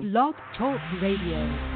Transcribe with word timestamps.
Blog 0.00 0.34
Talk 0.56 0.80
Radio. 1.00 1.73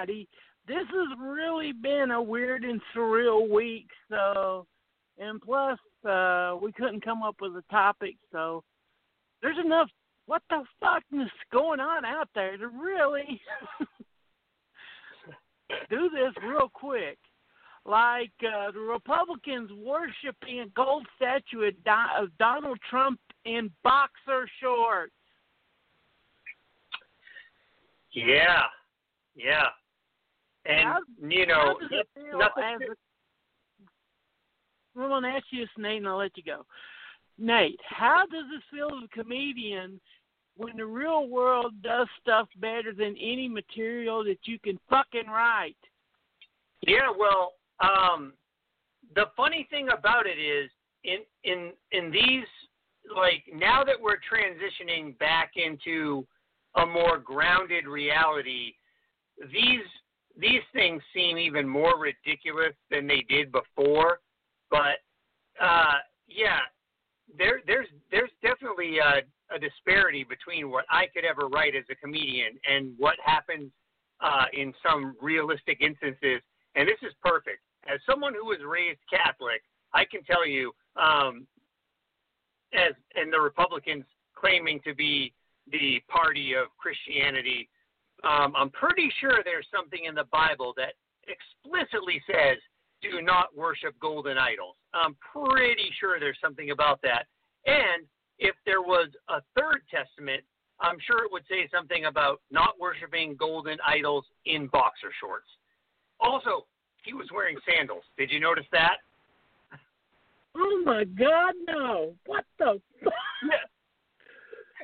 Everybody. 0.00 0.28
This 0.66 0.86
has 0.88 1.18
really 1.18 1.72
been 1.72 2.10
a 2.12 2.22
weird 2.22 2.64
and 2.64 2.80
surreal 2.94 3.48
week. 3.48 3.88
So, 4.08 4.66
and 5.18 5.40
plus, 5.40 5.78
uh, 6.08 6.56
we 6.62 6.72
couldn't 6.72 7.04
come 7.04 7.22
up 7.22 7.36
with 7.40 7.52
a 7.52 7.64
topic. 7.70 8.16
So, 8.32 8.62
there's 9.42 9.58
enough 9.64 9.88
what 10.26 10.42
the 10.50 10.62
fuck 10.80 11.02
is 11.12 11.30
going 11.52 11.80
on 11.80 12.04
out 12.04 12.28
there 12.34 12.56
to 12.56 12.68
really 12.68 13.40
do 15.90 16.10
this 16.10 16.34
real 16.46 16.70
quick. 16.72 17.18
Like 17.86 18.30
uh, 18.44 18.70
the 18.72 18.80
Republicans 18.80 19.70
worshiping 19.82 20.60
a 20.60 20.66
gold 20.76 21.06
statue 21.16 21.62
of, 21.62 21.84
Don- 21.84 22.24
of 22.24 22.28
Donald 22.38 22.78
Trump 22.88 23.18
in 23.46 23.70
boxer 23.82 24.46
shorts. 24.60 25.12
Yeah, 28.12 28.64
yeah, 29.34 29.68
and 30.66 30.84
How- 30.84 31.00
you 31.20 31.46
know, 31.46 31.78
does 31.80 31.90
it 31.92 32.08
feel 32.14 32.38
nothing. 32.38 32.64
as 32.64 32.80
a, 32.82 32.94
I'm 35.00 35.08
going 35.08 35.22
to 35.22 35.28
ask 35.28 35.44
you 35.50 35.60
this, 35.60 35.68
Nate, 35.78 35.98
and 35.98 36.08
I'll 36.08 36.18
let 36.18 36.36
you 36.36 36.42
go. 36.42 36.66
Nate, 37.38 37.80
how 37.88 38.24
does 38.30 38.44
it 38.54 38.62
feel 38.70 38.88
as 38.88 39.04
a 39.04 39.08
comedian 39.08 40.00
when 40.56 40.76
the 40.76 40.84
real 40.84 41.28
world 41.28 41.72
does 41.82 42.06
stuff 42.20 42.48
better 42.60 42.92
than 42.92 43.16
any 43.18 43.48
material 43.48 44.22
that 44.24 44.38
you 44.44 44.58
can 44.58 44.78
fucking 44.90 45.26
write? 45.26 45.76
Yeah, 46.86 47.10
well, 47.16 47.54
um, 47.80 48.34
the 49.14 49.26
funny 49.36 49.66
thing 49.70 49.88
about 49.96 50.26
it 50.26 50.38
is, 50.38 50.70
in 51.04 51.18
in 51.44 51.72
in 51.92 52.10
these 52.10 52.44
like 53.16 53.44
now 53.54 53.82
that 53.84 53.98
we're 53.98 54.18
transitioning 54.18 55.18
back 55.18 55.52
into 55.56 56.26
a 56.76 56.84
more 56.84 57.16
grounded 57.18 57.86
reality, 57.86 58.74
these 59.50 59.80
these 60.40 60.62
things 60.72 61.02
seem 61.14 61.38
even 61.38 61.68
more 61.68 61.98
ridiculous 61.98 62.74
than 62.90 63.06
they 63.06 63.24
did 63.28 63.52
before. 63.52 64.20
But 64.70 64.98
uh, 65.60 65.98
yeah, 66.28 66.60
there 67.36 67.60
there's 67.66 67.88
there's 68.10 68.30
definitely 68.42 68.98
a, 68.98 69.22
a 69.54 69.58
disparity 69.58 70.24
between 70.24 70.70
what 70.70 70.84
I 70.90 71.06
could 71.14 71.24
ever 71.24 71.48
write 71.48 71.74
as 71.76 71.84
a 71.90 71.94
comedian 71.94 72.58
and 72.68 72.94
what 72.98 73.16
happens 73.24 73.70
uh, 74.20 74.44
in 74.52 74.72
some 74.82 75.16
realistic 75.20 75.80
instances. 75.80 76.40
And 76.74 76.88
this 76.88 76.98
is 77.02 77.12
perfect. 77.22 77.60
As 77.92 77.98
someone 78.08 78.34
who 78.34 78.46
was 78.46 78.58
raised 78.66 79.00
Catholic, 79.10 79.62
I 79.92 80.04
can 80.04 80.22
tell 80.24 80.46
you, 80.46 80.72
um, 80.96 81.46
as 82.72 82.94
and 83.16 83.32
the 83.32 83.40
Republicans 83.40 84.04
claiming 84.36 84.80
to 84.86 84.94
be 84.94 85.32
the 85.70 86.00
party 86.08 86.54
of 86.54 86.68
Christianity, 86.78 87.68
um, 88.24 88.54
I'm 88.56 88.70
pretty 88.70 89.10
sure 89.20 89.40
there's 89.44 89.66
something 89.74 90.04
in 90.04 90.14
the 90.14 90.26
Bible 90.32 90.74
that 90.76 90.94
explicitly 91.26 92.22
says 92.26 92.58
do 93.02 93.22
not 93.22 93.56
worship 93.56 93.98
golden 94.00 94.36
idols. 94.36 94.76
I'm 94.92 95.16
pretty 95.32 95.90
sure 95.98 96.20
there's 96.20 96.38
something 96.42 96.70
about 96.70 97.00
that. 97.02 97.24
And 97.66 98.04
if 98.38 98.54
there 98.66 98.82
was 98.82 99.08
a 99.28 99.40
third 99.58 99.82
testament, 99.90 100.42
I'm 100.80 100.96
sure 101.06 101.24
it 101.24 101.32
would 101.32 101.44
say 101.48 101.68
something 101.72 102.06
about 102.06 102.40
not 102.50 102.80
worshiping 102.80 103.36
golden 103.38 103.78
idols 103.86 104.24
in 104.46 104.66
boxer 104.68 105.12
shorts. 105.20 105.48
Also, 106.20 106.66
he 107.04 107.14
was 107.14 107.28
wearing 107.34 107.56
sandals. 107.68 108.04
Did 108.18 108.30
you 108.30 108.40
notice 108.40 108.66
that? 108.72 108.96
Oh 110.56 110.82
my 110.84 111.04
God, 111.04 111.54
no! 111.66 112.14
What 112.26 112.44
the? 112.58 112.80
Fuck? 113.04 113.12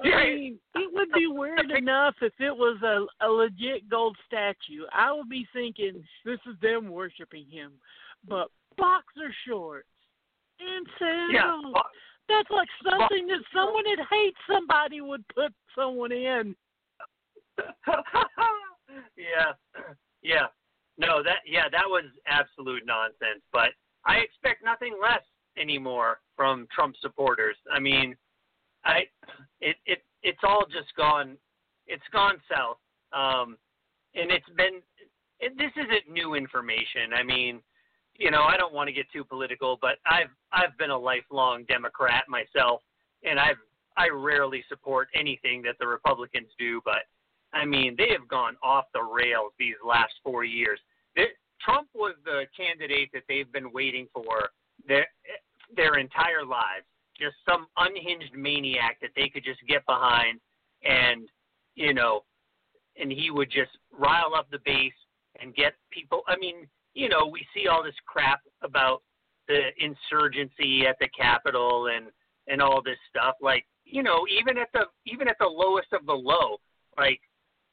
I 0.05 0.25
mean, 0.25 0.59
it 0.75 0.91
would 0.93 1.11
be 1.13 1.27
weird 1.27 1.71
enough 1.77 2.15
if 2.21 2.33
it 2.39 2.55
was 2.57 2.81
a 2.83 3.07
a 3.27 3.29
legit 3.29 3.89
gold 3.89 4.17
statue. 4.27 4.85
I 4.93 5.13
would 5.13 5.29
be 5.29 5.47
thinking 5.53 6.05
this 6.25 6.39
is 6.47 6.59
them 6.61 6.91
worshiping 6.91 7.47
him, 7.51 7.73
but 8.29 8.49
boxer 8.77 9.35
shorts 9.47 9.89
and 10.61 10.87
Yeah. 11.33 11.43
sandals. 11.43 11.75
That's 12.29 12.51
like 12.51 12.69
something 12.83 13.27
that 13.29 13.41
someone 13.55 13.85
that 13.85 14.05
hates 14.11 14.39
somebody 14.51 15.01
would 15.01 15.25
put 15.29 15.53
someone 15.77 16.11
in. 16.13 16.57
yeah. 19.17 19.53
Yeah. 20.23 20.47
No, 20.99 21.23
that 21.23 21.41
yeah, 21.47 21.69
that 21.71 21.87
was 21.87 22.05
absolute 22.27 22.85
nonsense, 22.87 23.43
but 23.53 23.71
I 24.05 24.17
expect 24.19 24.65
nothing 24.65 24.95
less 25.01 25.23
anymore 25.59 26.21
from 26.37 26.67
Trump 26.75 26.97
supporters. 27.01 27.57
I 27.73 27.79
mean, 27.79 28.17
I 28.87 29.01
it 29.61 29.77
it 29.85 30.03
it's 30.23 30.39
all 30.43 30.65
just 30.67 30.95
gone 30.97 31.37
it's 31.87 32.07
gone 32.13 32.37
south. 32.51 32.79
Um 33.13 33.59
and 34.15 34.31
it's 34.31 34.49
been 34.57 34.81
it, 35.41 35.53
this 35.59 35.73
isn't 35.77 36.11
new 36.11 36.35
information. 36.35 37.13
I 37.15 37.23
mean, 37.23 37.61
you 38.19 38.31
know, 38.31 38.45
I 38.45 38.57
don't 38.57 38.73
want 38.73 38.89
to 38.89 38.93
get 38.93 39.07
too 39.13 39.25
political, 39.25 39.79
but 39.81 39.99
I've 40.07 40.31
I've 40.53 40.77
been 40.79 40.91
a 40.91 40.99
lifelong 40.99 41.65
Democrat 41.69 42.25
myself, 42.29 42.81
and 43.23 43.39
I've 43.39 43.61
I 43.97 44.09
rarely 44.09 44.65
support 44.69 45.09
anything 45.15 45.63
that 45.63 45.77
the 45.81 45.87
Republicans 45.87 46.49
do, 46.59 46.81
but 46.85 47.05
I 47.53 47.65
mean, 47.65 47.95
they 47.97 48.11
have 48.11 48.29
gone 48.29 48.57
off 48.63 48.85
the 48.93 49.03
rails 49.03 49.53
these 49.59 49.77
last 49.87 50.13
four 50.23 50.45
years. 50.45 50.79
They, 51.15 51.27
Trump 51.65 51.89
was 51.95 52.15
the 52.25 52.45
candidate 52.57 53.11
that 53.15 53.23
they've 53.29 53.51
been 53.53 53.73
waiting 53.73 54.07
for 54.13 54.51
their 54.87 55.07
their 55.75 55.99
entire 55.99 56.45
lives. 56.45 56.85
Just 57.19 57.37
some 57.49 57.67
unhinged 57.77 58.35
maniac 58.35 58.99
that 59.01 59.11
they 59.17 59.29
could 59.29 59.45
just 59.45 59.61
get 59.69 59.85
behind, 59.87 60.41
and 60.85 61.29
you 61.75 61.95
know, 61.95 62.25
and 63.01 63.11
he 63.11 63.31
would 63.31 63.51
just 63.51 63.71
rile 63.97 64.35
up 64.37 64.51
the 64.51 64.59
base 64.65 64.93
and 65.41 65.55
get 65.55 65.75
people. 65.91 66.23
I 66.27 66.37
mean, 66.37 66.67
you 66.95 67.09
know, 67.09 67.27
we 67.27 67.47
see 67.55 67.69
all 67.69 67.83
this 67.83 67.95
crap 68.07 68.41
about 68.63 69.03
the 69.49 69.69
insurgency 69.79 70.87
at 70.87 70.97
the 71.01 71.09
Capitol 71.17 71.89
and 71.95 72.07
and 72.49 72.63
all 72.63 72.83
this 72.83 72.99
stuff. 73.09 73.35
Like, 73.41 73.67
you 73.85 74.03
know, 74.03 74.27
even 74.29 74.59
at 74.59 74.69
the 74.73 74.87
even 75.07 75.29
at 75.29 75.37
the 75.39 75.47
lowest 75.47 75.89
of 75.93 76.07
the 76.07 76.13
low, 76.13 76.59
like 76.99 77.21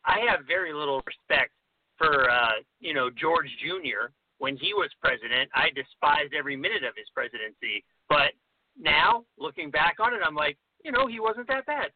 I 0.06 0.20
have 0.30 0.46
very 0.48 0.74
little 0.74 1.02
respect 1.06 1.52
for 1.98 2.30
uh, 2.30 2.62
you 2.80 2.94
know, 2.94 3.10
George 3.10 3.50
Jr. 3.62 4.12
When 4.40 4.58
he 4.58 4.74
was 4.74 4.90
president, 5.00 5.50
I 5.56 5.70
despised 5.74 6.34
every 6.38 6.58
minute 6.58 6.84
of 6.84 6.94
his 6.98 7.08
presidency. 7.14 7.86
But 8.10 8.34
now, 8.80 9.24
looking 9.38 9.70
back 9.72 9.96
on 10.00 10.14
it, 10.14 10.22
I'm 10.26 10.36
like, 10.36 10.58
you 10.84 10.92
know, 10.92 11.08
he 11.08 11.20
wasn't 11.20 11.48
that 11.48 11.66
bad. 11.66 11.92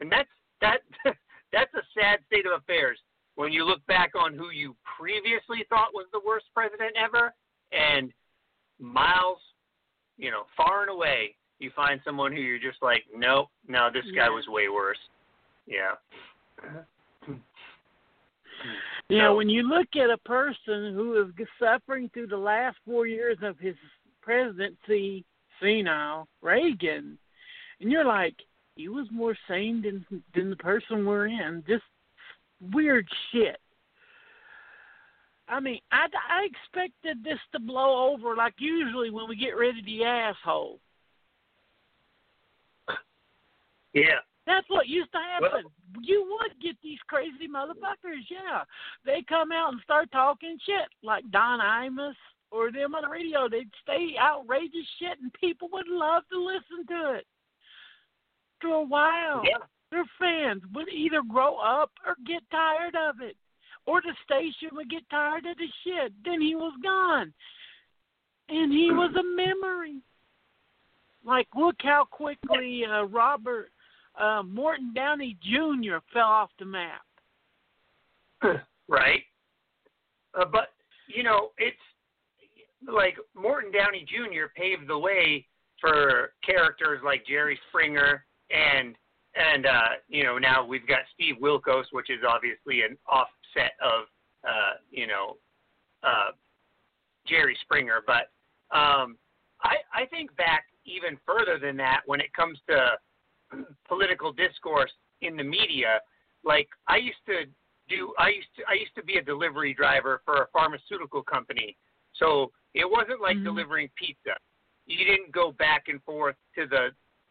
And 0.00 0.10
that's 0.10 0.28
that 0.60 0.80
that's 1.52 1.72
a 1.74 1.82
sad 1.94 2.20
state 2.26 2.46
of 2.46 2.60
affairs 2.60 2.98
when 3.38 3.52
you 3.52 3.64
look 3.64 3.86
back 3.86 4.10
on 4.18 4.34
who 4.34 4.50
you 4.50 4.74
previously 4.98 5.64
thought 5.68 5.94
was 5.94 6.06
the 6.12 6.20
worst 6.26 6.46
president 6.52 6.90
ever 6.96 7.32
and 7.70 8.12
miles, 8.80 9.38
you 10.16 10.32
know, 10.32 10.42
far 10.56 10.82
and 10.82 10.90
away, 10.90 11.36
you 11.60 11.70
find 11.76 12.00
someone 12.04 12.32
who 12.32 12.40
you're 12.40 12.58
just 12.58 12.82
like, 12.82 13.04
nope, 13.14 13.46
no, 13.68 13.90
this 13.92 14.04
guy 14.06 14.24
Yeah. 14.24 14.28
was 14.30 14.44
way 14.48 14.68
worse. 14.68 14.98
Yeah. 15.68 15.94
Yeah, 19.08 19.28
So- 19.28 19.36
when 19.36 19.48
you 19.48 19.62
look 19.62 19.94
at 19.94 20.10
a 20.10 20.18
person 20.18 20.92
who 20.94 21.22
is 21.22 21.48
suffering 21.60 22.08
through 22.12 22.26
the 22.26 22.36
last 22.36 22.76
four 22.84 23.06
years 23.06 23.38
of 23.42 23.56
his 23.60 23.76
presidency, 24.20 25.24
senile 25.60 26.28
Reagan, 26.42 27.18
and 27.80 27.92
you're 27.92 28.04
like, 28.04 28.34
he 28.74 28.88
was 28.88 29.06
more 29.10 29.36
sane 29.48 29.82
than 29.82 30.22
than 30.34 30.50
the 30.50 30.56
person 30.56 31.04
we're 31.04 31.26
in. 31.26 31.64
Just 31.66 31.84
weird 32.72 33.08
shit. 33.32 33.58
I 35.48 35.60
mean, 35.60 35.80
I, 35.90 36.06
I 36.30 36.46
expected 36.46 37.24
this 37.24 37.38
to 37.52 37.58
blow 37.58 38.12
over 38.12 38.36
like 38.36 38.54
usually 38.58 39.10
when 39.10 39.28
we 39.28 39.36
get 39.36 39.56
rid 39.56 39.78
of 39.78 39.84
the 39.84 40.04
asshole. 40.04 40.78
Yeah. 43.94 44.20
That's 44.46 44.68
what 44.68 44.88
used 44.88 45.12
to 45.12 45.18
happen. 45.18 45.64
Well, 45.64 46.02
you 46.02 46.38
would 46.40 46.60
get 46.62 46.76
these 46.82 46.98
crazy 47.06 47.48
motherfuckers, 47.52 48.24
yeah. 48.30 48.62
They 49.04 49.22
come 49.28 49.52
out 49.52 49.72
and 49.72 49.82
start 49.82 50.10
talking 50.10 50.58
shit 50.64 50.88
like 51.02 51.30
Don 51.30 51.60
Imus 51.60 52.14
or 52.50 52.72
them 52.72 52.94
on 52.94 53.02
the 53.02 53.08
radio. 53.08 53.48
They'd 53.48 53.70
say 53.86 54.16
outrageous 54.20 54.86
shit 54.98 55.18
and 55.20 55.32
people 55.34 55.68
would 55.72 55.88
love 55.88 56.22
to 56.32 56.38
listen 56.38 56.86
to 56.88 57.14
it. 57.14 57.26
For 58.60 58.68
a 58.68 58.82
while. 58.82 59.42
Yeah. 59.44 59.64
Their 59.90 60.04
fans 60.18 60.62
would 60.74 60.88
either 60.88 61.22
grow 61.28 61.56
up 61.56 61.92
or 62.06 62.16
get 62.26 62.42
tired 62.50 62.94
of 62.94 63.20
it. 63.22 63.36
Or 63.86 64.02
the 64.02 64.14
station 64.24 64.76
would 64.76 64.90
get 64.90 65.08
tired 65.10 65.46
of 65.46 65.56
the 65.56 65.68
shit. 65.84 66.12
Then 66.24 66.40
he 66.40 66.54
was 66.54 66.74
gone. 66.82 67.32
And 68.50 68.72
he 68.72 68.90
was 68.90 69.14
a 69.18 69.22
memory. 69.22 70.02
Like, 71.24 71.48
look 71.56 71.76
how 71.80 72.06
quickly 72.10 72.82
uh, 72.84 73.04
Robert 73.04 73.70
uh, 74.18 74.42
Morton 74.42 74.92
Downey 74.94 75.36
Jr. 75.42 75.98
fell 76.12 76.26
off 76.26 76.50
the 76.58 76.64
map. 76.64 77.02
right. 78.88 79.22
Uh, 80.38 80.44
but 80.44 80.68
you 81.08 81.22
know, 81.22 81.50
it's 81.58 81.76
like 82.86 83.16
Morton 83.34 83.72
Downey 83.72 84.04
Jr. 84.06 84.46
paved 84.56 84.88
the 84.88 84.98
way 84.98 85.46
for 85.80 86.32
characters 86.44 87.00
like 87.04 87.26
Jerry 87.26 87.58
Springer 87.68 88.24
and 88.50 88.96
and 89.34 89.66
uh, 89.66 89.88
you 90.08 90.24
know 90.24 90.38
now 90.38 90.64
we've 90.64 90.86
got 90.86 91.00
Steve 91.14 91.36
Wilkos, 91.40 91.84
which 91.92 92.10
is 92.10 92.20
obviously 92.28 92.82
an 92.82 92.96
offset 93.08 93.72
of 93.82 94.06
uh, 94.44 94.74
you 94.90 95.06
know 95.06 95.36
uh, 96.02 96.32
Jerry 97.26 97.56
Springer. 97.62 98.02
But 98.06 98.30
um, 98.76 99.16
I 99.62 99.76
I 99.94 100.06
think 100.10 100.34
back 100.36 100.64
even 100.86 101.18
further 101.26 101.58
than 101.58 101.76
that 101.76 102.00
when 102.06 102.20
it 102.20 102.32
comes 102.34 102.58
to 102.68 102.92
political 103.88 104.32
discourse 104.32 104.92
in 105.20 105.36
the 105.36 105.44
media. 105.44 106.00
Like 106.44 106.68
I 106.86 106.96
used 106.96 107.24
to 107.26 107.44
do, 107.88 108.14
I 108.18 108.28
used 108.28 108.48
to 108.56 108.62
I 108.68 108.74
used 108.74 108.94
to 108.96 109.02
be 109.02 109.18
a 109.18 109.22
delivery 109.22 109.74
driver 109.74 110.22
for 110.24 110.42
a 110.42 110.46
pharmaceutical 110.52 111.22
company, 111.22 111.76
so 112.18 112.50
it 112.74 112.88
wasn't 112.88 113.20
like 113.20 113.36
mm-hmm. 113.36 113.44
delivering 113.44 113.88
pizza. 113.96 114.36
You 114.86 115.04
didn't 115.04 115.32
go 115.32 115.52
back 115.52 115.84
and 115.88 116.02
forth 116.02 116.36
to 116.56 116.66
the 116.66 116.88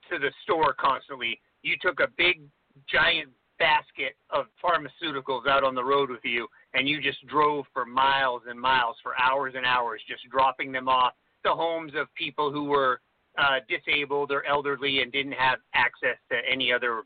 to 0.09 0.19
the 0.19 0.31
store 0.43 0.73
constantly. 0.79 1.39
You 1.63 1.75
took 1.81 1.99
a 1.99 2.07
big 2.17 2.41
giant 2.89 3.29
basket 3.59 4.15
of 4.29 4.45
pharmaceuticals 4.63 5.47
out 5.47 5.63
on 5.63 5.75
the 5.75 5.83
road 5.83 6.09
with 6.09 6.23
you 6.23 6.47
and 6.73 6.87
you 6.87 7.01
just 7.01 7.25
drove 7.27 7.65
for 7.73 7.85
miles 7.85 8.43
and 8.47 8.59
miles 8.59 8.95
for 9.01 9.19
hours 9.19 9.53
and 9.57 9.65
hours 9.65 9.99
just 10.07 10.21
dropping 10.29 10.71
them 10.71 10.87
off 10.87 11.13
the 11.43 11.49
homes 11.49 11.93
of 11.95 12.07
people 12.15 12.51
who 12.51 12.65
were 12.65 13.01
uh, 13.37 13.59
disabled 13.67 14.31
or 14.31 14.45
elderly 14.45 15.01
and 15.01 15.11
didn't 15.11 15.33
have 15.33 15.59
access 15.73 16.17
to 16.29 16.37
any 16.49 16.71
other 16.71 17.03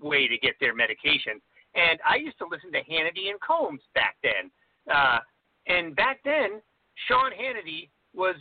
way 0.00 0.28
to 0.28 0.38
get 0.38 0.54
their 0.60 0.74
medication. 0.74 1.40
And 1.74 1.98
I 2.08 2.16
used 2.16 2.38
to 2.38 2.46
listen 2.50 2.70
to 2.72 2.78
Hannity 2.78 3.30
and 3.30 3.40
Colmes 3.40 3.80
back 3.94 4.16
then. 4.22 4.50
Uh, 4.92 5.18
and 5.66 5.96
back 5.96 6.20
then, 6.24 6.60
Sean 7.08 7.30
Hannity 7.30 7.88
was 8.14 8.36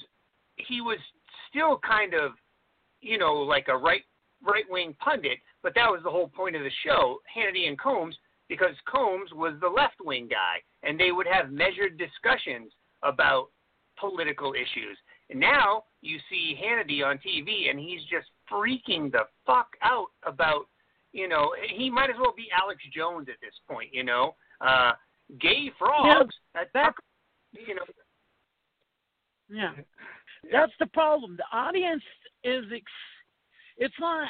he 0.56 0.82
was 0.82 1.00
still 1.50 1.80
kind 1.80 2.14
of, 2.14 2.32
you 3.02 3.18
know, 3.18 3.34
like 3.34 3.68
a 3.68 3.78
right 3.78 4.04
right 4.46 4.66
wing 4.70 4.96
pundit, 5.00 5.40
but 5.62 5.74
that 5.76 5.90
was 5.90 6.02
the 6.04 6.10
whole 6.10 6.28
point 6.28 6.56
of 6.56 6.64
the 6.64 6.72
show, 6.86 7.20
Hannity 7.36 7.68
and 7.68 7.80
Colmes, 7.80 8.16
because 8.50 8.76
Colmes 8.92 9.32
was 9.34 9.54
the 9.62 9.68
left 9.68 9.96
wing 10.04 10.28
guy, 10.30 10.62
and 10.84 11.00
they 11.00 11.12
would 11.12 11.28
have 11.28 11.52
measured 11.52 11.98
discussions 11.98 12.72
about 13.04 13.48
political 14.00 14.54
issues. 14.54 14.98
And 15.30 15.40
now 15.40 15.84
you 16.02 16.18
see 16.30 16.58
Hannity 16.62 17.06
on 17.06 17.18
TV, 17.18 17.70
and 17.70 17.80
he's 17.80 18.02
just 18.12 18.28
freaking 18.52 19.12
the 19.12 19.24
fuck 19.46 19.68
out 19.82 20.08
about, 20.24 20.66
you 21.14 21.28
know, 21.28 21.54
he 21.76 21.90
might 21.90 22.10
as 22.10 22.18
well 22.20 22.34
be 22.36 22.48
Alex 22.62 22.82
Jones 22.94 23.28
at 23.30 23.40
this 23.42 23.54
point, 23.70 23.90
you 23.94 24.04
know, 24.04 24.36
uh, 24.62 24.92
gay 25.40 25.72
frogs. 25.80 26.36
Yeah, 26.56 26.64
that, 26.74 26.94
you 27.54 27.76
know. 27.76 27.84
Yeah, 29.54 29.74
that's 30.52 30.72
the 30.80 30.88
problem. 30.88 31.38
The 31.38 31.58
audience 31.58 32.04
is, 32.44 32.66
ex- 32.74 32.84
it's 33.78 33.94
not 34.00 34.30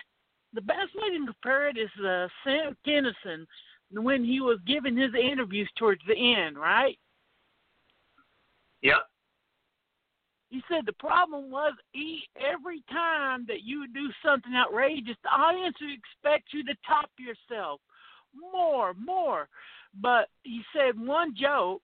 the 0.53 0.61
best 0.61 0.93
way 0.95 1.09
to 1.09 1.25
compare 1.25 1.69
it 1.69 1.77
is 1.77 1.89
uh, 2.05 2.27
Sam 2.43 2.75
Kinison 2.85 3.45
when 3.91 4.23
he 4.23 4.41
was 4.41 4.59
giving 4.67 4.97
his 4.97 5.11
interviews 5.13 5.69
towards 5.77 6.01
the 6.07 6.35
end, 6.35 6.57
right? 6.57 6.97
Yep. 8.81 9.07
He 10.49 10.61
said 10.69 10.85
the 10.85 10.93
problem 10.93 11.49
was 11.49 11.73
he, 11.93 12.21
every 12.37 12.83
time 12.91 13.45
that 13.47 13.63
you 13.63 13.87
do 13.87 14.09
something 14.23 14.53
outrageous, 14.53 15.15
the 15.23 15.29
audience 15.29 15.75
would 15.81 15.89
expect 15.91 16.53
you 16.53 16.63
to 16.65 16.75
top 16.85 17.09
yourself 17.17 17.81
more, 18.35 18.93
more. 18.93 19.47
But 19.99 20.27
he 20.43 20.61
said 20.75 20.99
one 20.99 21.33
joke, 21.35 21.81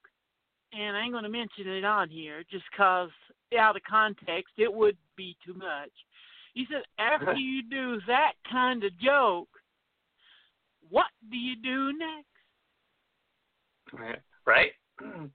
and 0.73 0.95
I 0.95 1.01
ain't 1.01 1.13
going 1.13 1.23
to 1.23 1.29
mention 1.29 1.67
it 1.67 1.85
on 1.85 2.09
here 2.09 2.43
just 2.51 2.65
because 2.71 3.09
out 3.57 3.75
of 3.75 3.81
context 3.89 4.53
it 4.57 4.71
would 4.71 4.97
be 5.15 5.35
too 5.45 5.53
much. 5.53 5.91
He 6.53 6.65
said 6.71 6.83
after 6.97 7.33
you 7.37 7.63
do 7.63 7.99
that 8.07 8.33
kind 8.51 8.83
of 8.83 8.97
joke, 8.99 9.49
what 10.89 11.07
do 11.31 11.37
you 11.37 11.55
do 11.61 11.93
next? 11.97 12.25
Right. 14.45 14.71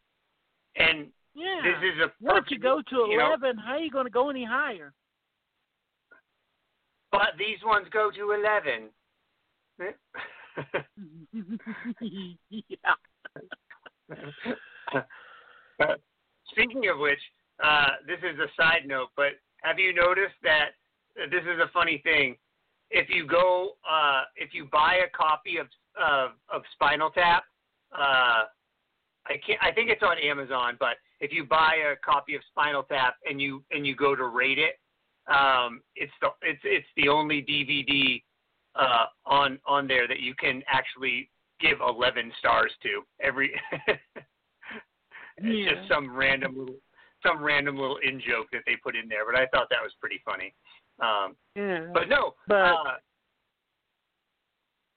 And 0.77 1.07
yeah. 1.35 1.61
This 1.63 1.77
is 1.95 2.01
a 2.01 2.13
Once 2.25 2.47
you 2.49 2.59
go 2.59 2.83
to 2.89 2.97
you 2.97 3.21
eleven, 3.21 3.57
know, 3.57 3.63
how 3.65 3.75
are 3.75 3.79
you 3.79 3.91
going 3.91 4.07
to 4.07 4.11
go 4.11 4.29
any 4.31 4.45
higher? 4.45 4.93
But 7.11 7.37
these 7.39 7.59
ones 7.65 7.87
go 7.93 8.11
to 8.11 8.33
eleven. 8.33 8.91
yeah. 15.81 15.95
Speaking 16.51 16.89
of 16.89 16.99
which, 16.99 17.19
uh, 17.63 17.89
this 18.07 18.19
is 18.19 18.39
a 18.39 18.49
side 18.61 18.87
note, 18.87 19.09
but 19.17 19.33
have 19.63 19.79
you 19.79 19.95
noticed 19.95 20.35
that 20.43 20.71
this 21.31 21.43
is 21.43 21.61
a 21.63 21.71
funny 21.73 22.01
thing? 22.05 22.37
If 22.91 23.09
you 23.09 23.27
go, 23.27 23.73
uh, 23.89 24.23
if 24.37 24.53
you 24.53 24.69
buy 24.71 25.01
a 25.07 25.17
copy 25.17 25.59
of 25.59 25.67
of, 26.01 26.33
of 26.53 26.63
Spinal 26.73 27.11
Tap, 27.11 27.45
uh, 27.97 28.45
I 29.27 29.37
can't. 29.47 29.61
I 29.63 29.73
think 29.73 29.91
it's 29.91 30.03
on 30.03 30.19
Amazon, 30.19 30.77
but 30.79 30.97
if 31.21 31.33
you 31.33 31.45
buy 31.45 31.77
a 31.93 31.97
copy 32.05 32.35
of 32.35 32.43
Spinal 32.51 32.83
Tap 32.83 33.15
and 33.29 33.41
you 33.41 33.63
and 33.71 33.87
you 33.87 33.95
go 33.95 34.15
to 34.15 34.27
rate 34.27 34.59
it, 34.59 34.75
um, 35.33 35.81
it's 35.97 36.13
the 36.21 36.29
it's 36.43 36.61
it's 36.65 36.87
the 36.97 37.09
only 37.09 37.43
DVD 37.43 38.23
uh, 38.75 39.07
on 39.25 39.59
on 39.67 39.87
there 39.87 40.07
that 40.09 40.21
you 40.21 40.35
can 40.35 40.63
actually 40.69 41.31
give 41.61 41.79
11 41.81 42.33
stars 42.39 42.73
to. 42.83 43.03
Every 43.23 43.53
it's 43.87 43.99
yeah. 45.41 45.75
just 45.75 45.89
some 45.89 46.15
random 46.15 46.59
little 46.59 46.75
some 47.25 47.43
random 47.43 47.77
little 47.77 47.99
in 47.99 48.21
joke 48.21 48.47
that 48.53 48.63
they 48.67 48.77
put 48.83 48.95
in 48.97 49.09
there, 49.09 49.25
but 49.25 49.35
I 49.39 49.47
thought 49.47 49.69
that 49.71 49.83
was 49.83 49.93
pretty 50.01 50.21
funny. 50.25 50.55
Um, 51.01 51.37
yeah. 51.57 51.87
but 51.93 52.09
no, 52.09 52.35
But 52.47 52.55
uh, 52.55 52.97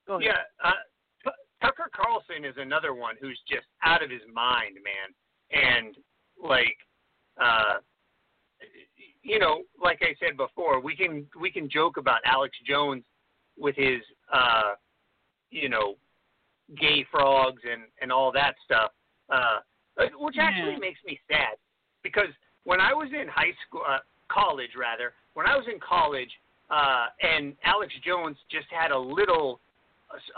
go 0.05 0.13
ahead. 0.15 0.31
yeah, 0.33 0.69
uh, 0.69 1.31
Tucker 1.61 1.89
Carlson 1.95 2.45
is 2.45 2.53
another 2.57 2.93
one 2.93 3.15
who's 3.19 3.39
just 3.49 3.65
out 3.83 4.03
of 4.03 4.09
his 4.11 4.21
mind, 4.31 4.77
man. 4.83 5.09
And 5.51 5.95
like, 6.41 6.77
uh, 7.41 7.79
you 9.23 9.39
know, 9.39 9.63
like 9.81 9.99
I 10.01 10.13
said 10.19 10.37
before, 10.37 10.79
we 10.79 10.95
can 10.95 11.25
we 11.39 11.49
can 11.51 11.69
joke 11.69 11.97
about 11.97 12.19
Alex 12.25 12.55
Jones 12.67 13.03
with 13.57 13.75
his, 13.75 14.01
uh, 14.31 14.73
you 15.49 15.67
know, 15.69 15.95
gay 16.79 17.05
frogs 17.09 17.61
and 17.69 17.83
and 18.01 18.11
all 18.11 18.31
that 18.33 18.53
stuff, 18.63 18.91
uh, 19.29 19.59
which 20.19 20.35
actually 20.39 20.73
Yeah. 20.73 20.77
makes 20.79 20.99
me 21.05 21.19
sad 21.27 21.57
because 22.07 22.31
when 22.63 22.79
I 22.79 22.93
was 22.93 23.09
in 23.13 23.27
high 23.27 23.53
school, 23.67 23.81
uh, 23.87 23.99
college 24.29 24.71
rather, 24.77 25.13
when 25.33 25.45
I 25.47 25.55
was 25.55 25.65
in 25.71 25.79
college, 25.79 26.29
uh, 26.69 27.07
and 27.21 27.55
Alex 27.63 27.93
Jones 28.05 28.35
just 28.51 28.67
had 28.69 28.91
a 28.91 28.97
little 28.99 29.59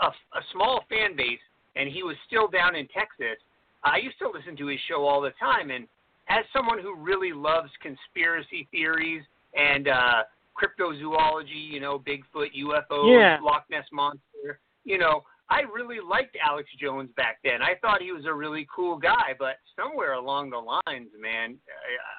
a, 0.02 0.06
a 0.06 0.42
small 0.52 0.84
fan 0.88 1.16
base, 1.16 1.42
and 1.76 1.88
he 1.88 2.02
was 2.02 2.16
still 2.26 2.48
down 2.48 2.74
in 2.74 2.86
Texas. 2.88 3.38
I 3.84 3.98
used 3.98 4.18
to 4.18 4.28
listen 4.28 4.56
to 4.56 4.66
his 4.66 4.78
show 4.88 5.06
all 5.06 5.20
the 5.20 5.32
time, 5.40 5.70
and 5.70 5.86
as 6.28 6.44
someone 6.52 6.78
who 6.78 6.94
really 6.94 7.32
loves 7.32 7.70
conspiracy 7.82 8.68
theories 8.70 9.22
and 9.56 9.88
uh, 9.88 10.22
cryptozoology, 10.54 11.70
you 11.70 11.80
know, 11.80 11.98
Bigfoot, 11.98 12.50
UFOs, 12.56 13.18
Yeah. 13.18 13.38
Loch 13.42 13.64
Ness 13.70 13.84
monster, 13.92 14.58
you 14.84 14.98
know, 14.98 15.24
I 15.50 15.62
really 15.62 15.98
liked 16.00 16.36
Alex 16.42 16.68
Jones 16.80 17.10
back 17.16 17.38
then. 17.42 17.60
I 17.60 17.74
thought 17.80 18.00
he 18.00 18.12
was 18.12 18.24
a 18.24 18.32
really 18.32 18.66
cool 18.74 18.96
guy, 18.96 19.34
but 19.38 19.56
somewhere 19.76 20.12
along 20.12 20.50
the 20.50 20.58
lines, 20.58 21.10
man, 21.20 21.56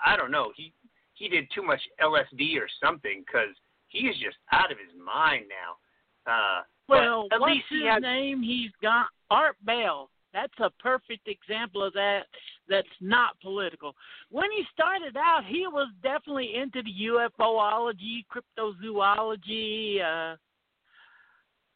I, 0.06 0.14
I 0.14 0.18
don't 0.18 0.32
know, 0.32 0.52
he 0.56 0.74
he 1.14 1.30
did 1.30 1.48
too 1.54 1.62
much 1.62 1.80
LSD 2.02 2.58
or 2.60 2.68
something 2.84 3.24
because 3.26 3.56
he 3.88 4.00
is 4.08 4.16
just 4.18 4.38
out 4.52 4.72
of 4.72 4.78
his 4.78 4.94
mind 4.98 5.46
now. 5.48 6.32
Uh, 6.32 6.64
Well, 6.88 7.28
at 7.32 7.40
what's 7.40 7.54
least 7.54 7.66
he 7.70 7.78
his 7.82 7.88
had 7.88 8.02
name? 8.02 8.42
He's 8.42 8.72
got 8.82 9.08
Art 9.30 9.56
Bell. 9.64 10.10
That's 10.34 10.54
a 10.60 10.70
perfect 10.82 11.28
example 11.28 11.84
of 11.84 11.94
that. 11.94 12.22
That's 12.70 12.88
not 13.02 13.40
political. 13.42 13.94
When 14.30 14.50
he 14.52 14.64
started 14.74 15.16
out, 15.18 15.44
he 15.46 15.68
was 15.68 15.90
definitely 16.02 16.56
into 16.56 16.82
the 16.82 17.30
UFOology, 17.40 18.26
cryptozoology, 18.32 20.02
uh, 20.02 20.38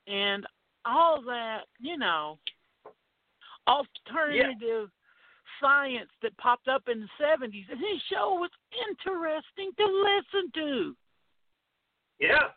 and 0.07 0.45
all 0.85 1.21
that, 1.23 1.61
you 1.79 1.97
know, 1.97 2.37
alternative 3.67 4.89
science 5.61 6.09
that 6.21 6.37
popped 6.37 6.67
up 6.67 6.83
in 6.91 7.01
the 7.01 7.07
70s, 7.23 7.65
and 7.71 7.79
his 7.79 8.01
show 8.11 8.37
was 8.39 8.51
interesting 8.89 9.71
to 9.77 9.85
listen 9.85 10.51
to. 10.53 10.95
Yeah, 12.19 12.49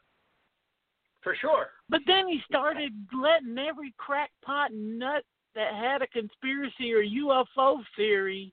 for 1.22 1.36
sure. 1.40 1.68
But 1.88 2.00
then 2.06 2.28
he 2.28 2.40
started 2.48 2.92
letting 3.12 3.58
every 3.58 3.94
crackpot 3.96 4.72
nut 4.72 5.24
that 5.54 5.74
had 5.74 6.02
a 6.02 6.06
conspiracy 6.08 6.92
or 6.92 7.02
UFO 7.02 7.78
theory 7.96 8.52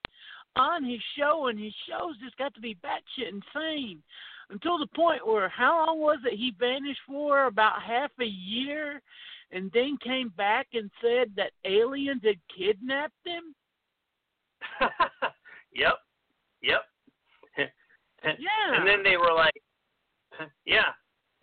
on 0.56 0.84
his 0.84 1.02
show, 1.18 1.48
and 1.48 1.60
his 1.60 1.74
shows 1.88 2.18
just 2.24 2.38
got 2.38 2.54
to 2.54 2.62
be 2.62 2.78
batshit 2.84 3.30
insane 3.30 4.02
until 4.50 4.78
the 4.78 4.88
point 4.96 5.26
where 5.28 5.50
how 5.50 5.86
long 5.86 6.00
was 6.00 6.20
it 6.26 6.38
he 6.38 6.56
vanished 6.58 7.02
for? 7.08 7.48
About 7.48 7.82
half 7.82 8.12
a 8.22 8.26
year, 8.26 9.02
and 9.52 9.72
then 9.74 9.98
came 10.04 10.30
back 10.38 10.68
and 10.74 10.90
said 11.02 11.32
that 11.36 11.52
aliens 11.66 12.22
had 12.24 12.40
kidnapped 12.56 13.14
him. 13.26 13.56
yep, 15.74 15.96
yep. 16.62 16.82
Yeah. 17.58 17.66
And 18.76 18.88
then 18.88 19.04
they 19.04 19.18
were 19.18 19.34
like, 19.36 19.54
yeah. 20.66 20.92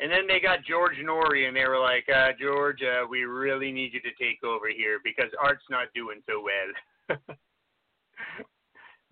And 0.01 0.11
then 0.11 0.27
they 0.27 0.41
got 0.41 0.65
George 0.65 0.97
Noory, 0.97 1.47
and 1.47 1.57
they 1.57 1.65
were 1.65 1.79
like, 1.79 2.05
uh, 2.13 2.31
George, 2.41 2.83
uh, 2.83 3.07
we 3.09 3.23
really 3.23 3.71
need 3.71 3.93
you 3.95 4.01
to 4.01 4.11
take 4.21 4.43
over 4.43 4.69
here 4.69 4.99
because 5.05 5.31
Art's 5.41 5.63
not 5.71 5.87
doing 5.95 6.21
so 6.29 6.43
well. 6.43 7.17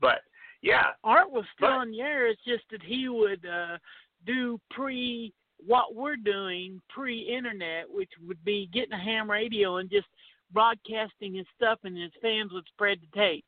but 0.00 0.22
yeah, 0.62 0.86
Art 1.04 1.30
was 1.30 1.44
still 1.54 1.68
But- 1.68 1.74
on 1.74 1.92
the. 1.92 2.26
It's 2.26 2.42
just 2.44 2.64
that 2.72 2.82
he 2.82 3.08
would 3.08 3.46
uh, 3.46 3.78
do 4.26 4.58
pre 4.70 5.32
what 5.66 5.94
we're 5.94 6.16
doing 6.16 6.80
pre-internet, 6.88 7.84
which 7.88 8.10
would 8.26 8.42
be 8.44 8.68
getting 8.72 8.92
a 8.92 8.98
ham 8.98 9.30
radio 9.30 9.76
and 9.76 9.90
just 9.90 10.06
broadcasting 10.52 11.34
his 11.34 11.46
stuff, 11.56 11.78
and 11.84 11.96
his 11.96 12.12
fans 12.20 12.52
would 12.52 12.66
spread 12.72 12.98
the 13.00 13.18
tapes. 13.20 13.46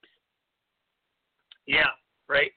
yeah, 1.66 1.90
right. 2.28 2.52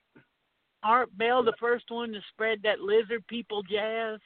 Art 0.84 1.10
Bell, 1.18 1.44
the 1.44 1.54
first 1.60 1.86
one 1.90 2.12
to 2.12 2.20
spread 2.30 2.60
that 2.64 2.80
lizard 2.80 3.26
people 3.28 3.64
jazz. 3.64 4.20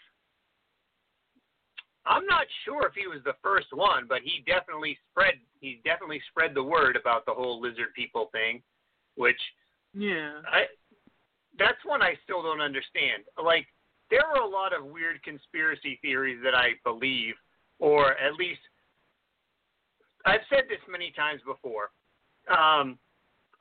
I'm 2.05 2.25
not 2.25 2.47
sure 2.65 2.85
if 2.87 2.93
he 2.95 3.07
was 3.07 3.19
the 3.23 3.35
first 3.43 3.67
one, 3.71 4.05
but 4.09 4.21
he 4.23 4.43
definitely 4.45 4.97
spread 5.11 5.35
he 5.61 5.81
definitely 5.85 6.21
spread 6.29 6.53
the 6.55 6.63
word 6.63 6.95
about 6.95 7.25
the 7.25 7.33
whole 7.33 7.61
lizard 7.61 7.93
people 7.95 8.29
thing, 8.31 8.61
which 9.15 9.39
Yeah. 9.93 10.41
I 10.51 10.65
that's 11.57 11.83
one 11.85 12.01
I 12.01 12.15
still 12.23 12.41
don't 12.41 12.61
understand. 12.61 13.23
Like 13.41 13.67
there 14.09 14.25
are 14.25 14.41
a 14.41 14.47
lot 14.47 14.73
of 14.73 14.85
weird 14.85 15.21
conspiracy 15.23 15.99
theories 16.01 16.39
that 16.43 16.55
I 16.55 16.69
believe, 16.83 17.35
or 17.79 18.11
at 18.17 18.33
least 18.35 18.59
I've 20.25 20.41
said 20.49 20.63
this 20.69 20.79
many 20.89 21.11
times 21.15 21.41
before. 21.45 21.91
Um, 22.49 22.97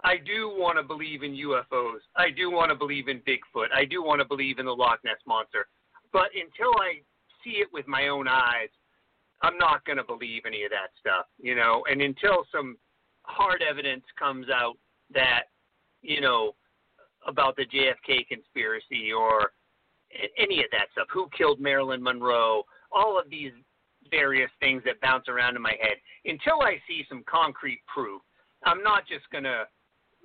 I 0.05 0.17
do 0.17 0.49
want 0.49 0.79
to 0.79 0.83
believe 0.83 1.23
in 1.23 1.33
UFOs. 1.33 2.01
I 2.17 2.31
do 2.31 2.51
want 2.51 2.71
to 2.71 2.77
believe 2.77 3.09
in 3.09 3.21
Bigfoot. 3.21 3.69
I 3.75 3.85
do 3.85 4.03
want 4.03 4.21
to 4.21 4.25
believe 4.25 4.59
in 4.59 4.67
the 4.67 4.75
Loch 4.75 5.01
Ness 5.05 5.19
monster. 5.27 5.67
But 6.13 6.31
until 6.35 6.73
I 6.81 7.03
see 7.45 7.59
it 7.59 7.69
with 7.73 7.87
my 7.89 8.09
own 8.09 8.29
eyes, 8.29 8.69
I'm 9.43 9.59
not 9.59 9.85
going 9.85 9.99
to 9.99 10.05
believe 10.05 10.43
any 10.47 10.65
of 10.65 10.71
that 10.71 10.91
stuff, 10.99 11.27
you 11.39 11.55
know. 11.55 11.85
And 11.91 12.01
until 12.01 12.45
some 12.53 12.77
hard 13.23 13.63
evidence 13.63 14.05
comes 14.19 14.47
out 14.53 14.77
that, 15.13 15.45
you 16.03 16.21
know, 16.21 16.55
about 17.27 17.57
the 17.57 17.67
JFK 17.67 18.27
conspiracy 18.29 19.13
or 19.13 19.53
any 20.39 20.61
of 20.61 20.71
that 20.73 20.87
stuff, 20.93 21.09
who 21.13 21.29
killed 21.37 21.61
Marilyn 21.61 22.03
Monroe, 22.03 22.65
all 22.93 23.19
of 23.19 23.29
these 23.31 23.53
various 24.11 24.51
things 24.61 24.83
that 24.85 25.01
bounce 25.01 25.29
around 25.29 25.57
in 25.57 25.63
my 25.63 25.75
head, 25.81 25.97
until 26.25 26.63
I 26.63 26.81
see 26.89 27.05
some 27.09 27.23
concrete 27.29 27.81
proof, 27.93 28.23
I'm 28.65 28.83
not 28.83 29.07
just 29.07 29.29
going 29.31 29.45
to, 29.45 29.65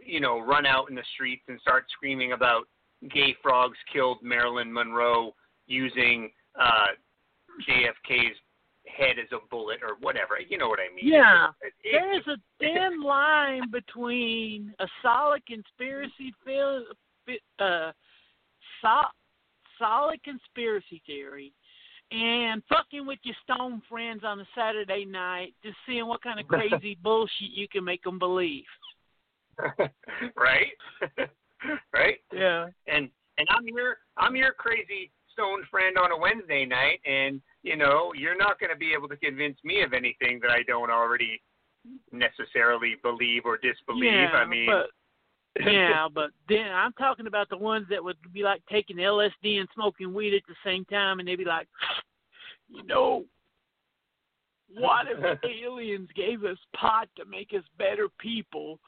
you 0.03 0.19
know, 0.19 0.39
run 0.39 0.65
out 0.65 0.89
in 0.89 0.95
the 0.95 1.03
streets 1.13 1.43
and 1.47 1.59
start 1.61 1.85
screaming 1.91 2.31
about 2.31 2.67
gay 3.13 3.35
frogs 3.41 3.77
killed 3.91 4.19
Marilyn 4.23 4.71
Monroe 4.71 5.35
using 5.67 6.31
uh, 6.59 6.87
JFK's 7.67 8.37
head 8.85 9.17
as 9.19 9.27
a 9.31 9.45
bullet 9.49 9.79
or 9.81 9.95
whatever. 10.01 10.35
You 10.47 10.57
know 10.57 10.67
what 10.67 10.79
I 10.79 10.93
mean? 10.93 11.11
Yeah. 11.11 11.47
It- 11.61 11.73
it- 11.83 11.91
There's 11.91 12.27
a 12.27 12.41
thin 12.59 13.01
line 13.01 13.69
between 13.71 14.73
a 14.79 14.87
solid 15.01 15.45
conspiracy 15.45 16.33
feel, 16.45 16.85
uh, 17.59 17.91
so, 18.81 19.01
solid 19.80 20.22
conspiracy 20.24 21.01
theory 21.06 21.53
and 22.12 22.62
fucking 22.70 23.06
with 23.06 23.20
your 23.24 23.36
stone 23.44 23.82
friends 23.89 24.22
on 24.24 24.39
a 24.39 24.46
Saturday 24.56 25.06
night, 25.06 25.53
just 25.63 25.77
seeing 25.88 26.08
what 26.08 26.22
kind 26.22 26.39
of 26.39 26.48
crazy 26.50 26.98
bullshit 27.01 27.51
you 27.53 27.68
can 27.68 27.84
make 27.84 28.03
them 28.03 28.20
believe. 28.20 28.65
right? 30.36 30.74
right? 31.94 32.18
Yeah. 32.32 32.68
And 32.88 33.10
and 33.38 33.48
I'm 33.50 33.68
your 33.68 33.98
I'm 34.18 34.36
your 34.36 34.53
crazy 34.53 35.12
stone 35.32 35.63
friend 35.72 35.98
on 35.98 36.12
a 36.12 36.18
Wednesday 36.18 36.65
night 36.65 37.00
and 37.06 37.42
you 37.63 37.77
know, 37.77 38.12
you're 38.15 38.38
not 38.38 38.60
going 38.60 38.72
to 38.72 38.75
be 38.75 38.94
able 38.94 39.08
to 39.08 39.18
convince 39.18 39.58
me 39.63 39.82
of 39.82 39.94
anything 39.94 40.39
that 40.42 40.51
I 40.51 40.63
don't 40.63 40.92
already 40.92 41.42
necessarily 42.12 42.96
believe 43.01 43.44
or 43.46 43.58
disbelieve. 43.58 44.12
yeah, 44.12 44.32
I 44.34 44.46
mean, 44.46 44.68
but 44.68 44.89
yeah, 45.60 46.07
but 46.13 46.31
then 46.50 46.72
I'm 46.74 46.93
talking 46.93 47.27
about 47.27 47.50
the 47.50 47.57
ones 47.57 47.86
that 47.89 48.03
would 48.03 48.17
be 48.33 48.43
like 48.43 48.62
taking 48.69 48.98
LSD 48.98 49.60
and 49.60 49.67
smoking 49.74 50.13
weed 50.13 50.36
at 50.36 50.43
the 50.48 50.55
same 50.65 50.86
time, 50.86 51.19
and 51.19 51.27
they'd 51.27 51.36
be 51.36 51.45
like, 51.45 51.67
you 52.69 52.83
know, 52.83 53.25
what 54.75 55.05
if 55.07 55.39
aliens 55.65 56.10
gave 56.15 56.43
us 56.43 56.57
pot 56.75 57.07
to 57.17 57.25
make 57.25 57.51
us 57.55 57.63
better 57.77 58.07
people, 58.19 58.79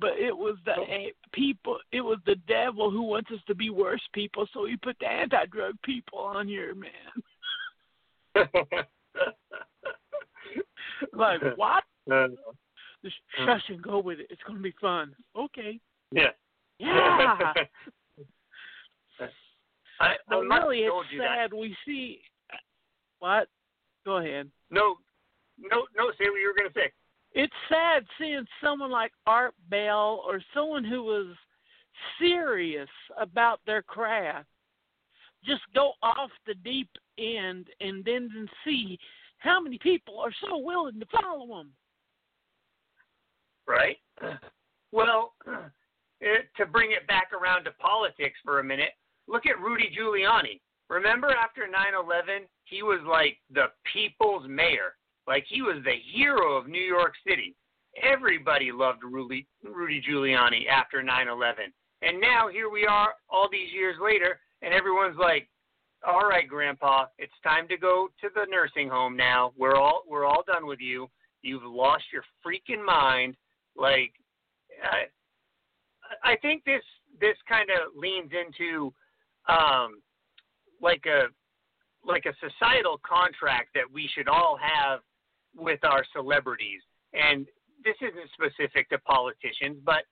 but 0.00 0.12
it 0.18 0.36
was 0.36 0.56
the 0.64 0.72
a- 0.72 1.14
people, 1.32 1.78
it 1.92 2.00
was 2.00 2.18
the 2.26 2.36
devil 2.48 2.90
who 2.90 3.02
wants 3.02 3.30
us 3.30 3.40
to 3.46 3.54
be 3.54 3.70
worse 3.70 4.02
people, 4.12 4.46
so 4.52 4.64
he 4.66 4.76
put 4.76 4.96
the 5.00 5.06
anti-drug 5.06 5.74
people 5.84 6.18
on 6.18 6.48
here, 6.48 6.74
man. 6.74 8.44
Like 11.12 11.40
what? 11.56 11.84
Uh, 12.10 12.28
Just 13.02 13.16
shush 13.44 13.62
and 13.68 13.82
go 13.82 13.98
with 13.98 14.20
it. 14.20 14.26
It's 14.30 14.42
gonna 14.46 14.60
be 14.60 14.74
fun. 14.80 15.14
Okay. 15.36 15.78
Yeah. 16.14 16.30
Yeah. 16.78 17.52
I, 20.00 20.14
I'm 20.28 20.48
not 20.48 20.62
really, 20.66 20.80
it's 20.80 21.12
you 21.12 21.18
that. 21.20 21.50
sad. 21.50 21.52
We 21.52 21.76
see 21.86 22.20
what? 23.20 23.48
Go 24.04 24.16
ahead. 24.16 24.50
No, 24.70 24.96
no, 25.58 25.86
no. 25.96 26.10
Say 26.18 26.28
what 26.28 26.40
you 26.40 26.48
were 26.48 26.60
going 26.60 26.72
to 26.72 26.78
say. 26.78 26.92
It's 27.32 27.52
sad 27.68 28.04
seeing 28.18 28.44
someone 28.62 28.90
like 28.90 29.12
Art 29.26 29.54
Bell 29.70 30.22
or 30.26 30.40
someone 30.52 30.84
who 30.84 31.02
was 31.04 31.26
serious 32.18 32.88
about 33.20 33.60
their 33.66 33.82
craft 33.82 34.48
just 35.44 35.62
go 35.74 35.92
off 36.02 36.30
the 36.46 36.54
deep 36.64 36.88
end 37.18 37.66
and 37.80 38.04
then 38.04 38.48
see 38.64 38.98
how 39.38 39.60
many 39.60 39.78
people 39.78 40.18
are 40.18 40.32
so 40.46 40.58
willing 40.58 40.98
to 40.98 41.06
follow 41.20 41.46
them. 41.46 41.70
right? 43.68 43.96
Well, 44.92 45.34
eh, 46.22 46.42
to 46.56 46.66
bring 46.66 46.92
it 46.92 47.06
back 47.06 47.30
around 47.32 47.64
to 47.64 47.72
politics 47.72 48.38
for 48.44 48.60
a 48.60 48.64
minute, 48.64 48.90
look 49.28 49.46
at 49.46 49.60
Rudy 49.60 49.90
Giuliani. 49.96 50.60
Remember 50.88 51.30
after 51.30 51.66
9/11, 51.66 52.46
he 52.64 52.82
was 52.82 53.00
like 53.08 53.38
the 53.50 53.66
people's 53.90 54.46
mayor. 54.48 54.96
Like 55.26 55.44
he 55.48 55.62
was 55.62 55.82
the 55.84 55.96
hero 56.12 56.56
of 56.56 56.68
New 56.68 56.82
York 56.82 57.14
City. 57.26 57.56
Everybody 58.02 58.72
loved 58.72 59.02
Rudy, 59.02 59.46
Rudy 59.62 60.02
Giuliani 60.02 60.68
after 60.68 61.02
9/11. 61.02 61.72
And 62.02 62.20
now 62.20 62.48
here 62.48 62.68
we 62.68 62.86
are 62.86 63.14
all 63.30 63.48
these 63.50 63.72
years 63.72 63.96
later 63.98 64.40
and 64.64 64.74
everyone's 64.74 65.18
like, 65.18 65.48
"All 66.02 66.26
right, 66.28 66.48
grandpa, 66.48 67.06
it's 67.18 67.38
time 67.42 67.68
to 67.68 67.76
go 67.76 68.08
to 68.20 68.30
the 68.34 68.46
nursing 68.46 68.88
home 68.88 69.16
now. 69.16 69.52
We're 69.56 69.76
all 69.76 70.02
we're 70.06 70.24
all 70.24 70.42
done 70.46 70.66
with 70.66 70.80
you. 70.80 71.10
You've 71.42 71.64
lost 71.64 72.04
your 72.12 72.24
freaking 72.44 72.84
mind." 72.84 73.36
Like 73.76 74.12
I 74.82 75.06
I 76.22 76.36
think 76.36 76.64
this 76.64 76.82
this 77.20 77.36
kind 77.48 77.68
of 77.70 77.96
leans 77.96 78.30
into 78.32 78.92
um 79.48 80.02
like 80.80 81.04
a 81.06 81.26
like 82.06 82.26
a 82.26 82.34
societal 82.40 83.00
contract 83.06 83.70
that 83.74 83.90
we 83.90 84.08
should 84.14 84.28
all 84.28 84.58
have 84.60 85.00
with 85.56 85.82
our 85.84 86.04
celebrities. 86.12 86.82
And 87.14 87.46
this 87.82 87.94
isn't 88.00 88.30
specific 88.34 88.90
to 88.90 88.98
politicians, 88.98 89.78
but 89.84 90.04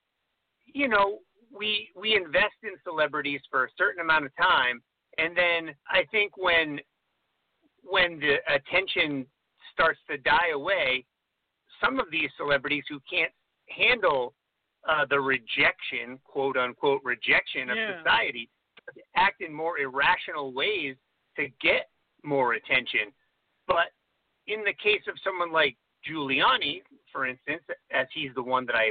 you 0.66 0.88
know, 0.88 1.18
we 1.54 1.90
we 1.96 2.16
invest 2.16 2.56
in 2.62 2.70
celebrities 2.84 3.40
for 3.50 3.64
a 3.64 3.68
certain 3.76 4.00
amount 4.00 4.24
of 4.24 4.32
time 4.36 4.82
and 5.18 5.36
then 5.36 5.74
I 5.88 6.04
think 6.10 6.36
when 6.36 6.80
when 7.82 8.20
the 8.20 8.36
attention 8.52 9.26
starts 9.72 9.98
to 10.08 10.16
die 10.18 10.50
away, 10.54 11.04
some 11.82 11.98
of 11.98 12.06
these 12.10 12.30
celebrities 12.36 12.84
who 12.88 13.00
can't 13.10 13.32
handle 13.68 14.34
uh, 14.88 15.04
the 15.08 15.20
rejection, 15.20 16.18
quote 16.24 16.56
unquote, 16.56 17.00
rejection 17.04 17.70
of 17.70 17.76
Yeah. 17.76 17.98
society, 17.98 18.50
act 19.14 19.40
in 19.40 19.52
more 19.52 19.78
irrational 19.78 20.52
ways 20.52 20.96
to 21.36 21.48
get 21.60 21.90
more 22.22 22.54
attention. 22.54 23.12
But 23.66 23.92
in 24.46 24.64
the 24.64 24.72
case 24.74 25.06
of 25.06 25.18
someone 25.20 25.52
like 25.52 25.76
Giuliani, 26.04 26.82
for 27.12 27.26
instance, 27.26 27.62
as 27.90 28.06
he's 28.12 28.34
the 28.34 28.42
one 28.42 28.66
that 28.66 28.74
I 28.74 28.90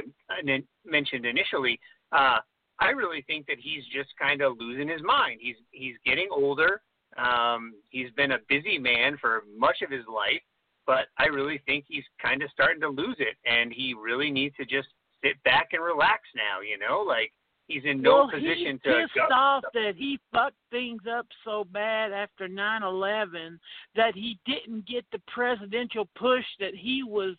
mentioned 0.84 1.26
initially, 1.26 1.78
uh, 2.12 2.40
I 2.78 2.90
really 2.90 3.22
think 3.22 3.46
that 3.46 3.58
he's 3.58 3.84
just 3.86 4.16
kind 4.16 4.40
of 4.40 4.58
losing 4.58 4.88
his 4.88 5.02
mind. 5.02 5.40
He's 5.42 5.56
he's 5.70 5.96
getting 6.04 6.28
older. 6.30 6.80
Um, 7.18 7.74
he's 7.90 8.10
been 8.12 8.32
a 8.32 8.38
busy 8.48 8.78
man 8.78 9.18
for 9.18 9.44
much 9.56 9.82
of 9.82 9.90
his 9.90 10.06
life, 10.06 10.40
but 10.86 11.08
I 11.18 11.26
really 11.26 11.58
think 11.66 11.84
he's 11.86 12.04
kind 12.20 12.42
of 12.42 12.50
starting 12.50 12.80
to 12.80 12.88
lose 12.88 13.16
it, 13.18 13.36
and 13.44 13.72
he 13.72 13.94
really 13.94 14.30
needs 14.30 14.56
to 14.56 14.64
just 14.64 14.88
sit 15.24 15.42
back 15.44 15.70
and 15.72 15.82
relax 15.82 16.22
now. 16.34 16.60
You 16.60 16.78
know, 16.78 17.00
like 17.06 17.32
he's 17.68 17.82
in 17.84 18.02
no 18.02 18.14
well, 18.14 18.30
position 18.30 18.80
he's 18.82 18.92
to. 18.92 19.06
pissed 19.14 19.32
off 19.32 19.64
that 19.74 19.92
he 19.96 20.18
fucked 20.32 20.56
things 20.70 21.02
up 21.10 21.26
so 21.44 21.64
bad 21.72 22.12
after 22.12 22.48
nine 22.48 22.82
eleven 22.82 23.58
that 23.96 24.14
he 24.14 24.38
didn't 24.46 24.86
get 24.86 25.04
the 25.12 25.20
presidential 25.32 26.08
push 26.16 26.44
that 26.60 26.74
he 26.74 27.02
was 27.02 27.34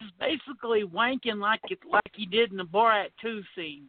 just 0.00 0.18
basically 0.18 0.82
wanking 0.84 1.40
like 1.40 1.60
it 1.70 1.78
like 1.90 2.10
he 2.14 2.26
did 2.26 2.50
in 2.50 2.56
the 2.56 2.64
Borat 2.64 3.08
two 3.20 3.42
scene. 3.54 3.84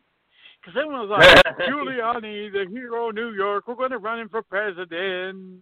Because 0.62 0.80
everyone 0.80 1.10
was 1.10 1.20
like, 1.48 1.58
Giuliani, 1.68 2.52
the 2.52 2.68
hero 2.70 3.10
of 3.10 3.16
New 3.16 3.32
York, 3.32 3.68
we're 3.68 3.74
going 3.76 3.90
to 3.90 3.98
run 3.98 4.20
him 4.20 4.30
for 4.30 4.44
president. 4.44 5.60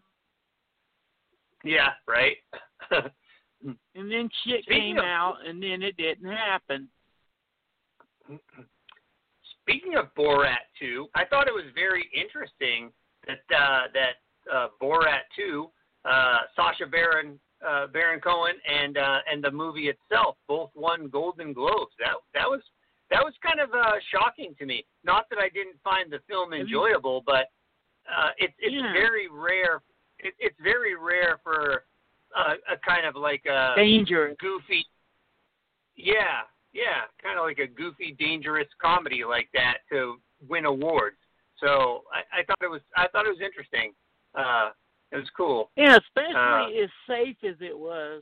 Yeah, 1.63 1.89
right. 2.07 2.35
and 2.91 4.11
then 4.11 4.29
shit 4.43 4.63
Speaking 4.63 4.95
came 4.95 4.97
of- 4.97 5.05
out, 5.05 5.35
and 5.45 5.61
then 5.61 5.81
it 5.83 5.95
didn't 5.97 6.29
happen. 6.29 6.89
Speaking 9.61 9.95
of 9.95 10.13
Borat 10.15 10.65
2, 10.79 11.07
I 11.15 11.25
thought 11.25 11.47
it 11.47 11.53
was 11.53 11.65
very 11.75 12.09
interesting 12.15 12.91
that 13.27 13.55
uh, 13.55 13.81
that 13.93 14.15
uh, 14.51 14.67
Borat 14.81 15.25
2, 15.35 15.67
uh, 16.05 16.37
Sacha 16.55 16.87
Baron 16.89 17.39
uh, 17.67 17.87
Baron 17.87 18.19
Cohen 18.19 18.55
and 18.67 18.97
uh, 18.97 19.17
and 19.31 19.43
the 19.43 19.51
movie 19.51 19.89
itself 19.89 20.37
both 20.47 20.71
won 20.75 21.07
Golden 21.09 21.53
Globes. 21.53 21.91
That 21.99 22.13
that 22.33 22.47
was 22.47 22.61
that 23.11 23.23
was 23.23 23.33
kind 23.45 23.59
of 23.59 23.69
uh, 23.73 23.93
shocking 24.11 24.55
to 24.59 24.65
me. 24.65 24.85
Not 25.03 25.25
that 25.29 25.39
I 25.39 25.49
didn't 25.49 25.77
find 25.83 26.11
the 26.11 26.19
film 26.27 26.53
enjoyable, 26.53 27.23
but 27.25 27.47
uh, 28.09 28.29
it, 28.37 28.51
it's 28.59 28.73
Yeah. 28.73 28.93
very 28.93 29.27
rare. 29.27 29.81
It, 30.19 30.33
it's 30.39 30.57
very 30.63 30.95
rare 30.95 31.39
for 31.43 31.83
uh, 32.35 32.53
a 32.71 32.77
kind 32.77 33.05
of 33.05 33.15
like 33.15 33.43
a 33.45 33.73
Dangerous. 33.75 34.35
goofy. 34.39 34.85
Yeah, 35.95 36.41
yeah, 36.73 37.07
kind 37.21 37.39
of 37.39 37.45
like 37.45 37.59
a 37.59 37.67
goofy, 37.67 38.15
dangerous 38.19 38.67
comedy 38.81 39.23
like 39.27 39.49
that 39.53 39.79
to 39.91 40.19
win 40.47 40.65
awards. 40.65 41.17
So 41.59 42.03
I, 42.13 42.39
I 42.39 42.43
thought 42.43 42.61
it 42.61 42.69
was 42.69 42.81
I 42.95 43.07
thought 43.07 43.25
it 43.25 43.29
was 43.29 43.41
interesting. 43.43 43.93
Uh, 44.35 44.69
it 45.11 45.17
was 45.17 45.29
cool. 45.35 45.71
Yeah, 45.75 45.97
especially 45.97 46.79
Uh, 46.79 46.83
as 46.83 46.89
safe 47.07 47.37
as 47.43 47.55
it 47.59 47.77
was. 47.77 48.21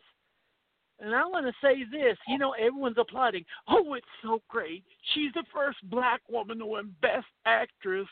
And 0.99 1.13
I 1.13 1.25
want 1.25 1.45
to 1.45 1.53
say 1.61 1.83
this, 1.91 2.17
you 2.27 2.39
know, 2.39 2.53
everyone's 2.53 2.97
applauding. 2.97 3.45
Oh, 3.67 3.93
it's 3.93 4.05
so 4.23 4.41
great. 4.47 4.83
She's 5.13 5.31
the 5.33 5.43
first 5.53 5.77
black 5.91 6.21
woman 6.27 6.57
to 6.57 6.65
win 6.65 6.95
Best 7.01 7.27
Actress 7.45 8.07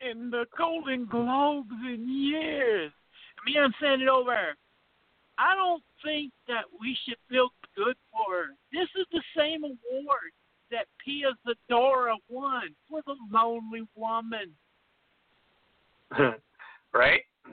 in 0.00 0.30
the 0.30 0.46
Golden 0.58 1.06
Globes 1.06 1.70
in 1.86 2.08
years. 2.08 2.90
I 3.38 3.48
mean, 3.48 3.62
I'm 3.62 3.74
saying 3.80 4.00
it 4.00 4.08
over. 4.08 4.56
I 5.38 5.54
don't 5.54 5.82
think 6.04 6.32
that 6.48 6.64
we 6.80 6.96
should 7.04 7.18
feel 7.28 7.50
good 7.76 7.96
for 8.10 8.34
her. 8.34 8.46
This 8.72 8.88
is 8.98 9.06
the 9.12 9.22
same 9.36 9.64
award 9.64 10.32
that 10.70 10.86
Pia 11.04 11.28
Zadora 11.46 12.14
won 12.28 12.74
for 12.88 13.02
the 13.06 13.14
lonely 13.30 13.86
woman. 13.94 14.50
right? 16.92 17.22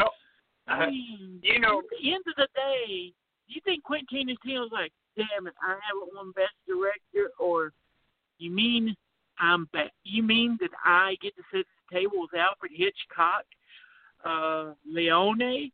Oh, 0.00 0.08
I 0.66 0.86
uh, 0.86 0.90
mean, 0.90 1.38
you 1.42 1.60
know- 1.60 1.78
at 1.78 1.84
the 2.02 2.12
end 2.12 2.24
of 2.26 2.34
the 2.36 2.48
day, 2.56 3.12
you 3.46 3.60
think 3.64 3.84
Quentin 3.84 4.08
Tarantino's 4.10 4.72
like, 4.72 4.92
damn 5.16 5.46
it, 5.46 5.54
I 5.62 5.68
haven't 5.70 6.14
won 6.14 6.32
Best 6.32 6.54
Director, 6.66 7.30
or 7.38 7.72
you 8.38 8.50
mean 8.50 8.96
I'm 9.38 9.68
ba- 9.72 9.90
You 10.04 10.22
mean 10.22 10.56
that 10.60 10.70
I 10.84 11.16
get 11.20 11.36
to 11.36 11.42
sit 11.52 11.60
at 11.60 11.66
the 11.90 11.98
table 11.98 12.20
with 12.22 12.34
Alfred 12.34 12.72
Hitchcock, 12.74 13.44
uh, 14.24 14.74
Leone, 14.86 15.70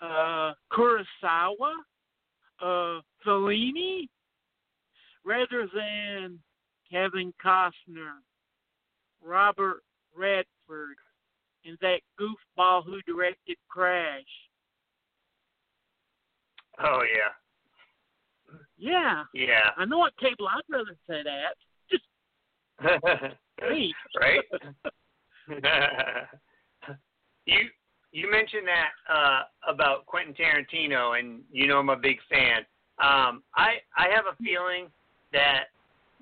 uh, 0.00 0.52
Kurosawa, 0.72 1.72
uh, 2.64 3.00
Fellini, 3.26 4.08
rather 5.24 5.68
than 5.74 6.38
Kevin 6.90 7.32
Costner, 7.44 8.20
Robert 9.22 9.82
Redford, 10.16 10.96
and 11.64 11.76
that 11.80 12.00
goofball 12.18 12.84
who 12.84 13.00
directed 13.02 13.56
Crash. 13.68 14.22
oh 16.82 17.02
yeah, 17.02 17.32
Yeah, 18.76 19.24
yeah. 19.34 19.70
I 19.76 19.84
know 19.84 19.98
what 19.98 20.16
cable 20.18 20.48
I'd 20.48 20.62
rather 20.70 20.96
sit 21.06 21.26
at. 21.26 21.56
Just 21.90 22.04
right? 24.20 24.44
you 27.46 27.68
you 28.14 28.30
mentioned 28.30 28.62
that 28.68 29.12
uh, 29.12 29.42
about 29.68 30.06
Quentin 30.06 30.34
Tarantino, 30.34 31.18
and 31.18 31.40
you 31.52 31.66
know 31.66 31.78
I'm 31.78 31.88
a 31.88 31.96
big 31.96 32.18
fan. 32.30 32.58
Um, 33.02 33.42
I 33.56 33.82
I 33.96 34.06
have 34.14 34.26
a 34.32 34.36
feeling 34.42 34.86
that 35.32 35.64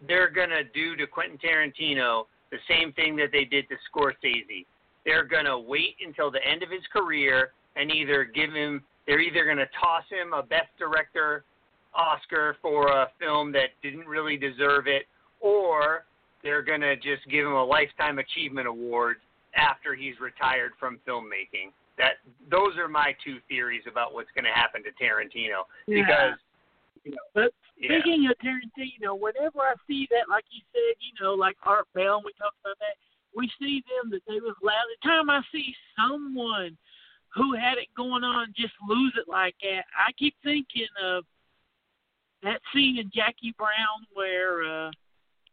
they're 0.09 0.31
gonna 0.31 0.65
do 0.75 0.97
to 0.97 1.07
Quentin 1.07 1.39
Tarantino 1.39 2.25
the 2.51 2.57
same 2.67 2.93
thing 2.95 3.15
that 3.17 3.29
they 3.31 3.45
did 3.45 3.67
to 3.69 3.77
Scorsese. 3.93 4.65
They're 5.05 5.25
gonna 5.25 5.59
wait 5.59 5.97
until 6.05 6.31
the 6.31 6.41
end 6.47 6.63
of 6.63 6.71
his 6.71 6.81
career 6.91 7.53
and 7.77 7.93
either 7.93 8.25
give 8.25 8.53
him. 8.55 8.83
They're 9.07 9.21
either 9.21 9.45
gonna 9.45 9.69
toss 9.79 10.05
him 10.09 10.33
a 10.33 10.43
Best 10.43 10.71
Director 10.79 11.45
Oscar 11.95 12.57
for 12.63 12.89
a 12.89 13.11
film 13.21 13.53
that 13.53 13.69
didn't 13.83 14.07
really 14.07 14.39
deserve 14.39 14.87
it, 14.87 15.03
or 15.41 16.07
they're 16.43 16.63
gonna 16.63 16.97
just 16.97 17.29
give 17.31 17.45
him 17.45 17.53
a 17.53 17.65
lifetime 17.65 18.19
achievement 18.19 18.67
award 18.67 19.19
after 19.55 19.95
he's 19.95 20.19
retired 20.21 20.73
from 20.81 20.99
filmmaking. 21.07 21.71
That 21.99 22.25
those 22.51 22.77
are 22.79 22.89
my 22.89 23.15
two 23.25 23.39
theories 23.49 23.83
about 23.89 24.15
what's 24.15 24.31
going 24.35 24.45
to 24.45 24.53
happen 24.53 24.83
to 24.85 24.91
Tarantino 24.97 25.69
because 25.87 26.39
But 27.35 27.53
yeah, 27.77 28.01
speaking 28.01 28.29
of 28.31 28.37
Tarantino, 28.39 29.19
whenever 29.19 29.61
I 29.61 29.75
see 29.87 30.09
that, 30.11 30.29
like 30.29 30.45
you 30.51 30.63
said, 30.73 30.97
you 31.01 31.13
know, 31.25 31.35
like 31.35 31.57
Art 31.65 31.87
Bell, 31.95 32.23
we 32.25 32.33
talked 32.39 32.57
about 32.65 32.79
that. 32.79 32.97
We 33.37 33.51
see 33.61 33.83
them 33.89 34.11
that 34.11 34.23
they 34.29 34.41
was 34.41 34.57
loud. 34.63 34.85
The 35.03 35.09
time 35.09 35.31
I 35.31 35.41
see 35.53 35.75
someone 35.97 36.77
who 37.35 37.55
had 37.55 37.79
it 37.79 37.89
going 37.97 38.25
on 38.25 38.53
just 38.57 38.75
lose 38.87 39.15
it 39.17 39.29
like 39.29 39.55
that, 39.63 39.85
I 39.97 40.13
keep 40.13 40.35
thinking 40.45 40.89
of 41.03 41.25
that 42.43 42.61
scene 42.73 42.99
in 42.99 43.11
Jackie 43.15 43.55
Brown 43.57 44.07
where 44.13 44.65
uh 44.65 44.91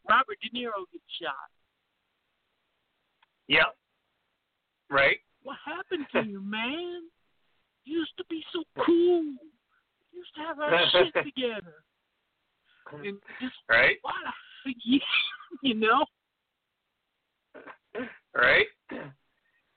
Robert 0.09 0.37
De 0.41 0.49
Niro 0.49 0.85
gets 0.91 1.03
shot. 1.21 1.49
yep, 3.47 3.75
right, 4.89 5.17
What 5.43 5.57
happened 5.65 6.05
to 6.13 6.29
you, 6.29 6.41
man? 6.41 7.03
You 7.85 7.99
used 7.99 8.17
to 8.17 8.23
be 8.29 8.43
so 8.53 8.63
cool. 8.85 9.23
You 9.23 9.37
used 10.13 10.35
to 10.35 10.41
have 10.41 10.59
our 10.59 10.71
shit 10.91 11.13
together. 11.13 11.83
And 12.91 13.17
just 13.39 13.55
right, 13.69 13.97
what 14.01 14.15
a 14.25 14.33
you 15.61 15.75
know? 15.75 16.05
right, 18.35 18.65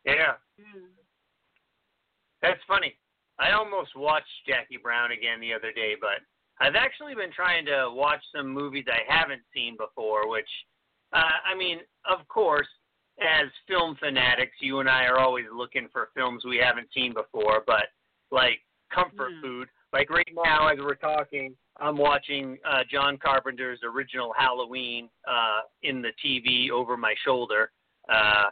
yeah. 0.05 0.33
That's 2.41 2.61
funny. 2.67 2.97
I 3.39 3.53
almost 3.53 3.97
watched 3.97 4.27
Jackie 4.47 4.79
Brown 4.83 5.13
again 5.13 5.41
the 5.41 5.53
other 5.53 5.73
day, 5.73 5.95
but 6.01 6.21
I've 6.61 6.75
actually 6.75 7.15
been 7.15 7.33
trying 7.33 7.65
to 7.67 7.89
watch 7.91 8.21
some 8.35 8.49
movies 8.49 8.85
I 8.89 9.01
haven't 9.13 9.43
seen 9.55 9.77
before, 9.77 10.29
which, 10.29 10.49
uh, 11.13 11.41
I 11.45 11.57
mean, 11.57 11.79
of 12.11 12.27
course, 12.29 12.69
as 13.25 13.49
film 13.69 13.97
fanatics, 14.01 14.57
you 14.61 14.81
and 14.81 14.89
I 14.89 15.05
are 15.07 15.19
always 15.19 15.47
looking 15.55 15.89
for 15.93 16.11
films 16.15 16.45
we 16.45 16.59
haven't 16.59 16.89
seen 16.95 17.13
before, 17.15 17.63
but 17.67 17.85
like 18.31 18.61
comfort 18.93 19.33
Hmm. 19.35 19.41
food. 19.41 19.69
Like 19.93 20.09
right 20.11 20.29
now, 20.45 20.69
as 20.69 20.79
we're 20.79 20.95
talking, 20.95 21.55
I'm 21.79 21.97
watching 21.99 22.59
uh, 22.65 22.83
John 22.91 23.19
Carpenter's 23.19 23.81
original 23.85 24.33
Halloween 24.37 25.09
uh, 25.29 25.61
in 25.83 26.01
the 26.03 26.13
TV 26.25 26.71
over 26.71 26.97
my 26.97 27.15
shoulder. 27.25 27.73
Uh, 28.09 28.47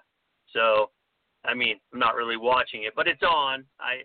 so, 0.53 0.91
I 1.45 1.55
mean, 1.55 1.77
I'm 1.93 1.99
not 1.99 2.15
really 2.15 2.37
watching 2.37 2.83
it, 2.85 2.93
but 2.95 3.07
it's 3.09 3.23
on. 3.23 3.65
I, 3.79 4.03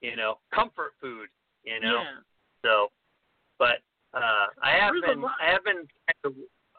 you 0.00 0.16
know, 0.16 0.38
comfort 0.54 0.92
food. 1.00 1.28
You 1.64 1.80
know, 1.80 2.00
Yeah. 2.00 2.20
so, 2.64 2.88
but 3.58 3.82
uh, 4.14 4.46
I 4.62 4.72
have 4.80 4.94
There's 5.02 5.14
been 5.16 5.24
I 5.24 5.50
have 5.52 5.64
been 5.64 5.86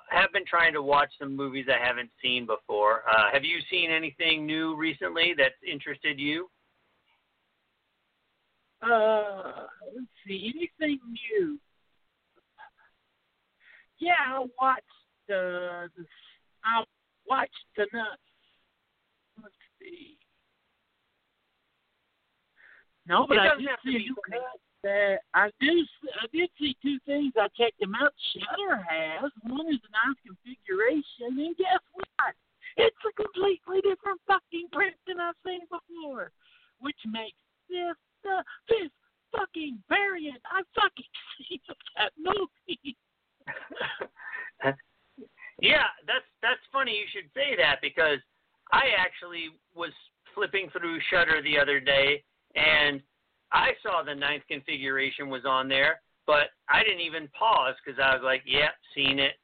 have 0.10 0.32
been 0.34 0.46
trying 0.46 0.74
to 0.74 0.82
watch 0.82 1.10
some 1.20 1.36
movies 1.36 1.66
I 1.70 1.86
haven't 1.86 2.10
seen 2.22 2.46
before. 2.46 3.04
Uh, 3.10 3.32
have 3.32 3.44
you 3.44 3.60
seen 3.70 3.92
anything 3.92 4.46
new 4.46 4.76
recently 4.76 5.34
that's 5.38 5.56
interested 5.70 6.20
you? 6.20 6.50
Uh, 8.82 9.66
let's 9.94 10.08
see, 10.26 10.54
anything 10.56 11.00
new? 11.32 11.60
Yeah, 14.00 14.14
I 14.26 14.40
watched 14.60 14.84
uh, 15.30 15.88
the. 15.98 16.06
I 16.64 16.84
watched 17.28 17.52
the 17.76 17.86
nuts. 17.94 18.22
Let's 19.42 19.54
see. 19.82 20.18
No, 23.06 23.26
but 23.28 23.38
It 23.38 23.40
I 23.42 23.48
doesn't 23.48 23.64
did 23.64 23.70
have 23.70 23.82
to 23.82 23.88
see 23.90 23.96
a 23.96 24.00
be 24.00 24.04
new 24.06 24.16
cut 24.30 24.60
that 24.84 25.20
I 25.34 25.50
do. 25.60 25.86
I 26.22 26.26
did 26.32 26.50
see 26.60 26.76
two 26.82 26.98
things. 27.06 27.34
I 27.38 27.48
checked 27.58 27.80
them 27.80 27.96
out. 27.96 28.14
Shudder 28.34 28.82
has 28.82 29.32
one 29.44 29.68
is 29.68 29.80
a 29.84 29.92
ninth 29.92 30.20
configuration, 30.26 31.40
and 31.40 31.58
guess 31.58 31.84
what? 31.94 32.34
It's 32.78 33.04
a 33.04 33.14
completely 33.14 33.82
different 33.82 34.22
fucking 34.28 34.70
print 34.72 34.96
than 35.08 35.20
I've 35.20 35.36
seen 35.46 35.62
before, 35.68 36.32
which 36.80 37.00
makes 37.06 37.38
this 37.70 37.98
uh, 38.24 38.44
this 38.68 38.90
fucking 39.36 39.80
variant 39.90 40.42
I 40.46 40.62
fucking 40.76 41.14
see 41.50 41.62
of 41.70 41.76
that 41.98 42.12
movie. 42.18 42.96
yeah, 45.62 45.90
that's 46.08 46.26
that's 46.42 46.62
funny 46.72 46.94
you 46.94 47.06
should 47.12 47.30
say 47.34 47.56
that 47.58 47.80
because 47.82 48.20
I 48.72 48.94
actually 48.98 49.50
was 49.76 49.92
flipping 50.36 50.70
through 50.72 51.00
Shudder 51.10 51.42
the 51.42 51.58
other 51.60 51.80
day 51.80 52.24
and 52.56 53.02
I 53.52 53.72
saw 53.82 54.04
the 54.04 54.16
ninth 54.16 54.44
configuration 54.48 55.30
was 55.30 55.46
on 55.46 55.68
there, 55.68 56.02
but 56.28 56.54
I 56.70 56.84
didn't 56.84 57.02
even 57.02 57.28
pause 57.30 57.76
because 57.84 58.00
I 58.00 58.14
was 58.14 58.24
like, 58.24 58.44
"Yeah, 58.46 58.70
seen 58.94 59.20
it, 59.20 59.40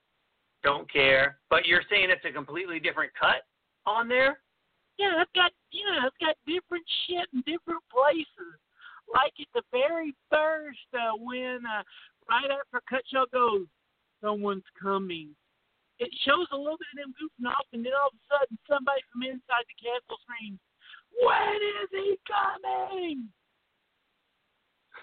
don't 0.63 0.91
care." 0.91 1.39
But 1.49 1.65
you're 1.65 1.83
saying 1.89 2.09
it's 2.09 2.25
a 2.25 2.31
completely 2.31 2.79
different 2.79 3.13
cut 3.15 3.45
on 3.85 4.07
there? 4.07 4.39
Yeah, 4.97 5.21
it's 5.21 5.31
got 5.33 5.51
yeah, 5.71 6.05
it's 6.05 6.17
got 6.21 6.37
different 6.45 6.85
shit 7.05 7.27
in 7.33 7.41
different 7.41 7.83
places. 7.91 8.55
Like 9.11 9.33
at 9.39 9.47
the 9.53 9.63
very 9.71 10.13
first, 10.29 10.87
uh, 10.93 11.17
when 11.17 11.65
uh, 11.65 11.83
right 12.29 12.49
after 12.49 12.81
Cutshaw 12.85 13.25
goes, 13.31 13.67
"Someone's 14.21 14.69
coming." 14.79 15.35
It 15.97 16.11
shows 16.25 16.47
a 16.51 16.57
little 16.57 16.77
bit 16.77 16.91
of 16.91 16.97
them 17.07 17.15
goofing 17.15 17.49
off, 17.49 17.65
and 17.71 17.85
then 17.85 17.93
all 17.95 18.11
of 18.11 18.19
a 18.19 18.23
sudden, 18.27 18.57
somebody 18.67 19.01
from 19.11 19.23
inside 19.23 19.63
the 19.65 19.79
castle 19.79 20.19
screams, 20.27 20.59
"When 21.23 21.59
is 21.81 21.89
he 21.91 22.19
coming?" 22.27 23.31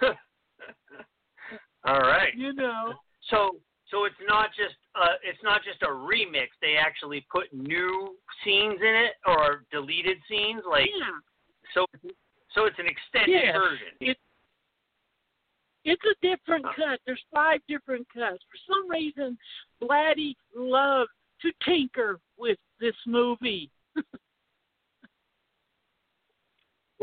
All 1.85 2.01
right. 2.01 2.35
You 2.37 2.53
know. 2.55 2.95
So 3.31 3.57
so 3.91 4.05
it's 4.05 4.15
not 4.27 4.51
just 4.57 4.75
uh 4.95 5.17
it's 5.23 5.43
not 5.43 5.63
just 5.65 5.83
a 5.83 5.87
remix. 5.87 6.49
They 6.61 6.77
actually 6.77 7.27
put 7.31 7.53
new 7.53 8.17
scenes 8.45 8.81
in 8.81 8.95
it 8.95 9.13
or 9.27 9.65
deleted 9.71 10.19
scenes 10.29 10.63
like 10.69 10.89
Yeah. 10.97 11.07
so 11.75 11.87
so 12.55 12.67
it's 12.67 12.79
an 12.79 12.87
extended 12.87 13.43
Yeah. 13.45 13.53
version. 13.59 13.89
It 14.01 14.19
it's 15.85 16.03
a 16.05 16.15
different 16.27 16.65
cut. 16.77 17.01
There's 17.07 17.25
five 17.35 17.61
different 17.69 18.07
cuts. 18.15 18.39
For 18.51 18.73
some 18.73 18.89
reason, 18.89 19.37
Blatty 19.83 20.37
loved 20.57 21.11
to 21.41 21.51
tinker 21.65 22.21
with 22.39 22.59
this 22.81 22.95
movie. 23.07 23.71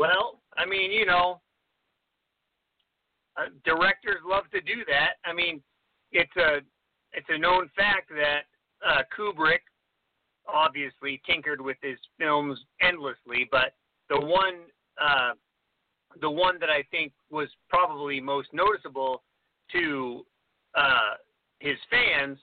Well, 0.00 0.40
I 0.56 0.64
mean, 0.64 0.90
you 0.90 1.04
know, 1.04 1.42
uh, 3.40 3.48
directors 3.64 4.20
love 4.26 4.44
to 4.52 4.60
do 4.60 4.84
that. 4.86 5.14
I 5.24 5.32
mean, 5.32 5.62
it's 6.12 6.36
a 6.36 6.58
it's 7.12 7.26
a 7.28 7.38
known 7.38 7.70
fact 7.76 8.10
that 8.10 8.42
uh, 8.86 9.02
Kubrick 9.16 9.60
obviously 10.46 11.20
tinkered 11.26 11.60
with 11.60 11.76
his 11.82 11.98
films 12.18 12.58
endlessly, 12.80 13.48
but 13.50 13.74
the 14.08 14.20
one 14.20 14.54
uh, 15.00 15.32
the 16.20 16.30
one 16.30 16.58
that 16.60 16.70
I 16.70 16.82
think 16.90 17.12
was 17.30 17.48
probably 17.68 18.20
most 18.20 18.48
noticeable 18.52 19.22
to 19.72 20.24
uh, 20.76 21.14
his 21.60 21.76
fans 21.90 22.38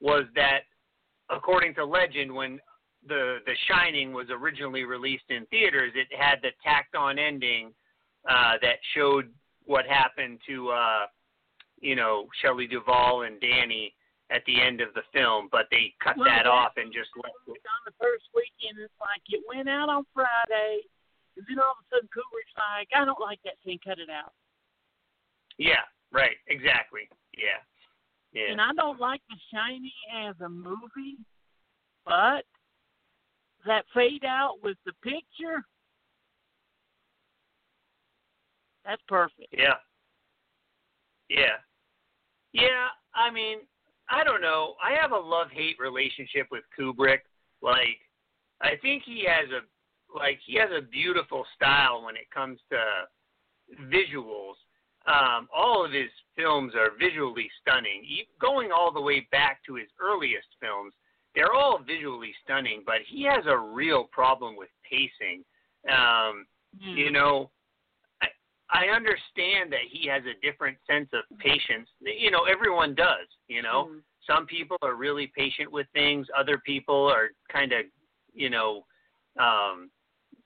was 0.00 0.24
that, 0.34 0.60
according 1.30 1.74
to 1.74 1.84
legend, 1.84 2.32
when 2.32 2.60
the 3.06 3.38
The 3.46 3.54
Shining 3.68 4.12
was 4.12 4.26
originally 4.30 4.84
released 4.84 5.30
in 5.30 5.46
theaters, 5.46 5.92
it 5.94 6.08
had 6.16 6.36
the 6.42 6.50
tacked 6.62 6.94
on 6.94 7.18
ending 7.18 7.72
uh, 8.28 8.54
that 8.60 8.76
showed 8.94 9.32
what 9.66 9.84
happened 9.86 10.38
to 10.48 10.70
uh, 10.70 11.06
you 11.80 11.94
know 11.94 12.26
Shelley 12.42 12.66
Duvall 12.66 13.22
and 13.22 13.40
Danny 13.40 13.94
at 14.30 14.42
the 14.46 14.60
end 14.60 14.80
of 14.80 14.92
the 14.94 15.02
film, 15.12 15.48
but 15.52 15.66
they 15.70 15.94
cut 16.02 16.16
Well, 16.16 16.26
that 16.26 16.46
off 16.46 16.72
and 16.76 16.92
just 16.92 17.10
left 17.14 17.36
it. 17.46 17.50
on 17.62 17.82
the 17.86 17.92
first 18.00 18.24
weekend, 18.34 18.78
it's 18.82 18.92
like 18.98 19.22
it 19.30 19.42
went 19.46 19.68
out 19.68 19.88
on 19.88 20.04
Friday, 20.12 20.82
and 21.36 21.46
then 21.48 21.60
all 21.60 21.78
of 21.78 21.78
a 21.78 21.86
sudden 21.94 22.08
Kubrick's 22.10 22.56
like, 22.58 22.88
I 22.94 23.04
don't 23.04 23.20
like 23.20 23.38
that 23.44 23.54
scene, 23.64 23.78
cut 23.84 24.00
it 24.00 24.10
out. 24.10 24.32
Yeah, 25.58 25.86
right, 26.10 26.34
exactly. 26.48 27.08
Yeah, 27.38 27.62
yeah. 28.32 28.50
And 28.50 28.60
I 28.60 28.72
don't 28.74 28.98
like 28.98 29.20
The 29.30 29.36
Shining 29.54 29.92
as 30.26 30.34
a 30.44 30.48
movie, 30.48 31.22
but 32.04 32.42
that 33.64 33.84
fade 33.94 34.24
out 34.24 34.58
with 34.62 34.76
the 34.86 34.92
picture, 35.04 35.62
that's 38.86 39.02
perfect. 39.08 39.48
Yeah. 39.52 39.74
Yeah. 41.28 41.58
Yeah, 42.52 42.86
I 43.14 43.30
mean, 43.30 43.58
I 44.08 44.24
don't 44.24 44.40
know. 44.40 44.74
I 44.82 44.98
have 45.00 45.12
a 45.12 45.18
love 45.18 45.48
hate 45.52 45.76
relationship 45.78 46.46
with 46.50 46.64
Kubrick. 46.78 47.20
Like 47.60 47.98
I 48.62 48.76
think 48.80 49.02
he 49.04 49.26
has 49.28 49.50
a 49.50 50.16
like 50.16 50.38
he 50.46 50.54
has 50.54 50.70
a 50.70 50.80
beautiful 50.80 51.44
style 51.54 52.02
when 52.04 52.16
it 52.16 52.30
comes 52.32 52.58
to 52.70 52.78
visuals. 53.84 54.54
Um, 55.06 55.48
all 55.54 55.84
of 55.84 55.92
his 55.92 56.10
films 56.34 56.72
are 56.74 56.90
visually 56.98 57.48
stunning. 57.60 58.02
Going 58.40 58.70
all 58.72 58.92
the 58.92 59.00
way 59.00 59.26
back 59.30 59.60
to 59.66 59.74
his 59.74 59.88
earliest 60.00 60.48
films, 60.60 60.94
they're 61.34 61.52
all 61.52 61.78
visually 61.86 62.32
stunning, 62.42 62.82
but 62.84 62.96
he 63.08 63.22
has 63.24 63.44
a 63.46 63.56
real 63.56 64.04
problem 64.04 64.56
with 64.56 64.70
pacing. 64.88 65.44
Um, 65.88 66.46
Hmm. 66.82 66.96
you 66.96 67.10
know, 67.10 67.50
I 68.70 68.86
understand 68.86 69.72
that 69.72 69.86
he 69.90 70.08
has 70.08 70.22
a 70.24 70.34
different 70.44 70.76
sense 70.86 71.08
of 71.12 71.22
patience. 71.38 71.88
You 72.00 72.30
know, 72.30 72.44
everyone 72.44 72.94
does. 72.94 73.28
You 73.48 73.62
know, 73.62 73.84
Hmm. 73.84 73.98
some 74.26 74.46
people 74.46 74.76
are 74.82 74.94
really 74.94 75.28
patient 75.28 75.70
with 75.70 75.86
things. 75.92 76.26
Other 76.36 76.58
people 76.58 77.06
are 77.06 77.30
kind 77.48 77.72
of, 77.72 77.86
you 78.34 78.50
know, 78.50 78.84
um, 79.38 79.90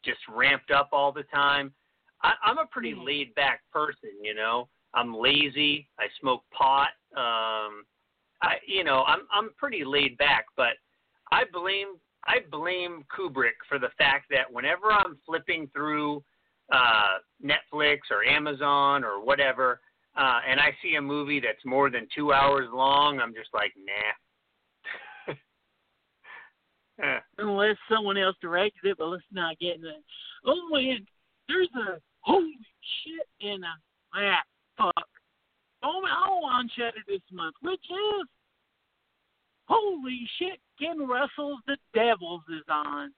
just 0.03 0.21
ramped 0.29 0.71
up 0.71 0.91
all 0.93 1.13
the 1.13 1.23
time. 1.25 1.75
I, 2.23 2.35
I'm 2.43 2.59
a 2.59 2.67
pretty 2.67 2.95
Mhm. 2.95 3.05
laid 3.05 3.35
back 3.35 3.63
person. 3.71 4.11
You 4.23 4.35
know, 4.35 4.69
I'm 4.93 5.15
lazy. 5.15 5.89
I 5.99 6.09
smoke 6.21 6.45
pot. 6.51 6.91
Um, 7.17 7.87
I, 8.43 8.59
you 8.67 8.85
know, 8.85 9.05
I'm 9.05 9.27
I'm 9.31 9.53
pretty 9.55 9.85
laid 9.85 10.17
back, 10.19 10.47
but 10.57 10.77
I 11.33 11.45
blame 11.45 11.99
I 12.27 12.41
blame 12.51 13.05
Kubrick 13.05 13.57
for 13.69 13.79
the 13.79 13.91
fact 13.97 14.27
that 14.31 14.51
whenever 14.53 14.93
I'm 14.93 15.17
flipping 15.25 15.69
through 15.69 16.23
uh, 16.73 17.19
Netflix 17.45 17.99
or 18.11 18.25
Amazon 18.25 19.05
or 19.05 19.25
whatever, 19.25 19.81
uh, 20.17 20.41
and 20.49 20.61
I 20.61 20.71
see 20.83 20.97
a 20.97 21.03
movie 21.03 21.41
that's 21.41 21.65
more 21.65 21.91
than 21.91 22.07
two 22.15 22.33
hours 22.33 22.69
long, 22.73 23.21
I'm 23.21 23.35
just 23.35 23.51
like, 23.55 23.73
nah. 23.77 25.35
Eh, 27.03 27.19
unless 27.39 27.77
someone 27.91 28.19
else 28.19 28.37
directed 28.43 28.85
it, 28.85 28.99
but 28.99 29.07
let's 29.07 29.23
not 29.33 29.59
get 29.59 29.77
into 29.77 29.89
that. 29.89 30.03
Oh 30.47 30.69
man, 30.73 31.07
there's 31.49 31.69
a 31.89 32.01
holy 32.21 32.57
shit 33.05 33.47
in 33.47 33.63
a 33.63 33.75
ah 34.15 34.43
fuck. 34.77 35.09
Oh 35.83 36.03
man, 36.03 36.13
oh 36.29 36.45
on 36.45 36.69
Shudder 36.77 37.03
this 37.09 37.23
month, 37.33 37.55
which 37.63 37.81
is 37.81 38.29
holy 39.67 40.29
shit. 40.39 40.61
Ken 40.79 41.07
Russell's 41.07 41.61
The 41.67 41.77
Devils 41.95 42.43
is 42.51 42.65
on. 42.69 43.13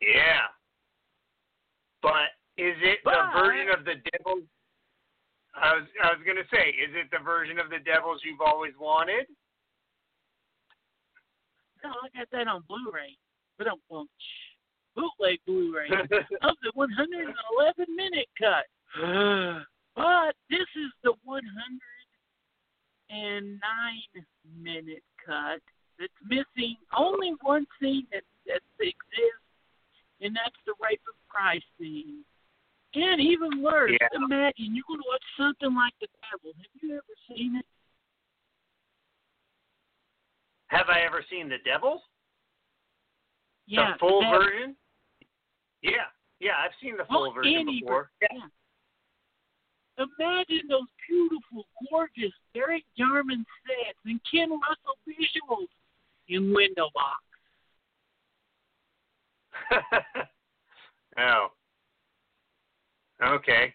yeah. 0.00 0.46
But 2.04 2.36
is 2.60 2.76
it 2.84 3.00
the 3.02 3.16
version 3.32 3.72
of 3.72 3.84
the 3.88 3.96
Devils? 4.12 4.44
I 5.56 5.72
was 5.72 5.88
I 6.04 6.12
was 6.12 6.20
gonna 6.26 6.44
say, 6.52 6.68
is 6.76 6.92
it 6.92 7.08
the 7.10 7.24
version 7.24 7.58
of 7.58 7.70
the 7.70 7.78
Devils 7.80 8.20
you've 8.24 8.44
always 8.44 8.76
wanted? 8.78 9.24
No, 11.82 11.90
I 11.90 12.08
got 12.16 12.28
that 12.32 12.48
on 12.48 12.62
Blu-ray, 12.68 13.16
but 13.56 13.68
I'm 13.68 13.80
well, 13.88 14.06
bootleg 14.96 15.38
Blu-ray 15.46 15.88
of 16.42 16.56
the 16.62 16.72
111 16.74 17.96
minute 17.96 18.28
cut. 18.38 18.66
But 19.96 20.34
this 20.50 20.66
is 20.74 20.90
the 21.04 21.12
109 21.22 21.78
minute 24.60 25.04
cut 25.24 25.62
that's 26.00 26.12
missing 26.26 26.74
only 26.96 27.32
one 27.42 27.64
scene 27.80 28.04
that, 28.10 28.24
that 28.46 28.60
exists, 28.80 29.43
and 30.20 30.34
that's 30.34 30.56
the 30.66 30.74
rape 30.82 31.02
of 31.08 31.14
Christ 31.28 31.64
scene. 31.78 32.24
And 32.94 33.20
even 33.20 33.60
worse, 33.62 33.90
Yeah. 34.00 34.08
imagine 34.14 34.74
you're 34.74 34.84
going 34.86 35.00
to 35.00 35.08
watch 35.08 35.24
something 35.36 35.74
like 35.74 35.92
The 36.00 36.06
Devil. 36.30 36.52
Have 36.56 36.82
you 36.82 36.94
ever 36.94 37.14
seen 37.28 37.56
it? 37.56 37.66
Have 40.68 40.88
I 40.88 41.00
ever 41.00 41.24
seen 41.30 41.48
the 41.48 41.58
Devils? 41.64 42.00
Yeah, 43.66 43.92
the 43.92 43.98
full 43.98 44.20
Devil. 44.20 44.38
version? 44.38 44.76
Yeah, 45.82 46.06
yeah, 46.40 46.52
I've 46.58 46.74
seen 46.80 46.96
the 46.96 47.04
full 47.06 47.22
Well, 47.22 47.32
version 47.32 47.66
before. 47.66 48.10
ver- 48.20 48.28
Imagine 50.18 50.66
those 50.68 50.88
beautiful, 51.08 51.68
gorgeous 51.88 52.32
Derek 52.52 52.84
Jarman 52.98 53.46
sets 53.66 53.98
and 54.04 54.18
Ken 54.28 54.50
Russell 54.50 54.98
visuals 55.06 55.68
in 56.26 56.52
Window 56.52 56.90
Box. 56.94 57.22
oh, 61.18 61.48
Okay. 63.22 63.74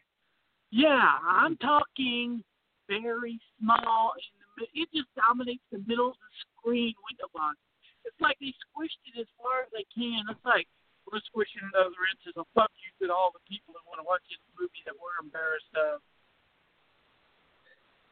Yeah, 0.71 1.17
I'm 1.25 1.57
talking 1.57 2.43
very 2.87 3.39
small. 3.57 4.13
In 4.13 4.37
the, 4.59 4.81
it 4.81 4.89
just 4.93 5.09
dominates 5.15 5.63
the 5.71 5.81
middle 5.87 6.13
of 6.13 6.19
the 6.19 6.31
screen 6.45 6.93
window 7.07 7.31
box. 7.33 7.57
It's 8.05 8.19
like 8.21 8.37
they 8.37 8.53
squished 8.69 9.01
it 9.09 9.19
as 9.19 9.29
far 9.39 9.65
as 9.65 9.69
they 9.73 9.87
can. 9.89 10.27
It's 10.29 10.45
like 10.45 10.67
we're 11.09 11.23
squishing 11.25 11.65
those 11.73 11.95
inches 12.13 12.37
of 12.37 12.45
fuck 12.53 12.69
you 12.77 13.07
to 13.07 13.13
all 13.13 13.33
the 13.33 13.41
people 13.49 13.73
that 13.73 13.85
want 13.89 13.97
to 13.97 14.05
watch 14.05 14.21
this 14.29 14.41
movie 14.53 14.83
that 14.85 14.93
we're 14.93 15.17
embarrassed 15.17 15.73
of. 15.73 16.03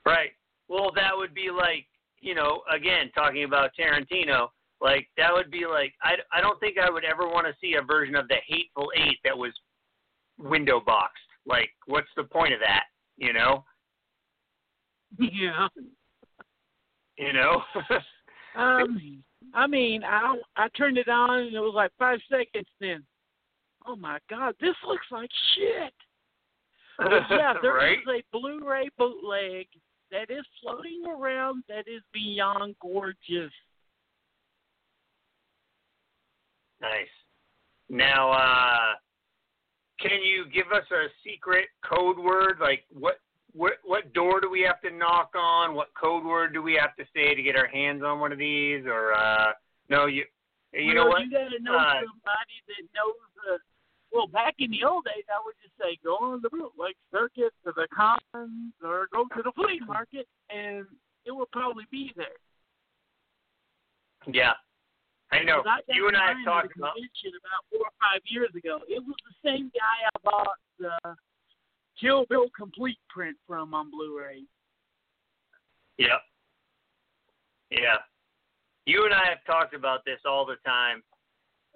Right. 0.06 0.34
Well, 0.66 0.90
that 0.98 1.14
would 1.14 1.36
be 1.38 1.54
like, 1.54 1.86
you 2.20 2.34
know, 2.34 2.66
again, 2.72 3.14
talking 3.14 3.44
about 3.44 3.72
Tarantino, 3.78 4.50
like 4.82 5.08
that 5.18 5.34
would 5.34 5.50
be 5.50 5.66
like 5.66 5.94
I 6.02 6.14
I 6.32 6.42
don't 6.42 6.60
think 6.60 6.78
I 6.78 6.90
would 6.90 7.06
ever 7.06 7.28
want 7.28 7.48
to 7.48 7.54
see 7.62 7.76
a 7.76 7.82
version 7.82 8.16
of 8.16 8.28
the 8.28 8.38
Hateful 8.48 8.92
Eight 8.96 9.18
that 9.24 9.38
was 9.38 9.52
window 10.38 10.80
boxed. 10.80 11.18
Like, 11.46 11.70
what's 11.86 12.10
the 12.16 12.24
point 12.24 12.54
of 12.54 12.60
that? 12.60 12.84
You 13.18 13.34
know? 13.34 13.64
yeah. 15.18 15.68
You 17.18 17.34
know? 17.34 17.62
Um, 18.58 19.24
I 19.54 19.68
mean, 19.68 20.04
I 20.04 20.36
I 20.56 20.68
turned 20.70 20.98
it 20.98 21.08
on 21.08 21.42
and 21.42 21.56
it 21.56 21.60
was 21.60 21.76
like 21.76 21.92
five 22.00 22.20
seconds. 22.28 22.68
Then, 22.82 23.04
oh 23.86 23.96
my 23.96 24.18
god, 24.30 24.56
this 24.60 24.76
looks 24.86 25.06
like 25.12 25.30
shit. 25.56 25.94
But 26.98 27.22
yeah, 27.30 27.54
there 27.62 27.78
is 27.92 28.00
right? 28.08 28.24
a 28.24 28.38
Blu-ray 28.38 28.90
bootleg 28.98 29.68
that 30.12 30.32
is 30.32 30.44
floating 30.62 31.04
around 31.08 31.64
that 31.70 31.88
is 31.88 32.02
beyond 32.14 32.76
gorgeous. 32.82 33.52
Nice. 36.82 37.08
Now, 37.90 38.32
uh 38.32 38.96
can 40.00 40.22
you 40.22 40.46
give 40.54 40.72
us 40.72 40.86
a 40.92 41.08
secret 41.26 41.70
code 41.84 42.18
word? 42.18 42.58
Like 42.60 42.84
what 42.92 43.20
what 43.54 43.74
what 43.84 44.14
door 44.14 44.40
do 44.40 44.50
we 44.50 44.62
have 44.62 44.82
to 44.82 44.96
knock 44.96 45.32
on? 45.36 45.74
What 45.74 45.90
code 46.00 46.24
word 46.24 46.54
do 46.54 46.62
we 46.62 46.78
have 46.80 46.96
to 46.98 47.06
say 47.16 47.34
to 47.34 47.42
get 47.42 47.56
our 47.56 47.68
hands 47.68 48.04
on 48.04 48.20
one 48.20 48.32
of 48.32 48.38
these? 48.38 48.86
Or 48.86 49.14
uh 49.14 49.54
no, 49.90 50.06
you 50.06 50.24
you 50.74 50.94
know 50.94 51.06
well, 51.06 51.14
what? 51.14 51.22
You 51.24 51.32
gotta 51.32 51.60
know 51.62 51.76
Uh, 51.76 51.94
somebody 51.94 52.58
that 52.68 52.84
knows 52.94 53.16
the. 53.36 53.60
Well, 54.12 54.28
back 54.28 54.56
in 54.60 54.72
the 54.72 54.84
old 54.86 55.04
days, 55.06 55.26
I 55.30 55.42
would 55.44 55.56
just 55.62 55.76
say 55.80 55.98
go 56.04 56.16
on 56.18 56.42
the 56.42 56.50
like 56.78 56.96
circuit 57.12 57.54
to 57.66 57.74
the 57.76 57.88
commons 57.94 58.74
or 58.84 59.08
go 59.12 59.26
to 59.36 59.44
the 59.44 59.52
flea 59.54 59.80
market, 59.86 60.28
and 60.50 60.86
it 61.26 61.32
will 61.32 61.50
probably 61.52 61.86
be 61.92 62.14
there. 62.16 62.40
Yeah. 64.32 64.54
I 65.32 65.44
know. 65.44 65.62
I 65.66 65.80
You 65.90 66.08
and 66.08 66.16
I 66.16 66.30
have 66.30 66.46
talked 66.46 66.76
about 66.76 66.96
convention 66.96 67.32
about 67.40 67.64
four 67.70 67.88
or 67.88 67.96
five 68.00 68.22
years 68.26 68.50
ago. 68.56 68.80
It 68.88 69.04
was 69.06 69.16
the 69.28 69.50
same 69.50 69.72
guy 69.74 70.08
I 70.08 70.20
bought 70.24 70.58
the 70.80 71.16
Kill 72.00 72.26
Bill 72.30 72.46
complete 72.56 73.00
print 73.10 73.36
from 73.46 73.74
on 73.74 73.92
Blu-ray. 73.92 74.44
Yep. 75.98 76.22
Yeah. 77.72 77.98
You 78.86 79.04
and 79.04 79.14
I 79.14 79.26
have 79.28 79.44
talked 79.46 79.74
about 79.74 80.06
this 80.06 80.20
all 80.26 80.46
the 80.46 80.56
time. 80.66 81.04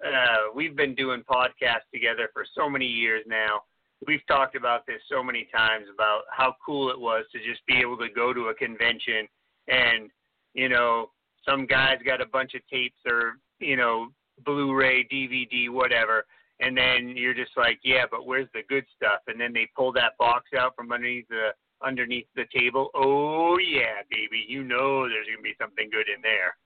Uh, 0.04 0.50
we've 0.54 0.76
been 0.76 0.94
doing 0.94 1.22
podcasts 1.28 1.90
together 1.92 2.30
for 2.32 2.44
so 2.56 2.70
many 2.70 2.86
years 2.86 3.22
now. 3.26 3.60
We've 4.06 4.26
talked 4.26 4.56
about 4.56 4.86
this 4.86 5.00
so 5.08 5.22
many 5.22 5.48
times 5.54 5.86
about 5.92 6.22
how 6.30 6.56
cool 6.64 6.90
it 6.90 6.98
was 6.98 7.24
to 7.32 7.38
just 7.38 7.64
be 7.66 7.80
able 7.80 7.98
to 7.98 8.08
go 8.08 8.32
to 8.32 8.48
a 8.48 8.54
convention 8.54 9.28
and, 9.68 10.10
you 10.54 10.68
know, 10.68 11.10
some 11.48 11.66
guy's 11.66 12.02
got 12.04 12.20
a 12.20 12.26
bunch 12.26 12.54
of 12.54 12.62
tapes 12.68 12.98
or, 13.06 13.34
you 13.58 13.76
know, 13.76 14.08
Blu-ray, 14.44 15.06
DVD, 15.12 15.70
whatever, 15.70 16.24
and 16.60 16.76
then 16.76 17.14
you're 17.16 17.34
just 17.34 17.52
like, 17.56 17.78
yeah, 17.82 18.04
but 18.10 18.26
where's 18.26 18.48
the 18.54 18.62
good 18.68 18.84
stuff? 18.96 19.20
And 19.26 19.40
then 19.40 19.52
they 19.52 19.68
pull 19.76 19.92
that 19.92 20.16
box 20.18 20.50
out 20.56 20.74
from 20.76 20.92
underneath 20.92 21.28
the 21.28 21.50
underneath 21.84 22.26
the 22.36 22.44
table. 22.54 22.90
Oh 22.94 23.58
yeah, 23.58 24.02
baby, 24.10 24.44
you 24.48 24.62
know 24.62 25.08
there's 25.08 25.26
gonna 25.26 25.42
be 25.42 25.56
something 25.60 25.90
good 25.90 26.06
in 26.14 26.22
there. 26.22 26.56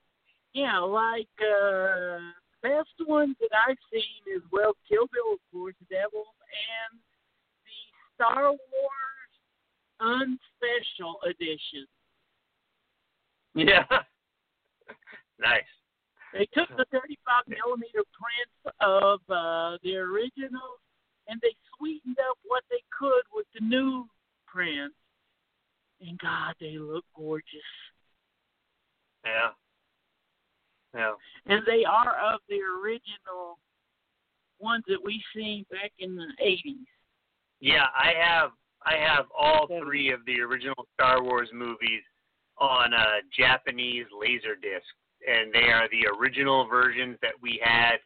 Yeah, 0.52 0.78
like 0.78 1.28
uh 1.40 2.18
best 2.62 3.08
ones 3.08 3.36
that 3.40 3.50
I've 3.68 3.78
seen 3.90 4.36
is 4.36 4.42
well 4.52 4.72
Kill 4.88 5.06
Bill 5.12 5.34
of 5.34 5.40
course, 5.52 5.74
Devils 5.90 6.26
and 6.92 7.00
the 7.64 8.24
Star 8.24 8.50
Wars 8.50 8.58
Unspecial 10.00 11.16
Edition. 11.24 11.86
Yeah. 13.54 13.84
nice. 15.40 15.62
They 16.32 16.46
took 16.52 16.68
the 16.76 16.84
35 16.92 17.44
millimeter 17.48 18.04
prints 18.12 18.76
of 18.80 19.20
uh, 19.30 19.78
the 19.82 19.96
originals 19.96 20.80
and 21.28 21.40
they 21.40 21.54
sweetened 21.76 22.18
up 22.28 22.38
what 22.44 22.62
they 22.70 22.82
could 22.96 23.22
with 23.32 23.46
the 23.54 23.64
new 23.64 24.06
prints. 24.46 24.94
And 26.00 26.18
God, 26.18 26.54
they 26.60 26.76
look 26.78 27.04
gorgeous. 27.16 27.44
Yeah. 29.24 29.50
Yeah. 30.94 31.12
And 31.46 31.62
they 31.66 31.84
are 31.84 32.16
of 32.34 32.40
the 32.48 32.60
original 32.60 33.58
ones 34.58 34.84
that 34.88 35.02
we 35.02 35.22
seen 35.34 35.64
back 35.70 35.92
in 35.98 36.16
the 36.16 36.26
80s. 36.42 36.86
Yeah, 37.60 37.86
I 37.98 38.12
have 38.20 38.50
I 38.84 38.96
have 38.96 39.26
all 39.36 39.66
three 39.82 40.12
of 40.12 40.20
the 40.26 40.40
original 40.40 40.86
Star 40.94 41.22
Wars 41.22 41.48
movies 41.52 42.02
on 42.58 42.92
a 42.92 43.20
Japanese 43.36 44.06
laser 44.18 44.54
disc, 44.54 44.86
and 45.26 45.52
they 45.52 45.70
are 45.70 45.88
the 45.90 46.06
original 46.18 46.66
versions 46.66 47.16
that 47.22 47.34
we 47.40 47.60
had 47.62 47.96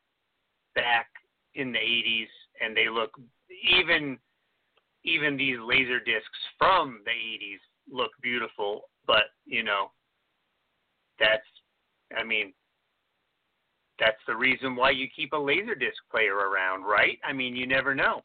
back 0.74 1.06
in 1.54 1.72
the 1.72 1.78
80s, 1.78 2.28
and 2.60 2.76
they 2.76 2.88
look 2.88 3.10
even 3.78 4.18
even 5.02 5.36
these 5.36 5.56
laser 5.64 5.98
discs 5.98 6.28
from 6.58 7.00
the 7.06 7.10
80s 7.10 7.58
look 7.90 8.10
beautiful, 8.22 8.82
but 9.06 9.24
you 9.46 9.62
know 9.62 9.90
that's 11.18 11.42
I 12.16 12.24
mean 12.24 12.52
that's 14.00 14.20
the 14.26 14.34
reason 14.34 14.74
why 14.74 14.90
you 14.90 15.06
keep 15.14 15.32
a 15.32 15.36
laser 15.36 15.74
disc 15.74 15.98
player 16.10 16.34
around, 16.34 16.84
right? 16.84 17.18
I 17.22 17.34
mean, 17.34 17.54
you 17.54 17.66
never 17.66 17.94
know. 17.94 18.22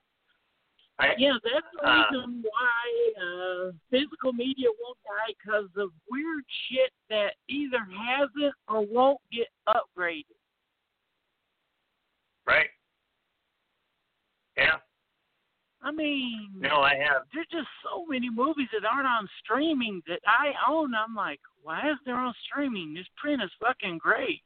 I, 0.98 1.14
Yeah, 1.18 1.34
that's 1.44 1.66
the 1.74 1.88
Uh, 1.90 2.04
reason 2.12 2.44
why 2.44 3.14
uh, 3.22 3.72
physical 3.90 4.32
media 4.34 4.68
won't 4.82 4.98
die 5.04 5.34
because 5.38 5.70
of 5.76 5.90
weird 6.10 6.44
shit 6.70 6.92
that 7.10 7.36
either 7.50 7.80
hasn't 7.80 8.56
or 8.68 8.86
won't 8.86 9.20
get 9.32 9.48
upgraded. 9.68 10.24
Right. 12.48 12.70
Yeah. 14.58 14.78
I 15.82 15.92
mean, 15.92 16.50
No, 16.56 16.82
I 16.82 16.96
have. 16.96 17.24
there's 17.34 17.48
just 17.52 17.68
so 17.84 18.06
many 18.08 18.30
movies 18.30 18.68
that 18.74 18.86
aren't 18.86 19.08
on 19.08 19.28
streaming 19.44 20.02
that 20.08 20.20
I 20.26 20.54
own. 20.68 20.94
I'm 20.96 21.14
like, 21.14 21.42
why 21.62 21.90
is 21.92 21.98
there 22.06 22.16
on 22.16 22.34
streaming? 22.50 22.94
This 22.94 23.06
print 23.18 23.42
is 23.44 23.52
fucking 23.60 23.98
great. 23.98 24.44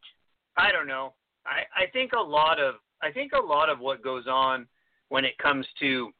I 0.57 0.71
don't 0.71 0.87
know. 0.87 1.13
I 1.45 1.63
I 1.75 1.85
think 1.93 2.11
a 2.13 2.19
lot 2.19 2.59
of 2.59 2.75
I 3.01 3.11
think 3.11 3.31
a 3.33 3.39
lot 3.39 3.69
of 3.69 3.79
what 3.79 4.01
goes 4.03 4.27
on 4.27 4.67
when 5.07 5.23
it 5.23 5.37
comes 5.37 5.65
to 5.79 6.11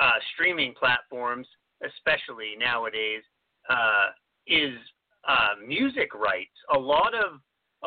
uh, 0.00 0.18
streaming 0.34 0.74
platforms, 0.78 1.46
especially 1.84 2.54
nowadays, 2.58 3.22
uh, 3.68 4.10
is 4.46 4.74
uh, 5.26 5.54
music 5.66 6.14
rights. 6.14 6.54
A 6.74 6.78
lot 6.78 7.14
of 7.14 7.40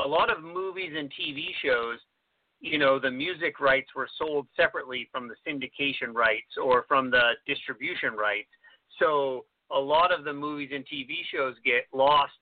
a 0.04 0.08
lot 0.08 0.30
of 0.30 0.44
movies 0.44 0.92
and 0.98 1.10
TV 1.10 1.48
shows, 1.64 2.00
you 2.60 2.78
know, 2.78 3.00
the 3.00 3.10
music 3.10 3.62
rights 3.62 3.88
were 3.96 4.10
sold 4.18 4.46
separately 4.56 5.08
from 5.12 5.30
the 5.30 5.36
syndication 5.48 6.14
rights 6.14 6.58
or 6.62 6.84
from 6.88 7.10
the 7.10 7.32
distribution 7.48 8.14
rights. 8.14 8.50
So 9.00 9.46
a 9.72 9.80
lot 9.80 10.12
of 10.12 10.26
the 10.26 10.34
movies 10.34 10.72
and 10.74 10.86
TV 10.86 11.20
shows 11.34 11.56
get 11.64 11.86
lost 11.94 12.34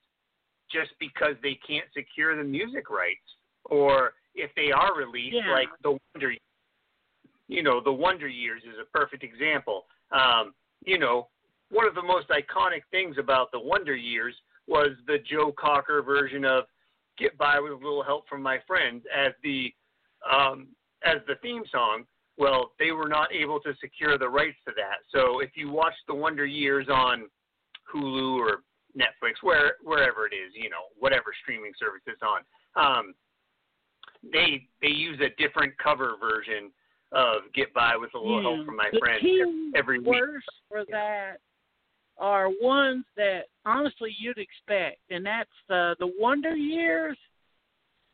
just 0.71 0.91
because 0.99 1.35
they 1.43 1.59
can't 1.65 1.85
secure 1.95 2.35
the 2.35 2.43
music 2.43 2.89
rights 2.89 3.21
or 3.65 4.13
if 4.33 4.49
they 4.55 4.71
are 4.71 4.95
released 4.95 5.35
Yeah. 5.35 5.51
like 5.51 5.69
the 5.83 5.97
wonder 6.13 6.33
you 7.47 7.63
know 7.63 7.81
the 7.83 7.91
wonder 7.91 8.27
years 8.27 8.61
is 8.63 8.75
a 8.81 8.97
perfect 8.97 9.23
example. 9.23 9.85
Um 10.11 10.53
you 10.85 10.97
know 10.97 11.29
one 11.69 11.87
of 11.87 11.95
the 11.95 12.03
most 12.03 12.27
iconic 12.29 12.81
things 12.91 13.17
about 13.17 13.51
the 13.51 13.59
wonder 13.59 13.95
years 13.95 14.35
was 14.67 14.91
the 15.07 15.17
joe 15.29 15.53
cocker 15.57 16.01
version 16.01 16.45
of 16.45 16.65
get 17.17 17.37
by 17.37 17.59
with 17.59 17.71
a 17.71 17.75
little 17.75 18.03
help 18.03 18.27
from 18.27 18.41
my 18.41 18.59
friends 18.67 19.03
as 19.15 19.33
the 19.43 19.73
um 20.31 20.67
as 21.03 21.17
the 21.27 21.35
theme 21.41 21.63
song. 21.71 22.05
Well 22.37 22.71
they 22.79 22.91
were 22.91 23.09
not 23.09 23.33
able 23.33 23.59
to 23.61 23.73
secure 23.79 24.17
the 24.17 24.29
rights 24.29 24.57
to 24.67 24.73
that. 24.75 24.99
So 25.11 25.39
if 25.39 25.51
you 25.55 25.69
watch 25.69 25.95
the 26.07 26.15
wonder 26.15 26.45
years 26.45 26.87
on 26.89 27.29
hulu 27.93 28.37
or 28.37 28.63
netflix 28.97 29.41
where 29.41 29.75
wherever 29.83 30.25
it 30.27 30.33
is 30.33 30.53
you 30.53 30.69
know 30.69 30.85
whatever 30.97 31.33
streaming 31.41 31.71
service 31.79 32.01
it's 32.05 32.21
on 32.21 32.41
um 32.75 33.13
they 34.31 34.67
they 34.81 34.89
use 34.89 35.19
a 35.19 35.33
different 35.41 35.73
cover 35.77 36.13
version 36.19 36.71
of 37.13 37.43
Get 37.53 37.73
By 37.73 37.95
with 37.95 38.13
a 38.15 38.17
Little 38.17 38.41
Yeah. 38.41 38.55
Help 38.55 38.65
from 38.65 38.75
My 38.75 38.89
the 38.91 38.99
Friends 38.99 39.23
every 39.75 39.99
week. 39.99 40.07
words 40.07 40.45
for 40.69 40.83
that 40.85 41.39
are 42.17 42.49
ones 42.61 43.05
that 43.15 43.45
honestly 43.65 44.15
you'd 44.19 44.37
expect, 44.37 44.99
and 45.09 45.25
that's 45.25 45.49
uh, 45.69 45.95
the 45.99 46.11
Wonder 46.19 46.55
Years 46.55 47.17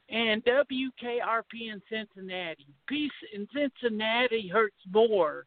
and 0.09 0.43
WKRP 0.45 1.71
in 1.71 1.81
Cincinnati. 1.89 2.67
Peace 2.87 3.11
in 3.33 3.47
Cincinnati 3.53 4.47
hurts 4.47 4.77
more 4.91 5.45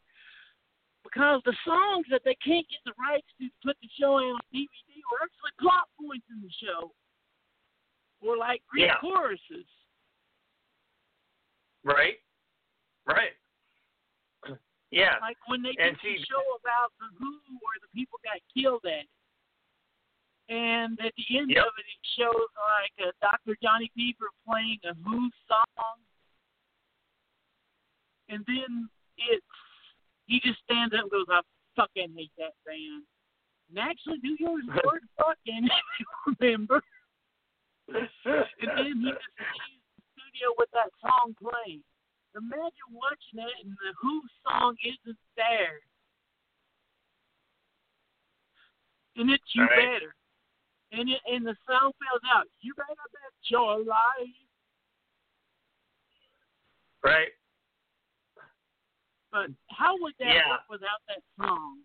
because 1.02 1.42
the 1.44 1.56
songs 1.64 2.06
that 2.10 2.22
they 2.24 2.36
can't 2.36 2.66
get 2.68 2.78
the 2.84 2.92
rights 2.98 3.26
to 3.40 3.48
put 3.64 3.76
the 3.82 3.88
show 3.98 4.14
on 4.14 4.38
DVD 4.54 5.02
were 5.10 5.18
actually 5.22 5.50
plot 5.60 5.88
points 6.00 6.26
in 6.30 6.40
the 6.42 6.50
show, 6.64 6.92
or 8.20 8.36
like 8.36 8.62
Greek 8.68 8.86
Yeah. 8.86 8.98
choruses. 9.00 9.66
Right. 11.84 12.20
Right. 13.06 13.32
Yeah. 14.92 15.16
Like 15.24 15.40
when 15.48 15.64
they 15.64 15.72
did 15.72 15.96
the 15.96 16.14
show 16.28 16.44
about 16.60 16.92
the 17.00 17.08
Who, 17.16 17.32
where 17.64 17.80
the 17.80 17.88
people 17.96 18.20
got 18.22 18.38
killed 18.52 18.84
at 18.84 19.08
it. 19.08 19.10
And 20.52 21.00
at 21.00 21.16
the 21.16 21.38
end 21.38 21.48
Yep. 21.48 21.64
of 21.64 21.72
it, 21.80 21.88
it 21.88 22.02
shows 22.20 22.50
like 22.60 23.08
uh, 23.08 23.12
Dr. 23.24 23.56
Johnny 23.62 23.90
Fever 23.96 24.28
playing 24.46 24.78
a 24.84 24.92
Who 25.00 25.30
song, 25.48 25.96
and 28.28 28.44
then 28.46 28.88
it's 29.16 29.46
he 30.26 30.40
just 30.40 30.60
stands 30.64 30.92
up 30.94 31.08
and 31.08 31.10
goes, 31.10 31.26
"I 31.30 31.40
fucking 31.74 32.12
hate 32.14 32.32
that 32.36 32.52
band." 32.66 33.04
And 33.70 33.78
actually, 33.78 34.18
do 34.18 34.36
yours 34.38 34.64
word 34.84 35.08
fucking 35.16 35.64
if 35.72 35.72
you 36.00 36.36
remember. 36.38 36.82
And 37.88 38.08
then 38.76 39.00
he 39.00 39.08
just 39.08 39.40
leaves 39.40 39.88
the 39.96 40.02
studio 40.12 40.52
with 40.58 40.68
that 40.74 40.90
song 41.00 41.34
playing. 41.40 41.82
Imagine 42.34 42.90
watching 42.90 43.36
that 43.36 43.52
and 43.62 43.72
the 43.72 43.92
Who 44.00 44.22
song 44.46 44.76
isn't 44.82 45.18
there. 45.36 45.80
And 49.16 49.30
it's 49.30 49.54
you 49.54 49.62
Right. 49.62 50.00
better. 50.00 50.14
And 50.92 51.08
it, 51.08 51.20
and 51.26 51.46
the 51.46 51.56
song 51.66 51.92
fills 52.00 52.22
out. 52.32 52.48
You 52.60 52.74
better 52.74 52.94
bet 52.96 53.32
your 53.50 53.84
life. 53.84 54.36
right. 57.02 57.32
But 59.32 59.50
how 59.70 59.96
would 59.98 60.14
that 60.18 60.28
Yeah. 60.28 60.48
work 60.50 60.68
without 60.68 61.00
that 61.08 61.22
song? 61.36 61.82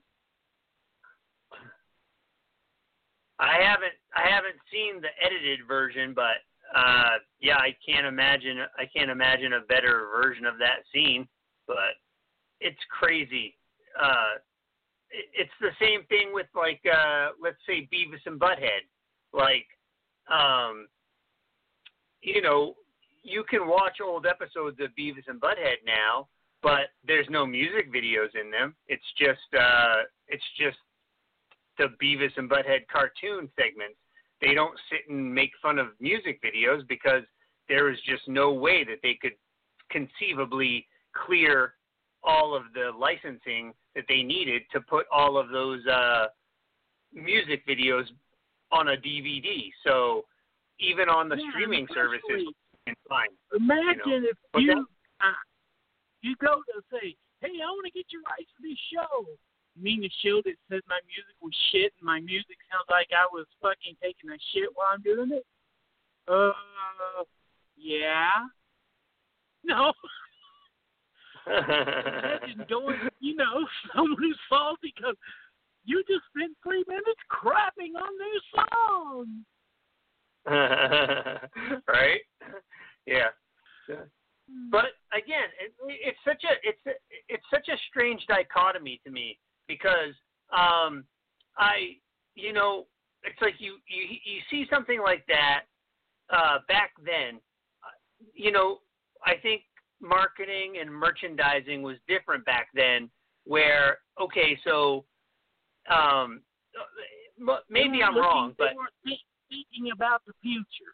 I 3.40 3.62
haven't 3.62 3.94
I 4.14 4.28
haven't 4.28 4.60
seen 4.72 5.00
the 5.02 5.10
edited 5.24 5.66
version, 5.66 6.14
but 6.14 6.44
uh 6.76 7.18
yeah, 7.40 7.58
I 7.58 7.76
can't 7.86 8.06
imagine 8.06 8.58
I 8.78 8.86
can't 8.86 9.10
imagine 9.12 9.54
a 9.54 9.62
better 9.62 10.08
version 10.12 10.46
of 10.46 10.58
that 10.60 10.84
scene, 10.94 11.28
but 11.68 11.96
it's 12.60 12.80
crazy. 12.90 13.56
Uh 14.00 14.36
it- 15.10 15.30
it's 15.34 15.54
the 15.62 15.72
same 15.80 16.04
thing 16.06 16.34
with 16.34 16.48
like 16.56 16.82
uh 16.92 17.30
let's 17.42 17.58
say 17.66 17.88
Beavis 17.94 18.26
and 18.26 18.40
Butthead. 18.40 18.84
Like 19.34 19.68
um 20.30 20.88
you 22.22 22.42
know, 22.42 22.76
you 23.24 23.44
can 23.50 23.68
watch 23.68 23.98
old 24.04 24.26
episodes 24.26 24.80
of 24.82 24.90
Beavis 25.00 25.28
and 25.28 25.40
Butthead 25.40 25.78
now, 25.86 26.28
but 26.64 26.90
there's 27.06 27.28
no 27.30 27.46
music 27.46 27.94
videos 27.94 28.36
in 28.40 28.50
them. 28.52 28.76
It's 28.88 29.06
just 29.18 29.40
uh 29.58 30.04
it's 30.28 30.44
just 30.60 30.78
the 31.78 31.88
Beavis 32.04 32.36
and 32.38 32.50
Butthead 32.50 32.88
cartoon 32.92 33.50
segments. 33.56 33.98
They 34.42 34.54
don't 34.54 34.78
sit 34.92 35.10
and 35.10 35.34
make 35.34 35.52
fun 35.62 35.80
of 35.80 35.88
music 36.00 36.42
videos 36.44 36.88
because 36.88 37.24
there 37.70 37.90
is 37.92 37.98
just 38.08 38.28
no 38.28 38.54
way 38.54 38.84
that 38.84 39.00
they 39.02 39.18
could 39.22 39.34
conceivably 39.90 40.88
clear 41.26 41.74
all 42.24 42.56
of 42.56 42.64
the 42.74 42.92
licensing 42.98 43.74
that 43.96 44.06
they 44.08 44.22
needed 44.22 44.64
to 44.72 44.82
put 44.82 45.06
all 45.12 45.38
of 45.38 45.50
those 45.50 45.86
uh, 45.88 46.28
music 47.14 47.66
videos 47.68 48.04
on 48.72 48.90
a 48.90 48.98
DVD. 48.98 49.72
So 49.86 50.26
even 50.80 51.10
on 51.10 51.30
the 51.30 51.38
Yeah, 51.38 51.50
streaming 51.52 51.88
services, 51.94 52.54
fine. 53.08 53.30
Imagine 53.56 54.26
if 54.26 54.38
you 54.56 54.68
that? 54.68 55.28
uh, 55.28 55.34
you 56.22 56.36
go 56.38 56.62
to 56.74 56.82
say, 56.92 57.16
"Hey, 57.42 57.62
I 57.64 57.68
want 57.72 57.86
to 57.86 57.92
get 57.92 58.06
your 58.12 58.22
rights 58.24 58.52
for 58.56 58.62
this 58.62 58.78
show." 58.94 59.26
Mean 59.80 60.02
the 60.02 60.12
show 60.26 60.42
that 60.44 60.58
says 60.70 60.82
my 60.90 61.00
music 61.06 61.36
was 61.42 61.54
shit 61.72 61.94
and 62.00 62.06
my 62.06 62.20
music 62.20 62.58
sounds 62.72 62.90
like 62.90 63.08
I 63.14 63.28
was 63.32 63.46
fucking 63.62 63.96
taking 64.02 64.30
a 64.30 64.38
shit 64.54 64.70
while 64.74 64.88
I'm 64.94 65.02
doing 65.02 65.32
it? 65.32 65.46
Uh, 66.28 66.52
yeah. 67.78 68.50
No. 69.64 69.94
Imagine 71.48 72.66
going, 72.70 72.98
you 73.20 73.36
know, 73.36 73.68
someone 73.96 74.18
who's 74.18 74.38
salty 74.50 74.94
because 74.96 75.16
you 75.86 76.04
just 76.08 76.24
spent 76.36 76.58
three 76.64 76.84
minutes 76.88 77.22
crapping 77.32 77.96
on 77.96 78.12
their 78.18 78.42
song. 78.56 79.46
right? 81.88 82.22
Yeah. 83.06 83.30
But 84.72 84.86
again, 85.14 85.52
it, 85.60 85.74
it's 85.88 86.20
such 86.26 86.44
a 86.44 86.56
it's 86.64 86.80
a, 86.88 86.92
it's 87.28 87.44
such 87.52 87.68
a 87.68 87.78
strange 87.90 88.26
dichotomy 88.28 89.00
to 89.06 89.12
me 89.12 89.38
because 89.68 90.14
um, 90.52 91.04
I 91.58 91.98
you 92.36 92.54
know 92.54 92.86
it's 93.24 93.42
like 93.42 93.56
you 93.60 93.78
you 93.88 94.18
you 94.24 94.40
see 94.50 94.66
something 94.70 95.02
like 95.02 95.26
that 95.28 95.64
uh, 96.30 96.60
back 96.68 96.92
then. 97.04 97.40
uh, 97.84 98.26
You 98.34 98.52
know, 98.52 98.80
I 99.26 99.36
think 99.42 99.64
marketing 100.02 100.76
and 100.80 100.92
merchandising 100.92 101.82
was 101.82 101.98
different 102.08 102.46
back 102.46 102.70
then. 102.74 103.10
Where 103.46 104.00
okay, 104.20 104.58
so 104.64 105.06
um, 105.90 106.42
maybe 107.70 108.04
I'm 108.04 108.18
wrong, 108.18 108.54
but 108.58 108.70
thinking 109.50 109.92
about 109.94 110.22
the 110.26 110.34
future. 110.42 110.94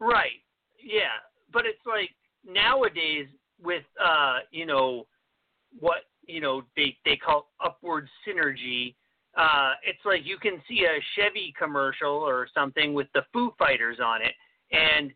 Right. 0.00 0.42
Yeah. 0.82 1.20
But 1.52 1.66
it's 1.66 1.84
like 1.86 2.10
nowadays 2.46 3.26
with 3.62 3.84
uh, 4.02 4.38
you 4.50 4.66
know, 4.66 5.06
what, 5.78 5.98
you 6.30 6.40
know, 6.40 6.62
they 6.76 6.96
they 7.04 7.16
call 7.16 7.48
upward 7.64 8.08
synergy. 8.26 8.94
Uh 9.36 9.72
it's 9.84 10.04
like 10.04 10.24
you 10.24 10.38
can 10.38 10.62
see 10.68 10.84
a 10.84 10.98
Chevy 11.14 11.52
commercial 11.58 12.12
or 12.12 12.48
something 12.54 12.94
with 12.94 13.08
the 13.14 13.22
Foo 13.32 13.52
Fighters 13.58 13.98
on 14.04 14.22
it 14.22 14.34
and 14.72 15.12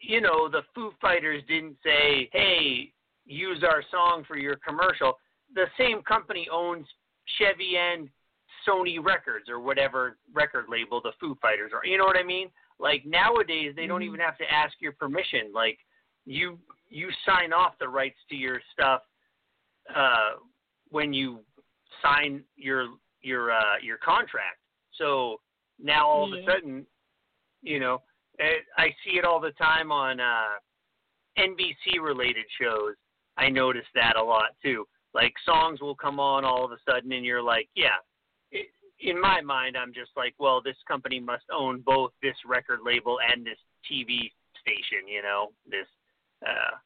you 0.00 0.20
know, 0.20 0.48
the 0.48 0.62
Foo 0.74 0.92
Fighters 1.00 1.42
didn't 1.48 1.76
say, 1.82 2.28
"Hey, 2.32 2.92
use 3.24 3.62
our 3.64 3.82
song 3.90 4.24
for 4.24 4.36
your 4.36 4.56
commercial." 4.56 5.18
The 5.54 5.66
same 5.78 6.02
company 6.02 6.48
owns 6.50 6.86
Chevy 7.38 7.76
and 7.78 8.10
Sony 8.66 9.02
Records 9.02 9.48
or 9.48 9.60
whatever 9.60 10.18
record 10.32 10.66
label 10.68 11.00
the 11.00 11.12
Foo 11.20 11.36
Fighters 11.40 11.72
are. 11.72 11.84
You 11.86 11.98
know 11.98 12.04
what 12.04 12.16
I 12.16 12.22
mean? 12.22 12.50
Like 12.78 13.04
nowadays, 13.06 13.74
they 13.76 13.86
don't 13.86 14.00
Mhm. 14.00 14.06
even 14.06 14.20
have 14.20 14.36
to 14.38 14.52
ask 14.52 14.80
your 14.80 14.92
permission. 14.92 15.52
Like 15.52 15.78
you 16.26 16.58
you 16.88 17.10
sign 17.24 17.52
off 17.52 17.78
the 17.78 17.88
rights 17.88 18.22
to 18.28 18.36
your 18.36 18.60
stuff 18.72 19.02
uh, 19.94 20.38
when 20.90 21.12
you 21.12 21.40
sign 22.02 22.42
your 22.56 22.88
your 23.22 23.52
uh, 23.52 23.76
your 23.82 23.98
contract. 23.98 24.58
So 24.98 25.40
now 25.82 26.06
all 26.08 26.32
of 26.32 26.38
a 26.38 26.44
sudden, 26.44 26.86
you 27.62 27.80
know, 27.80 28.02
I 28.76 28.88
see 29.04 29.18
it 29.18 29.24
all 29.24 29.40
the 29.40 29.52
time 29.52 29.90
on 29.90 30.20
uh, 30.20 30.58
NBC 31.38 32.00
related 32.02 32.44
shows. 32.60 32.94
I 33.36 33.48
notice 33.48 33.86
that 33.94 34.16
a 34.16 34.22
lot 34.22 34.50
too. 34.62 34.86
Like 35.14 35.32
songs 35.44 35.80
will 35.80 35.94
come 35.94 36.18
on 36.20 36.44
all 36.44 36.64
of 36.64 36.72
a 36.72 36.78
sudden, 36.88 37.12
and 37.12 37.24
you're 37.24 37.42
like, 37.42 37.68
yeah. 37.74 37.98
It, 38.50 38.66
in 39.00 39.20
my 39.20 39.40
mind, 39.40 39.76
I'm 39.76 39.92
just 39.92 40.10
like, 40.16 40.34
well, 40.38 40.62
this 40.62 40.76
company 40.86 41.18
must 41.20 41.44
own 41.52 41.82
both 41.84 42.12
this 42.22 42.36
record 42.46 42.80
label 42.84 43.18
and 43.30 43.44
this 43.44 43.58
TV 43.90 44.30
station. 44.60 45.08
You 45.08 45.22
know, 45.22 45.52
this. 45.68 45.86
Uh, 46.46 46.76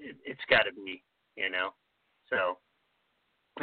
it, 0.00 0.16
it's 0.24 0.40
got 0.48 0.62
to 0.62 0.72
be, 0.72 1.02
you 1.36 1.50
know. 1.50 1.70
So, 2.30 2.58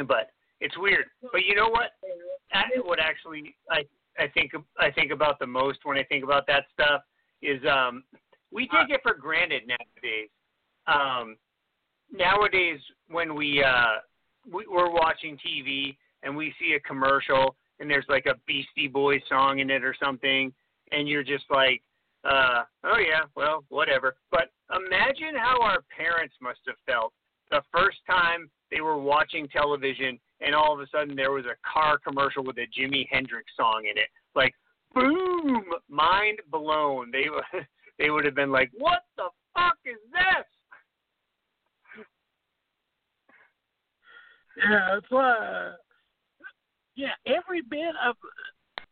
but 0.04 0.30
it's 0.60 0.76
weird. 0.78 1.06
But 1.32 1.44
you 1.46 1.54
know 1.54 1.68
what? 1.68 1.92
I, 2.52 2.64
what 2.82 2.98
actually 3.00 3.56
I 3.70 3.82
I 4.18 4.28
think 4.28 4.52
I 4.78 4.90
think 4.90 5.12
about 5.12 5.38
the 5.38 5.46
most 5.46 5.80
when 5.84 5.96
I 5.96 6.04
think 6.04 6.24
about 6.24 6.46
that 6.46 6.64
stuff 6.72 7.02
is 7.42 7.60
um 7.70 8.04
we 8.50 8.68
take 8.68 8.90
it 8.90 9.00
for 9.02 9.14
granted 9.14 9.62
nowadays. 9.66 10.30
Um, 10.86 11.36
nowadays 12.10 12.80
when 13.08 13.34
we 13.34 13.62
uh 13.62 14.00
we, 14.50 14.66
we're 14.68 14.90
watching 14.90 15.38
TV 15.46 15.96
and 16.22 16.36
we 16.36 16.54
see 16.58 16.74
a 16.74 16.80
commercial 16.80 17.54
and 17.80 17.90
there's 17.90 18.06
like 18.08 18.26
a 18.26 18.34
Beastie 18.46 18.88
Boys 18.88 19.20
song 19.28 19.60
in 19.60 19.70
it 19.70 19.84
or 19.84 19.94
something, 20.02 20.52
and 20.90 21.08
you're 21.08 21.22
just 21.22 21.44
like, 21.50 21.80
uh, 22.24 22.62
oh 22.84 22.98
yeah, 22.98 23.22
well, 23.36 23.64
whatever. 23.68 24.16
But 24.30 24.50
imagine 24.74 25.36
how 25.36 25.60
our 25.62 25.84
parents 25.96 26.34
must 26.40 26.60
have 26.66 26.76
felt 26.86 27.12
the 27.50 27.62
first 27.72 27.98
time 28.06 28.50
they 28.70 28.80
were 28.80 28.98
watching 28.98 29.48
television 29.48 30.18
and 30.40 30.54
all 30.54 30.74
of 30.74 30.80
a 30.80 30.86
sudden 30.88 31.16
there 31.16 31.32
was 31.32 31.44
a 31.46 31.56
car 31.66 31.98
commercial 31.98 32.44
with 32.44 32.56
a 32.58 32.66
Jimi 32.78 33.06
Hendrix 33.10 33.50
song 33.56 33.82
in 33.90 33.98
it. 33.98 34.08
Like, 34.34 34.54
boom, 34.94 35.64
mind 35.88 36.40
blown. 36.50 37.10
They 37.10 37.24
they 37.98 38.10
would 38.10 38.24
have 38.24 38.34
been 38.34 38.52
like, 38.52 38.70
what 38.76 39.02
the 39.16 39.28
fuck 39.54 39.78
is 39.84 39.98
this? 40.12 40.46
Yeah, 44.58 44.88
that's 44.94 45.06
why. 45.10 45.30
Uh, 45.30 45.72
yeah, 46.96 47.14
every 47.26 47.62
bit 47.62 47.94
of 48.04 48.16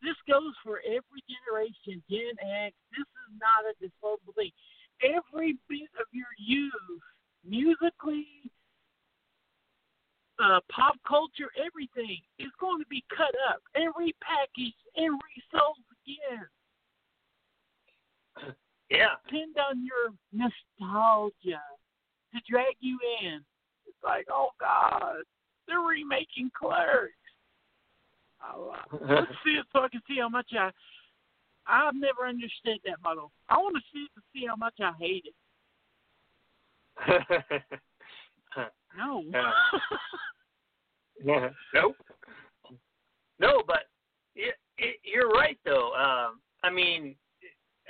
this 0.02 0.14
goes 0.30 0.54
for 0.62 0.78
every 0.86 1.22
generation, 1.26 2.02
Gen 2.06 2.38
X. 2.38 2.74
This 2.94 3.02
is 3.02 3.30
not 3.34 3.66
a 3.66 3.74
disposable 3.82 4.32
thing. 4.34 4.54
Every 5.02 5.58
bit 5.68 5.90
of 5.98 6.06
your 6.12 6.30
youth, 6.38 7.02
musically, 7.48 8.26
uh, 10.38 10.60
pop 10.70 10.96
culture, 11.06 11.50
everything 11.56 12.18
is 12.38 12.50
going 12.60 12.80
to 12.80 12.86
be 12.88 13.04
cut 13.16 13.34
up 13.50 13.60
and 13.74 13.92
repackaged 13.94 14.74
and 14.96 15.18
resold 15.20 15.78
again. 16.04 16.46
Yeah. 18.88 19.18
Depend 19.24 19.56
on 19.58 19.82
your 19.82 20.14
nostalgia 20.30 21.60
to 22.32 22.40
drag 22.48 22.76
you 22.78 22.96
in. 23.20 23.40
It's 23.84 23.96
like, 24.04 24.26
oh 24.30 24.50
God, 24.60 25.24
they're 25.66 25.80
remaking 25.80 26.52
Clerks. 26.56 27.12
Oh, 28.40 28.76
let's 28.92 29.26
see 29.44 29.58
it 29.58 29.66
so 29.72 29.80
I 29.80 29.88
can 29.88 30.02
see 30.08 30.18
how 30.20 30.28
much 30.28 30.46
I. 30.56 30.70
I've 31.66 31.96
never 31.96 32.28
understood 32.28 32.78
that 32.84 33.02
model. 33.02 33.32
I 33.48 33.56
want 33.56 33.74
to 33.74 33.82
see 33.92 34.04
it 34.04 34.10
to 34.14 34.22
see 34.32 34.46
how 34.46 34.54
much 34.54 34.74
I 34.80 34.92
hate 35.00 35.24
it. 35.26 35.34
No. 38.96 39.22
Yeah. 41.24 41.48
nope. 41.72 41.96
No, 43.40 43.62
but 43.66 43.84
it, 44.34 44.54
it, 44.76 44.96
you're 45.02 45.30
right 45.30 45.58
though. 45.64 45.92
Um, 45.94 46.40
I 46.62 46.70
mean, 46.70 47.14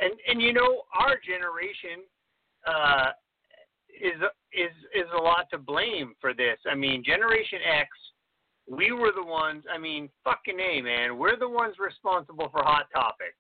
and 0.01 0.13
and 0.29 0.41
you 0.41 0.53
know, 0.53 0.83
our 0.97 1.17
generation 1.27 2.05
uh, 2.69 3.11
is 4.01 4.15
is 4.53 4.71
is 4.95 5.11
a 5.19 5.21
lot 5.21 5.47
to 5.51 5.59
blame 5.59 6.15
for 6.21 6.35
this. 6.35 6.57
I 6.71 6.77
mean, 6.77 7.03
Generation 7.05 7.59
X, 7.81 7.89
we 8.71 8.93
were 8.93 9.11
the 9.13 9.25
ones. 9.25 9.65
I 9.75 9.77
mean, 9.77 10.09
fucking 10.23 10.61
a 10.61 10.81
man, 10.81 11.19
we're 11.19 11.37
the 11.37 11.49
ones 11.49 11.75
responsible 11.81 12.49
for 12.53 12.63
Hot 12.63 12.87
Topic, 12.95 13.35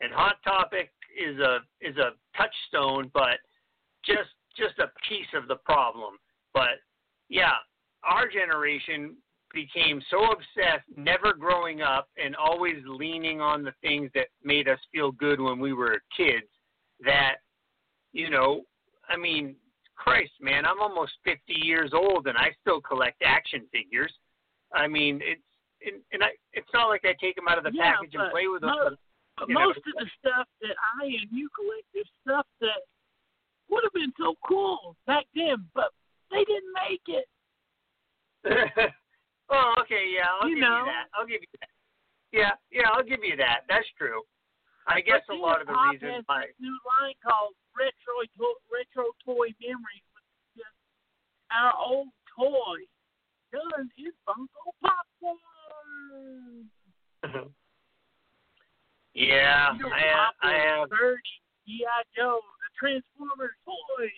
and 0.00 0.10
Hot 0.10 0.36
Topic 0.42 0.90
is 1.14 1.38
a 1.38 1.58
is 1.82 1.98
a 1.98 2.12
touchstone, 2.34 3.10
but 3.12 3.36
just 4.06 4.30
just 4.58 4.78
a 4.78 4.90
piece 5.08 5.26
of 5.34 5.48
the 5.48 5.56
problem. 5.56 6.14
But 6.52 6.80
yeah, 7.28 7.54
our 8.04 8.28
generation 8.28 9.16
became 9.52 10.02
so 10.10 10.24
obsessed, 10.26 10.84
never 10.96 11.32
growing 11.32 11.80
up 11.80 12.08
and 12.22 12.36
always 12.36 12.76
leaning 12.86 13.40
on 13.40 13.62
the 13.62 13.72
things 13.82 14.10
that 14.14 14.26
made 14.44 14.68
us 14.68 14.78
feel 14.92 15.12
good 15.12 15.40
when 15.40 15.58
we 15.58 15.72
were 15.72 16.02
kids, 16.16 16.46
that, 17.04 17.36
you 18.12 18.28
know, 18.28 18.62
I 19.08 19.16
mean, 19.16 19.56
Christ, 19.96 20.32
man, 20.40 20.64
I'm 20.64 20.80
almost 20.80 21.12
50 21.24 21.40
years 21.54 21.90
old 21.94 22.26
and 22.26 22.36
I 22.36 22.54
still 22.60 22.80
collect 22.80 23.22
action 23.24 23.66
figures. 23.72 24.12
I 24.72 24.86
mean, 24.86 25.20
it's 25.22 25.42
and, 25.84 26.02
and 26.12 26.22
I, 26.22 26.34
it's 26.52 26.68
not 26.74 26.88
like 26.88 27.02
I 27.04 27.14
take 27.22 27.36
them 27.36 27.46
out 27.48 27.58
of 27.58 27.64
the 27.64 27.70
Yeah, 27.72 27.94
package 27.94 28.14
and 28.14 28.30
play 28.30 28.48
with 28.48 28.62
them. 28.62 28.74
most, 28.74 28.98
but 29.38 29.48
know. 29.48 29.70
most 29.70 29.78
of 29.78 29.94
the 29.94 30.10
stuff 30.18 30.46
that 30.60 30.74
I 30.98 31.06
and 31.06 31.30
you 31.30 31.48
collect 31.54 31.86
is 31.94 32.06
stuff 32.26 32.46
that 32.60 32.82
would 33.70 33.84
have 33.84 33.92
been 33.92 34.12
so 34.18 34.34
cool 34.46 34.96
back 35.06 35.24
then, 35.34 35.66
but 35.74 35.90
they 36.30 36.44
didn't 36.44 36.72
make 36.88 37.02
it. 37.08 37.26
oh, 39.50 39.74
okay, 39.80 40.04
yeah, 40.14 40.26
I'll 40.40 40.48
You 40.48 40.56
give 40.56 40.62
know. 40.62 40.78
you 40.78 40.84
that. 40.86 41.06
I'll 41.18 41.26
give 41.26 41.40
you 41.42 41.48
that. 41.60 41.70
Yeah, 42.32 42.52
yeah, 42.70 42.88
I'll 42.92 43.02
give 43.04 43.24
you 43.24 43.36
that. 43.36 43.64
That's 43.68 43.86
true. 43.96 44.22
I 44.86 45.00
guess 45.00 45.20
but 45.28 45.36
a 45.36 45.38
lot 45.38 45.60
of 45.60 45.66
the 45.66 45.72
Pop 45.74 45.92
reasons 45.92 46.24
why. 46.26 46.46
this 46.46 46.54
new 46.60 46.72
line 47.00 47.14
called 47.22 47.52
retro 47.76 48.24
to- 48.36 48.60
retro 48.72 49.04
toy 49.24 49.52
memories, 49.60 50.06
which 50.16 50.24
is 50.56 50.64
just 50.64 50.76
our 51.52 51.72
old 51.76 52.08
toy 52.36 52.84
done 53.52 53.90
in 53.98 54.12
Funko 54.24 54.72
popcorn. 54.80 56.68
yeah, 59.14 59.72
You 59.74 59.82
know, 59.82 59.88
I 59.92 60.00
have, 60.00 60.34
I 60.40 60.52
Popcorn, 60.52 60.78
have. 60.80 60.88
Birdie, 60.90 61.40
G.I. 61.66 62.02
Joe, 62.16 62.40
Transformers 62.78 63.54
toy. 63.64 64.08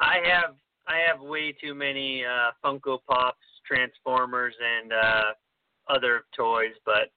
I 0.00 0.18
have 0.24 0.54
I 0.88 0.98
have 1.06 1.20
way 1.20 1.52
too 1.52 1.74
many 1.74 2.24
uh 2.24 2.50
Funko 2.64 2.98
Pops, 3.08 3.38
Transformers 3.66 4.54
and 4.60 4.92
uh 4.92 5.32
other 5.88 6.22
toys, 6.36 6.74
but 6.84 7.10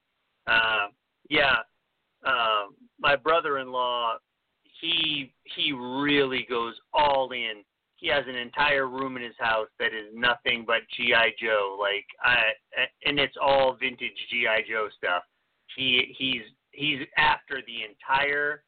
uh 0.46 0.88
yeah. 1.28 1.56
Um 2.24 2.74
my 2.98 3.16
brother 3.16 3.58
in 3.58 3.70
law 3.72 4.16
he 4.80 5.32
he 5.54 5.72
really 5.72 6.46
goes 6.48 6.74
all 6.92 7.30
in. 7.32 7.62
He 7.96 8.08
has 8.08 8.24
an 8.28 8.36
entire 8.36 8.88
room 8.88 9.16
in 9.16 9.22
his 9.22 9.34
house 9.38 9.68
that 9.78 9.94
is 9.94 10.12
nothing 10.14 10.64
but 10.66 10.82
GI 10.96 11.34
Joe 11.40 11.78
like 11.80 12.04
I 12.22 12.36
and 13.04 13.18
it's 13.18 13.36
all 13.40 13.76
vintage 13.80 14.16
GI 14.30 14.70
Joe 14.70 14.88
stuff. 14.96 15.22
He 15.74 16.14
he's 16.16 16.42
he's 16.76 17.00
after 17.16 17.60
the 17.66 17.82
entire 17.88 18.62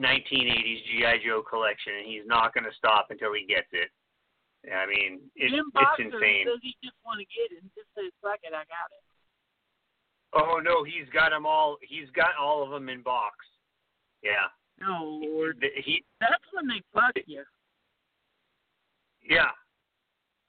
1980s 0.00 0.80
GI 0.88 1.24
Joe 1.28 1.42
collection, 1.44 1.92
and 2.00 2.06
he's 2.08 2.24
not 2.26 2.54
going 2.54 2.64
to 2.64 2.74
stop 2.76 3.08
until 3.10 3.32
he 3.34 3.44
gets 3.46 3.68
it. 3.72 3.90
I 4.72 4.86
mean, 4.86 5.20
it, 5.36 5.50
Jim 5.50 5.66
it's 5.68 5.74
Boxer 5.74 6.02
insane. 6.08 6.46
says 6.46 6.60
he 6.62 6.74
just 6.82 6.96
want 7.04 7.18
to 7.20 7.26
get 7.26 7.50
it 7.52 7.62
and 7.62 7.70
just 7.74 7.90
says, 7.98 8.10
fuck 8.22 8.38
it, 8.42 8.54
I 8.54 8.62
got 8.70 8.88
it. 8.94 9.02
Oh 10.34 10.60
no, 10.64 10.82
he's 10.84 11.08
got 11.12 11.30
them 11.30 11.44
all. 11.44 11.76
He's 11.82 12.08
got 12.16 12.30
all 12.40 12.62
of 12.64 12.70
them 12.70 12.88
in 12.88 13.02
box. 13.02 13.36
Yeah, 14.22 14.48
No, 14.80 15.04
Lord. 15.04 15.58
The- 15.60 15.82
he. 15.84 16.04
That's 16.20 16.44
when 16.52 16.66
they 16.68 16.80
fuck 16.94 17.12
you. 17.26 17.42
Yeah, 19.28 19.50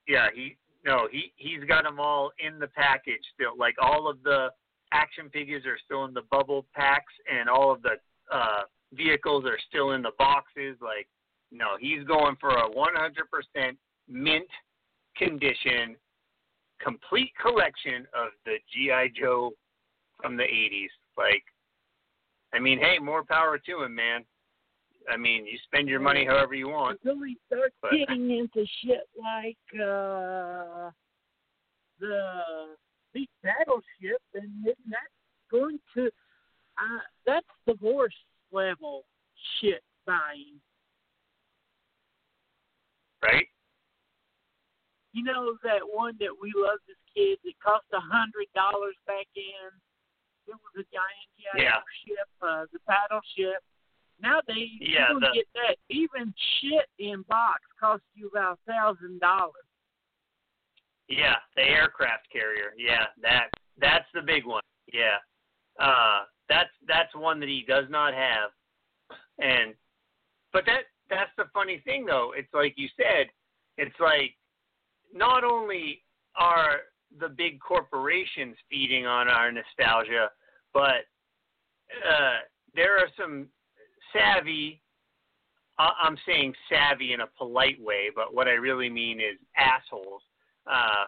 yeah. 0.08 0.28
He 0.34 0.56
no, 0.86 1.08
he 1.10 1.32
he's 1.36 1.64
got 1.68 1.84
them 1.84 2.00
all 2.00 2.32
in 2.38 2.58
the 2.58 2.68
package 2.68 3.20
still. 3.34 3.58
Like 3.58 3.74
all 3.82 4.08
of 4.08 4.22
the 4.22 4.48
action 4.94 5.28
figures 5.30 5.64
are 5.66 5.78
still 5.84 6.04
in 6.06 6.14
the 6.14 6.22
bubble 6.30 6.64
packs, 6.74 7.12
and 7.30 7.48
all 7.48 7.70
of 7.70 7.82
the 7.82 7.96
uh 8.32 8.62
vehicles 8.94 9.44
are 9.44 9.58
still 9.68 9.90
in 9.92 10.02
the 10.02 10.12
boxes. 10.18 10.76
Like, 10.80 11.08
no, 11.50 11.76
he's 11.80 12.04
going 12.04 12.36
for 12.40 12.50
a 12.50 12.68
100% 12.70 13.76
mint 14.08 14.48
condition, 15.16 15.96
complete 16.80 17.32
collection 17.42 18.06
of 18.14 18.28
the 18.46 18.56
GI 18.72 19.12
Joe 19.20 19.50
from 20.20 20.36
the 20.36 20.44
80s. 20.44 20.88
Like, 21.16 21.42
I 22.54 22.60
mean, 22.60 22.78
hey, 22.78 22.98
more 23.00 23.24
power 23.24 23.58
to 23.58 23.82
him, 23.82 23.94
man. 23.94 24.24
I 25.12 25.16
mean, 25.16 25.44
you 25.46 25.58
spend 25.64 25.88
your 25.88 26.00
money 26.00 26.24
however 26.24 26.54
you 26.54 26.68
want. 26.68 26.98
Until 27.04 27.22
he 27.24 27.36
starts 27.46 27.74
But- 27.82 27.92
getting 27.92 28.30
into 28.30 28.64
shit 28.82 29.08
like 29.18 29.58
uh 29.74 30.90
the 32.00 32.76
big 33.14 33.28
battleship, 33.42 34.20
and 34.34 34.50
then 34.64 34.74
that's 34.90 35.14
going 35.50 35.78
to 35.94 36.06
uh 36.76 37.04
that's 37.24 37.46
divorce 37.66 38.14
level 38.52 39.04
shit 39.60 39.82
buying. 40.06 40.60
Right? 43.22 43.46
You 45.12 45.22
know 45.22 45.56
that 45.62 45.80
one 45.92 46.16
that 46.20 46.34
we 46.42 46.52
loved 46.56 46.82
as 46.90 46.96
kids? 47.14 47.40
It 47.44 47.54
cost 47.64 47.86
a 47.94 48.00
hundred 48.00 48.50
dollars 48.54 48.96
back 49.06 49.26
in. 49.36 49.70
It 50.46 50.52
was 50.58 50.74
a 50.76 50.84
giant 50.92 51.28
GI 51.38 51.62
Yeah. 51.62 51.80
ship, 52.04 52.28
uh, 52.42 52.66
the 52.72 52.78
battleship. 52.86 53.62
Nowadays, 54.20 54.68
Yeah, 54.80 55.08
you 55.08 55.20
don't 55.20 55.20
the- 55.20 55.32
get 55.32 55.48
that. 55.54 55.76
Even 55.88 56.34
shit 56.60 56.88
in 56.98 57.22
box 57.22 57.62
costs 57.80 58.06
you 58.14 58.28
about 58.28 58.58
a 58.58 58.70
thousand 58.70 59.20
dollars. 59.20 59.63
Yeah, 61.08 61.34
the 61.56 61.62
aircraft 61.62 62.30
carrier. 62.32 62.72
Yeah, 62.76 63.06
that 63.22 63.48
that's 63.80 64.06
the 64.14 64.22
big 64.22 64.46
one. 64.46 64.62
Yeah. 64.92 65.16
Uh 65.78 66.22
that's 66.48 66.70
that's 66.86 67.14
one 67.14 67.40
that 67.40 67.48
he 67.48 67.64
does 67.66 67.86
not 67.90 68.14
have. 68.14 68.50
And 69.38 69.74
but 70.52 70.64
that 70.66 70.82
that's 71.10 71.30
the 71.36 71.44
funny 71.52 71.82
thing 71.84 72.06
though. 72.06 72.32
It's 72.36 72.52
like 72.54 72.74
you 72.76 72.88
said, 72.96 73.26
it's 73.76 73.98
like 74.00 74.36
not 75.12 75.44
only 75.44 76.02
are 76.36 76.80
the 77.20 77.28
big 77.28 77.60
corporations 77.60 78.56
feeding 78.70 79.06
on 79.06 79.28
our 79.28 79.52
nostalgia, 79.52 80.30
but 80.72 81.06
uh 82.08 82.38
there 82.74 82.96
are 82.96 83.08
some 83.18 83.46
savvy 84.12 84.80
I'm 85.76 86.16
saying 86.24 86.54
savvy 86.68 87.14
in 87.14 87.20
a 87.20 87.26
polite 87.36 87.82
way, 87.82 88.06
but 88.14 88.32
what 88.32 88.46
I 88.46 88.52
really 88.52 88.88
mean 88.88 89.18
is 89.18 89.36
assholes 89.56 90.22
uh, 90.66 91.04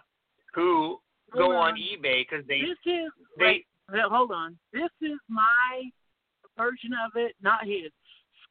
who 0.55 0.99
go 1.33 1.57
on 1.57 1.75
on. 1.75 1.79
eBay 1.79 2.25
because 2.29 2.47
they 2.47 2.61
this 2.61 2.79
is 2.87 3.11
they 3.39 3.65
wait, 3.91 4.03
hold 4.11 4.31
on. 4.33 4.57
This 4.73 4.91
is 5.03 5.19
my 5.29 5.91
version 6.57 6.93
of 7.05 7.13
it, 7.17 7.35
not 7.43 7.65
his. 7.65 7.93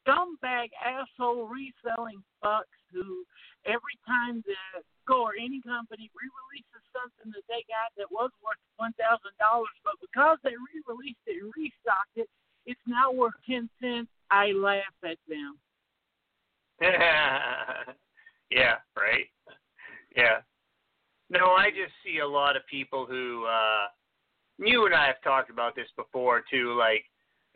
Scumbag 0.06 0.70
asshole 0.86 1.49
reselling 1.49 2.22
fucks 2.43 2.78
who 2.93 3.26
every 3.66 3.97
time 4.06 4.43
the 4.45 4.53
or 5.14 5.34
any 5.38 5.62
company 5.62 6.10
re-releases 6.18 6.84
something 6.89 7.30
that 7.30 7.45
they 7.45 7.62
got 7.70 7.93
that 7.97 8.10
was 8.10 8.32
worth 8.41 8.58
one 8.78 8.93
thousand 8.97 9.38
dollars, 9.38 9.74
but 9.84 9.93
because 10.01 10.38
they 10.43 10.58
re-released 10.58 11.22
it 11.28 11.41
and 11.41 11.53
restocked 11.53 12.16
it, 12.16 12.30
it's 12.66 12.82
now 12.88 13.12
worth 13.12 13.38
ten 13.45 13.70
cents. 13.82 14.10
I 14.32 14.51
laugh 14.51 14.95
at 15.03 15.18
them. 15.30 15.58
yeah, 18.49 18.82
right. 18.97 19.30
Yeah. 20.16 20.41
No, 21.30 21.51
I 21.51 21.69
just 21.69 21.93
see 22.03 22.19
a 22.19 22.28
lot 22.28 22.55
of 22.55 22.61
people 22.69 23.05
who 23.05 23.45
uh 23.45 23.88
you 24.57 24.86
and 24.86 24.95
I 24.95 25.07
have 25.07 25.21
talked 25.23 25.49
about 25.49 25.76
this 25.76 25.88
before 25.97 26.43
too, 26.49 26.78
like 26.78 27.03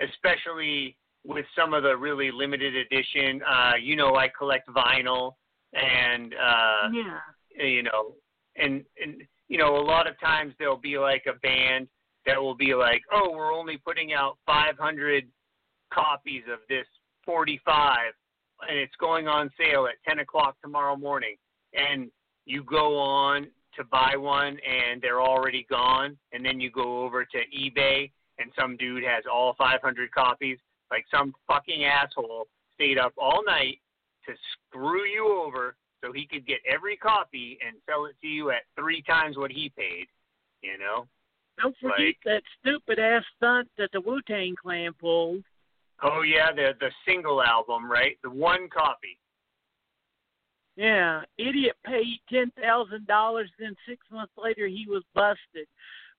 especially 0.02 0.98
with 1.26 1.46
some 1.56 1.74
of 1.74 1.84
the 1.84 1.96
really 1.96 2.32
limited 2.32 2.76
edition, 2.76 3.42
uh, 3.44 3.74
you 3.82 3.96
know, 3.96 4.16
I 4.16 4.30
collect 4.30 4.70
vinyl 4.70 5.34
and 5.74 6.34
uh, 6.34 6.90
yeah, 6.94 7.66
you 7.66 7.84
know, 7.84 8.16
and 8.56 8.84
and 9.02 9.22
you 9.48 9.58
know, 9.58 9.78
a 9.78 9.84
lot 9.84 10.08
of 10.08 10.20
times 10.20 10.54
there'll 10.60 10.78
be 10.78 10.98
like 10.98 11.26
a 11.28 11.38
band 11.40 11.88
that 12.26 12.42
will 12.42 12.56
be 12.56 12.76
like, 12.76 13.02
oh, 13.12 13.32
we're 13.32 13.54
only 13.54 13.78
putting 13.78 14.14
out 14.14 14.38
500 14.46 15.28
copies 15.92 16.44
of 16.52 16.60
this 16.70 16.86
45, 17.26 17.98
and 18.68 18.78
it's 18.78 18.96
going 19.00 19.28
on 19.28 19.50
sale 19.58 19.88
at 19.88 19.96
10 20.08 20.20
o'clock 20.20 20.56
tomorrow 20.62 20.96
morning, 20.96 21.36
and 21.74 22.12
you 22.46 22.64
go 22.64 22.98
on 22.98 23.48
to 23.80 23.86
buy 23.86 24.16
one 24.16 24.58
and 24.68 25.02
they're 25.02 25.22
already 25.22 25.66
gone, 25.70 26.18
and 26.34 26.46
then 26.46 26.60
you 26.60 26.70
go 26.70 27.04
over 27.04 27.26
to 27.26 27.38
eBay 27.58 28.12
and 28.38 28.52
some 28.58 28.78
dude 28.78 29.04
has 29.04 29.24
all 29.32 29.56
500 29.58 30.12
copies. 30.12 30.58
Like 30.92 31.06
some 31.12 31.34
fucking 31.48 31.86
asshole 31.86 32.48
stayed 32.76 32.98
up 32.98 33.14
all 33.18 33.44
night 33.46 33.80
to 34.28 34.34
screw 34.70 35.06
you 35.06 35.42
over 35.46 35.76
so 36.04 36.12
he 36.12 36.26
could 36.26 36.46
get 36.46 36.60
every 36.68 36.98
copy 36.98 37.58
and 37.66 37.78
sell 37.90 38.06
it 38.06 38.16
to 38.22 38.28
you 38.28 38.52
at 38.52 38.64
three 38.78 39.02
times 39.04 39.38
what 39.38 39.52
he 39.52 39.72
paid. 39.78 40.08
You 40.62 40.78
know? 40.78 41.08
Don't 41.62 41.76
forget 41.78 42.00
Like- 42.00 42.18
that 42.26 42.44
stupid 42.60 43.00
ass 43.00 43.24
stunt 43.38 43.70
that 43.78 43.92
the 43.92 44.02
Wu 44.02 44.22
Tang 44.22 44.56
Clan 44.56 44.94
pulled. 44.94 45.44
Oh 46.02 46.22
yeah, 46.22 46.52
the 46.54 46.74
the 46.80 46.92
single 47.06 47.44
album, 47.44 47.92
right? 47.92 48.18
The 48.24 48.30
one 48.30 48.70
copy. 48.70 49.20
Yeah, 50.80 51.24
idiot 51.38 51.76
paid 51.86 52.22
ten 52.32 52.54
thousand 52.62 53.06
dollars. 53.06 53.50
Then 53.60 53.76
six 53.86 54.02
months 54.10 54.32
later, 54.42 54.66
he 54.66 54.86
was 54.88 55.04
busted 55.14 55.68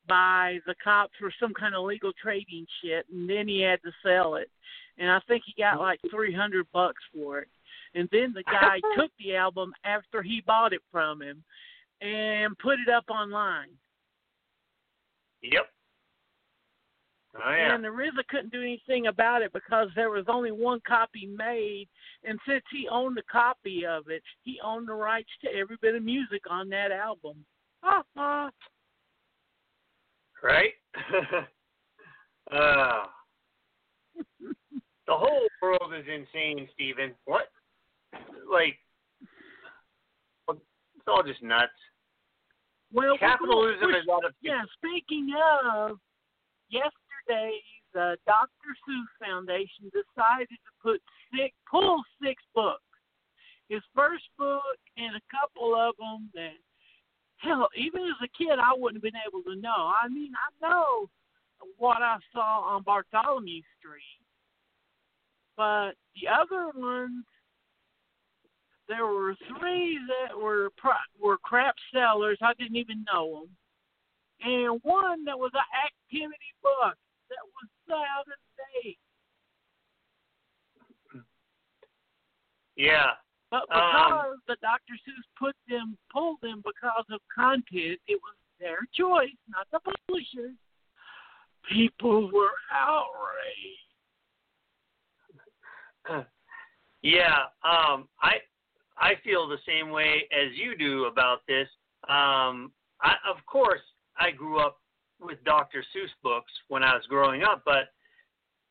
by 0.07 0.59
the 0.67 0.75
cops 0.85 1.15
for 1.19 1.33
some 1.41 1.55
kind 1.55 1.75
of 1.75 1.85
legal 1.85 2.13
trading 2.23 2.67
shit, 2.83 3.07
and 3.11 3.29
then 3.29 3.49
he 3.49 3.63
had 3.63 3.81
to 3.85 3.91
sell 4.05 4.35
it. 4.35 4.51
And 4.99 5.11
I 5.11 5.19
think 5.27 5.45
he 5.47 5.55
got 5.63 5.81
like 5.81 5.99
three 6.11 6.35
hundred 6.35 6.67
bucks 6.75 7.03
for 7.15 7.39
it. 7.39 7.49
And 7.95 8.07
then 8.13 8.35
the 8.35 8.43
guy 8.43 8.81
took 8.99 9.11
the 9.19 9.35
album 9.35 9.73
after 9.83 10.23
he 10.23 10.43
bought 10.47 10.75
it 10.75 10.83
from 10.93 11.23
him 11.23 11.43
and 12.03 12.59
put 12.59 12.75
it 12.87 12.93
up 12.95 13.05
online. 13.09 13.71
Yep. 15.41 15.69
Oh 17.37 17.51
yeah. 17.51 17.75
And 17.75 17.85
the 17.85 17.89
RZA 17.89 18.27
couldn't 18.29 18.53
do 18.53 18.61
anything 18.61 19.07
about 19.07 19.43
it 19.43 19.53
because 19.53 19.89
there 19.95 20.11
was 20.11 20.25
only 20.29 20.51
one 20.51 20.81
copy 20.87 21.27
made, 21.27 21.89
and 22.25 22.39
since 22.47 22.65
he 22.73 22.89
owned 22.91 23.19
a 23.19 23.23
copy 23.31 23.87
of 23.87 24.09
it, 24.09 24.23
he 24.43 24.59
owned 24.65 24.89
the 24.89 24.95
rights 24.95 25.31
to 25.45 25.49
every 25.57 25.77
bit 25.81 25.95
of 25.95 26.03
music 26.03 26.43
on 26.51 26.69
that 26.71 26.91
album. 26.91 27.45
Ha 27.83 28.03
ha. 28.17 28.51
right? 30.43 30.73
uh, 32.53 33.05
the 35.07 35.17
whole 35.17 35.49
world 35.63 35.93
is 35.97 36.05
insane, 36.07 36.69
Steven. 36.75 37.15
What? 37.27 37.49
Like, 38.53 38.77
it's 40.49 41.07
all 41.07 41.23
just 41.23 41.43
nuts. 41.43 41.71
Well, 42.93 43.17
Capitalism 43.19 43.91
is 43.91 44.07
out 44.13 44.25
of 44.25 44.35
Yeah, 44.43 44.63
speaking 44.79 45.31
of, 45.63 45.99
yesterday 47.31 47.53
the 47.93 48.01
uh, 48.01 48.17
Dr. 48.25 48.71
Seuss 48.87 49.27
Foundation 49.27 49.91
decided 49.91 50.49
to 50.49 50.73
put 50.83 51.01
six, 51.35 51.55
pull 51.69 52.01
six 52.23 52.41
books. 52.55 52.83
His 53.69 53.83
first 53.95 54.25
book 54.39 54.79
and 54.97 55.17
a 55.17 55.27
couple 55.31 55.75
of 55.75 55.97
them 55.99 56.31
that, 56.35 56.55
hell, 57.39 57.69
even 57.77 58.03
as 58.03 58.19
a 58.23 58.31
kid, 58.39 58.59
I 58.61 58.73
wouldn't 58.77 59.03
have 59.03 59.13
been 59.13 59.21
able 59.27 59.43
to 59.43 59.61
know. 59.61 59.91
I 59.91 60.09
mean, 60.09 60.31
I 60.35 60.69
know 60.69 61.11
what 61.79 62.01
I 62.01 62.19
saw 62.33 62.61
on 62.61 62.85
Bartholomew 62.85 63.63
Street, 63.79 64.23
but 65.57 65.93
the 66.15 66.29
other 66.31 66.71
ones, 66.77 67.25
there 68.89 69.07
were 69.07 69.35
three 69.59 69.99
that 70.09 70.37
were 70.37 70.71
were 71.21 71.39
crap 71.39 71.75
sellers. 71.93 72.39
I 72.41 72.55
didn't 72.59 72.77
even 72.77 73.05
know 73.13 73.41
them 73.43 73.57
and 74.43 74.81
one 74.83 75.25
that 75.25 75.39
was 75.39 75.51
an 75.55 75.61
activity 75.85 76.55
book 76.63 76.97
that 77.31 77.45
was 77.55 77.69
out 77.91 78.27
of 78.27 78.41
date. 78.83 78.99
yeah. 82.77 83.15
But 83.51 83.63
Um, 83.73 83.91
because 83.91 84.39
the 84.47 84.57
Dr. 84.63 84.95
Seuss 85.07 85.25
put 85.37 85.57
them, 85.69 85.99
pulled 86.13 86.41
them 86.41 86.63
because 86.65 87.05
of 87.11 87.21
content, 87.35 88.01
it 88.07 88.21
was 88.23 88.37
their 88.61 88.87
choice, 88.93 89.35
not 89.49 89.67
the 89.73 89.81
publisher. 89.81 90.55
People 91.65 92.31
were 92.31 92.55
outraged. 92.71 93.87
Yeah, 97.03 97.47
um, 97.65 98.09
I 98.21 98.43
I 98.99 99.15
feel 99.25 99.49
the 99.49 99.57
same 99.67 99.89
way 99.89 100.29
as 100.31 100.53
you 100.55 100.77
do 100.77 101.07
about 101.07 101.41
this. 101.49 101.67
Um, 102.09 102.73
I, 103.01 103.15
of 103.27 103.45
course, 103.47 103.81
I 104.19 104.31
grew 104.31 104.59
up 104.59 104.79
with 105.21 105.43
Dr. 105.45 105.85
Seuss 105.95 106.11
books 106.23 106.53
when 106.69 106.83
I 106.83 106.95
was 106.95 107.05
growing 107.09 107.43
up, 107.43 107.63
but 107.65 107.93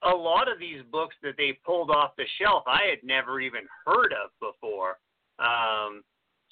a 0.04 0.10
lot 0.16 0.52
of 0.52 0.60
these 0.60 0.82
books 0.92 1.16
that 1.24 1.36
they 1.38 1.60
pulled 1.66 1.92
off 1.92 2.16
the 2.18 2.26
shelf, 2.42 2.64
I 2.68 2.84
had 2.90 3.00
never 3.04 3.40
even 3.42 3.62
heard 3.86 4.14
of 4.14 4.32
before. 4.40 4.98
Um, 5.40 6.04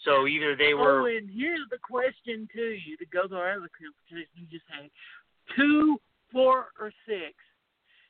so 0.03 0.27
either 0.27 0.55
they 0.55 0.73
were 0.73 1.01
Oh, 1.01 1.05
and 1.05 1.29
here's 1.29 1.67
the 1.69 1.77
question 1.81 2.47
to 2.53 2.61
you 2.61 2.97
to 2.97 3.05
go 3.05 3.27
to 3.27 3.35
our 3.35 3.53
other 3.53 3.69
conversation 3.77 4.29
you 4.35 4.45
just 4.51 4.65
had: 4.69 4.89
two, 5.55 5.97
four, 6.31 6.67
or 6.79 6.91
six? 7.07 7.33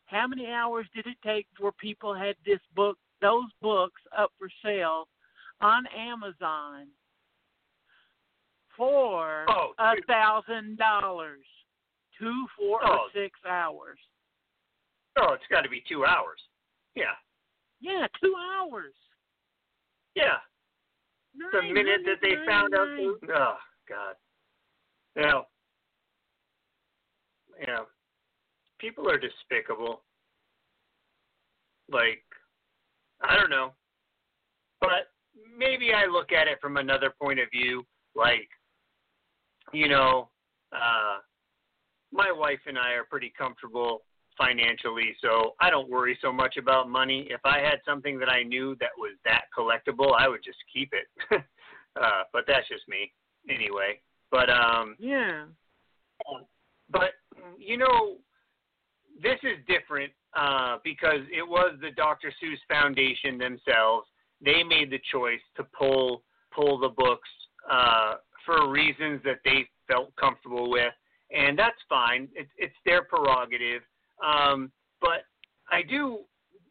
How 0.06 0.28
many 0.28 0.48
hours 0.48 0.86
did 0.96 1.06
it 1.08 1.18
take 1.24 1.48
for 1.60 1.72
people 1.72 2.14
had 2.14 2.36
this 2.46 2.60
book, 2.76 2.98
those 3.22 3.50
books, 3.62 4.02
up 4.18 4.32
for 4.40 4.50
sale 4.64 5.08
on 5.62 5.86
Amazon 5.88 6.88
for 8.76 9.46
Oh, 9.50 9.74
a 9.80 9.94
thousand 10.08 10.78
dollars? 10.78 11.46
Two, 12.20 12.47
four, 12.57 12.80
Oh. 12.84 12.91
or 13.05 13.09
six 13.13 13.39
hours? 13.45 13.99
oh, 15.20 15.34
it's 15.34 15.47
got 15.49 15.61
to 15.61 15.70
be 15.70 15.82
two 15.89 16.05
hours. 16.05 16.39
Yeah, 16.95 17.15
Yeah, 17.80 18.07
two 18.22 18.36
hours. 18.57 18.93
yeah. 20.15 20.38
The 21.51 21.61
minute 21.61 22.01
that 22.05 22.18
they 22.22 22.36
found 22.47 22.74
out, 22.74 22.88
$999. 22.88 23.30
oh 23.36 23.57
God, 23.88 24.15
yeah, 25.15 25.41
yeah. 27.61 27.80
People 28.80 29.09
are 29.09 29.18
despicable. 29.20 30.03
Like, 31.89 32.24
I 33.22 33.36
don't 33.36 33.49
know, 33.49 33.74
but 34.82 35.11
maybe 35.57 35.93
I 35.93 36.05
look 36.05 36.32
at 36.32 36.47
it 36.47 36.59
from 36.61 36.78
another 36.78 37.11
point 37.22 37.39
of 37.39 37.49
view. 37.51 37.86
Like, 38.15 38.49
you 39.74 39.88
know, 39.88 40.30
uh, 40.72 41.20
my 42.12 42.32
wife 42.32 42.60
and 42.66 42.78
I 42.78 42.93
are 42.93 43.03
pretty 43.03 43.34
comfortable 43.38 44.03
financially, 44.38 45.16
so 45.22 45.55
I 45.60 45.70
don't 45.70 45.89
worry 45.89 46.18
so 46.22 46.32
much 46.32 46.58
about 46.58 46.89
money. 46.89 47.28
If 47.30 47.41
I 47.43 47.60
had 47.60 47.80
something 47.86 48.20
that 48.20 48.30
I 48.30 48.43
knew 48.43 48.76
that 48.80 48.91
was 48.97 49.14
that 49.26 49.45
collectible, 49.58 50.14
I 50.18 50.28
would 50.28 50.43
just 50.43 50.60
keep 50.72 50.93
it. 50.93 51.08
uh, 51.99 52.24
but 52.32 52.43
that's 52.47 52.68
just 52.68 52.88
me, 52.88 53.12
anyway. 53.49 53.99
But 54.32 54.49
um, 54.49 54.95
Yeah. 54.99 55.45
but 56.89 57.12
you 57.58 57.78
know, 57.78 58.18
this 59.22 59.39
is 59.43 59.58
different 59.68 60.12
uh, 60.36 60.78
because 60.84 61.22
it 61.32 61.47
was 61.47 61.78
the 61.82 61.91
Dr. 61.91 62.32
Seuss 62.41 62.60
Foundation 62.70 63.38
themselves. 63.38 64.08
They 64.43 64.64
made 64.64 64.91
the 64.91 64.99
choice 65.12 65.41
to 65.55 65.64
pull 65.78 66.24
pull 66.53 66.80
the 66.80 66.89
books 66.89 67.30
uh, 67.70 68.16
for 68.45 68.70
reasons 68.70 69.22
that 69.24 69.39
they 69.43 69.68
felt 69.88 70.16
comfortable 70.16 70.70
with, 70.70 70.93
and 71.32 71.57
that's 71.57 71.78
fine. 71.89 72.28
It's 72.34 72.51
it's 72.57 72.75
their 72.86 73.03
prerogative. 73.03 73.82
Um, 74.25 74.71
but 75.01 75.25
I 75.71 75.82
do. 75.82 76.19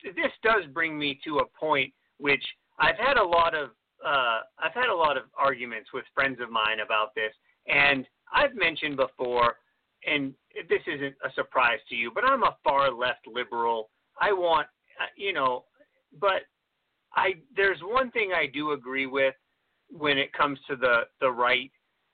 This 0.05 0.33
does 0.43 0.65
bring 0.73 0.99
me 0.99 1.19
to 1.25 1.39
a 1.39 1.45
point 1.59 1.93
which 2.19 2.45
I've 2.79 2.99
had 2.99 3.17
a 3.17 3.25
lot 3.25 3.55
of 3.55 3.71
uh, 4.05 4.41
I've 4.59 4.75
had 4.75 4.89
a 4.89 4.95
lot 4.95 5.17
of 5.17 5.25
arguments 5.39 5.91
with 5.93 6.05
friends 6.15 6.39
of 6.41 6.51
mine 6.51 6.81
about 6.85 7.15
this, 7.15 7.33
and 7.67 8.07
I've 8.33 8.55
mentioned 8.55 8.97
before, 8.97 9.57
and 10.07 10.35
this 10.69 10.83
isn't 10.87 11.15
a 11.25 11.33
surprise 11.35 11.79
to 11.89 11.95
you, 11.95 12.11
but 12.15 12.25
I'm 12.25 12.43
a 12.43 12.57
far 12.63 12.93
left 12.93 13.27
liberal. 13.27 13.91
I 14.21 14.33
want, 14.33 14.67
uh, 15.01 15.07
you 15.17 15.33
know, 15.33 15.65
but 16.21 16.43
I 17.15 17.35
there's 17.55 17.81
one 17.83 18.11
thing 18.11 18.33
I 18.35 18.47
do 18.47 18.73
agree 18.73 19.07
with 19.07 19.35
when 19.91 20.19
it 20.19 20.33
comes 20.33 20.59
to 20.69 20.77
the 20.77 21.03
the 21.21 21.31
right 21.31 21.71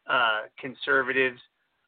uh, 0.08 0.42
conservatives. 0.58 1.40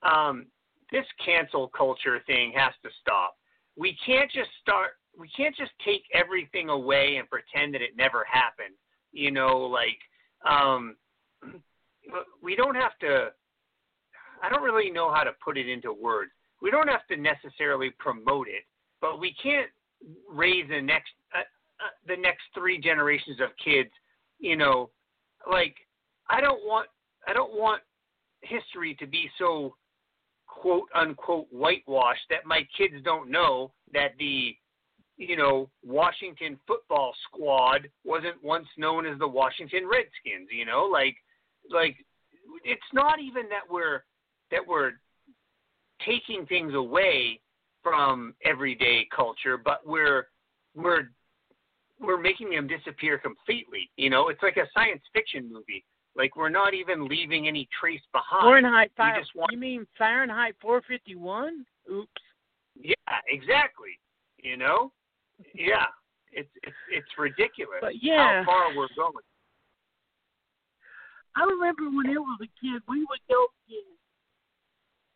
Um, 0.05 0.47
this 0.93 1.07
cancel 1.25 1.69
culture 1.69 2.21
thing 2.27 2.53
has 2.57 2.73
to 2.83 2.91
stop. 3.01 3.35
We 3.77 3.97
can't 4.05 4.31
just 4.31 4.51
start. 4.61 4.93
We 5.19 5.29
can't 5.37 5.57
just 5.57 5.73
take 5.85 6.03
everything 6.13 6.69
away 6.69 7.17
and 7.17 7.29
pretend 7.29 7.75
that 7.75 7.83
it 7.83 7.97
never 7.97 8.25
happened. 8.31 8.75
You 9.13 9.31
know, 9.31 9.59
like 9.59 9.99
um, 10.49 10.97
we 12.43 12.55
don't 12.57 12.75
have 12.75 12.99
to. 13.01 13.29
I 14.43 14.49
don't 14.51 14.63
really 14.63 14.91
know 14.91 15.13
how 15.13 15.25
to 15.25 15.33
put 15.43 15.57
it 15.57 15.69
into 15.69 15.93
words. 15.93 16.33
We 16.61 16.71
don't 16.71 16.89
have 16.89 17.07
to 17.09 17.17
necessarily 17.17 17.91
promote 17.99 18.49
it, 18.49 18.65
but 19.01 19.19
we 19.19 19.35
can't 19.43 19.71
raise 20.31 20.69
the 20.69 20.81
next 20.81 21.11
uh, 21.35 21.41
uh, 21.41 21.91
the 22.07 22.17
next 22.17 22.43
three 22.55 22.79
generations 22.79 23.41
of 23.41 23.51
kids, 23.63 23.91
you 24.39 24.57
know, 24.57 24.91
like 25.51 25.75
I 26.31 26.41
don't 26.41 26.65
want 26.65 26.89
I 27.27 27.33
don't 27.33 27.53
want 27.53 27.83
history 28.43 28.95
to 29.01 29.07
be 29.07 29.31
so 29.39 29.75
quote 30.55 30.89
unquote 30.95 31.47
whitewash 31.51 32.19
that 32.31 32.47
my 32.47 32.67
kids 32.77 32.95
don't 33.05 33.31
know 33.31 33.73
that 33.93 34.13
the 34.19 34.55
you 35.17 35.37
know 35.37 35.69
Washington 35.85 36.59
football 36.67 37.13
squad 37.27 37.89
wasn't 38.05 38.43
once 38.43 38.67
known 38.79 39.05
as 39.05 39.19
the 39.19 39.29
Washington 39.29 39.85
Redskins 39.85 40.49
you 40.51 40.65
know? 40.65 40.89
Like 40.91 41.17
like 41.71 41.97
it's 42.65 42.81
not 42.93 43.19
even 43.21 43.49
that 43.49 43.71
we're 43.71 44.05
that 44.51 44.61
we're 44.67 44.93
taking 46.07 46.47
things 46.47 46.75
away 46.75 47.41
from 47.83 48.35
everyday 48.45 49.07
culture 49.15 49.59
but 49.59 49.81
we're 49.85 50.29
we're 50.77 51.11
we're 52.01 52.21
making 52.21 52.51
them 52.51 52.69
disappear 52.69 53.19
completely 53.19 53.91
you 53.97 54.09
know? 54.09 54.29
It's 54.29 54.43
like 54.43 54.57
a 54.57 54.69
science 54.73 55.03
fiction 55.13 55.51
movie 55.53 55.85
like 56.17 56.37
we're 56.37 56.49
not 56.49 56.75
even 56.75 57.09
leaving 57.09 57.49
any 57.49 57.69
trace 57.81 58.01
behind. 58.13 58.43
Fahrenheit 58.45 58.93
five. 58.97 59.25
want- 59.35 59.53
You 59.53 59.59
mean 59.59 59.87
Fahrenheit 59.99 60.55
451? 60.61 61.65
Oops. 61.93 62.09
Yeah, 62.77 62.95
exactly. 63.29 63.99
You 64.39 64.57
know? 64.57 64.93
Yeah. 65.55 65.87
It's 66.33 66.49
it's 66.63 66.77
it's 66.93 67.07
ridiculous 67.19 67.79
But 67.81 68.03
yeah. 68.03 68.43
how 68.45 68.47
far 68.47 68.77
we're 68.77 68.89
going. 68.97 69.13
I 71.37 71.43
remember 71.45 71.85
when 71.91 72.07
I 72.09 72.19
was 72.19 72.39
a 72.43 72.47
kid, 72.61 72.83
we 72.89 73.01
would 73.01 73.21
go 73.29 73.47
get. 73.69 73.79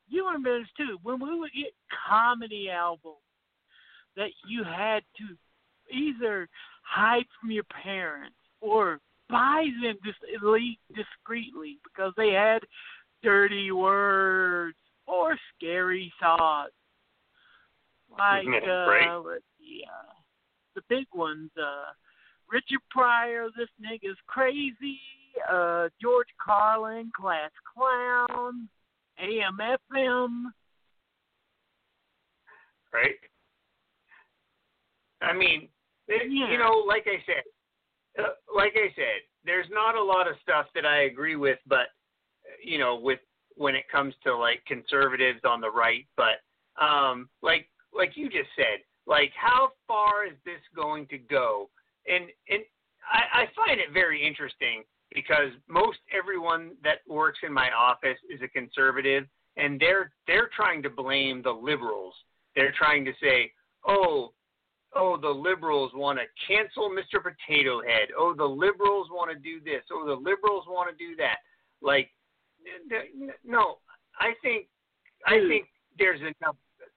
You 0.08 0.26
remember 0.26 0.58
this 0.58 0.68
too. 0.76 0.98
When 1.02 1.20
we 1.20 1.38
would 1.38 1.52
get 1.52 1.72
comedy 2.08 2.70
albums 2.70 3.16
that 4.16 4.30
you 4.48 4.64
had 4.64 5.02
to 5.18 5.96
either 5.96 6.48
hide 6.82 7.24
from 7.40 7.50
your 7.50 7.64
parents 7.64 8.34
or 8.60 8.98
buy 9.28 9.66
them 9.82 9.96
just 10.04 10.18
elite 10.42 10.78
discreetly 10.94 11.78
because 11.84 12.12
they 12.16 12.30
had 12.32 12.60
dirty 13.22 13.70
words 13.72 14.76
or 15.06 15.36
scary 15.56 16.12
thoughts. 16.20 16.72
Like 18.10 18.46
uh 18.46 18.86
Right. 18.86 19.16
let's 19.24 19.44
see, 19.58 19.84
uh, 19.86 20.12
the 20.74 20.82
big 20.88 21.06
ones, 21.14 21.50
uh 21.60 21.92
Richard 22.50 22.80
Pryor, 22.90 23.48
this 23.56 23.68
nigga's 23.80 24.18
crazy, 24.26 25.00
uh 25.50 25.88
George 26.00 26.28
Carlin, 26.42 27.10
class 27.14 27.50
clown, 27.74 28.68
AM 29.18 29.58
FM. 29.60 30.44
right? 32.92 33.16
I 35.20 35.32
mean, 35.34 35.68
it, 36.06 36.30
Yeah. 36.30 36.50
you 36.50 36.58
know, 36.58 36.72
like 36.86 37.06
I 37.06 37.22
said, 37.26 37.42
uh, 38.18 38.22
like 38.54 38.72
I 38.74 38.92
said, 38.94 39.22
there's 39.44 39.66
not 39.70 39.94
a 39.94 40.02
lot 40.02 40.28
of 40.28 40.34
stuff 40.42 40.66
that 40.74 40.84
I 40.84 41.02
agree 41.02 41.36
with, 41.36 41.58
but 41.66 41.88
you 42.62 42.78
know, 42.78 42.96
with 42.96 43.20
when 43.56 43.74
it 43.74 43.88
comes 43.90 44.14
to 44.24 44.36
like 44.36 44.64
conservatives 44.66 45.40
on 45.44 45.60
the 45.60 45.70
right, 45.70 46.06
but 46.16 46.42
um, 46.82 47.28
like 47.42 47.68
like 47.94 48.12
you 48.16 48.28
just 48.28 48.50
said, 48.56 48.80
like 49.06 49.32
how 49.36 49.70
far 49.86 50.26
is 50.26 50.34
this 50.44 50.60
going 50.74 51.06
to 51.08 51.18
go? 51.18 51.70
And 52.06 52.24
and 52.48 52.62
I, 53.10 53.42
I 53.42 53.44
find 53.56 53.80
it 53.80 53.92
very 53.92 54.26
interesting 54.26 54.84
because 55.14 55.50
most 55.68 55.98
everyone 56.16 56.72
that 56.84 56.98
works 57.08 57.38
in 57.42 57.52
my 57.52 57.70
office 57.70 58.18
is 58.30 58.40
a 58.42 58.48
conservative, 58.48 59.24
and 59.56 59.80
they're 59.80 60.12
they're 60.26 60.50
trying 60.54 60.82
to 60.82 60.90
blame 60.90 61.42
the 61.42 61.50
liberals. 61.50 62.14
They're 62.54 62.74
trying 62.76 63.04
to 63.04 63.12
say, 63.22 63.52
oh, 63.86 64.32
oh, 64.94 65.16
the 65.20 65.28
liberals 65.28 65.92
want 65.94 66.18
to 66.18 66.24
cancel 66.46 66.90
Mr. 66.90 67.22
Potato 67.22 67.80
Head. 67.82 68.08
Oh, 68.16 68.34
the 68.36 68.44
liberals 68.44 69.08
want 69.10 69.30
to 69.30 69.38
do 69.38 69.60
this. 69.64 69.82
Oh, 69.92 70.04
the 70.06 70.14
liberals 70.14 70.64
want 70.68 70.90
to 70.90 70.96
do 70.96 71.14
that. 71.16 71.36
Like, 71.82 72.10
no, 73.44 73.78
I 74.18 74.32
think 74.42 74.66
I 75.26 75.38
think 75.48 75.66
there's 75.98 76.20
enough. 76.20 76.56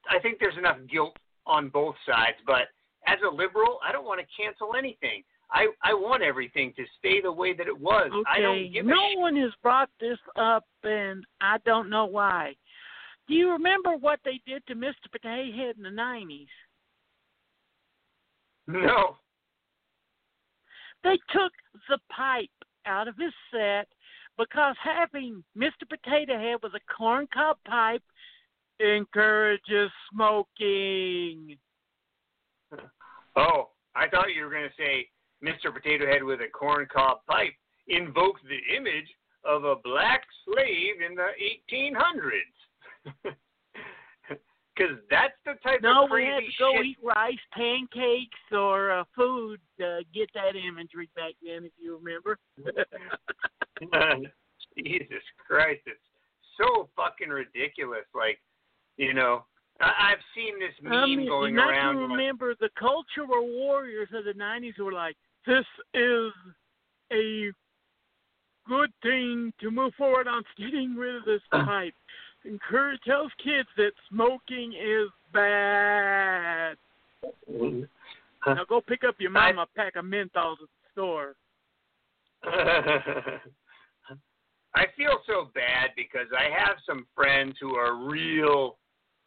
I 0.10 0.20
think 0.20 0.38
there's 0.40 0.58
enough 0.58 0.78
guilt 0.92 1.16
on 1.46 1.70
both 1.70 1.96
sides. 2.08 2.38
But 2.46 2.64
as 3.08 3.18
a 3.30 3.34
liberal, 3.34 3.80
I 3.88 3.92
don't 3.92 4.06
want 4.06 4.20
to 4.20 4.26
cancel 4.42 4.76
anything. 4.78 5.24
I 5.52 5.68
I 5.84 5.94
want 5.94 6.24
everything 6.24 6.74
to 6.78 6.84
stay 7.00 7.22
the 7.22 7.32
way 7.32 7.54
that 7.54 7.68
it 7.68 7.78
was. 7.80 8.10
I 8.28 8.40
Okay, 8.40 8.42
don't 8.42 8.74
give 8.74 8.86
no 8.86 8.96
shit. 9.12 9.20
one 9.20 9.36
has 9.38 9.52
brought 9.62 9.90
this 10.00 10.18
up, 10.36 10.66
and 10.84 11.26
I 11.42 11.58
don't 11.66 11.90
know 11.90 12.06
why. 12.06 12.56
Do 13.28 13.36
you 13.36 13.52
remember 13.52 13.96
what 13.96 14.20
they 14.26 14.42
did 14.48 14.66
to 14.68 14.76
Mr. 14.76 15.12
Potato 15.12 15.56
Head 15.56 15.76
in 15.78 15.84
the 15.84 15.92
nineties? 15.92 16.48
No. 18.68 19.18
They 21.04 21.18
took 21.34 21.52
the 21.90 21.98
pipe 22.16 22.50
out 22.86 23.08
of 23.08 23.16
his 23.18 23.34
set 23.52 23.88
because 24.38 24.76
having 24.84 25.44
Mr. 25.58 25.88
Potato 25.90 26.38
Head 26.38 26.58
with 26.64 26.74
a 26.74 26.94
corncob 26.94 27.58
pipe 27.68 28.04
encourages 28.80 29.92
smoking. 30.12 31.58
Oh, 33.36 33.70
I 33.96 34.08
thought 34.10 34.34
you 34.36 34.44
were 34.44 34.52
going 34.52 34.70
to 34.70 34.76
say 34.78 35.08
Mr. 35.44 35.74
Potato 35.74 36.06
Head 36.08 36.24
with 36.24 36.40
a 36.42 36.48
corncob 36.48 37.26
pipe 37.28 37.54
invokes 37.88 38.42
the 38.44 38.76
image 38.76 39.08
of 39.44 39.64
a 39.64 39.76
black 39.84 40.24
slave 40.46 41.02
in 41.08 41.16
the 41.16 41.30
1800s. 41.74 43.36
Because 44.82 44.98
that's 45.10 45.34
the 45.46 45.54
type 45.62 45.82
No, 45.82 46.06
of 46.06 46.12
we 46.12 46.26
had 46.26 46.40
to 46.40 46.52
go 46.58 46.74
shit. 46.78 46.86
eat 46.86 46.98
rice, 47.04 47.38
pancakes, 47.54 48.38
or 48.52 48.92
uh, 48.92 49.04
food 49.16 49.60
to 49.80 50.02
get 50.14 50.30
that 50.34 50.56
imagery 50.56 51.10
back 51.16 51.34
then, 51.44 51.66
if 51.66 51.72
you 51.78 51.98
remember. 52.02 52.38
Jesus 54.78 55.24
Christ, 55.46 55.82
it's 55.86 56.00
so 56.58 56.90
fucking 56.96 57.30
ridiculous. 57.30 58.06
Like, 58.16 58.40
you 58.98 59.14
know, 59.14 59.46
I- 59.80 60.12
I've 60.12 60.24
seen 60.36 60.60
this 60.60 60.74
meme 60.82 60.94
I 60.94 61.06
mean, 61.06 61.28
going 61.28 61.56
not 61.56 61.70
around. 61.70 62.02
like- 62.02 62.12
remember 62.18 62.56
the 62.60 62.70
cultural 62.78 63.48
warriors 63.48 64.10
of 64.14 64.26
the 64.26 64.34
'90s 64.34 64.78
were 64.78 64.92
like, 64.94 65.18
"This 65.46 65.66
is 65.94 66.32
a 67.12 67.52
good 68.68 68.92
thing 69.02 69.52
to 69.60 69.72
move 69.72 69.94
forward 69.96 70.28
on 70.28 70.44
getting 70.58 70.96
rid 70.96 71.16
of 71.16 71.26
this 71.26 71.42
pipe." 71.52 71.96
Encourage 72.46 73.00
tells 73.02 73.32
kids 73.44 73.70
that 73.78 73.92
smoking 74.10 74.74
is 74.74 75.10
bad. 75.34 76.76
Mm-hmm. 77.50 77.84
Now 78.48 78.66
go 78.68 78.82
pick 78.82 79.04
up 79.08 79.16
your 79.20 79.32
mama 79.32 79.64
a 79.64 79.68
pack 79.78 79.96
of 79.96 80.06
menthols 80.06 80.58
at 80.62 80.70
the 80.70 80.92
store. 80.94 81.36
I 84.74 84.86
feel 84.98 85.20
so 85.28 85.50
bad 85.54 85.92
because 85.96 86.28
I 86.38 86.50
have 86.58 86.78
some 86.86 87.06
friends 87.14 87.56
who 87.60 87.76
are 87.76 87.96
real, 87.96 88.78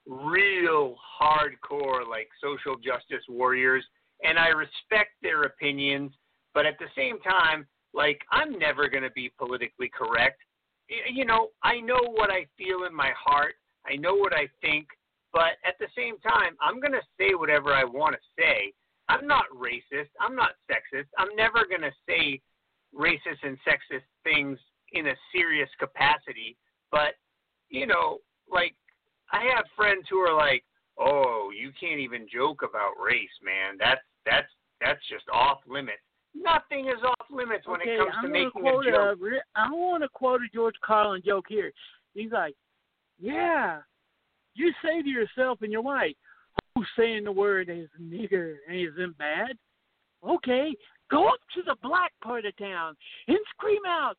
real 0.06 0.96
hardcore, 1.20 2.08
like 2.08 2.28
social 2.42 2.76
justice 2.76 3.24
warriors, 3.28 3.84
and 4.24 4.38
I 4.38 4.48
respect 4.48 5.10
their 5.22 5.42
opinions, 5.42 6.12
but 6.54 6.66
at 6.66 6.78
the 6.78 6.86
same 6.96 7.20
time, 7.20 7.66
like, 7.92 8.20
I'm 8.32 8.58
never 8.58 8.88
going 8.88 9.02
to 9.04 9.10
be 9.10 9.30
politically 9.38 9.90
correct. 9.96 10.40
You 10.89 11.24
know, 11.24 11.49
I 11.62 11.80
know 11.80 12.01
what 12.12 12.30
I 12.30 12.47
feel 12.59 12.85
in 12.85 12.95
my 12.95 13.12
heart, 13.18 13.55
I 13.87 13.97
know 13.97 14.14
what 14.14 14.32
I 14.32 14.49
think, 14.61 14.87
but 15.32 15.59
at 15.66 15.78
the 15.78 15.89
same 15.97 16.18
time, 16.18 16.57
I'm 16.61 16.80
going 16.80 16.93
to 16.93 17.03
say 17.18 17.35
whatever 17.35 17.72
I 17.72 17.85
want 17.85 18.14
to 18.14 18.20
say. 18.39 18.72
I'm 19.09 19.26
not 19.26 19.45
racist. 19.55 20.09
I'm 20.20 20.35
not 20.35 20.53
sexist. 20.70 21.09
I'm 21.18 21.35
never 21.37 21.66
going 21.68 21.82
to 21.82 21.93
say 22.09 22.41
racist 22.95 23.43
and 23.43 23.59
sexist 23.66 24.07
things 24.22 24.59
in 24.93 25.09
a 25.09 25.14
serious 25.35 25.68
capacity. 25.78 26.57
But, 26.91 27.14
you 27.68 27.87
know, 27.87 28.18
like, 28.51 28.74
I 29.32 29.43
have 29.55 29.64
friends 29.76 30.07
who 30.09 30.18
are 30.18 30.35
like, 30.37 30.64
oh, 30.99 31.51
you 31.55 31.72
can't 31.78 32.01
even 32.01 32.26
joke 32.32 32.62
about 32.62 33.03
race, 33.05 33.28
man. 33.45 33.76
That's, 33.78 34.01
that's, 34.24 34.49
that's 34.80 35.01
just 35.11 35.24
off 35.32 35.59
limits. 35.66 35.99
Nothing 36.35 36.87
is 36.89 37.03
off 37.05 37.26
limits 37.30 37.66
when 37.66 37.80
okay, 37.80 37.95
it 37.95 37.99
comes 37.99 38.12
I'm 38.16 38.24
to 38.24 38.28
gonna 38.28 38.45
making 38.45 38.62
quote 38.62 38.87
a 38.87 38.91
joke. 38.91 39.18
re- 39.20 39.43
I 39.55 39.70
want 39.70 40.03
to 40.03 40.09
quote 40.09 40.41
a 40.43 40.49
George 40.53 40.74
Carlin 40.85 41.22
joke 41.24 41.45
here. 41.49 41.72
He's 42.14 42.32
like, 42.32 42.55
"Yeah, 43.18 43.82
you 44.55 44.72
say 44.82 45.03
to 45.03 45.09
yourself 45.09 45.62
and 45.62 45.70
your 45.70 45.82
wife, 45.82 46.16
who's 46.74 46.89
saying 46.99 47.24
the 47.24 47.32
word 47.32 47.68
is 47.68 47.89
nigger 48.01 48.57
and 48.68 48.76
isn't 48.76 49.16
bad? 49.16 49.57
Okay, 50.26 50.74
go 51.11 51.28
up 51.28 51.41
to 51.55 51.62
the 51.62 51.76
black 51.82 52.12
part 52.22 52.45
of 52.45 52.57
town 52.57 52.97
and 53.28 53.39
scream 53.51 53.82
out, 53.87 54.16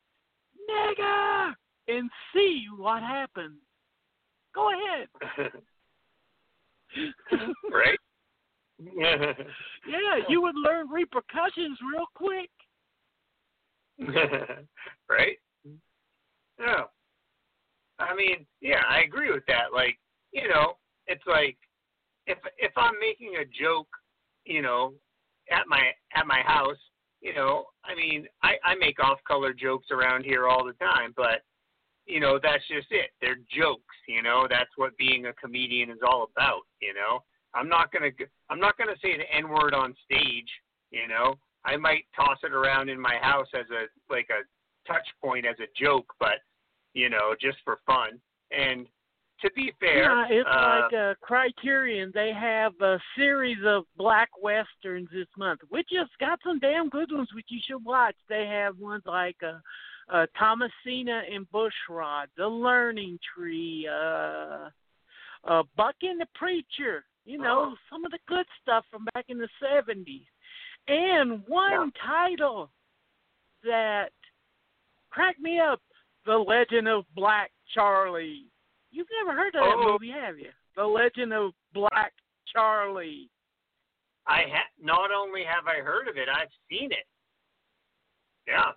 nigger, 0.70 1.54
and 1.88 2.10
see 2.32 2.66
what 2.76 3.02
happens. 3.02 3.60
Go 4.54 4.70
ahead." 4.72 5.08
right? 7.70 7.98
yeah, 8.96 10.16
you 10.28 10.42
would 10.42 10.54
learn 10.56 10.88
repercussions 10.90 11.78
real 11.92 12.06
quick. 12.14 12.50
right? 15.08 15.38
No. 16.58 16.86
I 17.98 18.14
mean, 18.14 18.44
yeah, 18.60 18.82
I 18.88 19.00
agree 19.00 19.32
with 19.32 19.44
that. 19.48 19.72
Like, 19.72 19.98
you 20.32 20.48
know, 20.48 20.76
it's 21.06 21.26
like 21.26 21.56
if 22.26 22.38
if 22.58 22.72
I'm 22.76 22.94
making 23.00 23.36
a 23.40 23.44
joke, 23.62 23.88
you 24.44 24.60
know, 24.60 24.92
at 25.50 25.66
my 25.66 25.92
at 26.14 26.26
my 26.26 26.40
house 26.40 26.76
you 27.20 27.34
know, 27.34 27.64
I 27.84 27.94
mean, 27.94 28.26
I 28.42 28.54
I 28.64 28.74
make 28.76 29.02
off-color 29.02 29.52
jokes 29.52 29.88
around 29.90 30.24
here 30.24 30.46
all 30.46 30.64
the 30.64 30.74
time, 30.74 31.12
but 31.16 31.42
you 32.06 32.20
know, 32.20 32.38
that's 32.40 32.62
just 32.68 32.86
it. 32.90 33.10
They're 33.20 33.38
jokes, 33.50 33.96
you 34.06 34.22
know. 34.22 34.46
That's 34.48 34.70
what 34.76 34.96
being 34.96 35.26
a 35.26 35.32
comedian 35.32 35.90
is 35.90 35.98
all 36.06 36.28
about, 36.36 36.62
you 36.80 36.94
know. 36.94 37.24
I'm 37.54 37.68
not 37.68 37.92
gonna 37.92 38.10
I'm 38.50 38.60
not 38.60 38.76
gonna 38.76 38.96
say 39.02 39.16
the 39.16 39.36
N 39.36 39.48
word 39.48 39.74
on 39.74 39.94
stage, 40.04 40.48
you 40.90 41.08
know. 41.08 41.34
I 41.64 41.76
might 41.76 42.04
toss 42.14 42.38
it 42.44 42.52
around 42.52 42.88
in 42.88 43.00
my 43.00 43.16
house 43.20 43.48
as 43.54 43.66
a 43.70 43.86
like 44.12 44.28
a 44.30 44.44
touch 44.90 45.06
point 45.22 45.46
as 45.46 45.56
a 45.60 45.66
joke, 45.82 46.06
but 46.20 46.38
you 46.94 47.10
know, 47.10 47.34
just 47.40 47.58
for 47.64 47.78
fun. 47.86 48.20
And 48.50 48.86
to 49.42 49.50
be 49.54 49.72
fair, 49.78 50.04
yeah, 50.04 50.26
it's 50.30 50.48
uh, 50.50 50.80
like 50.82 50.92
a 50.92 51.16
Criterion. 51.20 52.10
They 52.14 52.32
have 52.32 52.72
a 52.80 52.98
series 53.16 53.58
of 53.66 53.84
black 53.96 54.30
westerns 54.40 55.08
this 55.12 55.26
month, 55.36 55.60
which 55.68 55.88
has 55.96 56.08
got 56.18 56.38
some 56.44 56.58
damn 56.58 56.88
good 56.88 57.12
ones, 57.12 57.28
which 57.34 57.46
you 57.48 57.60
should 57.66 57.84
watch. 57.84 58.14
They 58.28 58.46
have 58.46 58.78
ones 58.78 59.02
like 59.04 59.36
uh, 59.42 59.58
uh, 60.12 60.26
Thomasine 60.38 61.08
and 61.08 61.46
Bushrod, 61.52 62.26
The 62.36 62.46
Learning 62.46 63.18
Tree, 63.34 63.88
uh, 63.90 64.70
uh, 65.44 65.62
Buck 65.76 65.96
and 66.02 66.20
the 66.20 66.26
Preacher. 66.34 67.04
You 67.26 67.38
know, 67.38 67.72
Oh. 67.72 67.76
some 67.90 68.04
of 68.04 68.12
the 68.12 68.20
good 68.26 68.46
stuff 68.62 68.86
from 68.90 69.04
back 69.12 69.26
in 69.28 69.36
the 69.38 69.48
seventies, 69.60 70.26
and 70.88 71.44
one 71.46 71.90
title 71.92 72.70
that 73.62 74.12
cracked 75.10 75.40
me 75.40 75.58
up: 75.58 75.82
The 76.24 76.38
Legend 76.38 76.86
of 76.88 77.04
Black 77.14 77.52
Charlie. 77.74 78.46
You've 78.92 79.10
never 79.24 79.36
heard 79.36 79.54
of 79.56 79.64
that 79.64 79.74
Oh. 79.76 79.92
movie, 79.92 80.10
have 80.10 80.38
you? 80.38 80.52
The 80.76 80.86
Legend 80.86 81.32
of 81.34 81.52
Black 81.72 82.14
Charlie. 82.46 83.28
I 84.26 84.44
ha- 84.48 84.70
not 84.78 85.10
only 85.12 85.42
have 85.44 85.66
I 85.66 85.80
heard 85.80 86.08
of 86.08 86.16
it, 86.16 86.28
I've 86.28 86.52
seen 86.68 86.92
it. 86.92 87.06
Yeah. 88.46 88.72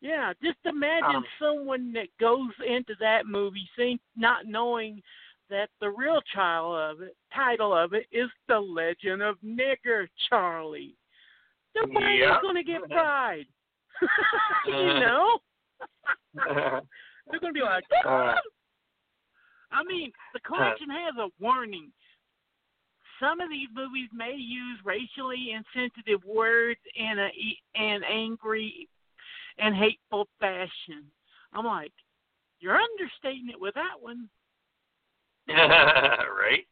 Yeah, 0.00 0.32
just 0.42 0.58
imagine 0.66 1.16
Um, 1.16 1.26
someone 1.38 1.92
that 1.92 2.14
goes 2.18 2.52
into 2.60 2.94
that 2.96 3.26
movie 3.26 3.70
think 3.76 4.00
not 4.16 4.46
knowing 4.46 5.02
that 5.50 5.68
the 5.80 5.90
real 5.90 6.20
child 6.34 6.76
of 6.76 7.02
it 7.02 7.16
title 7.34 7.76
of 7.76 7.92
it 7.92 8.06
is 8.12 8.30
The 8.48 8.58
Legend 8.58 9.22
of 9.22 9.36
Nigger 9.44 10.06
Charlie. 10.28 10.96
Brain 11.74 12.18
Yeah. 12.18 12.36
is 12.36 12.42
gonna 12.42 12.62
get 12.62 12.80
fried. 12.88 13.46
you 14.66 14.74
uh-huh. 14.74 14.98
know? 15.00 15.38
Uh-huh. 16.38 16.80
They're 17.30 17.40
gonna 17.40 17.52
be 17.52 17.62
like 17.62 17.84
Uh. 18.06 18.34
I 19.72 19.82
mean, 19.82 20.12
the 20.32 20.40
collection 20.40 20.88
has 20.88 21.16
a 21.18 21.28
warning. 21.42 21.90
Some 23.18 23.40
of 23.40 23.50
these 23.50 23.68
movies 23.74 24.08
may 24.12 24.34
use 24.34 24.78
racially 24.84 25.52
insensitive 25.52 26.24
words 26.24 26.80
in 26.94 27.18
a 27.18 27.80
an 27.80 28.02
angry 28.04 28.88
and 29.58 29.74
hateful 29.74 30.28
fashion. 30.38 31.10
I'm 31.52 31.64
like, 31.64 31.92
you're 32.60 32.76
understating 32.76 33.48
it 33.50 33.60
with 33.60 33.74
that 33.74 34.00
one. 34.00 34.28
right. 35.48 36.66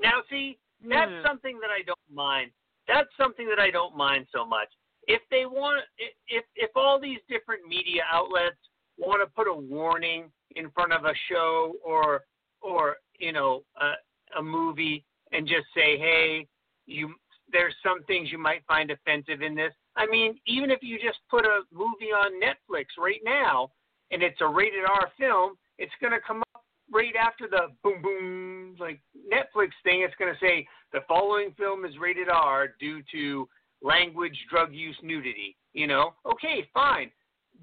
Now, 0.00 0.22
see, 0.30 0.58
that's 0.82 1.10
Yeah. 1.10 1.22
something 1.22 1.58
that 1.60 1.70
I 1.70 1.82
don't 1.82 1.98
mind. 2.12 2.50
That's 2.86 3.08
something 3.16 3.48
that 3.48 3.58
I 3.58 3.70
don't 3.70 3.96
mind 3.96 4.26
so 4.32 4.44
much. 4.44 4.68
If 5.06 5.22
they 5.30 5.46
want, 5.46 5.84
if 6.28 6.44
if 6.56 6.70
all 6.74 6.98
these 6.98 7.20
different 7.28 7.66
media 7.66 8.02
outlets 8.10 8.58
want 8.96 9.22
to 9.22 9.26
put 9.34 9.48
a 9.48 9.54
warning 9.54 10.30
in 10.56 10.70
front 10.70 10.92
of 10.92 11.04
a 11.04 11.14
show 11.28 11.74
or 11.84 12.24
or 12.60 12.96
you 13.18 13.32
know 13.32 13.64
a, 13.80 13.92
a 14.38 14.42
movie 14.42 15.04
and 15.32 15.46
just 15.46 15.66
say, 15.74 15.98
hey, 15.98 16.46
you 16.86 17.14
there's 17.52 17.74
some 17.82 18.02
things 18.04 18.30
you 18.30 18.38
might 18.38 18.64
find 18.66 18.90
offensive 18.90 19.42
in 19.42 19.54
this. 19.54 19.72
I 19.96 20.06
mean, 20.06 20.38
even 20.46 20.70
if 20.70 20.82
you 20.82 20.98
just 20.98 21.18
put 21.28 21.44
a 21.44 21.62
movie 21.72 22.12
on 22.14 22.40
Netflix 22.40 22.86
right 22.98 23.20
now 23.24 23.70
and 24.10 24.22
it's 24.22 24.40
a 24.40 24.46
rated 24.46 24.84
R 24.84 25.10
film, 25.18 25.56
it's 25.78 25.92
going 26.00 26.12
to 26.12 26.20
come 26.20 26.40
up 26.40 26.49
right 26.92 27.14
after 27.20 27.46
the 27.48 27.68
boom 27.82 28.02
boom 28.02 28.76
like 28.78 29.00
Netflix 29.32 29.70
thing. 29.84 30.02
It's 30.02 30.14
going 30.18 30.32
to 30.32 30.40
say 30.40 30.66
the 30.92 31.00
following 31.08 31.52
film 31.58 31.84
is 31.84 31.92
rated 32.00 32.28
R 32.28 32.68
due 32.80 33.02
to 33.12 33.48
language, 33.82 34.36
drug 34.50 34.72
use, 34.72 34.96
nudity. 35.02 35.56
You 35.72 35.86
know, 35.86 36.14
okay, 36.26 36.68
fine. 36.74 37.10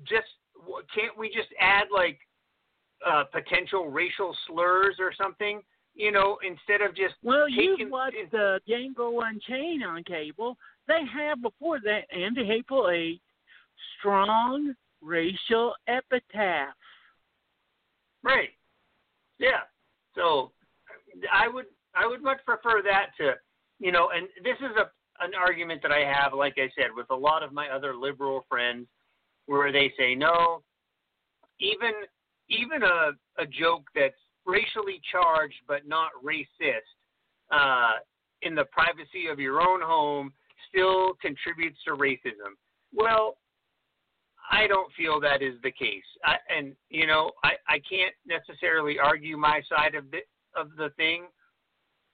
Just 0.03 0.28
can't 0.95 1.17
we 1.17 1.28
just 1.28 1.49
add 1.59 1.88
like 1.93 2.19
uh, 3.05 3.25
potential 3.25 3.88
racial 3.89 4.36
slurs 4.47 4.95
or 4.99 5.11
something? 5.19 5.61
You 5.95 6.11
know, 6.11 6.38
instead 6.47 6.82
of 6.88 6.95
just 6.95 7.15
Well, 7.23 7.47
taking- 7.49 7.75
you've 7.80 7.91
watched 7.91 8.15
uh, 8.34 8.59
Django 8.69 9.19
Unchained 9.28 9.84
on 9.84 10.03
cable. 10.03 10.57
They 10.88 11.01
have 11.11 11.41
before 11.41 11.80
that 11.84 12.05
and 12.11 12.36
the 12.38 12.45
Hateful 12.45 12.89
Eight 12.89 13.21
strong 13.99 14.73
racial 15.01 15.73
epitaph. 15.88 16.73
Right. 18.23 18.49
Yeah. 19.39 19.61
So 20.15 20.51
I 21.31 21.47
would 21.47 21.65
I 21.95 22.07
would 22.07 22.23
much 22.23 22.39
prefer 22.45 22.81
that 22.83 23.07
to 23.17 23.33
you 23.79 23.91
know, 23.91 24.09
and 24.15 24.27
this 24.43 24.57
is 24.59 24.75
a 24.77 24.89
an 25.19 25.31
argument 25.33 25.81
that 25.81 25.91
I 25.91 26.05
have, 26.05 26.33
like 26.33 26.57
I 26.57 26.69
said, 26.79 26.91
with 26.95 27.07
a 27.09 27.15
lot 27.15 27.41
of 27.41 27.51
my 27.51 27.69
other 27.69 27.95
liberal 27.95 28.45
friends, 28.47 28.85
where 29.47 29.71
they 29.71 29.91
say 29.97 30.15
no, 30.15 30.61
even 31.59 31.91
even 32.49 32.83
a 32.83 33.11
a 33.41 33.45
joke 33.45 33.83
that's 33.95 34.15
racially 34.45 35.01
charged 35.11 35.59
but 35.67 35.88
not 35.88 36.11
racist, 36.23 36.88
uh, 37.51 37.99
in 38.41 38.55
the 38.55 38.65
privacy 38.65 39.27
of 39.31 39.39
your 39.39 39.61
own 39.61 39.81
home, 39.81 40.31
still 40.69 41.13
contributes 41.21 41.77
to 41.85 41.91
racism. 41.91 42.55
Well, 42.93 43.38
I 44.49 44.67
don't 44.67 44.91
feel 44.93 45.19
that 45.21 45.41
is 45.41 45.55
the 45.63 45.71
case. 45.71 46.03
I, 46.23 46.35
and 46.55 46.75
you 46.89 47.07
know, 47.07 47.31
I, 47.43 47.53
I 47.67 47.79
can't 47.89 48.15
necessarily 48.25 48.97
argue 48.99 49.37
my 49.37 49.61
side 49.67 49.95
of 49.95 50.09
the 50.11 50.19
of 50.55 50.69
the 50.77 50.89
thing, 50.97 51.25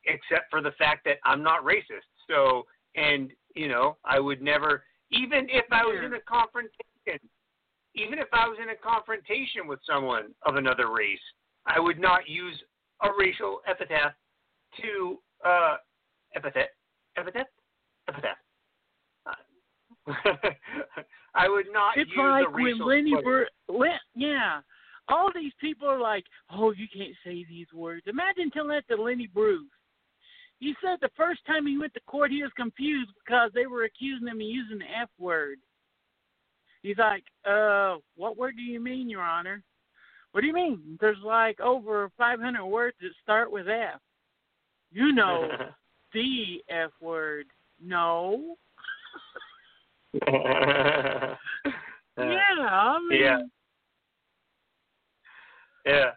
except 0.06 0.50
for 0.50 0.62
the 0.62 0.72
fact 0.78 1.06
that 1.06 1.18
I'm 1.24 1.44
not 1.44 1.64
racist. 1.64 2.08
So, 2.30 2.64
and 2.96 3.32
you 3.56 3.68
know, 3.68 3.98
I 4.04 4.20
would 4.20 4.42
never, 4.42 4.84
even 5.12 5.48
if 5.50 5.66
I 5.72 5.84
was 5.84 6.02
in 6.04 6.14
a 6.14 6.20
confrontation, 6.22 7.20
even 7.96 8.18
if 8.20 8.28
I 8.34 8.48
was 8.48 8.58
in 8.62 8.70
a 8.70 8.76
confrontation 8.76 9.68
with 9.68 9.80
someone 9.88 10.34
of 10.46 10.56
another 10.56 10.92
race, 10.92 11.20
I 11.66 11.80
would 11.80 12.00
not 12.00 12.28
use 12.28 12.60
a 13.04 13.10
racial 13.18 13.62
epithet 13.68 14.16
to 14.82 15.20
uh, 15.46 15.78
epithet, 16.36 16.70
epithet, 17.16 17.48
epithet. 18.08 18.38
I 21.36 21.50
would 21.50 21.66
not 21.72 21.98
It's 21.98 22.12
like 22.16 22.54
when 22.54 22.80
Lenny. 22.80 23.16
Bruce, 23.24 23.50
Len, 23.68 24.00
yeah, 24.16 24.62
all 25.08 25.32
these 25.34 25.54
people 25.60 25.88
are 25.88 26.00
like, 26.00 26.26
"Oh, 26.52 26.72
you 26.72 26.88
can't 26.88 27.16
say 27.24 27.44
these 27.44 27.72
words." 27.74 28.04
Imagine 28.08 28.52
telling 28.52 28.70
that 28.70 28.88
to 28.88 29.02
Lenny 29.02 29.28
Bruce. 29.28 29.70
He 30.60 30.76
said 30.82 31.00
the 31.02 31.10
first 31.18 31.46
time 31.46 31.66
he 31.66 31.78
went 31.78 31.94
to 31.96 32.00
court, 32.02 32.32
he 32.32 32.44
was 32.44 32.52
confused 32.56 33.12
because 33.26 33.52
they 33.54 33.66
were 33.66 33.84
accusing 33.84 34.28
him 34.28 34.38
of 34.38 34.42
using 34.42 34.80
the 34.80 35.00
F 35.02 35.10
word. 35.20 35.58
He's 36.84 36.98
like, 36.98 37.24
"Uh, 37.46 37.98
what 38.16 38.38
word 38.38 38.56
do 38.56 38.62
you 38.62 38.80
mean, 38.80 39.10
Your 39.10 39.22
Honor?" 39.22 39.64
What 40.34 40.42
do 40.42 40.48
you 40.48 40.54
mean? 40.54 40.98
There's 41.00 41.22
like 41.24 41.60
over 41.60 42.10
500 42.18 42.66
words 42.66 42.98
that 43.02 43.12
start 43.22 43.52
with 43.52 43.68
F. 43.68 44.02
You 44.92 45.12
know 45.14 45.48
the 46.14 46.64
F 46.70 46.92
word. 47.00 47.46
No. 47.80 48.56
Yeah, 52.16 52.38
I 52.60 53.00
mean, 53.10 53.22
yeah. 53.22 53.40
yeah. 55.86 56.12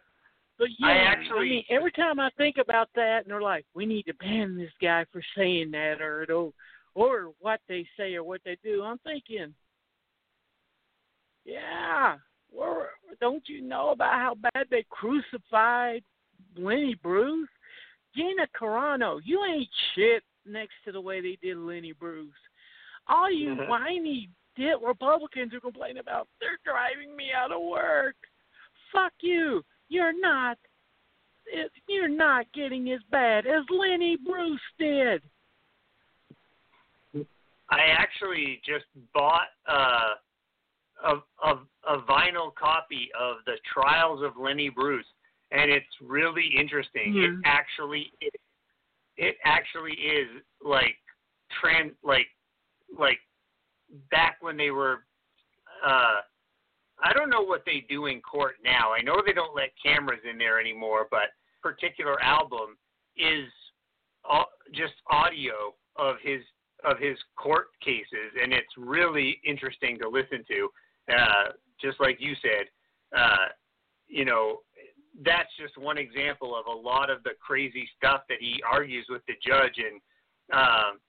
But 0.58 0.68
yeah, 0.78 0.86
I 0.86 0.90
I 0.90 0.94
actually- 0.96 1.48
mean, 1.48 1.64
every 1.70 1.92
time 1.92 2.20
I 2.20 2.28
think 2.36 2.56
about 2.58 2.90
that, 2.94 3.22
and 3.24 3.30
they're 3.30 3.40
like, 3.40 3.64
"We 3.74 3.86
need 3.86 4.02
to 4.04 4.14
ban 4.14 4.56
this 4.58 4.72
guy 4.80 5.06
for 5.10 5.22
saying 5.34 5.70
that," 5.70 6.02
or 6.02 6.26
or, 6.30 6.52
or 6.94 7.32
what 7.40 7.60
they 7.66 7.86
say 7.96 8.14
or 8.14 8.24
what 8.24 8.42
they 8.44 8.58
do, 8.62 8.82
I'm 8.82 8.98
thinking, 8.98 9.54
yeah, 11.46 12.16
don't 13.20 13.48
you 13.48 13.62
know 13.62 13.90
about 13.90 14.12
how 14.14 14.34
bad 14.34 14.66
they 14.70 14.84
crucified 14.90 16.02
Lenny 16.56 16.94
Bruce? 17.02 17.48
Gina 18.14 18.46
Carano, 18.58 19.20
you 19.24 19.42
ain't 19.44 19.68
shit 19.94 20.22
next 20.44 20.74
to 20.84 20.92
the 20.92 21.00
way 21.00 21.20
they 21.20 21.38
did 21.42 21.56
Lenny 21.56 21.92
Bruce. 21.92 22.32
All 23.08 23.30
you 23.30 23.54
Mhm. 23.54 23.68
whiny 23.68 24.28
dit 24.56 24.80
Republicans 24.80 25.52
who 25.52 25.60
complain 25.60 25.98
about 25.98 26.28
they're 26.40 26.58
driving 26.64 27.14
me 27.16 27.32
out 27.32 27.52
of 27.52 27.62
work. 27.62 28.16
Fuck 28.92 29.12
you. 29.20 29.64
You're 29.88 30.18
not. 30.18 30.58
it- 31.46 31.70
You're 31.86 32.08
not 32.08 32.50
getting 32.52 32.90
as 32.90 33.00
bad 33.04 33.46
as 33.46 33.64
Lenny 33.70 34.16
Bruce 34.16 34.60
did. 34.78 35.22
I 37.68 37.80
actually 37.86 38.60
just 38.64 38.84
bought 39.12 39.48
uh, 39.66 40.14
a, 41.04 41.14
a 41.44 41.58
a 41.88 41.98
vinyl 42.02 42.54
copy 42.54 43.10
of 43.18 43.36
the 43.46 43.58
Trials 43.72 44.22
of 44.22 44.36
Lenny 44.36 44.68
Bruce, 44.68 45.06
and 45.52 45.70
it's 45.70 45.86
really 46.00 46.46
interesting. 46.46 47.16
It 47.16 47.30
Mhm. 47.30 47.42
actually 47.44 48.12
it, 48.20 48.34
it 49.16 49.38
actually 49.44 49.94
is 49.94 50.42
like 50.60 50.98
trans 51.60 51.92
like 52.02 52.28
like 52.98 53.18
back 54.10 54.38
when 54.40 54.56
they 54.56 54.70
were 54.70 55.04
uh 55.86 56.20
I 57.02 57.12
don't 57.12 57.28
know 57.28 57.42
what 57.42 57.62
they 57.66 57.84
do 57.90 58.06
in 58.06 58.22
court 58.22 58.54
now. 58.64 58.92
I 58.92 59.02
know 59.02 59.20
they 59.24 59.34
don't 59.34 59.54
let 59.54 59.70
cameras 59.82 60.20
in 60.28 60.38
there 60.38 60.58
anymore, 60.58 61.06
but 61.10 61.28
particular 61.62 62.20
album 62.22 62.78
is 63.16 63.48
just 64.72 64.94
audio 65.08 65.74
of 65.96 66.16
his 66.22 66.40
of 66.84 66.98
his 66.98 67.16
court 67.36 67.68
cases, 67.82 68.32
and 68.40 68.52
it's 68.52 68.72
really 68.76 69.40
interesting 69.44 69.98
to 69.98 70.08
listen 70.08 70.44
to. 70.48 70.68
Uh, 71.12 71.52
just 71.80 71.98
like 72.00 72.18
you 72.20 72.34
said, 72.42 72.66
uh, 73.16 73.48
you 74.06 74.24
know, 74.24 74.60
that's 75.24 75.48
just 75.58 75.76
one 75.78 75.98
example 75.98 76.54
of 76.54 76.66
a 76.66 76.78
lot 76.78 77.10
of 77.10 77.22
the 77.22 77.30
crazy 77.44 77.88
stuff 77.96 78.22
that 78.28 78.38
he 78.40 78.62
argues 78.68 79.06
with 79.08 79.22
the 79.26 79.34
judge, 79.44 79.74
and 79.78 80.00
um, 80.52 81.00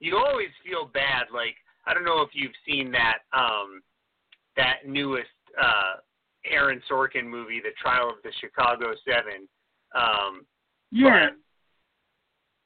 you 0.00 0.16
always 0.16 0.48
feel 0.64 0.90
bad. 0.92 1.26
Like 1.32 1.54
I 1.86 1.94
don't 1.94 2.04
know 2.04 2.22
if 2.22 2.30
you've 2.32 2.52
seen 2.66 2.90
that 2.92 3.18
um, 3.32 3.82
that 4.56 4.86
newest 4.86 5.28
uh, 5.60 6.00
Aaron 6.50 6.80
Sorkin 6.90 7.26
movie, 7.26 7.60
The 7.62 7.70
Trial 7.80 8.08
of 8.08 8.16
the 8.24 8.32
Chicago 8.40 8.94
Seven. 9.04 9.48
Um, 9.94 10.46
yeah. 10.90 11.28
But, 11.28 11.36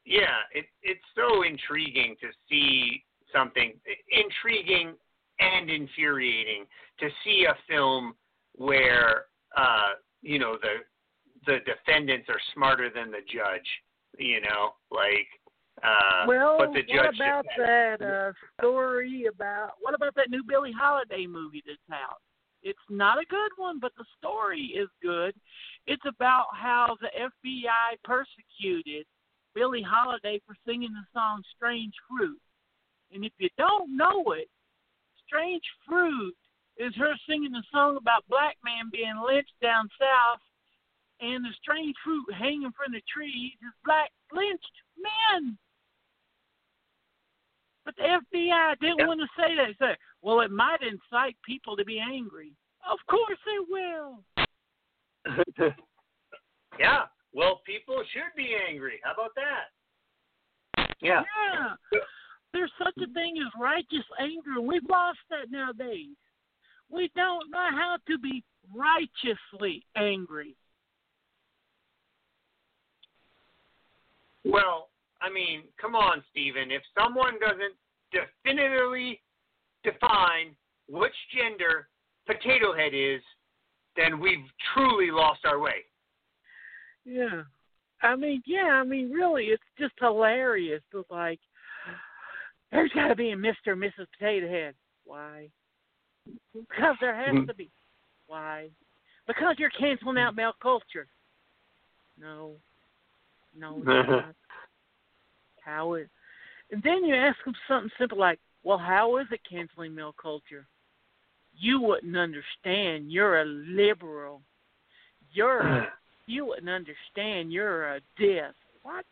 yeah, 0.05 0.37
it, 0.53 0.65
it's 0.81 1.03
so 1.15 1.43
intriguing 1.43 2.15
to 2.21 2.27
see 2.49 3.03
something 3.33 3.73
intriguing 4.11 4.93
and 5.39 5.69
infuriating 5.69 6.65
to 6.99 7.09
see 7.23 7.45
a 7.49 7.55
film 7.67 8.15
where 8.53 9.25
uh, 9.57 9.93
you 10.21 10.39
know 10.39 10.57
the 10.61 10.83
the 11.45 11.57
defendants 11.65 12.29
are 12.29 12.39
smarter 12.53 12.89
than 12.89 13.11
the 13.11 13.21
judge. 13.27 13.67
You 14.17 14.41
know, 14.41 14.75
like. 14.89 15.27
Uh, 15.83 16.25
well, 16.27 16.57
but 16.57 16.73
the 16.73 16.81
judge 16.81 16.89
what 16.89 17.15
about 17.15 17.45
that 17.57 18.01
uh, 18.01 18.31
story 18.59 19.25
about 19.25 19.71
what 19.81 19.93
about 19.93 20.15
that 20.15 20.29
new 20.29 20.43
Billie 20.47 20.71
Holiday 20.71 21.27
movie 21.27 21.63
that's 21.65 21.77
out? 21.91 22.17
It's 22.63 22.79
not 22.89 23.19
a 23.19 23.25
good 23.29 23.51
one, 23.57 23.79
but 23.79 23.91
the 23.97 24.05
story 24.17 24.73
is 24.75 24.89
good. 25.01 25.35
It's 25.85 26.05
about 26.07 26.47
how 26.53 26.97
the 27.01 27.09
FBI 27.13 27.99
persecuted 28.03 29.05
Billie 29.53 29.85
Holiday 29.85 30.41
for 30.47 30.55
singing 30.65 30.93
the 30.93 31.05
song 31.13 31.43
Strange 31.55 31.93
Fruit. 32.09 32.39
And 33.13 33.23
if 33.23 33.33
you 33.37 33.49
don't 33.57 33.95
know 33.95 34.31
it, 34.31 34.49
Strange 35.27 35.63
Fruit 35.87 36.33
is 36.77 36.95
her 36.95 37.13
singing 37.29 37.53
a 37.53 37.61
song 37.71 37.97
about 37.97 38.25
black 38.29 38.57
men 38.63 38.89
being 38.91 39.21
lynched 39.23 39.59
down 39.61 39.87
south 39.99 40.41
and 41.21 41.45
the 41.45 41.53
strange 41.61 41.95
fruit 42.03 42.25
hanging 42.33 42.71
from 42.75 42.91
the 42.91 43.01
trees 43.07 43.55
is 43.63 43.73
black 43.85 44.11
lynched 44.33 44.77
men. 44.99 45.57
But 47.85 47.95
the 47.97 48.03
FBI 48.03 48.79
didn't 48.81 48.99
yep. 48.99 49.07
want 49.07 49.21
to 49.21 49.27
say 49.37 49.55
that. 49.55 49.67
They 49.67 49.85
said, 49.85 49.97
well, 50.21 50.41
it 50.41 50.51
might 50.51 50.81
incite 50.81 51.37
people 51.45 51.77
to 51.77 51.85
be 51.85 51.99
angry. 51.99 52.51
Of 52.89 52.97
course 53.07 53.37
it 53.47 53.67
will. 53.69 54.23
yeah. 56.79 57.03
Well, 57.33 57.61
people 57.65 58.01
should 58.11 58.35
be 58.35 58.55
angry. 58.67 58.99
How 59.03 59.13
about 59.13 59.31
that? 59.35 60.87
Yeah. 61.01 61.21
Yeah. 61.53 61.99
There's 62.53 62.71
such 62.81 62.95
a 62.97 63.13
thing 63.13 63.35
as 63.45 63.51
righteous 63.59 64.05
anger. 64.19 64.61
We've 64.61 64.87
lost 64.89 65.19
that 65.29 65.51
nowadays. 65.51 66.15
We 66.89 67.11
don't 67.15 67.51
know 67.51 67.67
how 67.71 67.97
to 68.07 68.17
be 68.17 68.43
righteously 68.73 69.85
angry. 69.95 70.55
Well, 74.45 74.89
I 75.25 75.31
mean, 75.31 75.63
come 75.81 75.95
on, 75.95 76.23
Stephen. 76.31 76.69
If 76.71 76.83
someone 76.97 77.33
doesn't 77.39 77.73
definitively 78.11 79.21
define 79.83 80.55
which 80.87 81.13
gender 81.35 81.87
Potato 82.27 82.75
Head 82.75 82.93
is, 82.93 83.21
then 83.97 84.19
we've 84.19 84.45
truly 84.73 85.09
lost 85.09 85.39
our 85.45 85.59
way. 85.59 85.85
Yeah. 87.05 87.43
I 88.03 88.15
mean, 88.15 88.43
yeah, 88.45 88.79
I 88.81 88.83
mean, 88.83 89.09
really, 89.09 89.45
it's 89.45 89.63
just 89.79 89.93
hilarious. 89.99 90.81
It's 90.93 91.09
like, 91.09 91.39
there's 92.71 92.91
got 92.91 93.07
to 93.07 93.15
be 93.15 93.31
a 93.31 93.35
Mr. 93.35 93.67
and 93.67 93.81
Mrs. 93.81 94.07
Potato 94.17 94.47
Head. 94.47 94.75
Why? 95.05 95.49
Because 96.53 96.95
there 96.99 97.15
has 97.15 97.33
mm-hmm. 97.33 97.47
to 97.47 97.53
be. 97.55 97.69
Why? 98.27 98.69
Because 99.27 99.55
you're 99.57 99.71
canceling 99.71 100.17
out 100.17 100.35
male 100.35 100.53
culture. 100.61 101.07
No. 102.19 102.53
No, 103.57 103.81
not. 105.65 105.71
how 105.71 105.93
is? 105.95 106.07
And 106.71 106.81
then 106.83 107.03
you 107.03 107.15
ask 107.15 107.37
them 107.45 107.53
something 107.67 107.91
simple 107.97 108.17
like, 108.17 108.39
"Well, 108.63 108.77
how 108.77 109.17
is 109.17 109.27
it 109.31 109.41
canceling 109.49 109.93
male 109.93 110.15
culture?" 110.19 110.67
You 111.57 111.79
wouldn't 111.81 112.17
understand. 112.17 113.11
You're 113.11 113.41
a 113.41 113.45
liberal. 113.45 114.41
You're 115.31 115.87
you 116.27 116.45
wouldn't 116.45 116.69
understand. 116.69 117.51
You're 117.51 117.95
a 117.95 118.01
this. 118.17 118.53
What? 118.83 119.05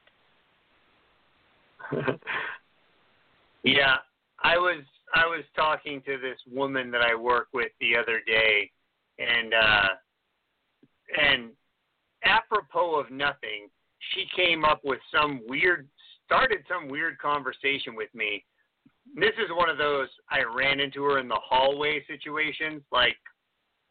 yeah, 3.64 3.96
I 4.44 4.58
was 4.58 4.84
I 5.14 5.26
was 5.26 5.44
talking 5.56 6.02
to 6.06 6.18
this 6.18 6.40
woman 6.52 6.92
that 6.92 7.02
I 7.02 7.16
work 7.16 7.48
with 7.54 7.72
the 7.80 7.96
other 7.96 8.20
day, 8.26 8.72
and 9.20 9.54
uh, 9.54 9.88
and 11.22 11.50
apropos 12.24 13.00
of 13.00 13.12
nothing, 13.12 13.70
she 14.14 14.26
came 14.36 14.66
up 14.66 14.82
with 14.84 15.00
some 15.14 15.42
weird 15.48 15.88
started 16.34 16.66
some 16.68 16.90
weird 16.90 17.18
conversation 17.20 17.96
with 17.96 18.10
me. 18.16 18.44
This 19.16 19.34
is 19.38 19.52
one 19.56 19.70
of 19.70 19.78
those 19.78 20.08
I 20.32 20.40
ran 20.42 20.80
into 20.80 21.04
her 21.04 21.20
in 21.20 21.28
the 21.28 21.40
hallway 21.40 22.04
situations. 22.08 22.82
Like 22.92 23.16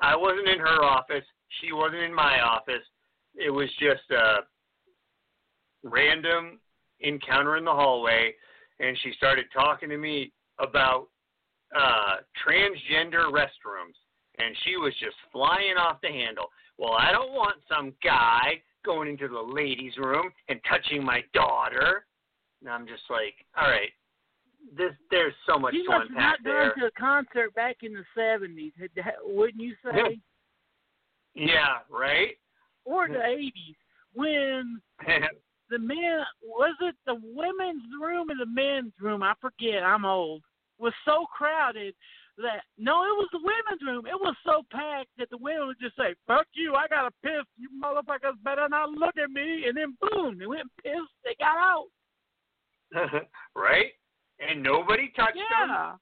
I 0.01 0.16
wasn't 0.16 0.49
in 0.49 0.59
her 0.59 0.82
office, 0.82 1.24
she 1.61 1.72
wasn't 1.72 2.03
in 2.03 2.12
my 2.12 2.40
office. 2.40 2.82
It 3.36 3.51
was 3.51 3.68
just 3.78 4.11
a 4.11 4.40
random 5.84 6.59
encounter 7.01 7.57
in 7.57 7.64
the 7.64 7.70
hallway 7.70 8.32
and 8.80 8.99
she 9.03 9.12
started 9.16 9.47
talking 9.55 9.88
to 9.88 9.97
me 9.97 10.32
about 10.59 11.07
uh 11.76 12.16
transgender 12.45 13.30
restrooms 13.30 13.99
and 14.38 14.57
she 14.64 14.76
was 14.76 14.93
just 15.01 15.16
flying 15.32 15.76
off 15.78 16.01
the 16.03 16.09
handle. 16.09 16.47
Well, 16.78 16.93
I 16.93 17.12
don't 17.12 17.32
want 17.32 17.57
some 17.68 17.93
guy 18.03 18.61
going 18.84 19.09
into 19.09 19.28
the 19.28 19.40
ladies' 19.40 19.97
room 19.97 20.30
and 20.49 20.59
touching 20.68 21.05
my 21.05 21.22
daughter. 21.32 22.05
And 22.63 22.71
I'm 22.71 22.87
just 22.87 23.03
like, 23.11 23.35
all 23.57 23.69
right, 23.69 23.91
this 24.77 24.93
there's 25.11 25.35
so 25.47 25.59
much 25.59 25.75
you 25.75 25.85
to 25.85 25.97
unpack 25.97 26.17
not 26.17 26.39
there. 26.45 26.73
to 26.75 26.87
a 26.87 26.91
concert 26.99 27.55
back 27.55 27.79
in 27.83 27.93
the 27.93 28.05
seventies, 28.17 28.73
wouldn't 29.25 29.63
you 29.63 29.75
say? 29.85 30.19
yeah, 31.35 31.79
right. 31.91 32.37
Or 32.85 33.09
the 33.09 33.25
eighties 33.25 33.77
when 34.15 34.81
the 35.71 35.79
men 35.79 36.23
was 36.45 36.75
it 36.81 36.95
the 37.07 37.15
women's 37.15 37.83
room 38.01 38.31
or 38.31 38.37
the 38.37 38.47
men's 38.47 38.93
room? 39.01 39.23
I 39.23 39.35
forget. 39.41 39.83
I'm 39.83 40.05
old. 40.05 40.43
Was 40.79 40.95
so 41.05 41.27
crowded 41.37 41.95
that 42.39 42.63
no, 42.79 43.05
it 43.05 43.17
was 43.17 43.29
the 43.33 43.39
women's 43.39 43.83
room. 43.87 44.07
It 44.07 44.19
was 44.19 44.35
so 44.45 44.63
packed 44.71 45.11
that 45.19 45.31
the 45.31 45.39
women 45.39 45.67
would 45.67 45.81
just 45.81 45.97
say, 45.97 46.15
"Fuck 46.27 46.47
you! 46.55 46.75
I 46.75 46.89
got 46.89 47.03
to 47.03 47.11
piss. 47.23 47.47
You 47.57 47.69
motherfuckers 47.83 48.43
better 48.43 48.69
not 48.69 48.91
look 48.91 49.17
at 49.17 49.31
me." 49.31 49.65
And 49.67 49.77
then 49.77 49.97
boom, 50.01 50.39
they 50.39 50.47
went 50.47 50.63
and 50.63 50.77
pissed. 50.83 51.13
They 51.25 51.37
got 51.39 51.57
out. 51.57 51.87
right? 53.55 53.93
And 54.40 54.62
nobody 54.62 55.12
touched 55.16 55.36
yeah. 55.36 55.66
them. 55.66 55.99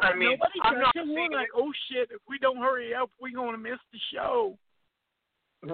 I 0.00 0.14
mean, 0.14 0.30
nobody 0.30 0.60
I'm 0.62 0.80
not 0.80 0.94
them. 0.94 1.14
We're 1.14 1.30
like, 1.30 1.48
"Oh 1.54 1.72
shit! 1.90 2.08
If 2.10 2.20
we 2.28 2.38
don't 2.38 2.58
hurry 2.58 2.94
up, 2.94 3.10
we're 3.20 3.34
gonna 3.34 3.58
miss 3.58 3.78
the 3.92 3.98
show." 4.12 4.58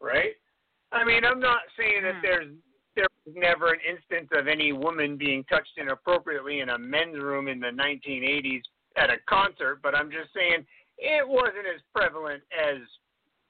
right? 0.00 0.34
I 0.92 1.04
mean, 1.04 1.24
I'm 1.24 1.40
not 1.40 1.60
saying 1.78 2.02
that 2.02 2.16
Hmm. 2.16 2.22
there's 2.22 2.54
there 2.96 3.06
was 3.24 3.34
never 3.36 3.72
an 3.72 3.80
instance 3.88 4.28
of 4.32 4.48
any 4.48 4.72
woman 4.72 5.16
being 5.16 5.44
touched 5.44 5.78
inappropriately 5.78 6.60
in 6.60 6.70
a 6.70 6.78
men's 6.78 7.18
room 7.18 7.48
in 7.48 7.60
the 7.60 7.68
1980s 7.68 8.62
at 8.96 9.10
a 9.10 9.16
concert, 9.28 9.80
but 9.82 9.94
I'm 9.94 10.10
just 10.10 10.34
saying 10.34 10.66
it 10.98 11.26
wasn't 11.26 11.66
as 11.72 11.80
prevalent 11.94 12.42
as 12.52 12.78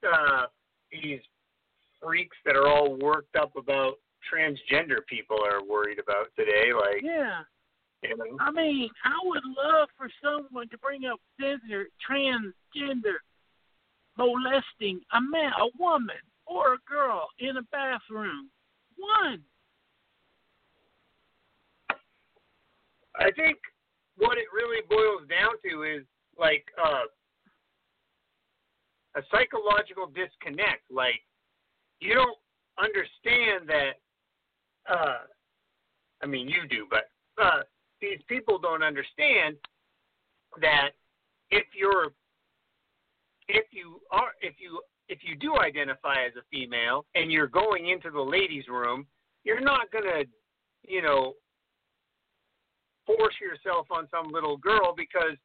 uh, 0.06 0.46
these 0.92 1.20
freaks 2.02 2.36
that 2.44 2.54
are 2.54 2.68
all 2.68 2.96
worked 2.96 3.34
up 3.36 3.56
about 3.56 3.94
transgender 4.32 5.04
people 5.06 5.38
are 5.44 5.62
worried 5.64 5.98
about 5.98 6.34
today. 6.36 6.72
Like, 6.72 7.02
Yeah. 7.02 7.44
you 8.02 8.16
know, 8.16 8.36
I 8.40 8.50
mean, 8.50 8.90
I 9.04 9.18
would 9.22 9.44
love 9.44 9.88
for 9.96 10.10
someone 10.22 10.68
to 10.70 10.78
bring 10.78 11.06
up 11.06 11.20
gender, 11.38 11.88
transgender, 12.08 13.18
molesting 14.16 15.00
a 15.12 15.20
man, 15.20 15.52
a 15.58 15.68
woman, 15.78 16.20
or 16.46 16.74
a 16.74 16.78
girl 16.78 17.28
in 17.38 17.56
a 17.56 17.62
bathroom. 17.70 18.50
One. 18.96 19.44
I 23.18 23.30
think 23.32 23.58
what 24.16 24.38
it 24.38 24.46
really 24.52 24.82
boils 24.88 25.28
down 25.28 25.52
to 25.64 25.82
is 25.82 26.04
like 26.38 26.64
uh, 26.82 27.04
a 29.16 29.22
psychological 29.30 30.06
disconnect. 30.06 30.90
Like, 30.90 31.20
you 32.00 32.14
don't 32.14 32.38
understand 32.78 33.68
that. 33.68 34.00
Uh, 34.88 35.18
I 36.22 36.26
mean, 36.26 36.48
you 36.48 36.68
do, 36.68 36.86
but 36.90 37.10
uh, 37.42 37.62
these 38.00 38.18
people 38.28 38.58
don't 38.58 38.82
understand 38.82 39.56
that 40.60 40.90
if 41.50 41.64
you're 41.74 42.12
if 43.48 43.66
you 43.72 44.00
are 44.10 44.32
if 44.40 44.54
you 44.58 44.80
if 45.08 45.18
you 45.22 45.36
do 45.36 45.58
identify 45.58 46.24
as 46.24 46.32
a 46.36 46.44
female 46.50 47.04
and 47.14 47.32
you're 47.32 47.48
going 47.48 47.88
into 47.88 48.10
the 48.10 48.20
ladies' 48.20 48.68
room, 48.68 49.06
you're 49.44 49.60
not 49.60 49.90
gonna, 49.90 50.24
you 50.86 51.02
know, 51.02 51.34
force 53.06 53.34
yourself 53.40 53.86
on 53.90 54.06
some 54.10 54.30
little 54.30 54.56
girl 54.56 54.94
because 54.96 55.36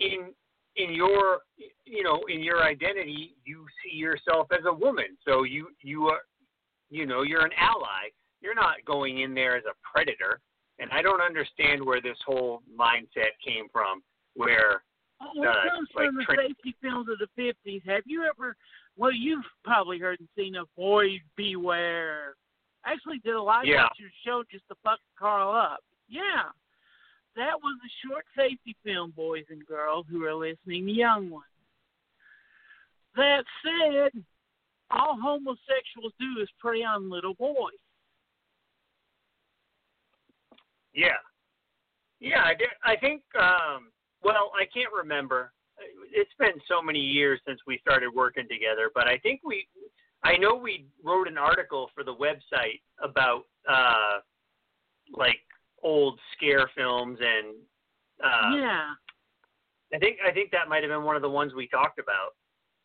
in 0.00 0.32
in 0.76 0.94
your 0.94 1.40
you 1.84 2.02
know 2.02 2.22
in 2.28 2.42
your 2.42 2.62
identity 2.62 3.34
you 3.44 3.66
see 3.82 3.96
yourself 3.96 4.48
as 4.52 4.64
a 4.66 4.72
woman. 4.72 5.16
So 5.26 5.42
you 5.42 5.68
you 5.82 6.06
are 6.06 6.20
you 6.90 7.04
know 7.04 7.22
you're 7.22 7.44
an 7.44 7.52
ally 7.58 8.08
you're 8.40 8.54
not 8.54 8.76
going 8.86 9.20
in 9.20 9.34
there 9.34 9.56
as 9.56 9.64
a 9.64 9.74
predator 9.90 10.40
and 10.78 10.90
i 10.92 11.02
don't 11.02 11.20
understand 11.20 11.84
where 11.84 12.00
this 12.00 12.18
whole 12.26 12.62
mindset 12.78 13.32
came 13.44 13.66
from 13.72 14.02
where 14.34 14.82
when 15.34 15.48
it 15.48 15.50
uh, 15.50 15.70
comes 15.70 15.88
like 15.94 16.06
from 16.06 16.16
the 16.16 16.24
tra- 16.24 16.36
safety 16.36 16.76
films 16.80 17.08
of 17.10 17.18
the 17.18 17.26
fifties, 17.34 17.82
have 17.86 18.04
you 18.06 18.24
ever? 18.24 18.56
Well, 18.96 19.12
you've 19.12 19.44
probably 19.64 19.98
heard 19.98 20.20
and 20.20 20.28
seen 20.36 20.54
Boys 20.76 21.20
Beware. 21.36 22.34
I 22.84 22.92
actually 22.92 23.18
did 23.18 23.34
a 23.34 23.42
live 23.42 23.66
Yeah. 23.66 23.82
lecture 23.84 24.10
show 24.24 24.44
just 24.50 24.66
to 24.68 24.76
fuck 24.82 25.00
Carl 25.18 25.54
up. 25.54 25.80
Yeah, 26.08 26.50
that 27.36 27.60
was 27.60 27.78
a 27.84 28.06
short 28.06 28.24
safety 28.36 28.76
film, 28.84 29.10
boys 29.10 29.44
and 29.50 29.64
girls 29.66 30.06
who 30.08 30.24
are 30.24 30.34
listening, 30.34 30.86
the 30.86 30.92
young 30.92 31.30
ones. 31.30 31.44
That 33.16 33.44
said, 33.62 34.24
all 34.90 35.18
homosexuals 35.20 36.12
do 36.18 36.40
is 36.40 36.48
prey 36.60 36.82
on 36.82 37.10
little 37.10 37.34
boys. 37.34 37.74
Yeah, 40.98 41.22
yeah. 42.18 42.42
I 42.44 42.54
did, 42.54 42.68
I 42.84 42.96
think. 42.96 43.22
Um, 43.38 43.90
well, 44.24 44.50
I 44.58 44.64
can't 44.74 44.92
remember. 44.92 45.52
It's 46.12 46.34
been 46.40 46.60
so 46.66 46.82
many 46.82 46.98
years 46.98 47.40
since 47.46 47.60
we 47.68 47.78
started 47.78 48.10
working 48.12 48.48
together, 48.50 48.90
but 48.92 49.06
I 49.06 49.18
think 49.18 49.40
we. 49.44 49.68
I 50.24 50.36
know 50.36 50.56
we 50.56 50.86
wrote 51.04 51.28
an 51.28 51.38
article 51.38 51.88
for 51.94 52.02
the 52.02 52.14
website 52.14 52.82
about 53.00 53.44
uh, 53.70 54.18
like 55.16 55.38
old 55.84 56.18
scare 56.36 56.68
films, 56.76 57.18
and 57.20 57.54
uh, 58.24 58.56
yeah, 58.56 58.90
I 59.94 59.98
think 59.98 60.18
I 60.26 60.32
think 60.32 60.50
that 60.50 60.68
might 60.68 60.82
have 60.82 60.90
been 60.90 61.04
one 61.04 61.14
of 61.14 61.22
the 61.22 61.30
ones 61.30 61.54
we 61.54 61.68
talked 61.68 62.00
about 62.00 62.34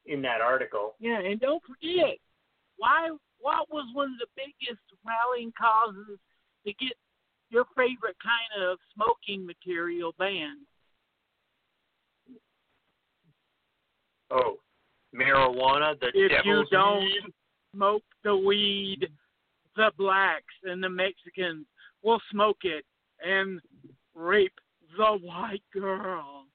in 0.05 0.21
that 0.21 0.39
article. 0.39 0.93
yeah, 0.99 1.19
and 1.19 1.39
don't 1.39 1.63
forget, 1.63 2.17
why? 2.77 3.09
What 3.39 3.69
was 3.71 3.89
one 3.93 4.07
of 4.07 4.19
the 4.19 4.31
biggest 4.37 4.85
rallying 5.03 5.51
causes 5.59 6.19
to 6.65 6.73
get 6.73 6.93
your 7.53 7.65
favorite 7.75 8.17
kind 8.21 8.63
of 8.67 8.77
smoking 8.93 9.45
material 9.45 10.13
banned? 10.17 10.65
Oh, 14.31 14.57
marijuana, 15.15 15.97
the 15.99 16.07
If 16.13 16.43
you 16.45 16.65
don't 16.71 17.03
weed. 17.03 17.21
smoke 17.75 18.03
the 18.23 18.35
weed, 18.35 19.07
the 19.75 19.91
blacks 19.97 20.53
and 20.63 20.83
the 20.83 20.89
Mexicans 20.89 21.65
will 22.01 22.19
smoke 22.31 22.57
it 22.63 22.83
and 23.23 23.61
rape 24.15 24.53
the 24.97 25.17
white 25.21 25.63
girl. 25.71 26.45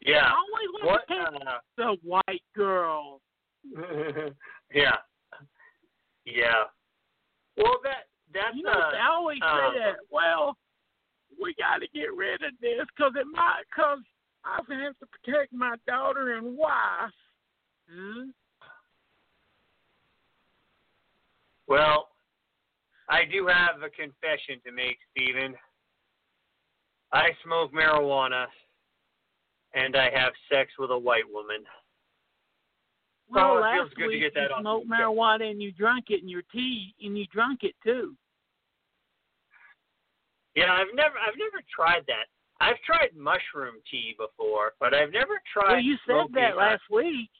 Yeah. 0.00 0.26
I 0.26 0.34
always 0.34 0.68
want 0.84 1.02
What? 1.08 1.46
Uh, 1.46 1.58
the 1.76 1.96
white 2.02 2.42
girl. 2.54 3.20
yeah. 4.74 4.96
Yeah. 6.24 6.64
Well, 7.56 7.78
that 7.84 8.06
that's 8.32 8.56
You 8.56 8.62
know, 8.64 8.72
uh, 8.72 8.92
I 8.96 9.08
always 9.10 9.38
uh, 9.42 9.56
say 9.56 9.78
that. 9.78 9.96
Well, 10.10 10.56
we 11.40 11.54
got 11.58 11.78
to 11.78 11.88
get 11.94 12.14
rid 12.14 12.42
of 12.42 12.52
this 12.60 12.86
because 12.96 13.12
it 13.16 13.26
might, 13.32 13.62
because 13.70 13.98
I 14.44 14.56
have 14.56 14.98
to 14.98 15.06
protect 15.06 15.52
my 15.52 15.76
daughter 15.86 16.36
and 16.36 16.56
wife. 16.56 17.14
Hmm? 17.90 18.30
well. 21.66 22.08
I 23.10 23.24
do 23.24 23.48
have 23.48 23.82
a 23.82 23.90
confession 23.90 24.62
to 24.64 24.70
make, 24.70 24.96
Stephen. 25.10 25.56
I 27.12 27.30
smoke 27.44 27.72
marijuana, 27.72 28.46
and 29.74 29.96
I 29.96 30.10
have 30.14 30.32
sex 30.50 30.70
with 30.78 30.92
a 30.92 30.98
white 30.98 31.28
woman. 31.28 31.64
Well, 33.30 33.52
Oh, 33.52 33.58
it 33.58 33.60
last 33.60 33.74
feels 33.76 33.90
good 33.94 34.02
to 34.02 34.08
week 34.08 34.20
get 34.22 34.34
that 34.34 34.50
you 34.50 34.60
smoked 34.60 34.86
your 34.88 34.98
marijuana 34.98 35.50
and 35.50 35.62
you 35.62 35.72
drank 35.72 36.06
it 36.10 36.22
in 36.22 36.28
your 36.28 36.42
tea, 36.52 36.94
and 37.02 37.16
you 37.16 37.26
drank 37.32 37.62
it 37.62 37.74
too. 37.84 38.16
Yeah, 40.56 40.72
I've 40.72 40.92
never 40.94 41.14
I've 41.16 41.38
never 41.38 41.62
tried 41.74 42.04
that. 42.08 42.26
I've 42.60 42.80
tried 42.84 43.16
mushroom 43.16 43.76
tea 43.90 44.14
before, 44.18 44.72
but 44.80 44.92
I've 44.94 45.12
never 45.12 45.40
tried. 45.52 45.72
Well, 45.72 45.80
you 45.80 45.96
said 46.06 46.26
that 46.34 46.56
last 46.56 46.82
week. 46.90 47.30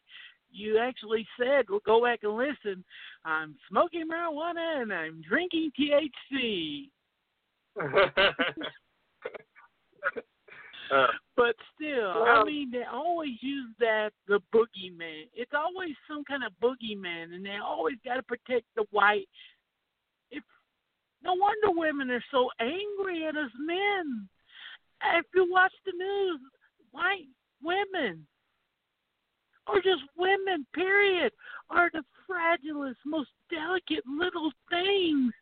You 0.53 0.79
actually 0.79 1.27
said, 1.39 1.69
"Well, 1.69 1.81
go 1.85 2.03
back 2.03 2.21
and 2.23 2.37
listen." 2.37 2.85
I'm 3.25 3.57
smoking 3.69 4.09
marijuana 4.09 4.83
and 4.83 4.93
I'm 4.93 5.23
drinking 5.29 5.73
THC, 5.79 6.91
uh, 10.93 11.07
but 11.37 11.55
still, 11.75 12.25
I 12.25 12.43
mean, 12.45 12.71
they 12.71 12.85
always 12.85 13.37
use 13.41 13.71
that 13.79 14.11
the 14.27 14.41
boogeyman. 14.53 15.29
It's 15.35 15.53
always 15.55 15.95
some 16.09 16.25
kind 16.25 16.43
of 16.45 16.53
boogeyman, 16.63 17.35
and 17.35 17.45
they 17.45 17.59
always 17.65 17.97
got 18.05 18.17
to 18.17 18.23
protect 18.23 18.67
the 18.77 18.85
white. 18.91 19.29
If 20.31 20.43
no 21.23 21.35
wonder 21.35 21.71
women 21.71 22.11
are 22.11 22.25
so 22.31 22.51
angry 22.61 23.27
at 23.27 23.37
us 23.37 23.51
men. 23.59 24.29
If 25.15 25.27
you 25.35 25.51
watch 25.51 25.73
the 25.87 25.93
news, 25.97 26.41
white 26.91 27.29
women 27.63 28.27
or 29.67 29.77
just 29.77 30.03
women, 30.17 30.67
period, 30.75 31.33
are 31.71 31.91
the 31.93 32.03
fragilest, 32.29 32.97
most 33.07 33.31
delicate 33.51 34.05
little 34.07 34.51
things 34.69 35.33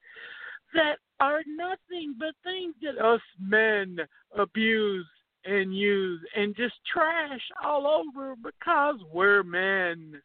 that 0.74 0.96
are 1.20 1.42
nothing 1.46 2.14
but 2.18 2.34
things 2.44 2.74
that 2.82 3.02
us 3.02 3.20
men 3.40 3.98
abuse 4.36 5.06
and 5.44 5.76
use 5.76 6.20
and 6.36 6.54
just 6.56 6.74
trash 6.92 7.40
all 7.64 7.86
over 7.86 8.34
because 8.36 8.96
we're 9.12 9.42
men. 9.42 10.20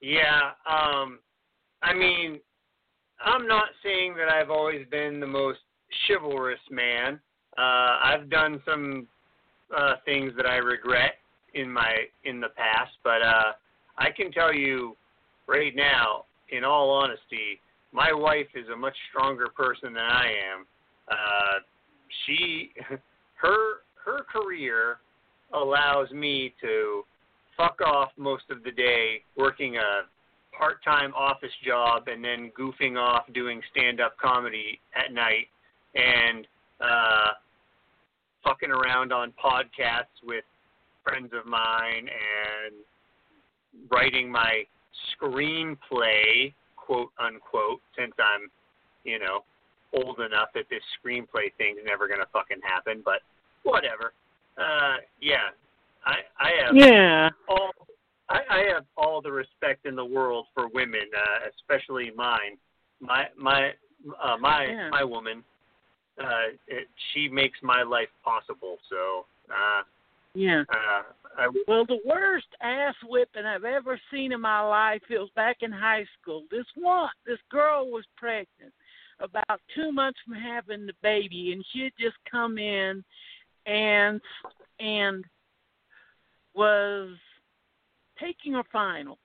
yeah, 0.00 0.50
um, 0.68 1.18
I 1.82 1.94
mean, 1.94 2.40
I'm 3.24 3.46
not 3.46 3.66
saying 3.82 4.14
that 4.16 4.28
I've 4.28 4.50
always 4.50 4.86
been 4.90 5.20
the 5.20 5.26
most 5.26 5.60
chivalrous 6.06 6.60
man. 6.70 7.20
Uh, 7.58 7.98
I've 8.02 8.30
done 8.30 8.62
some 8.66 9.06
uh, 9.76 9.94
things 10.04 10.32
that 10.36 10.46
I 10.46 10.56
regret 10.56 11.14
in 11.54 11.70
my 11.70 11.92
in 12.24 12.40
the 12.40 12.48
past, 12.48 12.92
but 13.04 13.22
uh, 13.22 13.52
I 13.98 14.10
can 14.10 14.32
tell 14.32 14.54
you 14.54 14.96
right 15.46 15.74
now, 15.74 16.24
in 16.50 16.64
all 16.64 16.90
honesty, 16.90 17.60
my 17.92 18.12
wife 18.12 18.48
is 18.54 18.68
a 18.72 18.76
much 18.76 18.96
stronger 19.10 19.48
person 19.54 19.92
than 19.92 20.04
I 20.04 20.26
am. 20.54 20.66
Uh, 21.10 21.58
she, 22.24 22.70
her, 23.34 23.82
her 24.04 24.24
career 24.24 24.98
allows 25.54 26.10
me 26.10 26.54
to 26.60 27.02
fuck 27.56 27.80
off 27.84 28.10
most 28.16 28.44
of 28.50 28.62
the 28.64 28.70
day 28.70 29.22
working 29.36 29.76
a 29.76 30.02
part-time 30.56 31.12
office 31.14 31.52
job 31.64 32.08
and 32.08 32.24
then 32.24 32.50
goofing 32.58 32.98
off 32.98 33.24
doing 33.34 33.60
stand-up 33.70 34.16
comedy 34.18 34.80
at 34.96 35.12
night 35.12 35.46
and 35.94 36.46
uh 36.80 37.32
fucking 38.44 38.70
around 38.70 39.12
on 39.12 39.32
podcasts 39.42 40.18
with 40.24 40.44
friends 41.04 41.30
of 41.38 41.46
mine 41.46 42.08
and 42.08 42.74
writing 43.90 44.30
my 44.30 44.62
screenplay, 45.14 46.52
quote 46.76 47.10
unquote, 47.18 47.80
since 47.96 48.12
I'm, 48.18 48.50
you 49.04 49.18
know, 49.18 49.44
old 49.92 50.20
enough 50.20 50.48
that 50.54 50.64
this 50.70 50.82
screenplay 50.98 51.52
thing's 51.58 51.78
never 51.84 52.08
gonna 52.08 52.26
fucking 52.32 52.60
happen, 52.62 53.02
but 53.04 53.20
whatever. 53.62 54.12
Uh 54.56 54.96
yeah. 55.20 55.50
I 56.04 56.16
I 56.38 56.50
have 56.64 56.76
Yeah. 56.76 57.30
all 57.48 57.70
I, 58.28 58.40
I 58.48 58.58
have 58.72 58.84
all 58.96 59.20
the 59.20 59.32
respect 59.32 59.84
in 59.86 59.94
the 59.94 60.04
world 60.04 60.46
for 60.54 60.68
women, 60.68 61.02
uh, 61.16 61.48
especially 61.50 62.10
mine. 62.16 62.56
My 63.00 63.26
my 63.36 63.74
uh, 64.22 64.36
my 64.38 64.66
Yeah. 64.66 64.88
my 64.90 65.04
woman, 65.04 65.44
uh, 66.18 66.48
it, 66.66 66.88
she 67.12 67.28
makes 67.28 67.58
my 67.62 67.82
life 67.82 68.08
possible. 68.24 68.78
So 68.88 69.26
uh, 69.50 69.82
Yeah. 70.34 70.64
uh, 70.70 71.02
I, 71.36 71.48
Well, 71.68 71.84
the 71.86 72.00
worst 72.04 72.46
ass 72.60 72.94
whipping 73.04 73.44
I've 73.46 73.64
ever 73.64 74.00
seen 74.10 74.32
in 74.32 74.40
my 74.40 74.60
life 74.60 75.02
it 75.08 75.18
was 75.18 75.30
back 75.34 75.58
in 75.62 75.70
high 75.72 76.06
school. 76.20 76.44
This 76.50 76.66
one, 76.74 77.10
this 77.26 77.38
girl 77.50 77.90
was 77.90 78.04
pregnant, 78.16 78.72
about 79.22 79.60
two 79.74 79.92
months 79.92 80.18
from 80.24 80.34
having 80.34 80.86
the 80.86 80.92
baby, 81.02 81.52
and 81.52 81.64
she 81.72 81.84
had 81.84 81.92
just 81.98 82.16
come 82.30 82.58
in, 82.58 83.04
and 83.66 84.20
and 84.80 85.24
was 86.54 87.10
taking 88.20 88.54
her 88.54 88.64
finals, 88.72 89.18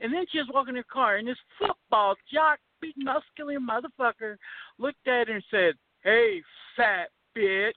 and 0.00 0.12
then 0.12 0.26
she 0.30 0.38
was 0.38 0.48
walking 0.52 0.76
her 0.76 0.84
car, 0.84 1.16
and 1.16 1.26
this 1.26 1.36
football 1.58 2.14
jock 2.32 2.58
big 2.80 2.92
muscular 2.96 3.58
motherfucker 3.58 4.36
looked 4.78 5.08
at 5.08 5.28
her 5.28 5.34
and 5.34 5.44
said, 5.50 5.74
"Hey, 6.02 6.42
fat 6.76 7.08
bitch." 7.36 7.72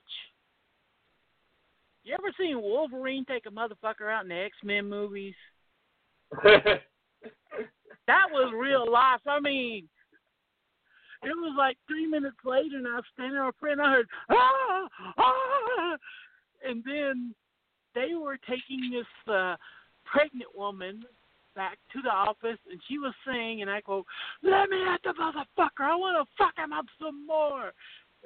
You 2.02 2.14
ever 2.14 2.32
seen 2.38 2.60
Wolverine 2.60 3.24
take 3.26 3.46
a 3.46 3.50
motherfucker 3.50 4.10
out 4.10 4.22
in 4.24 4.28
the 4.28 4.34
X 4.34 4.56
Men 4.62 4.88
movies? 4.88 5.34
that 6.42 6.80
was 8.30 8.52
real 8.56 8.90
life. 8.90 9.20
I 9.26 9.40
mean, 9.40 9.88
it 11.22 11.36
was 11.36 11.54
like 11.56 11.76
three 11.86 12.06
minutes 12.06 12.36
later, 12.44 12.76
and 12.76 12.86
I 12.86 12.96
was 12.96 13.04
standing 13.14 13.38
on 13.38 13.48
a 13.48 13.52
print. 13.52 13.80
I 13.80 13.90
heard 13.90 14.08
ah 14.30 14.88
ah, 15.18 15.96
and 16.66 16.82
then 16.84 17.34
they 17.94 18.14
were 18.14 18.38
taking 18.48 18.90
this 18.90 19.32
uh, 19.32 19.56
pregnant 20.04 20.50
woman 20.56 21.02
back 21.54 21.78
to 21.92 22.02
the 22.02 22.10
office, 22.10 22.58
and 22.70 22.80
she 22.88 22.98
was 22.98 23.12
saying, 23.26 23.62
and 23.62 23.70
I 23.70 23.80
go, 23.82 24.04
"Let 24.42 24.70
me 24.70 24.82
at 24.88 25.02
the 25.02 25.10
motherfucker! 25.10 25.84
I 25.84 25.96
want 25.96 26.26
to 26.26 26.34
fuck 26.38 26.56
him 26.56 26.72
up 26.72 26.86
some 27.00 27.26
more." 27.26 27.72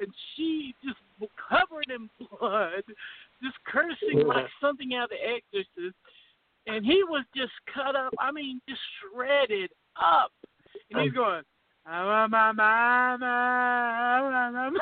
And 0.01 0.13
she 0.35 0.75
just 0.85 0.99
covered 1.49 1.87
in 1.89 2.11
blood, 2.19 2.83
just 3.43 3.57
cursing 3.65 4.27
like 4.27 4.47
something 4.61 4.95
out 4.95 5.05
of 5.05 5.11
The 5.11 5.37
Exorcist. 5.37 5.97
And 6.67 6.85
he 6.85 7.05
was 7.05 7.25
just 7.37 7.53
cut 7.73 7.95
up. 7.95 8.13
I 8.19 8.33
mean, 8.33 8.61
just 8.69 8.81
shredded 8.99 9.71
up. 9.97 10.33
And 10.91 11.03
he's 11.03 11.13
going, 11.13 11.43
"Ah, 11.87 12.27
ma, 12.29 12.53
ma, 12.53 13.17
ma, 13.17 14.51
ma, 14.51 14.71
ma." 14.71 14.81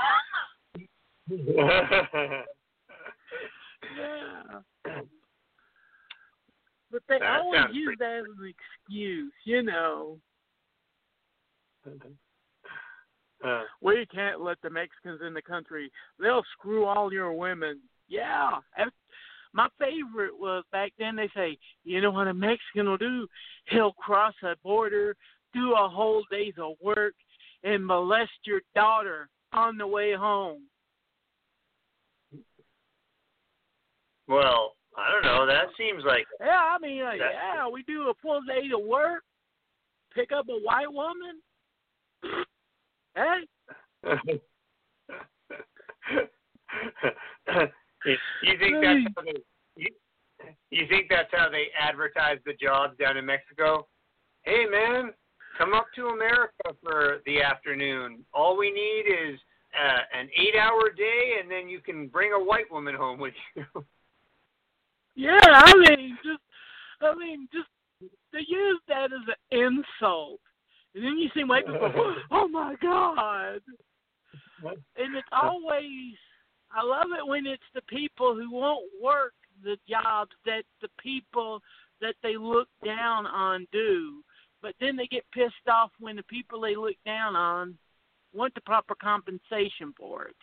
yeah. 3.96 4.60
But 6.90 7.02
they 7.08 7.18
That 7.18 7.40
always 7.40 7.60
use 7.72 7.96
that 7.98 8.18
as 8.18 8.24
an 8.38 8.52
excuse, 8.52 9.32
you 9.44 9.62
know. 9.62 10.18
uh, 13.44 13.62
We 13.80 14.06
can't 14.12 14.42
let 14.42 14.60
the 14.62 14.68
Mexicans 14.68 15.20
in 15.26 15.32
the 15.32 15.40
country. 15.40 15.90
They'll 16.20 16.44
screw 16.52 16.84
all 16.84 17.10
your 17.12 17.32
women. 17.32 17.80
Yeah. 18.08 18.58
My 19.54 19.68
favorite 19.78 20.38
was 20.38 20.64
back 20.70 20.92
then 20.98 21.16
they 21.16 21.30
say, 21.34 21.58
you 21.84 22.00
know 22.00 22.10
what 22.10 22.28
a 22.28 22.34
Mexican 22.34 22.88
will 22.88 22.96
do? 22.98 23.26
He'll 23.66 23.92
cross 23.92 24.34
a 24.42 24.54
border, 24.62 25.16
do 25.52 25.72
a 25.72 25.88
whole 25.88 26.24
day's 26.30 26.54
of 26.58 26.74
work, 26.82 27.14
and 27.64 27.86
molest 27.86 28.32
your 28.44 28.60
daughter 28.74 29.28
on 29.52 29.78
the 29.78 29.86
way 29.86 30.14
home. 30.14 30.62
well, 34.28 34.72
I 34.96 35.10
don't 35.12 35.24
know. 35.24 35.46
That 35.46 35.66
seems 35.76 36.04
like 36.04 36.26
Yeah, 36.40 36.46
I 36.74 36.78
mean, 36.78 37.04
like, 37.04 37.20
yeah, 37.20 37.68
we 37.68 37.82
do 37.84 38.08
a 38.10 38.14
full 38.22 38.40
day 38.42 38.68
of 38.74 38.84
work, 38.84 39.22
pick 40.14 40.32
up 40.32 40.46
a 40.48 40.58
white 40.58 40.92
woman. 40.92 41.40
Hey, 43.14 43.42
you 48.06 48.16
you 48.42 48.58
think 48.58 48.76
that's 48.82 49.00
how 49.14 49.22
they, 49.22 49.34
you, 49.76 49.86
you 50.70 50.86
think 50.88 51.06
that's 51.08 51.28
how 51.32 51.48
they 51.50 51.66
advertise 51.78 52.38
the 52.44 52.54
jobs 52.54 52.96
down 52.98 53.16
in 53.16 53.26
Mexico? 53.26 53.86
Hey 54.42 54.66
man, 54.70 55.12
come 55.56 55.74
up 55.74 55.86
to 55.96 56.08
America 56.08 56.74
for 56.82 57.18
the 57.26 57.42
afternoon. 57.42 58.24
All 58.32 58.56
we 58.56 58.70
need 58.70 59.04
is 59.10 59.38
uh, 59.74 60.18
an 60.18 60.28
eight-hour 60.36 60.90
day, 60.96 61.34
and 61.40 61.50
then 61.50 61.68
you 61.68 61.80
can 61.80 62.08
bring 62.08 62.32
a 62.32 62.42
white 62.42 62.70
woman 62.70 62.94
home 62.94 63.18
with 63.18 63.34
you. 63.54 63.64
Yeah, 65.14 65.38
I 65.42 65.74
mean, 65.74 66.16
just, 66.24 66.40
I 67.02 67.14
mean, 67.14 67.46
just 67.52 67.68
they 68.32 68.38
use 68.48 68.80
that 68.88 69.12
as 69.12 69.28
an 69.28 69.60
insult, 69.60 70.40
and 70.94 71.04
then 71.04 71.18
you 71.18 71.28
see 71.34 71.44
white 71.44 71.66
people, 71.66 72.16
oh 72.30 72.48
my 72.48 72.74
god, 72.80 73.60
and 74.64 75.14
it's 75.14 75.28
always, 75.32 76.14
I 76.74 76.82
love 76.82 77.08
it 77.18 77.26
when 77.26 77.46
it's 77.46 77.62
the 77.74 77.82
people 77.82 78.34
who 78.34 78.50
won't 78.50 78.88
work 79.02 79.34
the 79.62 79.76
jobs 79.88 80.32
that 80.46 80.62
the 80.80 80.88
people 80.98 81.60
that 82.00 82.14
they 82.22 82.36
look 82.36 82.68
down 82.84 83.26
on 83.26 83.66
do, 83.70 84.22
but 84.62 84.74
then 84.80 84.96
they 84.96 85.06
get 85.06 85.24
pissed 85.32 85.68
off 85.70 85.90
when 85.98 86.16
the 86.16 86.22
people 86.24 86.60
they 86.60 86.76
look 86.76 86.96
down 87.04 87.36
on 87.36 87.76
want 88.32 88.54
the 88.54 88.60
proper 88.62 88.94
compensation 88.94 89.92
for 89.98 90.24
it. 90.24 90.36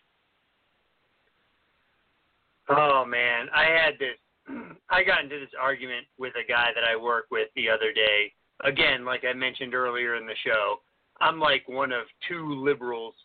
Oh 2.69 3.03
man, 3.05 3.47
I 3.53 3.63
had 3.63 3.93
this. 3.97 4.17
I 4.89 5.03
got 5.03 5.23
into 5.23 5.39
this 5.39 5.49
argument 5.59 6.05
with 6.17 6.33
a 6.35 6.47
guy 6.47 6.69
that 6.75 6.83
I 6.83 6.95
work 6.95 7.25
with 7.31 7.47
the 7.55 7.69
other 7.69 7.91
day. 7.93 8.31
Again, 8.63 9.05
like 9.05 9.23
I 9.23 9.33
mentioned 9.33 9.73
earlier 9.73 10.15
in 10.15 10.27
the 10.27 10.35
show, 10.45 10.77
I'm 11.21 11.39
like 11.39 11.67
one 11.67 11.91
of 11.91 12.03
two 12.27 12.61
liberals 12.63 13.15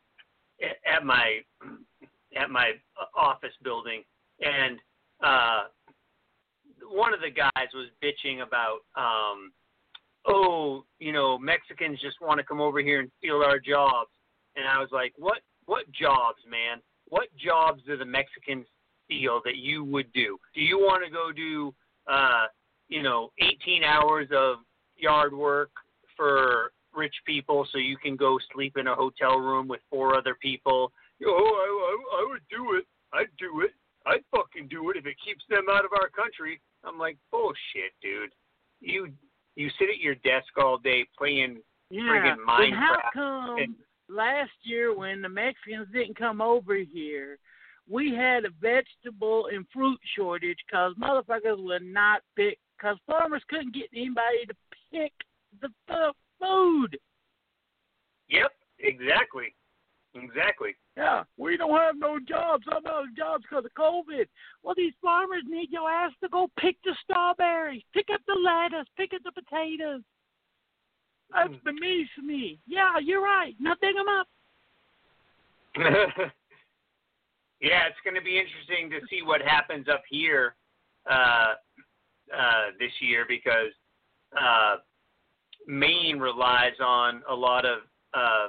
at 0.63 1.05
my 1.05 1.41
at 2.37 2.51
my 2.51 2.73
office 3.17 3.53
building, 3.63 4.03
and 4.41 4.79
uh, 5.23 5.65
one 6.91 7.15
of 7.15 7.21
the 7.21 7.31
guys 7.31 7.69
was 7.73 7.89
bitching 8.03 8.43
about, 8.43 8.81
um, 8.97 9.53
oh, 10.27 10.85
you 10.99 11.13
know, 11.13 11.39
Mexicans 11.39 12.01
just 12.01 12.21
want 12.21 12.39
to 12.39 12.45
come 12.45 12.61
over 12.61 12.81
here 12.81 13.01
and 13.01 13.11
steal 13.19 13.43
our 13.45 13.59
jobs, 13.59 14.11
and 14.57 14.67
I 14.67 14.79
was 14.79 14.89
like, 14.93 15.13
what 15.17 15.41
what 15.67 15.91
jobs, 15.93 16.39
man? 16.49 16.81
What 17.09 17.29
jobs 17.37 17.83
do 17.87 17.97
the 17.97 18.05
Mexicans 18.05 18.67
steal 19.05 19.41
that 19.45 19.57
you 19.57 19.85
would 19.85 20.13
do? 20.13 20.39
Do 20.55 20.61
you 20.61 20.79
want 20.79 21.05
to 21.05 21.11
go 21.11 21.33
do, 21.33 21.75
uh, 22.07 22.47
you 22.89 23.03
know, 23.03 23.31
18 23.41 23.85
hours 23.85 24.29
of 24.35 24.59
yard 24.97 25.35
work 25.35 25.71
for 26.17 26.73
rich 26.95 27.15
people 27.27 27.67
so 27.73 27.79
you 27.79 27.97
can 27.97 28.17
go 28.17 28.39
sleep 28.53 28.77
in 28.77 28.87
a 28.87 28.95
hotel 28.95 29.39
room 29.39 29.69
with 29.69 29.81
four 29.91 30.17
other 30.17 30.37
people? 30.41 30.93
Oh, 31.25 31.31
I, 31.31 32.21
I, 32.21 32.23
I 32.23 32.27
would 32.31 32.43
do 32.51 32.77
it. 32.77 32.85
I'd 33.13 33.35
do 33.39 33.63
it. 33.63 33.71
I'd 34.07 34.25
fucking 34.31 34.69
do 34.69 34.91
it 34.91 34.97
if 34.97 35.07
it 35.07 35.17
keeps 35.25 35.45
them 35.49 35.65
out 35.71 35.85
of 35.85 35.93
our 35.93 36.09
country. 36.09 36.61
I'm 36.85 36.99
like, 36.99 37.17
bullshit, 37.31 37.93
dude. 38.03 38.33
You 38.81 39.09
you 39.57 39.71
sit 39.79 39.89
at 39.89 39.99
your 39.99 40.15
desk 40.17 40.47
all 40.57 40.79
day 40.79 41.05
playing 41.17 41.63
Yeah. 41.91 42.03
Friggin' 42.03 42.59
Then 42.59 42.73
how 42.73 43.11
come 43.13 43.59
and- 43.59 43.77
last 44.09 44.53
year 44.63 44.95
when 44.95 45.23
the 45.23 45.29
Mexicans 45.29 45.89
didn't 45.93 46.15
come 46.17 46.41
over 46.41 46.75
here, 46.77 47.39
we 47.89 48.15
had 48.15 48.45
a 48.45 48.51
vegetable 48.51 49.47
and 49.47 49.69
fruit 49.71 50.01
shortage 50.17 50.59
because 50.67 50.95
motherfuckers 50.95 51.63
would 51.63 51.83
not 51.83 52.23
pick 52.35 52.59
because 52.77 52.99
farmers 53.07 53.43
couldn't 53.49 53.73
get 53.75 53.89
anybody 53.95 54.47
to 54.47 54.55
pick 54.91 55.13
the 55.61 56.13
food. 56.41 56.99
Yep, 58.29 58.53
exactly. 58.79 59.55
Exactly. 60.15 60.77
Yeah, 60.97 61.25
we 61.37 61.57
don't 61.57 61.77
have 61.77 61.97
no 61.99 62.19
jobs. 62.21 62.65
I'm 62.69 62.87
out 62.87 63.09
of 63.09 63.17
jobs 63.17 63.45
because 63.49 63.65
of 63.65 63.73
COVID. 63.75 64.27
Well, 64.63 64.75
these 64.77 64.93
farmers 65.03 65.43
need 65.47 65.71
your 65.73 65.91
ass 65.91 66.13
to 66.23 66.29
go 66.29 66.49
pick 66.59 66.77
the 66.85 66.95
strawberries, 67.03 67.83
pick 67.93 68.07
up 68.13 68.21
the 68.27 68.35
lettuce, 68.35 68.87
pick 68.97 69.13
up 69.13 69.23
the 69.25 69.33
potatoes. 69.33 70.03
That's 71.33 71.53
Mm. 71.53 71.65
beneath 71.65 72.19
me. 72.23 72.61
Yeah, 72.67 72.99
you're 72.99 73.23
right. 73.23 73.57
Now 73.59 73.75
dig 73.75 73.97
them 73.97 74.09
up. 74.09 74.29
yeah, 77.61 77.87
it's 77.87 78.01
going 78.05 78.15
to 78.15 78.21
be 78.21 78.39
interesting 78.39 78.89
to 78.91 79.01
see 79.09 79.23
what 79.23 79.43
happens 79.43 79.89
up 79.89 80.05
here 80.09 80.55
uh, 81.11 81.55
uh, 82.33 82.71
this 82.79 82.93
year 83.01 83.25
because 83.27 83.73
uh, 84.41 84.77
Maine 85.67 86.21
relies 86.21 86.79
on 86.81 87.23
a 87.29 87.35
lot 87.35 87.65
of 87.65 87.81
uh, 88.15 88.49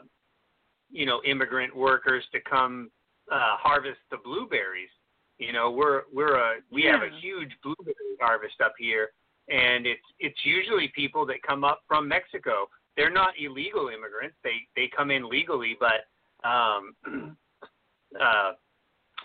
you 0.90 1.06
know 1.06 1.22
immigrant 1.26 1.76
workers 1.76 2.24
to 2.32 2.40
come 2.42 2.90
uh, 3.32 3.58
harvest 3.58 4.00
the 4.12 4.18
blueberries. 4.24 4.90
You 5.38 5.52
know, 5.52 5.72
we're 5.72 6.04
we're 6.14 6.36
a 6.36 6.56
we 6.72 6.84
have 6.84 7.02
a 7.02 7.10
huge 7.20 7.52
blueberry 7.64 8.16
harvest 8.22 8.62
up 8.64 8.74
here, 8.78 9.10
and 9.50 9.86
it's 9.86 10.06
it's 10.20 10.40
usually 10.46 10.92
people 10.96 11.26
that 11.26 11.42
come 11.46 11.64
up 11.64 11.82
from 11.88 12.08
Mexico. 12.08 12.70
They're 12.96 13.12
not 13.12 13.34
illegal 13.40 13.90
immigrants; 13.90 14.38
they 14.44 14.56
they 14.76 14.90
come 14.96 15.12
in 15.12 15.30
legally, 15.30 15.76
but 15.80 16.08
um, 16.48 16.96
uh, 18.22 18.52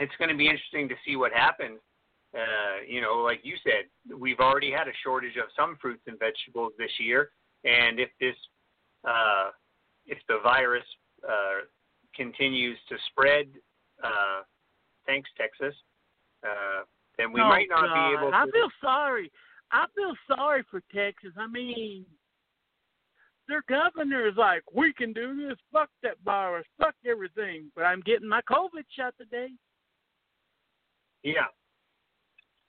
it's 0.01 0.13
going 0.19 0.31
to 0.31 0.37
be 0.37 0.47
interesting 0.47 0.89
to 0.89 0.97
see 1.07 1.17
what 1.17 1.33
happens. 1.33 1.79
Uh, 2.35 2.83
you 2.87 3.01
know, 3.01 3.19
like 3.19 3.41
you 3.43 3.55
said, 3.63 4.17
we've 4.17 4.41
already 4.41 4.71
had 4.71 4.89
a 4.89 4.93
shortage 5.05 5.37
of 5.37 5.49
some 5.57 5.77
fruits 5.81 6.03
and 6.07 6.19
vegetables 6.19 6.73
this 6.79 6.91
year, 6.99 7.31
and 7.65 8.01
if 8.01 8.09
this, 8.21 8.37
uh, 9.05 9.51
if 10.07 10.19
the 10.29 10.39
virus 10.43 10.85
uh, 11.29 11.65
continues 12.15 12.79
to 12.89 12.97
spread, 13.11 13.47
uh, 14.03 14.43
thanks 15.07 15.31
Texas, 15.37 15.75
uh, 16.45 16.85
then 17.19 17.33
we 17.33 17.41
Oh, 17.41 17.49
might 17.49 17.69
not 17.69 17.87
God. 17.87 17.95
be 17.95 18.17
able. 18.17 18.31
to... 18.31 18.37
I 18.37 18.45
feel 18.51 18.71
sorry. 18.81 19.31
I 19.73 19.87
feel 19.95 20.15
sorry 20.27 20.65
for 20.71 20.83
Texas. 20.93 21.33
I 21.37 21.47
mean, 21.47 22.05
their 23.47 23.63
governor 23.69 24.27
is 24.27 24.37
like, 24.37 24.63
we 24.73 24.93
can 24.93 25.13
do 25.13 25.49
this. 25.49 25.59
Fuck 25.73 25.91
that 26.03 26.17
virus. 26.25 26.67
Fuck 26.79 26.95
everything. 27.07 27.71
But 27.77 27.83
I'm 27.83 28.01
getting 28.01 28.29
my 28.29 28.41
COVID 28.51 28.85
shot 28.97 29.15
today. 29.19 29.49
Yeah. 31.23 31.47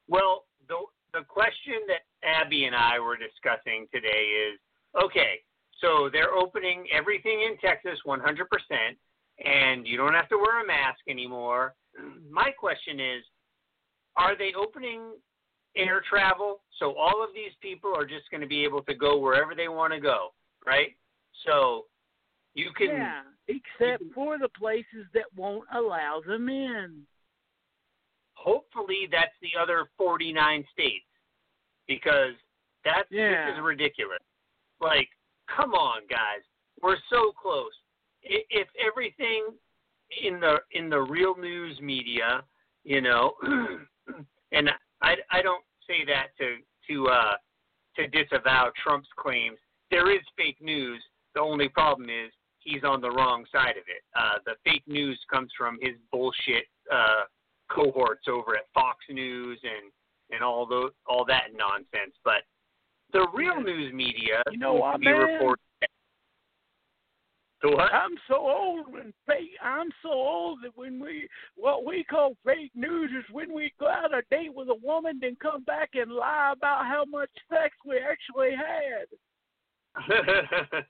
Well, 0.08 0.46
the 0.68 0.76
the 1.14 1.24
question 1.28 1.76
that 1.88 2.02
Abby 2.28 2.66
and 2.66 2.76
I 2.76 3.00
were 3.00 3.18
discussing 3.18 3.88
today 3.94 4.50
is 4.52 4.60
okay. 5.02 5.40
So 5.82 6.10
they're 6.12 6.34
opening 6.34 6.86
everything 6.94 7.42
in 7.42 7.58
Texas 7.58 8.00
100%, 8.06 8.20
and 9.44 9.88
you 9.88 9.98
don't 9.98 10.14
have 10.14 10.30
to 10.30 10.38
wear 10.38 10.64
a 10.64 10.68
mask 10.68 11.00
anymore. 11.10 11.74
My 12.30 12.52
question 12.52 13.00
is, 13.00 13.24
are 14.16 14.38
they 14.38 14.54
opening 14.54 15.14
air 15.76 16.02
travel 16.08 16.62
so 16.80 16.94
all 16.96 17.24
of 17.24 17.30
these 17.34 17.52
people 17.62 17.94
are 17.96 18.06
just 18.06 18.30
going 18.30 18.42
to 18.42 18.48
be 18.48 18.64
able 18.64 18.82
to 18.84 18.94
go 18.94 19.18
wherever 19.18 19.56
they 19.56 19.68
want 19.70 19.94
to 19.94 20.00
go, 20.00 20.30
right? 20.66 20.90
So 21.46 21.86
you 22.54 22.72
can 22.76 22.88
Yeah, 22.90 23.22
except 23.48 24.04
for 24.14 24.38
the 24.38 24.50
places 24.50 25.06
that 25.14 25.26
won't 25.36 25.68
allow 25.74 26.22
them 26.26 26.50
in. 26.50 27.06
hopefully 28.34 29.08
that's 29.12 29.36
the 29.42 29.52
other 29.62 29.86
49 29.98 30.66
states 30.74 31.06
because 31.88 32.34
that's 32.84 33.10
Yeah. 33.12 33.46
this 33.46 33.56
is 33.56 33.62
ridiculous. 33.62 34.20
Like, 34.80 35.10
come 35.56 35.74
on, 35.74 36.02
guys, 36.10 36.44
we're 36.82 36.98
so 37.10 37.32
close. 37.40 37.72
If 38.24 38.68
everything 38.86 39.48
in 40.24 40.40
the 40.40 40.58
in 40.72 40.90
the 40.90 41.00
real 41.00 41.36
news 41.36 41.80
media, 41.82 42.44
you 42.84 43.02
know, 43.02 43.34
and 44.52 44.70
I 45.02 45.16
I 45.32 45.42
don't 45.42 45.64
say 45.88 46.06
that 46.06 46.28
to 46.38 46.58
to 46.90 47.08
uh 47.08 47.34
to 47.96 48.08
disavow 48.08 48.72
Trump's 48.84 49.10
claims. 49.18 49.58
There 49.90 50.14
is 50.14 50.22
fake 50.38 50.62
news. 50.62 51.02
The 51.36 51.42
only 51.42 51.68
problem 51.68 52.10
is 52.10 52.32
he's 52.60 52.84
on 52.84 53.02
the 53.02 53.12
wrong 53.12 53.46
side 53.52 53.72
of 53.72 53.84
it. 53.88 54.04
Uh, 54.16 54.40
the 54.46 54.54
fake 54.64 54.84
news 54.88 55.20
comes 55.32 55.52
from 55.58 55.78
his 55.82 55.96
bullshit 56.12 56.66
uh, 56.92 57.24
cohorts 57.70 58.28
over 58.30 58.56
at 58.56 58.66
Fox 58.74 58.98
News 59.10 59.60
and 59.64 59.92
and 60.32 60.44
all 60.44 60.66
those 60.66 60.92
all 61.08 61.26
that 61.26 61.50
nonsense. 61.56 62.16
But 62.24 62.44
the 63.14 63.28
real 63.34 63.62
news 63.62 63.94
media 63.94 64.42
You 64.52 64.58
know 64.58 64.74
what, 64.76 65.02
man? 65.02 65.16
reported. 65.16 65.60
The 67.62 67.70
what? 67.70 67.94
I'm 67.94 68.18
so 68.28 68.36
old 68.38 68.92
when 68.92 69.14
fake. 69.28 69.52
I'm 69.64 69.90
so 70.02 70.10
old 70.12 70.60
that 70.64 70.72
when 70.76 71.00
we 71.00 71.28
what 71.56 71.86
we 71.86 72.04
call 72.04 72.36
fake 72.44 72.72
news 72.74 73.12
is 73.12 73.24
when 73.32 73.54
we 73.54 73.72
go 73.80 73.88
out 73.88 74.14
a 74.16 74.24
date 74.32 74.54
with 74.54 74.70
a 74.70 74.76
woman, 74.84 75.20
then 75.22 75.38
come 75.40 75.64
back 75.66 75.92
and 75.94 76.12
lie 76.12 76.54
about 76.56 76.86
how 76.86 77.06
much 77.08 77.30
sex 77.50 77.76
we 77.86 77.98
actually 78.00 78.56
had. 78.56 79.06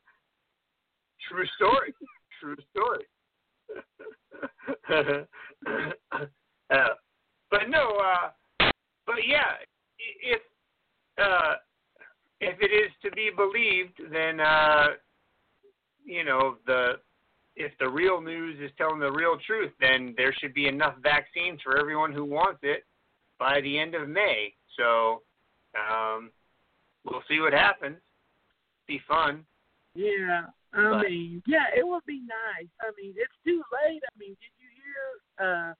True 1.27 1.45
story. 1.57 1.93
True 2.39 2.55
story. 2.71 3.05
uh, 6.71 6.87
but 7.49 7.69
no, 7.69 7.97
uh, 7.97 8.29
but 9.05 9.15
yeah, 9.27 9.57
i- 9.99 10.19
if 10.23 10.41
uh, 11.21 11.55
if 12.41 12.57
it 12.59 12.73
is 12.73 12.91
to 13.03 13.11
be 13.11 13.29
believed, 13.35 13.95
then 14.11 14.39
uh, 14.39 14.87
you 16.03 16.23
know 16.25 16.57
the 16.65 16.93
if 17.55 17.71
the 17.79 17.87
real 17.87 18.19
news 18.21 18.57
is 18.59 18.71
telling 18.77 18.99
the 18.99 19.11
real 19.11 19.37
truth, 19.45 19.71
then 19.79 20.13
there 20.17 20.33
should 20.39 20.53
be 20.53 20.67
enough 20.67 20.95
vaccines 21.03 21.59
for 21.63 21.77
everyone 21.77 22.11
who 22.11 22.25
wants 22.25 22.59
it 22.63 22.83
by 23.37 23.61
the 23.61 23.77
end 23.77 23.93
of 23.93 24.07
May. 24.09 24.53
So 24.77 25.21
um, 25.77 26.31
we'll 27.05 27.23
see 27.29 27.39
what 27.39 27.53
happens. 27.53 27.97
Be 28.87 28.99
fun. 29.07 29.45
Yeah, 29.93 30.47
I 30.73 30.89
But- 30.89 31.09
mean, 31.09 31.43
yeah, 31.45 31.67
it 31.75 31.85
would 31.85 32.05
be 32.05 32.21
nice. 32.25 32.71
I 32.81 32.89
mean, 32.97 33.13
it's 33.17 33.37
too 33.45 33.61
late. 33.83 34.01
I 34.01 34.13
mean, 34.17 34.35
did 34.39 34.53
you 34.57 34.69
hear 34.81 35.03
uh, 35.45 35.73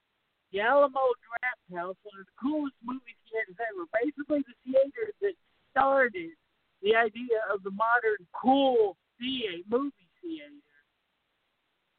the 0.51 0.59
Alamo 0.59 0.99
Draft 1.23 1.65
House, 1.73 1.95
one 2.03 2.19
of 2.19 2.25
the 2.27 2.37
coolest 2.37 2.75
movie 2.83 3.15
theaters 3.31 3.55
ever? 3.57 3.87
Basically, 4.03 4.43
the 4.43 4.55
theater 4.67 5.13
that 5.21 5.33
started 5.71 6.35
the 6.81 6.95
idea 6.95 7.39
of 7.53 7.63
the 7.63 7.71
modern 7.71 8.25
cool 8.33 8.97
theater, 9.19 9.63
movie 9.69 10.09
theater, 10.21 10.49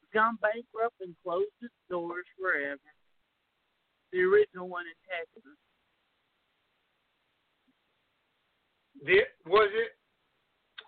has 0.00 0.10
gone 0.12 0.38
bankrupt 0.42 0.96
and 1.00 1.14
closed 1.22 1.54
its 1.60 1.74
doors 1.88 2.26
forever. 2.38 2.80
The 4.12 4.20
original 4.20 4.68
one 4.68 4.84
in 4.86 4.98
Texas. 5.08 5.56
The, 9.04 9.50
was 9.50 9.70
it? 9.72 9.92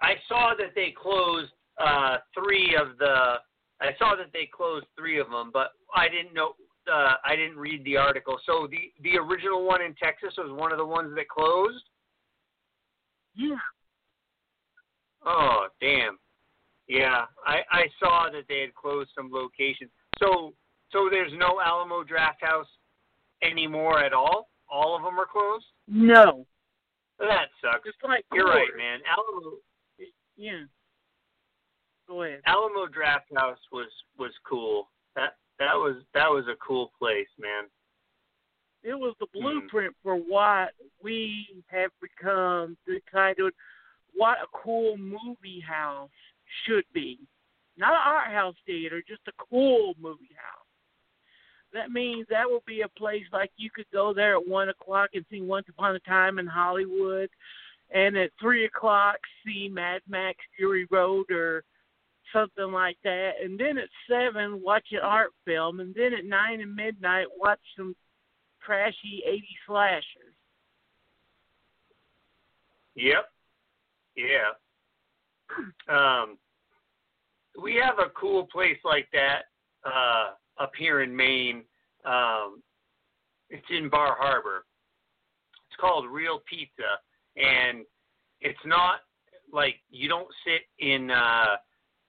I 0.03 0.15
saw 0.29 0.53
that 0.59 0.75
they 0.75 0.95
closed 0.97 1.51
uh, 1.79 2.19
three 2.35 2.77
of 2.77 2.99
the. 2.99 3.35
I 3.81 3.91
saw 3.99 4.15
that 4.17 4.33
they 4.33 4.49
closed 4.55 4.87
three 4.97 5.19
of 5.19 5.31
them, 5.31 5.51
but 5.53 5.73
I 5.95 6.09
didn't 6.09 6.35
know. 6.35 6.55
Uh, 6.87 7.15
I 7.25 7.35
didn't 7.35 7.57
read 7.57 7.83
the 7.85 7.97
article. 7.97 8.39
So 8.45 8.69
the 8.71 8.93
the 9.03 9.17
original 9.19 9.67
one 9.67 9.83
in 9.83 9.95
Texas 9.95 10.35
was 10.37 10.53
one 10.53 10.71
of 10.71 10.79
the 10.79 10.85
ones 10.85 11.13
that 11.17 11.29
closed. 11.29 11.83
Yeah, 13.35 13.57
Oh 15.27 15.69
damn! 15.81 16.19
Yeah, 16.89 17.25
I 17.47 17.63
I 17.71 17.83
saw 17.99 18.29
that 18.31 18.45
they 18.49 18.61
had 18.61 18.75
closed 18.75 19.11
some 19.15 19.31
locations. 19.33 19.91
So 20.19 20.55
so 20.93 21.09
there's 21.11 21.33
no 21.37 21.61
Alamo 21.65 22.05
Draft 22.05 22.41
House 22.43 22.69
anymore 23.43 24.03
at 24.05 24.13
all. 24.13 24.49
All 24.69 24.97
of 24.97 25.03
them 25.03 25.19
are 25.19 25.27
closed. 25.27 25.67
no, 25.89 26.47
That 27.19 27.49
sucks. 27.61 27.87
it's 27.87 27.97
like 28.03 28.25
You're 28.33 28.47
right, 28.47 28.69
man. 28.77 29.01
Alamo 29.11 29.57
Yeah. 30.37 30.65
Go 32.09 32.23
ahead. 32.23 32.41
Alamo 32.47 32.87
Draft 32.87 33.27
House 33.37 33.59
was 33.73 33.89
was 34.19 34.33
cool. 34.49 34.91
That 35.17 35.37
that 35.59 35.75
was 35.75 35.97
that 36.15 36.29
was 36.31 36.45
a 36.49 36.57
cool 36.57 36.93
place, 36.99 37.29
man. 37.39 37.65
It 38.83 38.95
was 38.95 39.15
the 39.21 39.27
Hmm. 39.33 39.41
blueprint 39.41 39.97
for 40.03 40.17
what 40.17 40.75
we 41.03 41.63
have 41.69 41.91
become 42.01 42.77
the 42.87 43.01
kind 43.11 43.39
of 43.41 43.53
what 44.17 44.39
a 44.39 44.47
cool 44.53 44.97
movie 44.97 45.61
house 45.67 46.11
should 46.67 46.85
be. 46.93 47.19
Not 47.77 47.93
an 47.93 48.01
art 48.05 48.31
house 48.31 48.57
theater, 48.67 49.03
just 49.07 49.23
a 49.27 49.33
cool 49.51 49.95
movie 50.01 50.35
house. 50.37 50.65
That 51.73 51.91
means 51.91 52.27
that 52.31 52.49
will 52.49 52.63
be 52.67 52.83
a 52.83 52.89
place 52.89 53.25
like 53.33 53.51
you 53.57 53.69
could 53.75 53.91
go 53.93 54.15
there 54.15 54.37
at 54.37 54.47
one 54.47 54.69
o'clock 54.69 55.11
and 55.15 55.25
see 55.29 55.41
Once 55.41 55.67
Upon 55.69 55.97
a 55.97 56.01
Time 56.01 56.39
in 56.39 56.47
Hollywood, 56.47 57.29
and 57.93 58.17
at 58.17 58.31
three 58.41 58.65
o'clock 58.65 59.17
see 59.45 59.69
Mad 59.69 60.01
Max 60.09 60.39
Fury 60.57 60.87
Road 60.91 61.31
or 61.33 61.65
something 62.33 62.73
like 62.73 62.97
that, 63.03 63.33
and 63.43 63.59
then 63.59 63.79
at 63.79 63.89
seven 64.09 64.63
watch 64.63 64.87
an 64.93 65.01
art 65.03 65.31
film, 65.45 65.81
and 65.81 65.95
then 65.95 66.13
at 66.13 66.25
nine 66.25 66.61
and 66.61 66.75
midnight 66.75 67.27
watch 67.37 67.61
some 67.77 67.95
trashy 68.65 69.23
80 69.27 69.49
slashers. 69.67 70.35
Yep. 72.95 73.27
Yeah. 74.17 74.53
Um, 75.89 76.39
we 77.61 77.75
have 77.75 77.99
a 77.99 78.11
cool 78.19 78.47
place 78.47 78.79
like 78.85 79.07
that 79.13 79.43
uh, 79.85 80.31
up 80.59 80.73
here 80.77 81.03
in 81.03 81.15
Maine. 81.15 81.63
Um, 82.05 82.63
it's 83.51 83.67
in 83.71 83.89
Bar 83.89 84.17
Harbor. 84.19 84.65
It's 85.69 85.81
called 85.81 86.09
Real 86.09 86.41
Pizza, 86.49 86.99
and 87.37 87.85
it's 88.41 88.59
not 88.65 89.01
like 89.53 89.77
you 89.91 90.09
don't 90.09 90.29
sit 90.45 90.63
in 90.79 91.11
uh, 91.11 91.57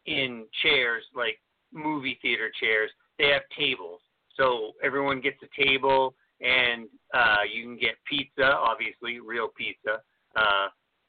in 0.05 0.45
chairs 0.63 1.03
like 1.15 1.39
movie 1.73 2.17
theater 2.21 2.49
chairs. 2.59 2.89
They 3.19 3.27
have 3.27 3.43
tables, 3.57 4.01
so 4.37 4.71
everyone 4.83 5.21
gets 5.21 5.37
a 5.43 5.63
table, 5.63 6.15
and 6.41 6.87
uh, 7.13 7.43
you 7.51 7.63
can 7.63 7.77
get 7.77 7.95
pizza, 8.09 8.43
obviously 8.43 9.19
real 9.19 9.49
pizza. 9.57 10.01
Uh, 10.35 10.67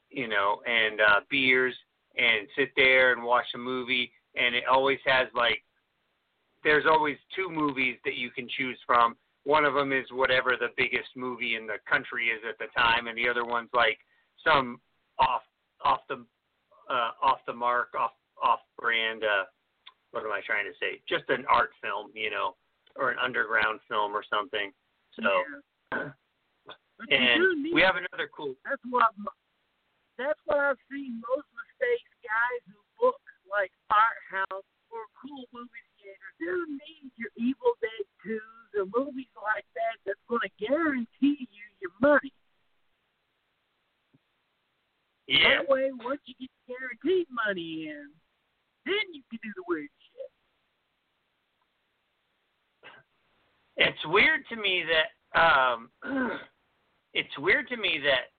you 0.09 0.27
know, 0.27 0.61
and 0.65 1.01
uh, 1.01 1.19
beers 1.29 1.75
and 2.17 2.47
sit 2.57 2.69
there 2.75 3.13
and 3.13 3.23
watch 3.23 3.45
a 3.55 3.57
movie. 3.57 4.11
And 4.35 4.55
it 4.55 4.63
always 4.69 4.99
has 5.05 5.27
like, 5.35 5.63
there's 6.63 6.85
always 6.89 7.17
two 7.35 7.49
movies 7.49 7.97
that 8.05 8.15
you 8.15 8.29
can 8.31 8.47
choose 8.57 8.77
from. 8.85 9.15
One 9.43 9.63
of 9.63 9.73
them 9.73 9.93
is 9.93 10.05
whatever 10.11 10.55
the 10.59 10.69
biggest 10.75 11.09
movie 11.15 11.55
in 11.55 11.67
the 11.67 11.77
country 11.89 12.27
is 12.27 12.41
at 12.47 12.57
the 12.57 12.65
time, 12.77 13.07
and 13.07 13.17
the 13.17 13.29
other 13.29 13.45
one's 13.45 13.69
like 13.73 13.97
some 14.43 14.79
off 15.19 15.43
off 15.85 15.99
the 16.09 16.25
uh, 16.89 17.11
off 17.21 17.39
the 17.47 17.53
mark, 17.53 17.93
off 17.97 18.11
off 18.43 18.59
brand. 18.77 19.23
Uh, 19.23 19.45
what 20.11 20.23
am 20.23 20.31
I 20.31 20.41
trying 20.45 20.65
to 20.65 20.77
say? 20.79 21.01
Just 21.07 21.29
an 21.29 21.45
art 21.49 21.69
film, 21.81 22.11
you 22.13 22.29
know, 22.29 22.55
or 22.97 23.11
an 23.11 23.17
underground 23.23 23.79
film 23.87 24.13
or 24.13 24.23
something. 24.29 24.71
So, 25.15 25.29
Yeah. 25.93 26.09
But 26.97 27.11
you 27.11 27.17
do 27.17 27.23
and 27.23 27.73
we 27.73 27.81
have 27.81 27.95
another 27.95 28.29
cool. 28.35 28.55
that's 28.65 28.81
what 28.89 29.05
that's 30.17 30.41
what 30.45 30.57
I've 30.57 30.81
seen 30.89 31.21
most 31.21 31.47
mistakes 31.53 32.11
guys 32.25 32.61
who 32.67 32.77
book 32.99 33.21
like 33.45 33.71
art 33.93 34.19
house 34.27 34.67
or 34.89 35.05
cool 35.21 35.45
movie 35.53 35.87
theater 36.01 36.29
do 36.41 36.65
need 36.67 37.11
your 37.15 37.31
Evil 37.37 37.77
Dead 37.79 38.05
twos 38.25 38.69
or 38.75 38.85
movies 38.89 39.31
like 39.37 39.65
that 39.77 39.95
that's 40.05 40.25
going 40.27 40.41
to 40.43 40.53
guarantee 40.57 41.47
you 41.47 41.65
your 41.79 41.93
money. 42.01 42.33
Yeah. 45.27 45.59
That 45.59 45.69
way, 45.69 45.91
once 45.91 46.21
you 46.25 46.35
get 46.39 46.49
guaranteed 46.67 47.27
money 47.29 47.91
in, 47.91 48.07
then 48.85 49.05
you 49.11 49.21
can 49.29 49.39
do 49.43 49.51
the 49.55 49.63
weird 49.67 49.91
shit. 49.99 50.31
It's 53.77 54.05
weird 54.07 54.41
to 54.49 54.55
me 54.55 54.83
that 54.87 55.11
um, 55.37 55.89
it's 57.13 57.37
weird 57.37 57.67
to 57.69 57.77
me 57.77 57.99
that 58.03 58.31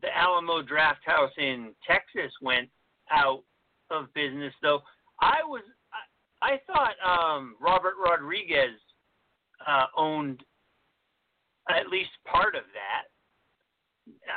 the 0.00 0.08
Alamo 0.16 0.62
Draft 0.62 1.04
House 1.04 1.32
in 1.38 1.72
Texas 1.86 2.32
went 2.42 2.68
out 3.10 3.42
of 3.90 4.12
business 4.14 4.52
though. 4.62 4.80
I 5.20 5.38
was 5.44 5.62
I, 6.42 6.54
I 6.54 6.60
thought 6.66 6.96
um, 7.04 7.56
Robert 7.60 7.94
Rodriguez 8.02 8.78
uh, 9.66 9.86
owned 9.96 10.42
at 11.70 11.88
least 11.88 12.10
part 12.26 12.54
of 12.54 12.64
that. 12.74 13.04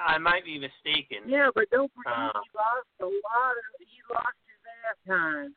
I 0.08 0.18
might 0.18 0.46
be 0.46 0.58
mistaken. 0.60 1.28
Yeah, 1.28 1.50
but 1.54 1.70
don't 1.72 1.92
forget 1.94 2.14
Uh, 2.14 2.32
he 2.34 2.50
lost 2.56 2.88
a 3.02 3.06
lot 3.06 3.52
of 3.58 3.64
he 3.80 4.00
lost 4.14 4.38
his 4.48 4.62
ass 4.86 4.98
time 5.08 5.56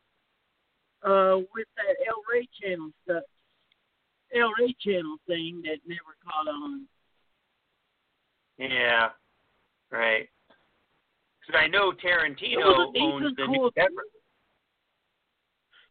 uh 1.03 1.37
with 1.55 1.67
that 1.77 1.95
El 2.07 2.21
Rey 2.31 2.47
channel 2.61 2.89
stuff. 3.03 3.23
El 4.33 4.51
Rey 4.59 4.75
channel 4.83 5.17
thing 5.27 5.61
that 5.63 5.77
never 5.85 6.15
caught 6.25 6.47
on. 6.47 6.87
Yeah, 8.57 9.09
right. 9.91 10.27
Because 11.39 11.59
I 11.63 11.67
know 11.67 11.91
Tarantino 11.91 12.53
It 12.53 12.57
was 12.59 12.89
a 12.89 12.93
decent, 12.93 13.13
owns 13.13 13.35
the 13.35 13.45
cool 13.45 13.53
new 13.53 13.71
Pepper. 13.75 14.03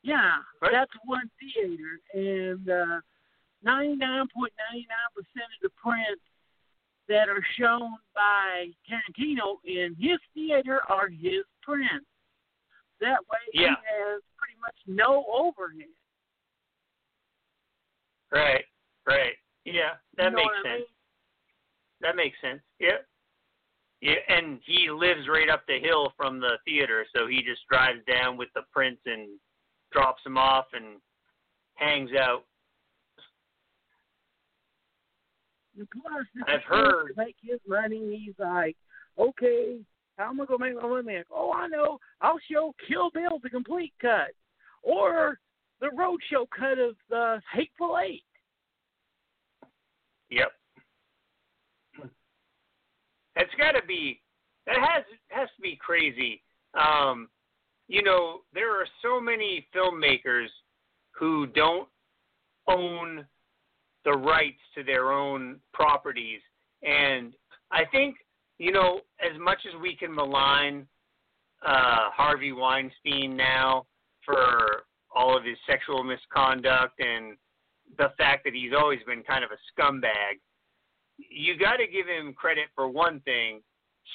Yeah, 0.02 0.38
Right. 0.62 0.72
that's 0.72 0.92
one 1.04 1.30
theater, 1.38 2.00
and 2.14 2.68
uh, 2.70 3.00
99.99% 3.66 4.24
of 4.24 5.60
the 5.62 5.68
prints 5.76 6.22
that 7.08 7.28
are 7.28 7.44
shown 7.58 7.96
by 8.14 8.68
Tarantino 8.88 9.56
in 9.64 9.94
his 9.98 10.18
theater 10.32 10.80
are 10.88 11.08
his 11.08 11.44
prints. 11.62 12.06
That 13.00 13.18
way, 13.28 13.38
Yeah. 13.52 13.68
he 13.68 13.74
has 13.74 14.22
pretty 14.38 14.58
much 14.60 14.76
no 14.86 15.26
overhead. 15.30 15.88
Right, 18.30 18.64
right. 19.06 19.36
Yeah, 19.64 19.96
that 20.16 20.24
You 20.24 20.30
know 20.30 20.36
makes 20.36 20.46
what 20.46 20.66
I 20.66 20.70
sense. 20.70 20.78
mean? 20.80 20.86
That 22.00 22.16
makes 22.16 22.40
sense. 22.40 22.62
Yeah. 22.78 22.98
Yeah, 24.00 24.14
and 24.28 24.60
he 24.64 24.90
lives 24.90 25.28
right 25.28 25.50
up 25.50 25.62
the 25.66 25.78
hill 25.78 26.12
from 26.16 26.40
the 26.40 26.58
theater, 26.64 27.04
so 27.14 27.26
he 27.26 27.42
just 27.42 27.60
drives 27.70 28.00
down 28.10 28.38
with 28.38 28.48
the 28.54 28.62
prince 28.72 28.98
and 29.04 29.28
drops 29.92 30.24
him 30.24 30.38
off 30.38 30.66
and 30.72 31.00
hangs 31.74 32.10
out. 32.18 32.44
Plus, 35.76 36.26
if 36.34 36.48
I've 36.48 36.62
heard- 36.62 37.16
make 37.16 37.36
his 37.42 37.60
money. 37.66 38.18
He's 38.24 38.38
like, 38.38 38.76
okay, 39.18 39.84
how 40.16 40.30
am 40.30 40.40
I 40.40 40.46
gonna 40.46 40.64
make 40.64 40.74
my 40.82 40.88
money? 40.88 41.22
Oh, 41.30 41.52
I 41.52 41.66
know. 41.68 41.98
I'll 42.20 42.38
show 42.50 42.74
Kill 42.86 43.10
Bill 43.10 43.38
the 43.38 43.50
complete 43.50 43.94
cut, 44.00 44.34
or 44.82 45.40
the 45.80 45.88
roadshow 45.88 46.48
cut 46.50 46.78
of 46.78 46.96
uh, 47.12 47.40
Hateful 47.52 47.98
Eight. 47.98 48.24
Yep. 50.30 50.52
That's 53.40 53.54
got 53.56 53.72
to 53.72 53.86
be 53.86 54.20
that 54.66 54.76
has 54.76 55.04
has 55.28 55.48
to 55.56 55.62
be 55.62 55.78
crazy. 55.80 56.42
Um, 56.74 57.28
you 57.88 58.02
know, 58.02 58.40
there 58.52 58.70
are 58.70 58.86
so 59.02 59.18
many 59.18 59.66
filmmakers 59.74 60.48
who 61.12 61.46
don't 61.46 61.88
own 62.68 63.24
the 64.04 64.12
rights 64.12 64.60
to 64.76 64.84
their 64.84 65.10
own 65.10 65.58
properties, 65.72 66.40
and 66.82 67.32
I 67.70 67.84
think 67.90 68.16
you 68.58 68.72
know 68.72 69.00
as 69.20 69.38
much 69.40 69.60
as 69.66 69.80
we 69.80 69.96
can 69.96 70.14
malign 70.14 70.86
uh, 71.66 72.10
Harvey 72.14 72.52
Weinstein 72.52 73.38
now 73.38 73.86
for 74.26 74.84
all 75.14 75.34
of 75.34 75.44
his 75.44 75.56
sexual 75.66 76.04
misconduct 76.04 77.00
and 77.00 77.38
the 77.96 78.12
fact 78.18 78.44
that 78.44 78.52
he's 78.52 78.72
always 78.78 79.00
been 79.06 79.22
kind 79.22 79.44
of 79.44 79.50
a 79.50 79.58
scumbag, 79.72 80.38
you 81.28 81.58
got 81.58 81.76
to 81.76 81.86
give 81.86 82.06
him 82.06 82.32
credit 82.32 82.66
for 82.74 82.88
one 82.88 83.20
thing. 83.20 83.60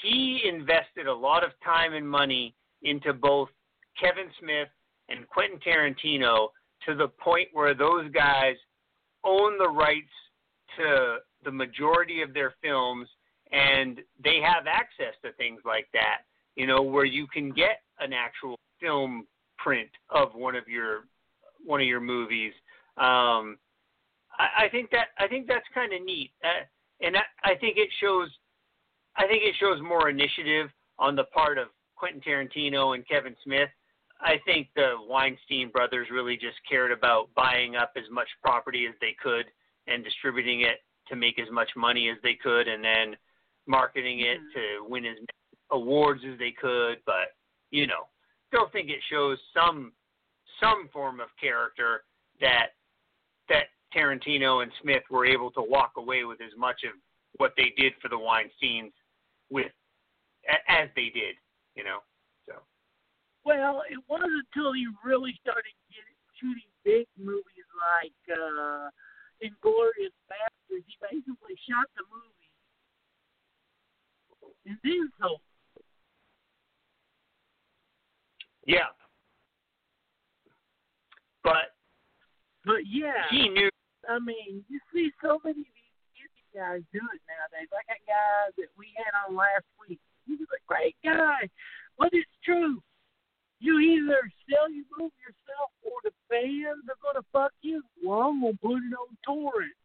He 0.01 0.41
invested 0.45 1.07
a 1.07 1.13
lot 1.13 1.43
of 1.43 1.51
time 1.63 1.93
and 1.93 2.07
money 2.07 2.53
into 2.83 3.13
both 3.13 3.49
Kevin 3.99 4.29
Smith 4.39 4.67
and 5.09 5.27
Quentin 5.27 5.59
Tarantino 5.59 6.49
to 6.85 6.95
the 6.95 7.07
point 7.07 7.49
where 7.53 7.73
those 7.73 8.09
guys 8.11 8.55
own 9.23 9.57
the 9.57 9.69
rights 9.69 10.07
to 10.77 11.17
the 11.43 11.51
majority 11.51 12.21
of 12.21 12.33
their 12.33 12.53
films 12.61 13.07
and 13.51 13.99
they 14.23 14.39
have 14.43 14.65
access 14.67 15.13
to 15.23 15.31
things 15.33 15.61
like 15.65 15.87
that, 15.93 16.21
you 16.55 16.67
know, 16.67 16.81
where 16.81 17.05
you 17.05 17.27
can 17.27 17.51
get 17.51 17.81
an 17.99 18.11
actual 18.11 18.59
film 18.81 19.25
print 19.57 19.89
of 20.09 20.33
one 20.33 20.55
of 20.55 20.67
your 20.67 21.05
one 21.65 21.81
of 21.81 21.87
your 21.87 22.01
movies. 22.01 22.53
Um, 22.97 23.57
I, 24.37 24.65
I 24.65 24.69
think 24.71 24.91
that 24.91 25.07
I 25.17 25.27
think 25.27 25.47
that's 25.47 25.65
kind 25.73 25.93
of 25.93 26.03
neat, 26.03 26.31
uh, 26.43 26.65
and 27.01 27.17
I, 27.17 27.21
I 27.43 27.55
think 27.55 27.77
it 27.77 27.89
shows. 28.01 28.29
I 29.17 29.27
think 29.27 29.43
it 29.43 29.55
shows 29.59 29.81
more 29.81 30.09
initiative 30.09 30.69
on 30.99 31.15
the 31.15 31.23
part 31.25 31.57
of 31.57 31.67
Quentin 31.95 32.21
Tarantino 32.21 32.95
and 32.95 33.07
Kevin 33.07 33.35
Smith. 33.43 33.69
I 34.21 34.35
think 34.45 34.67
the 34.75 34.95
Weinstein 35.07 35.69
brothers 35.69 36.07
really 36.11 36.35
just 36.35 36.57
cared 36.69 36.91
about 36.91 37.29
buying 37.35 37.75
up 37.75 37.93
as 37.97 38.09
much 38.11 38.27
property 38.41 38.85
as 38.87 38.95
they 39.01 39.15
could 39.21 39.45
and 39.87 40.03
distributing 40.03 40.61
it 40.61 40.83
to 41.07 41.15
make 41.15 41.39
as 41.39 41.51
much 41.51 41.69
money 41.75 42.09
as 42.09 42.17
they 42.23 42.33
could, 42.33 42.67
and 42.67 42.83
then 42.83 43.15
marketing 43.67 44.21
it 44.21 44.39
Mhm. 44.39 44.53
to 44.53 44.83
win 44.83 45.05
as 45.05 45.15
many 45.15 45.27
awards 45.71 46.23
as 46.23 46.37
they 46.37 46.51
could. 46.51 47.03
But 47.05 47.35
you 47.71 47.87
know, 47.87 48.09
still 48.47 48.69
think 48.69 48.89
it 48.89 49.03
shows 49.03 49.39
some 49.53 49.93
some 50.59 50.87
form 50.89 51.19
of 51.19 51.35
character 51.37 52.05
that 52.39 52.75
that 53.49 53.69
Tarantino 53.95 54.61
and 54.63 54.71
Smith 54.81 55.03
were 55.09 55.25
able 55.25 55.51
to 55.51 55.61
walk 55.61 55.93
away 55.97 56.23
with 56.25 56.41
as 56.41 56.51
much 56.57 56.81
of 56.83 56.91
what 57.37 57.53
they 57.57 57.73
did 57.77 57.93
for 58.01 58.09
the 58.09 58.15
Weinsteins 58.15 58.91
with 59.49 59.71
as 60.67 60.89
they 60.95 61.09
did, 61.13 61.35
you 61.75 61.83
know. 61.83 61.99
So 62.47 62.53
Well, 63.45 63.83
it 63.89 63.99
wasn't 64.07 64.43
until 64.53 64.73
he 64.73 64.85
really 65.03 65.37
started 65.41 65.73
getting, 65.89 66.15
shooting 66.39 66.69
big 66.83 67.07
movies 67.17 67.67
like 67.93 68.37
uh, 68.37 68.89
Inglourious 69.43 70.13
Basterds. 70.29 70.85
He 70.85 70.95
basically 71.01 71.55
shot 71.69 71.87
the 71.95 72.03
movie 72.11 72.51
and 74.67 74.77
then 74.83 75.09
sold. 75.21 75.41
yeah, 78.67 78.89
but 81.43 81.73
But 82.65 82.81
yeah, 82.87 83.13
he 83.29 83.49
knew. 83.49 83.69
I 84.09 84.19
mean, 84.19 84.63
you 84.69 84.79
see 84.93 85.11
so 85.21 85.41
many 85.43 85.61
of 85.61 85.73
these 85.73 85.97
indie 86.21 86.51
guys 86.53 86.81
do 86.93 87.01
it 87.01 87.21
nowadays. 87.25 87.69
Like 87.71 87.87
that 87.89 88.05
guy 88.05 88.53
that 88.57 88.71
we 88.77 88.93
had 88.97 89.13
on 89.25 89.35
last 89.35 89.65
week. 89.81 89.99
He 90.25 90.33
was 90.35 90.49
a 90.49 90.61
great 90.65 90.95
guy, 91.03 91.49
but 91.97 92.09
it's 92.11 92.29
true. 92.43 92.81
You 93.59 93.79
either 93.79 94.19
sell 94.49 94.69
your 94.69 94.85
movie 94.97 95.15
yourself 95.21 95.69
or 95.81 95.97
the 96.03 96.11
fans 96.29 96.85
are 96.89 97.01
gonna 97.01 97.25
fuck 97.31 97.53
you. 97.61 97.81
Well, 98.03 98.33
I'm 98.33 98.41
gonna 98.41 98.57
put 98.61 98.81
it 98.81 98.93
on 98.93 99.17
torrent. 99.25 99.77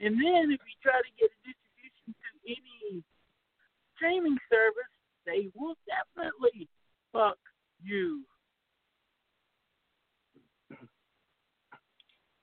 And 0.00 0.16
then 0.16 0.50
if 0.50 0.60
you 0.64 0.76
try 0.82 0.96
to 0.96 1.12
get 1.20 1.28
a 1.28 1.38
distribution 1.44 2.14
to 2.16 2.30
any 2.48 3.04
streaming 3.94 4.38
service, 4.48 4.92
they 5.26 5.50
will 5.54 5.76
definitely 5.84 6.68
fuck 7.12 7.38
you. 7.84 8.24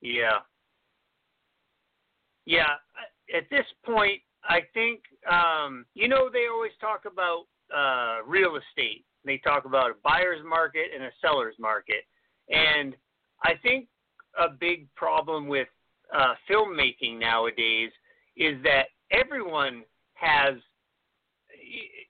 Yeah. 0.07 0.39
Yeah. 2.45 2.75
At 3.35 3.49
this 3.49 3.65
point, 3.85 4.21
I 4.43 4.59
think 4.73 5.01
um, 5.29 5.85
you 5.93 6.07
know 6.07 6.29
they 6.31 6.47
always 6.51 6.71
talk 6.79 7.03
about 7.05 7.45
uh, 7.75 8.23
real 8.25 8.55
estate. 8.55 9.03
They 9.25 9.37
talk 9.39 9.65
about 9.65 9.91
a 9.91 9.95
buyer's 10.03 10.43
market 10.47 10.87
and 10.95 11.03
a 11.03 11.09
seller's 11.21 11.55
market, 11.59 12.05
and 12.49 12.95
I 13.43 13.53
think 13.61 13.87
a 14.39 14.49
big 14.49 14.87
problem 14.95 15.47
with 15.47 15.67
uh, 16.15 16.35
filmmaking 16.49 17.19
nowadays 17.19 17.91
is 18.37 18.63
that 18.63 18.85
everyone 19.11 19.83
has, 20.13 20.55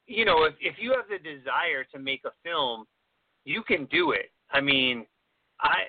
you 0.05 0.25
know, 0.25 0.43
if 0.43 0.53
if 0.61 0.75
you 0.77 0.91
have 0.91 1.05
the 1.09 1.17
desire 1.17 1.83
to 1.91 1.97
make 1.97 2.21
a 2.25 2.31
film, 2.43 2.85
you 3.45 3.63
can 3.63 3.85
do 3.85 4.11
it. 4.11 4.31
I 4.51 4.61
mean, 4.61 5.07
I 5.59 5.85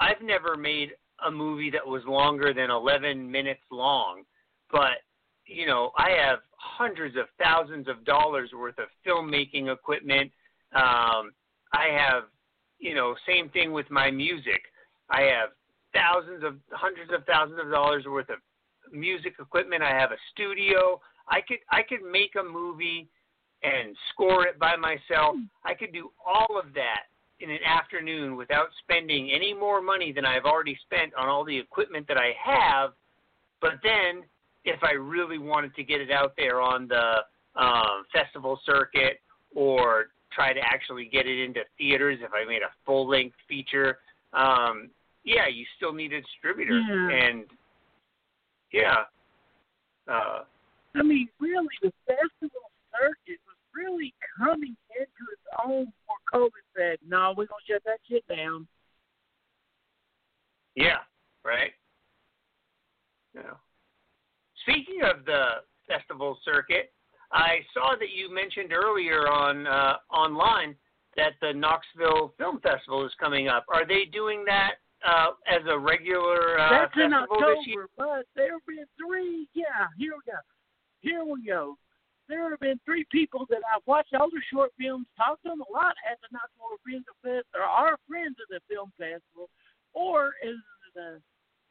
I've 0.00 0.20
never 0.22 0.56
made 0.56 0.90
a 1.26 1.30
movie 1.30 1.70
that 1.70 1.86
was 1.86 2.02
longer 2.06 2.52
than 2.52 2.70
11 2.70 3.30
minutes 3.30 3.62
long, 3.70 4.22
but 4.70 4.98
you 5.46 5.66
know, 5.66 5.90
I 5.98 6.10
have 6.10 6.38
hundreds 6.56 7.16
of 7.16 7.26
thousands 7.42 7.88
of 7.88 8.04
dollars 8.04 8.50
worth 8.54 8.78
of 8.78 8.86
filmmaking 9.06 9.72
equipment. 9.72 10.32
Um, 10.74 11.32
I 11.72 11.88
have, 11.92 12.24
you 12.78 12.94
know, 12.94 13.14
same 13.26 13.50
thing 13.50 13.72
with 13.72 13.90
my 13.90 14.10
music. 14.10 14.62
I 15.10 15.22
have 15.22 15.50
thousands 15.92 16.42
of 16.42 16.56
hundreds 16.70 17.12
of 17.12 17.24
thousands 17.26 17.60
of 17.62 17.70
dollars 17.70 18.04
worth 18.06 18.30
of 18.30 18.38
music 18.92 19.34
equipment. 19.38 19.82
I 19.82 19.90
have 19.90 20.12
a 20.12 20.16
studio. 20.32 21.00
I 21.28 21.40
could 21.40 21.58
I 21.70 21.82
could 21.82 22.02
make 22.02 22.32
a 22.36 22.42
movie 22.42 23.08
and 23.62 23.96
score 24.12 24.46
it 24.46 24.58
by 24.58 24.76
myself. 24.76 25.36
I 25.64 25.74
could 25.74 25.92
do 25.92 26.10
all 26.24 26.58
of 26.58 26.74
that 26.74 27.04
in 27.44 27.50
an 27.50 27.62
afternoon 27.64 28.36
without 28.36 28.68
spending 28.82 29.30
any 29.30 29.52
more 29.52 29.80
money 29.82 30.12
than 30.12 30.24
I've 30.24 30.44
already 30.44 30.78
spent 30.86 31.12
on 31.14 31.28
all 31.28 31.44
the 31.44 31.56
equipment 31.56 32.08
that 32.08 32.16
I 32.16 32.32
have. 32.42 32.92
But 33.60 33.74
then, 33.82 34.24
if 34.64 34.82
I 34.82 34.92
really 34.92 35.38
wanted 35.38 35.74
to 35.76 35.84
get 35.84 36.00
it 36.00 36.10
out 36.10 36.32
there 36.36 36.60
on 36.60 36.88
the 36.88 37.18
um, 37.54 38.04
festival 38.12 38.58
circuit 38.64 39.20
or 39.54 40.06
try 40.32 40.52
to 40.52 40.60
actually 40.60 41.04
get 41.12 41.26
it 41.26 41.44
into 41.44 41.60
theaters, 41.78 42.18
if 42.22 42.30
I 42.32 42.48
made 42.48 42.62
a 42.62 42.72
full 42.86 43.08
length 43.08 43.36
feature, 43.46 43.98
um, 44.32 44.90
yeah, 45.24 45.46
you 45.52 45.64
still 45.76 45.92
need 45.92 46.12
a 46.12 46.20
distributor, 46.20 46.80
Yeah. 46.80 47.28
and 47.28 47.44
yeah, 48.72 49.04
uh, 50.08 50.40
I 50.96 51.02
mean, 51.02 51.28
really, 51.40 51.68
the 51.82 51.92
festival 52.06 52.70
circuit 52.90 53.40
really 53.74 54.14
coming 54.38 54.76
into 54.90 55.24
its 55.32 55.42
own 55.66 55.86
before 55.86 56.20
COVID 56.32 56.64
said, 56.76 56.98
"No, 57.06 57.34
we're 57.36 57.46
gonna 57.46 57.60
shut 57.68 57.82
that 57.84 58.00
shit 58.08 58.26
down." 58.28 58.66
yeah, 60.76 60.98
right. 61.44 61.72
Yeah. 63.34 63.54
Speaking 64.62 65.02
of 65.02 65.24
the 65.24 65.62
festival 65.86 66.38
circuit, 66.44 66.92
I 67.32 67.58
saw 67.72 67.94
that 67.98 68.10
you 68.10 68.32
mentioned 68.32 68.72
earlier 68.72 69.28
on 69.28 69.66
uh, 69.66 69.96
online 70.10 70.74
that 71.16 71.32
the 71.40 71.52
Knoxville 71.52 72.34
Film 72.38 72.60
Festival 72.60 73.04
is 73.06 73.12
coming 73.20 73.48
up. 73.48 73.66
Are 73.68 73.86
they 73.86 74.04
doing 74.04 74.44
that 74.46 74.74
uh, 75.06 75.30
as 75.46 75.62
a 75.68 75.78
regular 75.78 76.58
uh, 76.58 76.70
That's 76.70 76.92
in 76.96 77.10
festival 77.10 77.36
October, 77.36 77.54
this 77.54 77.66
year? 77.66 77.88
but 77.96 78.26
there 78.34 78.52
have 78.52 78.66
been 78.66 78.84
three. 78.98 79.46
Yeah, 79.54 79.86
here 79.98 80.12
we 80.12 80.32
go. 80.32 80.38
Here 81.00 81.24
we 81.24 81.46
go. 81.46 81.76
There 82.28 82.48
have 82.48 82.60
been 82.60 82.80
three 82.84 83.04
people 83.12 83.44
that 83.50 83.60
I've 83.68 83.86
watched 83.86 84.14
older 84.18 84.42
short 84.50 84.72
films, 84.80 85.06
talked 85.16 85.42
to 85.44 85.50
them 85.50 85.60
a 85.60 85.72
lot 85.72 85.94
at 86.10 86.18
the 86.22 86.28
Knoxville 86.32 86.80
Film 86.86 87.04
Fest, 87.22 87.46
or 87.54 87.62
are 87.62 87.98
friends 88.08 88.36
of 88.40 88.48
the 88.48 88.60
film 88.68 88.92
festival, 88.96 89.50
or 89.92 90.32
as 90.42 90.56
the 90.94 91.20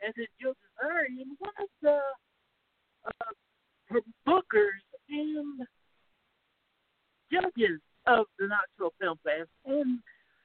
as 0.06 0.14
a 0.18 0.28
Jill 0.40 0.54
Gevargizian, 0.54 1.34
one 1.40 1.58
of 1.60 1.70
the 1.82 2.00
uh, 3.08 4.00
bookers 4.28 4.84
and 5.10 5.66
judges 7.32 7.80
of 8.06 8.26
the 8.38 8.48
Knoxville 8.48 8.94
Film 9.00 9.18
Fest, 9.24 9.50
and 9.66 10.00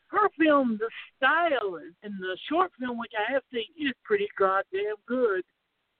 her 0.09 0.29
film, 0.39 0.79
the 0.81 0.89
style 1.17 1.77
and 2.03 2.15
the 2.19 2.37
short 2.49 2.73
film, 2.81 2.99
which 2.99 3.13
I 3.19 3.33
have 3.33 3.43
seen, 3.53 3.67
is 3.79 3.93
pretty 4.05 4.29
goddamn 4.39 4.97
good, 5.07 5.43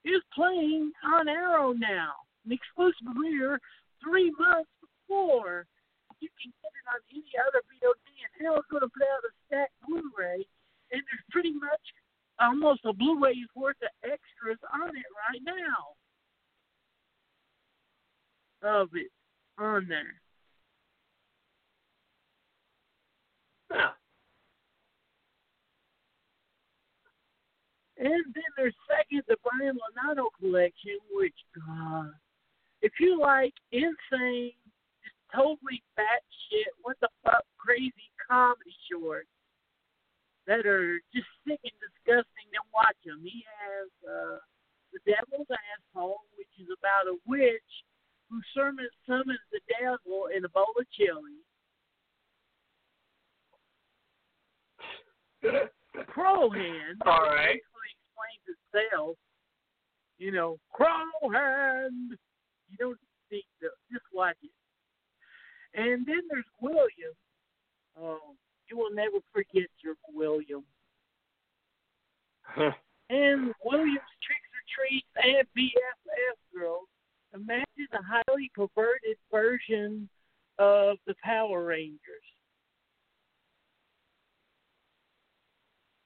is 0.05 0.23
playing 0.35 0.93
on 1.05 1.29
Arrow 1.29 1.73
now, 1.73 2.13
an 2.47 2.53
exclusive 2.53 3.15
premiere 3.15 3.61
three 4.03 4.33
months 4.39 4.70
before 4.81 5.66
you 6.20 6.29
can 6.41 6.53
get 6.62 6.73
it 6.75 6.87
on 6.91 7.01
any 7.15 7.33
other 7.39 7.62
VOD. 7.70 8.07
And 8.11 8.47
Arrow's 8.47 8.66
going 8.70 8.83
to 8.83 8.91
put 8.91 9.07
out 9.07 9.27
a 9.27 9.33
stacked 9.47 9.79
Blu-ray, 9.87 10.47
and 10.93 11.03
there's 11.03 11.27
pretty 11.31 11.53
much 11.53 11.85
almost 12.41 12.85
a 12.85 12.93
Blu-ray's 12.93 13.49
worth 13.55 13.81
of 13.83 13.91
extras 14.03 14.59
on 14.75 14.97
it 14.97 15.09
right 15.15 15.43
now. 15.45 15.95
Of 18.62 18.89
it 18.95 19.11
on 19.59 19.87
there. 19.89 20.20
Yeah. 23.70 23.91
And 27.99 28.25
then 28.35 28.51
there's 28.57 28.75
second, 28.89 29.23
the 29.27 29.37
Brian 29.43 29.77
Lonano 29.77 30.27
collection, 30.39 30.99
which, 31.11 31.35
God, 31.55 32.12
if 32.83 32.93
you 33.01 33.19
like 33.19 33.55
insane, 33.73 34.53
just 35.03 35.19
totally 35.35 35.83
batshit, 35.99 36.71
what 36.83 36.97
the 37.01 37.09
fuck, 37.25 37.45
crazy 37.59 38.11
comedy 38.29 38.75
shorts 38.91 39.29
that 40.47 40.65
are 40.65 41.01
just 41.13 41.29
sick 41.47 41.61
and 41.63 41.79
disgusting, 41.83 42.49
then 42.53 42.65
watch 42.73 42.97
them. 43.05 43.21
He 43.23 43.45
has 43.45 43.89
uh, 44.07 44.39
The 44.93 45.01
Devil's 45.05 45.49
Asshole, 45.51 46.25
which 46.39 46.49
is 46.59 46.69
about 46.73 47.11
a 47.11 47.17
witch 47.27 47.73
who 48.31 48.41
summons, 48.57 48.93
summons 49.07 49.45
the 49.53 49.61
devil 49.81 50.29
in 50.35 50.45
a 50.45 50.49
bowl 50.49 50.73
of 50.79 50.87
chili. 50.93 51.45
Crow 56.07 56.51
Hand. 56.51 57.03
All 57.07 57.23
right. 57.23 57.61
Basically 57.61 57.93
explains 58.01 58.45
itself. 58.57 59.17
You 60.19 60.33
know, 60.33 60.59
Crow 60.73 61.31
Hand. 61.33 62.17
You 62.70 62.77
don't 62.78 62.99
need 63.31 63.45
to 63.61 63.69
just 63.93 64.05
watch 64.12 64.36
it. 64.43 64.51
And 65.74 66.07
then 66.07 66.20
there's 66.31 66.45
William. 66.61 67.15
Oh, 68.01 68.35
you 68.70 68.77
will 68.77 68.93
never 68.93 69.19
forget 69.32 69.69
your 69.82 69.95
William. 70.12 70.65
And 73.11 73.53
William's 73.65 74.15
Tricks 74.23 74.51
or 74.53 74.65
Treats 74.74 75.07
and 75.23 75.47
BFF 75.57 76.59
Girls 76.59 76.89
imagine 77.35 77.65
a 77.93 78.03
highly 78.03 78.51
perverted 78.55 79.16
version 79.31 80.09
of 80.59 80.97
the 81.07 81.15
Power 81.23 81.65
Rangers. 81.65 82.01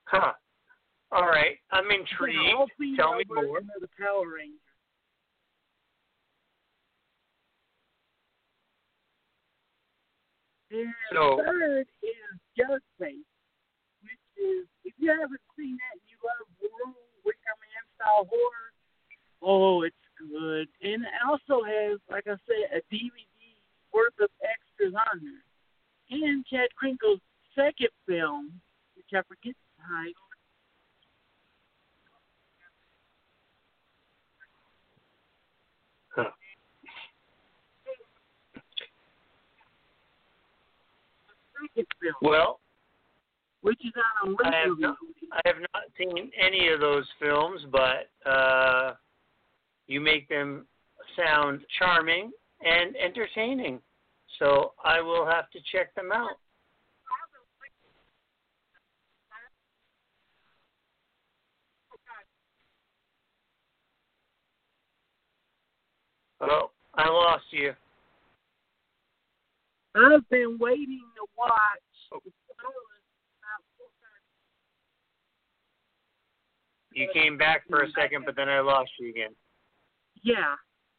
huh. 0.05 0.33
All 1.11 1.27
right. 1.27 1.57
I'm 1.71 1.91
It's 1.91 2.11
an 2.21 2.37
all 2.57 2.67
intrigued. 2.79 2.99
Tell 2.99 3.17
me 3.17 3.25
more. 3.29 3.61
the 3.81 3.89
Power 3.99 4.35
Rangers. 4.37 4.59
And 10.73 10.95
So- 11.13 11.37
third 11.37 11.87
is 12.03 12.41
Jug 12.57 12.81
Face, 12.99 13.27
which 14.03 14.19
is 14.37 14.67
if 14.85 14.95
you 14.99 15.11
haven't 15.11 15.41
seen 15.57 15.77
that 15.77 15.93
and 15.93 16.09
you 16.09 16.17
love 16.25 16.49
horror, 16.61 16.95
Wicker 17.25 17.57
Man 17.61 17.85
style 17.95 18.25
horror, 18.25 18.73
oh, 19.43 19.83
it's 19.83 19.97
good. 20.17 20.69
And 20.81 21.05
it 21.05 21.23
also 21.27 21.63
has, 21.63 22.01
like 22.09 22.27
I 22.27 22.37
said, 22.47 22.73
a 22.73 22.81
DVD 22.95 23.61
worth 23.93 24.19
of 24.21 24.31
extras 24.43 24.95
on 24.95 25.23
there. 25.23 25.45
And 26.11 26.47
Chad 26.47 26.69
Kinkle's 26.81 27.21
second 27.55 27.91
film, 28.07 28.61
which 28.97 29.13
I 29.13 29.23
forget 29.23 29.55
the 29.77 29.83
title. 29.83 30.15
Huh. 36.15 36.31
Second 41.63 41.87
film, 42.01 42.15
Well, 42.23 42.61
which 43.61 43.79
is 43.85 43.93
on 44.25 44.35
a 44.45 44.49
I 44.49 44.57
have 44.57 44.79
not- 44.79 44.97
I 45.33 45.41
have 45.47 45.61
not 45.73 45.85
seen 45.97 46.31
any 46.37 46.69
of 46.69 46.81
those 46.81 47.11
films, 47.19 47.65
but 47.67 48.11
uh, 48.27 48.95
you 49.87 50.01
make 50.01 50.29
them 50.29 50.67
sound 51.17 51.65
charming 51.79 52.33
and 52.61 52.97
entertaining. 52.97 53.81
So 54.39 54.75
I 54.85 55.01
will 55.01 55.25
have 55.27 55.51
to 55.51 55.61
check 55.71 55.95
them 55.95 56.11
out. 56.13 56.39
Oh, 66.41 66.71
I 66.95 67.09
lost 67.09 67.45
you. 67.53 67.73
I've 69.95 70.29
been 70.31 70.57
waiting 70.59 71.05
to 71.17 71.27
watch. 71.37 71.53
Oh. 72.15 72.21
You 76.95 77.09
came 77.15 77.39
back 77.39 77.63
for 77.69 77.83
a 77.83 77.91
second, 77.93 78.25
but 78.27 78.37
then 78.37 78.49
I 78.49 78.61
lost 78.61 78.91
you 79.01 79.09
again. 79.09 79.35
Yeah, 80.23 80.55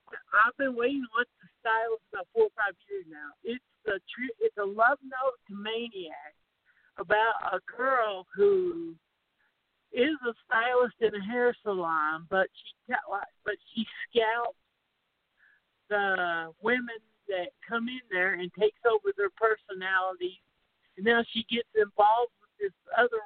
I've 0.10 0.58
been 0.58 0.76
waiting 0.76 1.04
to 1.04 1.12
watch 1.18 1.30
the 1.42 1.48
style 1.62 1.98
for 2.10 2.18
about 2.18 2.28
four 2.34 2.44
or 2.46 2.56
five 2.58 2.74
years 2.90 3.06
now. 3.10 3.30
It's 3.44 3.64
a 3.88 4.00
tr- 4.10 4.38
it's 4.40 4.58
a 4.58 4.66
love 4.66 4.98
note 5.04 5.38
to 5.50 5.56
Maniac 5.56 6.34
about 6.98 7.54
a 7.54 7.60
girl 7.78 8.26
who 8.36 8.96
is 9.94 10.18
a 10.28 10.34
stylist 10.46 10.98
in 11.02 11.14
a 11.14 11.24
hair 11.24 11.56
salon, 11.64 12.26
but 12.30 12.48
she 12.54 12.94
but 13.46 13.56
she 13.74 13.86
scalps 14.10 14.58
the 15.90 16.52
women 16.62 17.00
that 17.28 17.54
come 17.68 17.88
in 17.88 18.02
there 18.12 18.34
and 18.34 18.52
takes 18.60 18.80
over 18.86 19.14
their 19.18 19.32
personalities. 19.36 20.42
And 20.98 21.06
now 21.06 21.24
she 21.34 21.46
gets 21.50 21.70
involved 21.76 22.34
with 22.42 22.54
this 22.60 22.76
other 22.98 23.22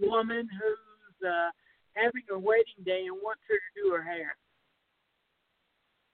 woman 0.00 0.48
who's 0.48 1.28
uh, 1.28 1.50
having 1.94 2.22
her 2.28 2.38
wedding 2.38 2.82
day 2.84 3.04
and 3.06 3.16
wants 3.22 3.42
her 3.48 3.56
to 3.56 3.70
do 3.82 3.92
her 3.92 4.02
hair. 4.02 4.36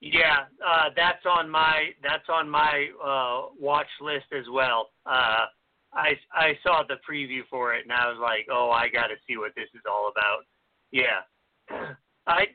Yeah, 0.01 0.47
uh, 0.65 0.89
that's 0.95 1.25
on 1.25 1.49
my 1.49 1.89
that's 2.01 2.27
on 2.29 2.49
my 2.49 2.87
uh, 3.03 3.51
watch 3.59 3.89
list 3.99 4.27
as 4.37 4.45
well. 4.51 4.91
Uh, 5.05 5.51
I 5.93 6.13
I 6.31 6.57
saw 6.63 6.83
the 6.87 6.95
preview 7.09 7.41
for 7.49 7.73
it 7.73 7.83
and 7.83 7.91
I 7.91 8.07
was 8.07 8.17
like, 8.21 8.47
oh, 8.49 8.71
I 8.71 8.87
got 8.87 9.07
to 9.07 9.15
see 9.27 9.35
what 9.37 9.51
this 9.55 9.67
is 9.73 9.81
all 9.89 10.11
about. 10.11 10.45
Yeah, 10.91 11.95
I. 12.27 12.45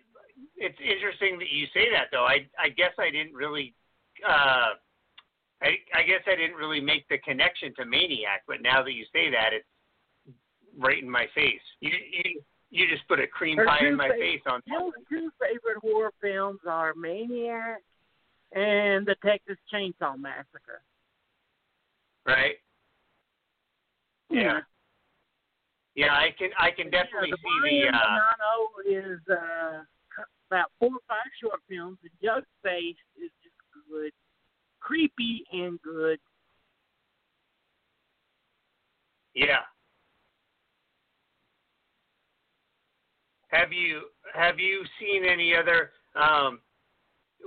It's 0.57 0.79
interesting 0.81 1.39
that 1.39 1.51
you 1.51 1.67
say 1.75 1.91
that 1.93 2.09
though. 2.11 2.25
I 2.25 2.47
I 2.59 2.71
guess 2.71 2.93
I 2.99 3.11
didn't 3.11 3.35
really. 3.35 3.75
Uh, 4.27 4.75
I 5.63 5.69
I 5.95 6.03
guess 6.03 6.21
I 6.27 6.35
didn't 6.37 6.57
really 6.57 6.81
make 6.81 7.07
the 7.09 7.19
connection 7.19 7.75
to 7.77 7.85
Maniac, 7.85 8.43
but 8.47 8.63
now 8.63 8.83
that 8.83 8.93
you 8.93 9.05
say 9.13 9.31
that, 9.31 9.51
it's 9.53 9.67
right 10.79 11.03
in 11.03 11.09
my 11.11 11.27
face. 11.35 11.61
You 11.81 11.91
you 11.91 12.43
you 12.71 12.89
just 12.89 13.07
put 13.07 13.21
a 13.21 13.27
cream 13.27 13.57
Her 13.59 13.67
pie 13.67 13.87
in 13.87 13.97
my 13.97 14.09
fa- 14.09 14.15
face 14.19 14.41
on 14.47 14.61
Jill's 14.69 14.95
two 15.09 15.31
favorite 15.41 15.79
horror 15.81 16.13
films 16.21 16.61
are 16.67 16.95
Maniac 16.95 17.83
and 18.53 19.07
the 19.07 19.15
Texas 19.25 19.59
Chainsaw 19.73 20.19
Massacre. 20.19 20.83
right? 22.27 22.57
Yeah. 24.31 24.61
Yeah, 25.95 26.13
I 26.13 26.31
can 26.37 26.51
I 26.59 26.71
can 26.71 26.87
Yeah, 26.87 27.03
definitely 27.05 27.31
the 27.31 27.37
see 27.37 27.87
the 27.87 27.97
uh 27.97 28.01
Lonano 28.01 29.13
is 29.15 29.21
uh, 29.31 29.85
about 30.51 30.73
four 30.81 30.91
or 30.91 31.05
five 31.07 31.31
short 31.41 31.61
films. 31.69 31.99
The 32.03 32.11
Jug 32.23 32.43
Face 32.65 32.97
is 33.17 33.31
good, 33.91 34.13
creepy 34.81 35.45
and 35.53 35.81
good. 35.83 36.19
yeah. 39.35 39.61
Have 43.49 43.73
you 43.73 44.03
have 44.35 44.59
you 44.59 44.85
seen 44.99 45.25
any 45.25 45.55
other 45.55 45.91
um 46.15 46.61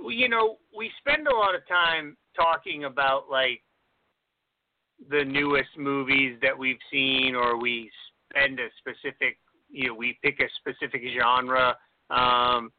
you 0.08 0.28
know, 0.28 0.58
we 0.76 0.90
spend 1.00 1.26
a 1.26 1.34
lot 1.34 1.54
of 1.54 1.66
time 1.66 2.16
talking 2.36 2.84
about 2.84 3.24
like 3.30 3.62
the 5.10 5.24
newest 5.24 5.76
movies 5.76 6.38
that 6.40 6.56
we've 6.56 6.78
seen 6.90 7.34
or 7.34 7.58
we 7.60 7.90
spend 8.30 8.60
a 8.60 8.68
specific 8.78 9.38
you 9.70 9.88
know, 9.88 9.94
we 9.94 10.18
pick 10.22 10.40
a 10.40 10.48
specific 10.58 11.02
genre. 11.18 11.76
Um 12.10 12.70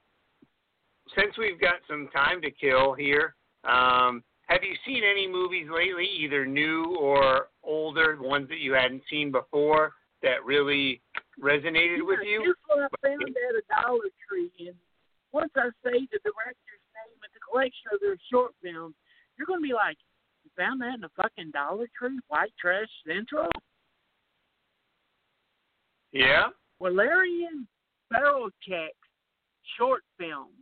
since 1.18 1.38
we've 1.38 1.60
got 1.60 1.76
some 1.90 2.08
time 2.14 2.40
to 2.42 2.52
kill 2.52 2.94
here, 2.94 3.36
um 3.64 4.24
have 4.50 4.64
you 4.64 4.74
seen 4.84 5.04
any 5.04 5.28
movies 5.28 5.68
lately, 5.72 6.10
either 6.20 6.44
new 6.44 6.96
or 7.00 7.50
older, 7.64 8.18
ones 8.20 8.50
that 8.50 8.58
you 8.58 8.74
hadn't 8.74 9.04
seen 9.08 9.32
before 9.32 9.94
that 10.24 10.44
really 10.44 11.02
resonated 11.40 12.02
with 12.02 12.20
you? 12.26 12.42
Here's 12.42 12.56
what 12.68 12.80
I 12.80 13.08
found 13.08 13.22
at 13.22 13.56
a 13.56 13.84
Dollar 13.84 14.10
Tree, 14.28 14.52
and 14.60 14.76
once 15.32 15.52
I 15.56 15.70
say 15.84 15.94
the 16.12 16.20
director's 16.26 16.86
name 16.98 17.20
and 17.22 17.32
the 17.32 17.40
collection 17.48 17.94
of 17.94 18.00
their 18.02 18.18
short 18.32 18.54
films, 18.64 18.96
you're 19.38 19.46
going 19.46 19.62
to 19.62 19.68
be 19.68 19.74
like, 19.74 19.98
"You 20.44 20.50
found 20.58 20.82
that 20.82 20.96
in 20.96 21.04
a 21.04 21.10
fucking 21.10 21.52
Dollar 21.52 21.88
Tree, 21.96 22.20
White 22.28 22.54
Trash 22.60 22.90
Central." 23.06 23.50
Yeah. 26.12 26.48
Walerian 26.82 27.68
Borowczyk 28.12 28.98
short 29.78 30.02
films. 30.18 30.59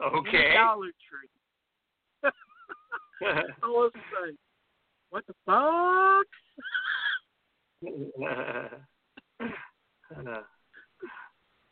Okay. 0.00 0.54
Dollar 0.54 0.92
Tree. 1.08 1.28
I 3.22 3.66
was 3.66 3.92
like, 4.22 4.36
"What 5.10 5.26
the 5.26 5.34
fuck?" 5.44 6.26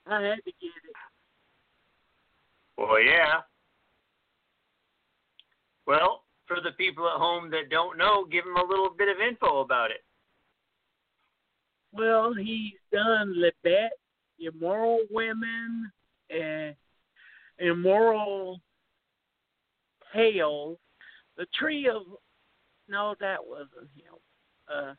I 0.09 0.23
had 0.23 0.37
to 0.37 0.53
get 0.61 0.85
it. 0.85 0.95
well, 2.77 3.01
yeah. 3.01 3.41
Well, 5.87 6.23
for 6.47 6.61
the 6.61 6.71
people 6.73 7.09
at 7.09 7.19
home 7.19 7.51
that 7.51 7.71
don't 7.71 7.99
know, 7.99 8.25
give 8.25 8.45
them 8.45 8.57
a 8.57 8.65
little 8.65 8.91
bit 8.91 9.09
of 9.09 9.21
info 9.21 9.61
about 9.61 9.91
it. 9.91 10.05
Well, 11.93 12.35
he's 12.35 12.75
done 12.93 13.35
La 13.37 13.49
Bête, 13.65 13.89
Immoral 14.39 15.01
Women, 15.11 15.91
and 16.31 16.77
Immoral 17.59 18.61
Tales. 20.15 20.79
The 21.37 21.47
Tree 21.59 21.89
of 21.89 22.03
no, 22.89 23.15
that 23.21 23.39
wasn't 23.45 23.91
him. 23.97 24.15
Uh, 24.73 24.95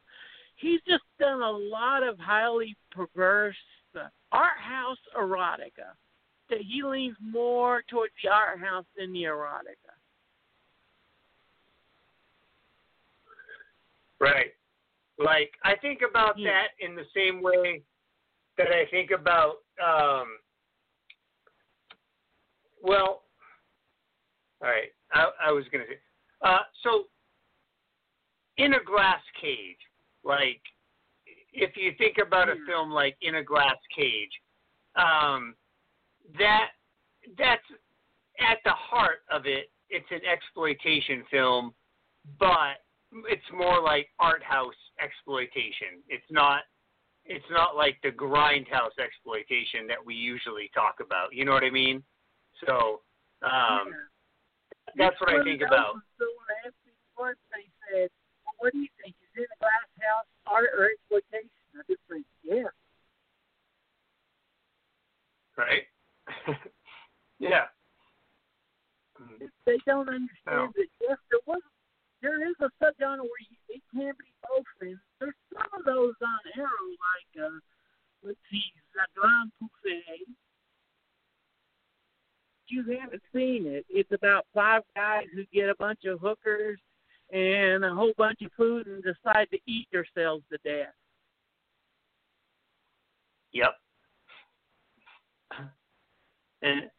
he's 0.56 0.82
just 0.88 1.04
done 1.20 1.42
a 1.42 1.52
lot 1.52 2.04
of 2.04 2.20
highly 2.20 2.76
perverse 2.92 3.56
uh, 3.96 4.08
art 4.32 4.58
house 4.60 4.98
erotica. 5.18 5.96
That 6.50 6.60
he 6.62 6.82
leans 6.84 7.18
more 7.22 7.84
towards 7.90 8.14
the 8.24 8.30
art 8.30 8.60
house 8.60 8.86
than 8.98 9.12
the 9.12 9.24
erotica. 9.24 9.94
Right. 14.20 14.54
Like 15.20 15.52
I 15.64 15.76
think 15.76 16.02
about 16.08 16.38
Yeah. 16.38 16.52
that 16.52 16.86
in 16.86 16.96
the 16.96 17.06
same 17.14 17.42
way 17.42 17.84
that 18.58 18.68
I 18.72 18.86
think 18.88 19.12
about 19.12 19.58
um 19.84 20.40
well 22.82 23.24
all 24.62 24.70
right. 24.70 24.90
I 25.12 25.30
I 25.48 25.52
was 25.52 25.66
gonna 25.72 25.86
say 25.88 26.00
uh 26.42 26.60
so 26.84 27.04
in 28.58 28.74
a 28.74 28.84
glass 28.84 29.22
cage, 29.40 29.78
like 30.24 30.62
if 31.54 31.76
you 31.76 31.92
think 31.98 32.18
about 32.26 32.50
a 32.50 32.56
film 32.68 32.92
like 32.92 33.16
In 33.22 33.36
a 33.36 33.44
Glass 33.44 33.78
Cage, 33.96 34.32
um 34.96 35.56
that 36.38 36.70
that's 37.38 37.64
at 38.40 38.58
the 38.64 38.72
heart 38.72 39.20
of 39.32 39.46
it, 39.46 39.72
it's 39.90 40.06
an 40.12 40.22
exploitation 40.32 41.24
film, 41.32 41.74
but 42.40 42.82
it's 43.30 43.42
more 43.56 43.82
like 43.82 44.10
art 44.20 44.44
house 44.44 44.76
exploitation. 45.02 46.04
It's 46.10 46.26
not 46.30 46.62
it's 47.26 47.46
not 47.52 47.76
like 47.76 47.98
the 48.04 48.12
grindhouse 48.12 48.96
exploitation 49.04 49.86
that 49.88 50.04
we 50.04 50.16
usually 50.16 50.72
talk 50.74 50.96
about. 51.06 51.34
You 51.34 51.46
know 51.46 51.52
what 51.52 51.64
I 51.64 51.70
mean? 51.70 52.02
So 52.66 53.02
um 53.44 53.94
Yeah. 53.94 55.06
that's 55.10 55.20
what 55.22 55.30
I 55.30 55.44
think 55.44 55.62
about. 55.62 55.96
was 55.96 56.04
Someone 56.18 56.50
asked 56.66 56.82
me 56.86 56.94
once, 57.18 57.38
they 57.52 57.68
said, 57.90 58.10
well, 58.46 58.56
what 58.60 58.74
do 58.74 58.80
you 58.80 58.90
think? 59.04 59.16
Is 59.22 59.44
it 59.44 59.50
a 59.52 59.58
glass 59.60 59.90
house 60.02 60.30
art 60.46 60.70
or 60.78 60.90
exploitation? 60.90 61.50
I 61.76 61.82
just 61.90 62.02
think, 62.10 62.26
yeah. 62.42 62.70
Right? 65.58 65.86
yeah. 67.40 67.66
If 69.42 69.50
they 69.66 69.78
don't 69.86 70.08
understand 70.10 70.30
No. 70.46 70.74
that, 70.78 70.90
yes, 71.02 71.18
there 71.30 71.42
was, 71.46 71.62
there 72.22 72.48
is 72.48 72.56
a 72.62 72.70
subgenre 72.82 73.22
where 73.22 73.44
you, 73.50 73.58
it 73.70 73.82
can 73.94 74.14
be 74.18 74.30
both. 74.46 74.66
And 74.82 74.98
there's 75.20 75.38
some 75.54 75.70
of 75.74 75.86
those 75.86 76.14
on 76.22 76.40
Arrow, 76.56 76.88
like, 77.02 77.34
uh, 77.42 77.60
let's 78.24 78.38
see, 78.50 78.64
La 78.96 79.06
Grande 79.14 79.52
Bouffe. 79.62 80.02
You 82.70 82.98
haven't 83.00 83.22
seen 83.34 83.66
it. 83.66 83.86
It's 83.90 84.12
about 84.12 84.46
five 84.54 84.82
guys 84.96 85.26
who 85.34 85.44
get 85.54 85.70
a 85.70 85.76
bunch 85.80 86.02
of 86.06 86.20
hookers 86.20 86.80
and 87.32 87.84
a 87.84 87.94
whole 87.94 88.14
bunch 88.18 88.42
of 88.42 88.52
food 88.58 88.88
and 88.88 89.04
decide 89.04 89.48
to 89.52 89.60
eat 89.68 89.88
themselves 89.92 90.44
to 90.52 90.58
death. 90.64 90.94
Yep. 93.54 93.74
And 96.62 96.90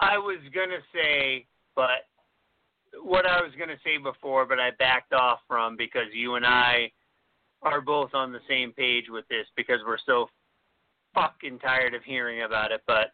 I 0.00 0.18
was 0.18 0.38
gonna 0.54 0.80
say, 0.94 1.46
but 1.74 2.06
what 3.02 3.26
I 3.26 3.40
was 3.40 3.52
gonna 3.58 3.78
say 3.84 3.98
before, 3.98 4.46
but 4.46 4.58
I 4.58 4.70
backed 4.78 5.12
off 5.12 5.40
from 5.46 5.76
because 5.76 6.06
you 6.12 6.36
and 6.36 6.46
I 6.46 6.90
are 7.62 7.80
both 7.80 8.14
on 8.14 8.32
the 8.32 8.40
same 8.48 8.72
page 8.72 9.04
with 9.08 9.26
this 9.28 9.46
because 9.56 9.78
we're 9.86 9.98
so 10.06 10.28
fucking 11.14 11.58
tired 11.58 11.94
of 11.94 12.02
hearing 12.04 12.42
about 12.42 12.72
it. 12.72 12.82
But 12.86 13.12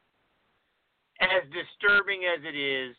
as 1.21 1.43
disturbing 1.53 2.23
as 2.25 2.45
it 2.45 2.57
is, 2.57 2.95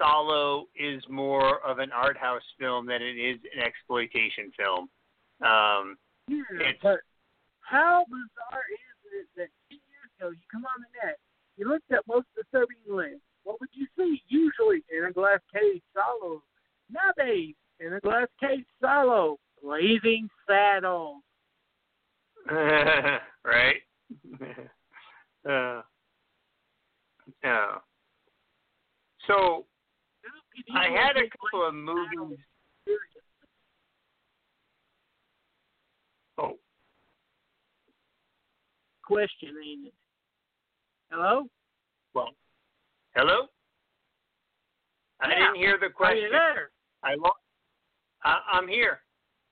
Salò 0.00 0.64
is 0.74 1.02
more 1.08 1.60
of 1.64 1.78
an 1.78 1.92
art 1.92 2.16
house 2.16 2.42
film 2.58 2.86
than 2.86 3.00
it 3.00 3.16
is 3.16 3.38
an 3.54 3.62
exploitation 3.62 4.50
film. 4.56 4.88
Um, 5.40 5.98
Yeah, 6.26 6.42
It's- 6.58 6.78
but 6.82 7.00
how 7.60 8.04
bizarre 8.06 8.64
is 8.70 9.12
it 9.12 9.34
that 9.36 9.50
10 9.68 9.80
years 9.88 10.10
ago 10.18 10.30
you 10.30 10.40
come 10.50 10.64
on 10.64 10.80
the 10.80 10.88
net, 11.02 11.18
you 11.56 11.68
looked 11.68 11.90
at 11.92 12.06
most 12.06 12.26
disturbing 12.34 12.78
lists. 12.86 13.26
What 13.42 13.60
would 13.60 13.68
you 13.74 13.86
see? 13.96 14.22
Usually 14.28 14.82
in 14.88 15.04
a 15.04 15.12
glass 15.12 15.40
cage 15.52 15.82
Salò. 15.94 16.42
Nowadays, 16.88 17.54
in 17.78 17.92
a 17.92 18.00
glass 18.00 18.28
cage 18.40 18.66
Salò, 18.82 19.36
blazing 19.62 20.30
saddle. 20.46 21.22
right? 23.44 23.82
uh, 25.48 25.82
yeah. 27.42 27.66
So 29.26 29.66
I 30.74 30.88
had 30.88 31.16
a 31.16 31.28
couple 31.30 31.66
of 31.66 31.74
movies. 31.74 32.38
Oh, 36.38 36.58
Question, 39.06 39.50
ain't 39.64 39.86
it? 39.88 39.94
Hello? 41.10 41.44
well, 42.14 42.30
hello. 43.14 43.46
I 45.20 45.28
Yeah. 45.30 45.38
didn't 45.38 45.56
hear 45.56 45.78
the 45.78 45.86
Are 45.86 45.90
question. 45.90 46.24
you 46.24 46.30
there? 46.30 46.70
I 47.02 47.16
I, 48.24 48.40
I'm 48.52 48.66
here. 48.66 49.00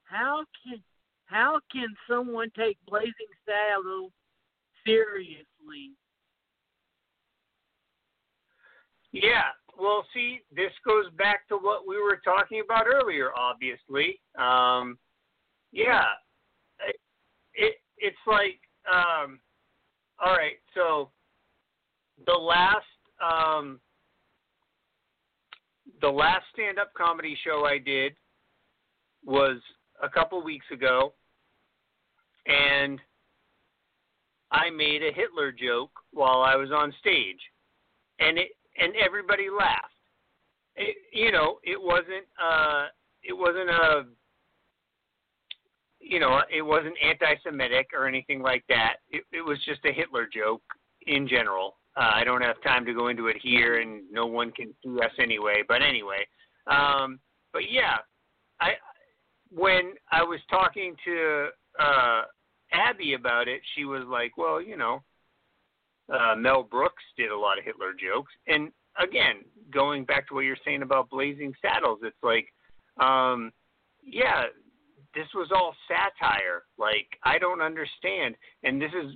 How 0.04 0.44
can 0.64 0.82
how 1.26 1.60
can 1.70 1.88
someone 2.08 2.50
take 2.56 2.78
Blazing 2.86 3.12
Saddle 3.46 4.10
seriously? 4.86 5.92
Yeah. 9.12 9.50
Well, 9.78 10.04
see, 10.12 10.40
this 10.54 10.72
goes 10.86 11.06
back 11.16 11.48
to 11.48 11.56
what 11.56 11.86
we 11.86 11.96
were 11.96 12.20
talking 12.24 12.62
about 12.64 12.86
earlier. 12.86 13.30
Obviously, 13.36 14.20
um, 14.38 14.98
yeah. 15.72 16.04
It, 16.86 16.96
it 17.54 17.74
it's 17.98 18.16
like, 18.26 18.60
um, 18.90 19.40
all 20.24 20.32
right. 20.32 20.56
So 20.74 21.10
the 22.26 22.32
last 22.32 22.84
um, 23.22 23.80
the 26.00 26.08
last 26.08 26.44
stand-up 26.52 26.92
comedy 26.94 27.36
show 27.44 27.64
I 27.64 27.78
did 27.78 28.14
was 29.24 29.58
a 30.02 30.08
couple 30.08 30.42
weeks 30.42 30.66
ago, 30.72 31.14
and 32.46 32.98
I 34.52 34.70
made 34.70 35.02
a 35.02 35.12
Hitler 35.12 35.50
joke 35.50 35.90
while 36.12 36.42
I 36.42 36.56
was 36.56 36.70
on 36.70 36.92
stage, 37.00 37.40
and 38.20 38.38
it 38.38 38.48
and 38.78 38.92
everybody 38.96 39.48
laughed. 39.50 39.94
It, 40.76 40.96
you 41.12 41.32
know, 41.32 41.58
it 41.64 41.80
wasn't 41.80 42.26
uh, 42.42 42.86
it 43.22 43.32
wasn't 43.32 43.70
a 43.70 44.04
you 46.02 46.18
know, 46.18 46.40
it 46.54 46.62
wasn't 46.62 46.94
anti-Semitic 47.02 47.90
or 47.94 48.08
anything 48.08 48.42
like 48.42 48.64
that. 48.68 48.96
It, 49.10 49.22
it 49.32 49.40
was 49.40 49.58
just 49.64 49.80
a 49.84 49.92
Hitler 49.92 50.28
joke 50.32 50.62
in 51.06 51.28
general. 51.28 51.76
Uh, 51.96 52.10
I 52.14 52.24
don't 52.24 52.42
have 52.42 52.60
time 52.62 52.84
to 52.86 52.94
go 52.94 53.08
into 53.08 53.28
it 53.28 53.36
here, 53.40 53.80
and 53.80 54.02
no 54.10 54.26
one 54.26 54.50
can 54.50 54.74
sue 54.82 55.00
us 55.00 55.12
anyway. 55.18 55.62
But 55.66 55.82
anyway, 55.82 56.26
um, 56.66 57.20
but 57.52 57.70
yeah, 57.70 57.96
I 58.60 58.72
when 59.50 59.92
I 60.10 60.22
was 60.22 60.40
talking 60.50 60.96
to 61.04 61.48
uh, 61.78 62.22
Abby 62.72 63.14
about 63.14 63.48
it, 63.48 63.60
she 63.74 63.84
was 63.84 64.04
like, 64.06 64.36
"Well, 64.36 64.60
you 64.60 64.76
know, 64.76 65.02
uh, 66.12 66.34
Mel 66.36 66.62
Brooks 66.62 67.02
did 67.16 67.30
a 67.30 67.38
lot 67.38 67.58
of 67.58 67.64
Hitler 67.64 67.92
jokes." 67.92 68.32
And 68.46 68.72
again, 68.98 69.44
going 69.70 70.04
back 70.04 70.28
to 70.28 70.34
what 70.34 70.40
you're 70.40 70.56
saying 70.64 70.82
about 70.82 71.10
Blazing 71.10 71.54
Saddles, 71.62 72.00
it's 72.02 72.16
like, 72.22 72.46
um, 73.04 73.52
yeah, 74.02 74.44
this 75.14 75.28
was 75.34 75.48
all 75.54 75.74
satire. 75.88 76.64
Like 76.78 77.06
I 77.22 77.38
don't 77.38 77.60
understand, 77.60 78.34
and 78.62 78.80
this 78.80 78.92
is 78.92 79.14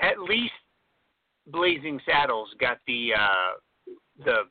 at 0.00 0.18
least 0.18 0.52
Blazing 1.46 2.00
Saddles 2.06 2.48
got 2.60 2.78
the 2.86 3.10
uh, 3.18 3.92
the 4.24 4.42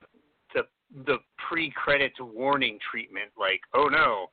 the 0.54 0.64
the 1.06 1.18
pre-credits 1.50 2.18
warning 2.20 2.80
treatment. 2.90 3.32
Like, 3.38 3.62
oh 3.74 3.88
no, 3.88 4.28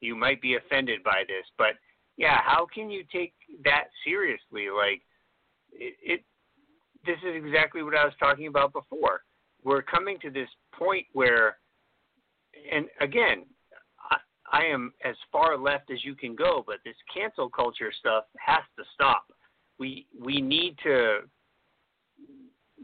you 0.00 0.14
might 0.14 0.40
be 0.40 0.56
offended 0.56 1.02
by 1.02 1.22
this, 1.26 1.46
but 1.58 1.74
yeah, 2.16 2.38
how 2.44 2.66
can 2.72 2.90
you 2.90 3.04
take 3.12 3.32
that 3.64 3.84
seriously? 4.04 4.66
Like, 4.74 5.02
it, 5.72 5.94
it 6.02 6.24
this 7.04 7.18
is 7.26 7.34
exactly 7.34 7.82
what 7.82 7.94
I 7.94 8.04
was 8.04 8.14
talking 8.18 8.46
about 8.46 8.72
before. 8.72 9.22
We're 9.62 9.82
coming 9.82 10.18
to 10.20 10.30
this 10.30 10.48
point 10.78 11.06
where, 11.12 11.56
and 12.72 12.86
again, 13.00 13.44
I 14.10 14.16
I 14.52 14.64
am 14.64 14.92
as 15.04 15.16
far 15.32 15.58
left 15.58 15.90
as 15.90 16.04
you 16.04 16.14
can 16.14 16.34
go, 16.34 16.62
but 16.66 16.76
this 16.84 16.96
cancel 17.12 17.48
culture 17.48 17.92
stuff 17.98 18.24
has 18.38 18.62
to 18.78 18.84
stop. 18.94 19.24
We 19.78 20.06
we 20.18 20.40
need 20.40 20.76
to 20.84 21.20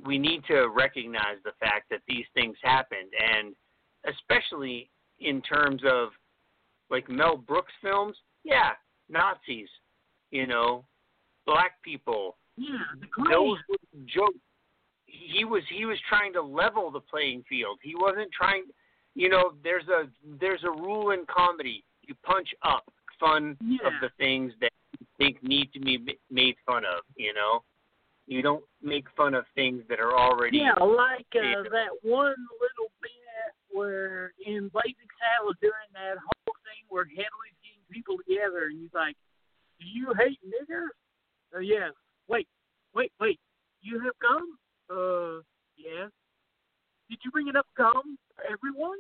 we 0.05 0.19
need 0.19 0.45
to 0.47 0.69
recognize 0.69 1.37
the 1.45 1.53
fact 1.61 1.91
that 1.91 2.01
these 2.09 2.25
things 2.35 2.57
happened, 2.63 3.13
and 3.19 3.55
especially 4.07 4.91
in 5.21 5.41
terms 5.43 5.83
of 5.87 6.09
like 6.91 7.09
Mel 7.09 7.37
Brooks 7.37 7.73
films, 7.83 8.17
yeah, 8.43 8.71
Nazis, 9.11 9.69
you 10.31 10.47
know, 10.47 10.85
black 11.47 11.83
people. 11.83 12.37
Yeah, 12.57 12.79
the 13.01 13.07
those 13.31 13.59
were 13.69 14.05
jokes. 14.07 14.39
He 15.07 15.45
was 15.45 15.63
he 15.75 15.85
was 15.85 15.99
trying 16.09 16.33
to 16.35 16.43
level 16.43 16.91
the 16.91 17.01
playing 17.01 17.45
field. 17.49 17.79
He 17.83 17.95
wasn't 17.95 18.31
trying 18.33 18.65
you 19.15 19.29
know, 19.29 19.53
there's 19.63 19.89
a 19.89 20.09
there's 20.41 20.63
a 20.65 20.71
rule 20.71 21.11
in 21.11 21.25
comedy. 21.27 21.85
You 22.03 22.15
punch 22.25 22.49
up 22.63 22.91
fun 23.19 23.57
yeah. 23.63 23.87
of 23.87 23.93
the 24.01 24.09
things 24.19 24.53
that 24.61 24.71
you 24.99 25.07
think 25.19 25.43
need 25.43 25.73
to 25.73 25.81
be 25.81 26.19
made 26.31 26.55
fun 26.65 26.85
of. 26.85 27.03
You 27.17 27.35
know, 27.35 27.63
you 28.27 28.43
don't 28.43 28.65
make 28.83 29.07
fun 29.17 29.35
of 29.35 29.45
things 29.55 29.83
that 29.89 30.01
are 30.01 30.17
already. 30.17 30.59
Yeah, 30.59 30.83
like 30.85 31.27
uh, 31.35 31.69
that 31.71 31.91
one 32.03 32.37
little 32.61 32.91
bit 33.03 33.11
where 33.73 34.33
in 34.47 34.69
Blazing 34.69 35.11
Saddles 35.19 35.57
during 35.61 35.91
that 35.95 36.19
whole 36.19 36.55
thing 36.65 36.83
where 36.89 37.05
getting 37.05 37.55
people 37.91 38.17
together, 38.19 38.67
and 38.71 38.81
he's 38.81 38.95
like, 38.95 39.17
"Do 39.79 39.87
you 39.87 40.15
hate 40.19 40.39
niggers?" 40.45 40.95
Uh, 41.55 41.59
yes. 41.61 41.93
Wait, 42.29 42.49
wait, 42.95 43.13
wait. 43.21 43.41
You 43.83 44.01
have 44.01 44.15
gum? 44.21 44.59
Uh, 44.89 45.43
yes. 45.77 46.11
Did 47.09 47.19
you 47.25 47.31
bring 47.31 47.49
enough 47.49 47.67
gum 47.77 48.19
for 48.37 48.45
everyone? 48.45 48.99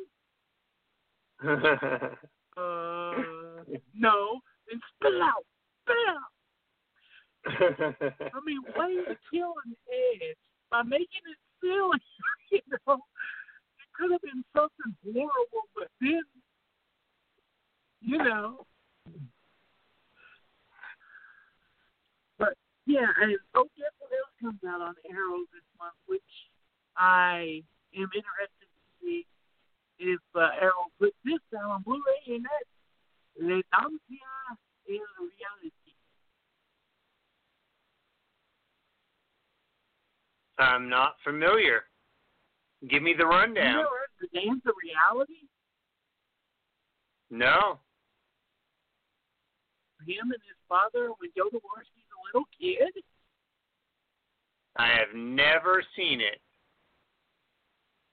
uh, 2.57 3.63
no. 3.95 4.41
Then 4.69 4.81
spill 4.97 5.23
out. 5.23 5.45
spill 5.85 5.97
out. 6.09 6.31
I 7.47 8.41
mean, 8.45 8.61
why 8.75 8.85
are 8.85 8.91
you 8.91 9.17
killing 9.31 9.77
Edge 9.89 10.37
by 10.71 10.83
making 10.83 11.25
it 11.31 11.39
silly? 11.61 11.99
you 12.51 12.61
know, 12.87 12.95
it 12.95 13.89
could 13.97 14.11
have 14.13 14.21
been 14.23 14.45
something 14.55 14.95
horrible, 15.05 15.69
but 15.75 15.89
then, 16.01 16.23
you 18.01 18.19
know. 18.19 18.67
But 22.39 22.55
yeah, 22.87 23.07
and 23.23 23.37
oh, 23.55 23.69
guess 23.77 23.93
what 23.99 24.11
else 24.13 24.35
comes 24.41 24.61
out 24.67 24.81
on 24.81 24.95
Arrow 25.11 25.45
this 25.53 25.65
month, 25.79 25.95
which 26.07 26.21
I 26.97 27.63
am 27.95 28.09
interested 28.15 28.69
to 28.71 28.81
see 29.01 29.27
if 29.99 30.21
uh, 30.35 30.49
Arrow 30.61 30.91
puts 30.99 31.17
this 31.25 31.41
out 31.57 31.71
on 31.71 31.83
Blu-ray, 31.83 32.35
and 32.35 32.45
that's 32.45 32.71
La 33.41 33.61
Dancia 33.73 34.59
en 34.89 34.99
Reality. 35.19 35.73
I'm 40.59 40.89
not 40.89 41.15
familiar. 41.25 41.85
Give 42.89 43.03
me 43.03 43.15
the 43.17 43.27
rundown. 43.27 43.67
You 43.67 43.83
know 43.83 43.89
the 44.21 44.41
dance 44.41 44.61
of 44.67 44.75
reality? 44.83 45.49
No. 47.31 47.79
Him 50.07 50.33
and 50.33 50.43
his 50.47 50.61
father 50.69 51.11
when 51.19 51.31
Jodorowsky's 51.37 52.11
a 52.11 52.21
little 52.29 52.47
kid? 52.55 52.93
I 54.77 54.89
have 54.89 55.15
never 55.15 55.83
seen 55.97 56.21
it. 56.21 56.41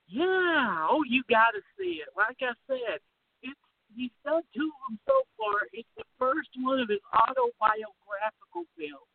Yeah. 0.07 0.87
Oh, 0.89 1.03
you 1.07 1.23
got 1.29 1.51
to 1.51 1.61
see 1.77 2.01
it. 2.01 2.09
Like 2.15 2.37
I 2.41 2.55
said, 2.67 2.99
it's 3.43 3.59
he's 3.95 4.11
done 4.23 4.41
two 4.55 4.71
of 4.71 4.81
them 4.89 4.99
so 5.05 5.21
far. 5.37 5.67
It's 5.73 5.89
the 5.97 6.07
first 6.17 6.49
one 6.57 6.79
of 6.79 6.89
his 6.89 7.03
autobiographical 7.13 8.65
films. 8.75 9.11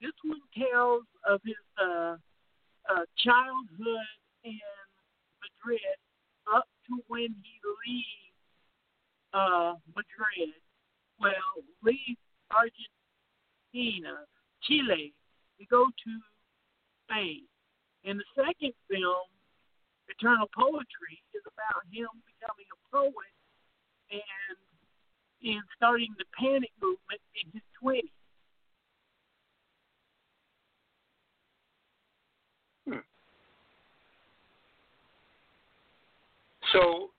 This 0.00 0.12
one 0.22 0.44
tells 0.52 1.04
of 1.24 1.40
his 1.44 1.56
uh, 1.80 2.16
uh, 2.88 3.04
childhood 3.16 4.10
in 4.44 4.60
Madrid 5.40 5.96
up 6.52 6.68
to 6.86 7.00
when 7.08 7.34
he 7.42 7.54
leaves 7.88 8.26
uh, 9.32 9.74
Madrid. 9.96 10.54
Well, 11.20 11.64
leave 11.82 12.16
Argentina, 12.50 14.24
Chile 14.62 15.12
to 15.58 15.66
go 15.66 15.86
to 15.86 16.10
Spain. 17.04 17.42
In 18.04 18.18
the 18.18 18.24
second 18.36 18.72
film, 18.88 19.26
Eternal 20.08 20.48
Poetry 20.54 21.18
is 21.34 21.42
about 21.46 21.82
him 21.90 22.06
becoming 22.26 22.66
a 22.70 22.78
poet 22.94 23.34
and 24.10 24.56
in 25.42 25.60
starting 25.76 26.14
the 26.18 26.24
panic 26.38 26.70
movement 26.80 27.20
in 27.42 27.50
his 27.52 27.62
twenties. 27.80 28.10
Hmm. 32.88 33.04
So, 36.72 37.10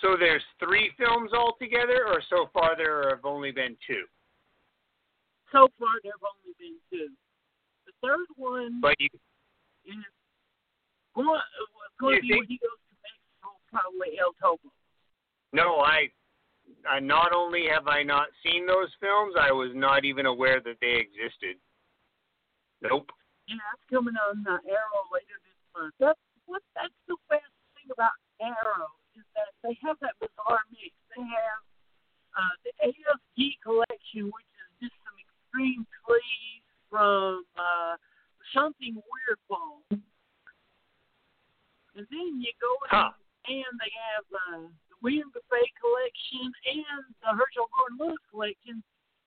so 0.00 0.16
there's 0.18 0.42
three 0.58 0.90
films 0.96 1.30
altogether, 1.32 2.06
or 2.06 2.22
so 2.28 2.48
far 2.52 2.76
there 2.76 3.08
have 3.10 3.24
only 3.24 3.50
been 3.52 3.76
two. 3.86 4.04
So 5.52 5.68
far 5.78 6.00
there 6.02 6.12
have 6.16 6.24
only 6.24 6.54
been 6.58 6.78
two. 6.88 7.12
The 7.86 7.92
third 8.00 8.26
one 8.36 8.80
but 8.80 8.94
you, 8.98 9.08
is 9.84 10.04
going, 11.14 11.26
going 12.00 12.16
to 12.16 12.22
be 12.22 12.28
think, 12.28 12.40
when 12.40 12.48
he 12.48 12.58
goes 12.62 12.80
to 12.80 12.94
Mexico, 13.02 13.48
probably 13.68 14.16
El 14.16 14.32
Topo. 14.40 14.72
No, 15.52 15.82
I, 15.82 16.08
I 16.88 17.00
not 17.00 17.32
only 17.34 17.66
have 17.68 17.88
I 17.88 18.02
not 18.02 18.28
seen 18.46 18.66
those 18.66 18.88
films, 19.00 19.34
I 19.34 19.52
was 19.52 19.72
not 19.74 20.04
even 20.04 20.26
aware 20.26 20.60
that 20.60 20.78
they 20.80 20.96
existed. 20.96 21.58
Nope. 22.80 23.10
Yeah, 23.48 23.58
that's 23.58 23.84
coming 23.90 24.14
on 24.16 24.46
uh, 24.46 24.62
Arrow 24.64 25.02
later 25.12 25.36
this 25.42 25.60
month. 25.74 25.92
That's 25.98 26.20
what 26.46 26.62
that's 26.72 26.94
the 27.10 27.18
best 27.28 27.50
thing 27.74 27.90
about 27.92 28.14
Arrow 28.40 28.88
that 29.40 29.56
they 29.64 29.76
have 29.80 29.96
that 30.04 30.16
bizarre 30.20 30.60
mix. 30.68 30.92
They 31.16 31.24
have 31.24 31.62
uh, 32.36 32.54
the 32.62 32.72
AFG 32.84 33.56
collection, 33.64 34.28
which 34.28 34.52
is 34.60 34.70
just 34.86 34.96
some 35.02 35.16
extreme 35.16 35.82
trees 36.04 36.62
from 36.92 37.44
uh, 37.56 37.96
something 38.52 38.94
weird 39.00 39.40
ball. 39.48 39.82
And 41.96 42.06
then 42.06 42.30
you 42.38 42.52
go 42.60 42.70
huh. 42.86 43.10
and 43.50 43.72
they 43.82 43.92
have 44.14 44.26
uh, 44.30 44.70
the 44.88 44.96
William 45.02 45.28
Buffet 45.34 45.70
collection 45.80 46.46
and 46.70 47.04
the 47.20 47.34
Herschell 47.34 47.68
Gordon 47.74 47.98
Lewis 47.98 48.22
collection. 48.30 48.78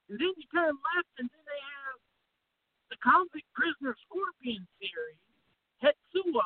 And 0.08 0.16
then 0.20 0.32
you 0.38 0.48
turn 0.52 0.72
left 0.72 1.12
and 1.20 1.28
then 1.28 1.44
they 1.44 1.64
have 1.84 1.98
the 2.94 2.98
Convict 3.02 3.50
Prisoner 3.58 3.98
Scorpion 4.06 4.64
series, 4.78 5.22
Tetsuo, 5.82 6.46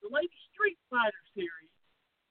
the 0.00 0.08
latest 0.08 0.46
Street 0.54 0.78
Fighter 0.86 1.24
series. 1.34 1.74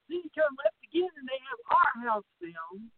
Then 0.07 0.25
you 0.25 0.31
turn 0.33 0.49
left 0.57 0.79
again, 0.81 1.11
and 1.19 1.27
they 1.27 1.37
have 1.37 1.59
Our 1.69 1.93
House 2.07 2.29
film. 2.41 2.89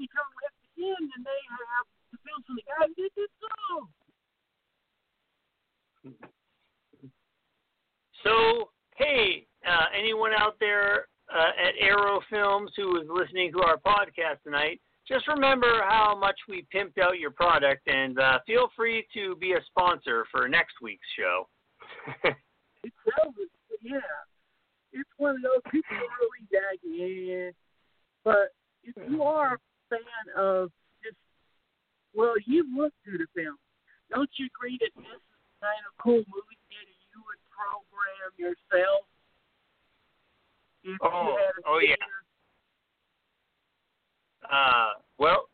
Then 0.00 0.08
you 0.08 0.16
turn 0.16 0.24
left 0.40 0.56
again, 0.72 1.04
and 1.16 1.26
they 1.26 1.40
have 1.76 1.84
the 2.12 2.18
films 2.24 2.44
from 2.46 2.56
the 2.56 2.64
guy 2.64 2.88
who 2.88 2.94
did 2.96 3.12
this 3.16 3.28
song. 3.44 3.88
So, 8.24 8.70
hey, 8.96 9.46
uh, 9.66 9.86
anyone 9.96 10.32
out 10.32 10.56
there 10.58 11.08
uh, 11.28 11.52
at 11.60 11.74
Arrow 11.78 12.20
Films 12.30 12.70
who 12.76 12.96
is 12.96 13.08
listening 13.12 13.52
to 13.52 13.60
our 13.60 13.76
podcast 13.76 14.42
tonight, 14.42 14.80
just 15.06 15.28
remember 15.28 15.82
how 15.86 16.16
much 16.18 16.38
we 16.48 16.66
pimped 16.74 16.98
out 16.98 17.18
your 17.18 17.32
product, 17.32 17.86
and 17.86 18.18
uh, 18.18 18.38
feel 18.46 18.70
free 18.74 19.06
to 19.12 19.36
be 19.36 19.52
a 19.52 19.60
sponsor 19.66 20.24
for 20.30 20.48
next 20.48 20.76
week's 20.80 21.06
show. 21.18 21.46
it 22.24 22.92
sells 23.04 23.34
yeah. 23.82 23.98
It's 24.92 25.10
one 25.18 25.36
of 25.36 25.42
those 25.42 25.62
people 25.70 25.96
really 25.96 26.46
dig 26.50 27.00
in. 27.00 27.52
But 28.24 28.54
if 28.82 28.94
you 29.10 29.22
are 29.22 29.54
a 29.54 29.58
fan 29.90 30.24
of 30.38 30.70
just, 31.02 31.18
well, 32.14 32.34
you've 32.46 32.70
looked 32.74 32.96
through 33.04 33.18
the 33.18 33.26
film. 33.34 33.58
Don't 34.10 34.30
you 34.38 34.46
agree 34.46 34.78
that 34.80 34.90
this 34.96 35.06
is 35.06 35.22
kind 35.60 35.82
of 35.86 35.92
cool 36.02 36.22
movie 36.26 36.58
theater 36.70 36.96
you 37.12 37.20
would 37.26 37.42
program 37.50 38.30
yourself? 38.38 39.04
If 40.82 40.98
oh, 41.02 41.10
you 41.10 41.36
had 41.36 41.54
a 41.58 41.68
oh 41.68 41.80
yeah. 41.82 42.06
Uh, 44.50 44.98
well, 45.18 45.44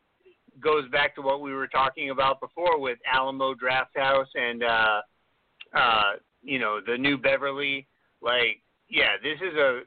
goes 0.60 0.88
back 0.90 1.14
to 1.16 1.22
what 1.22 1.42
we 1.42 1.52
were 1.52 1.66
talking 1.66 2.10
about 2.10 2.40
before 2.40 2.80
with 2.80 2.98
Alamo 3.12 3.54
Drafthouse 3.54 4.26
and 4.34 4.62
uh, 4.62 5.00
uh, 5.74 6.12
you 6.42 6.58
know 6.58 6.80
the 6.86 6.96
New 6.96 7.18
Beverly. 7.18 7.86
Like, 8.22 8.62
yeah, 8.88 9.16
this 9.22 9.38
is 9.40 9.54
a 9.56 9.80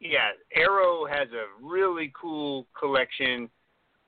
yeah. 0.00 0.30
Arrow 0.54 1.06
has 1.06 1.28
a 1.32 1.46
really 1.64 2.12
cool 2.20 2.66
collection 2.78 3.48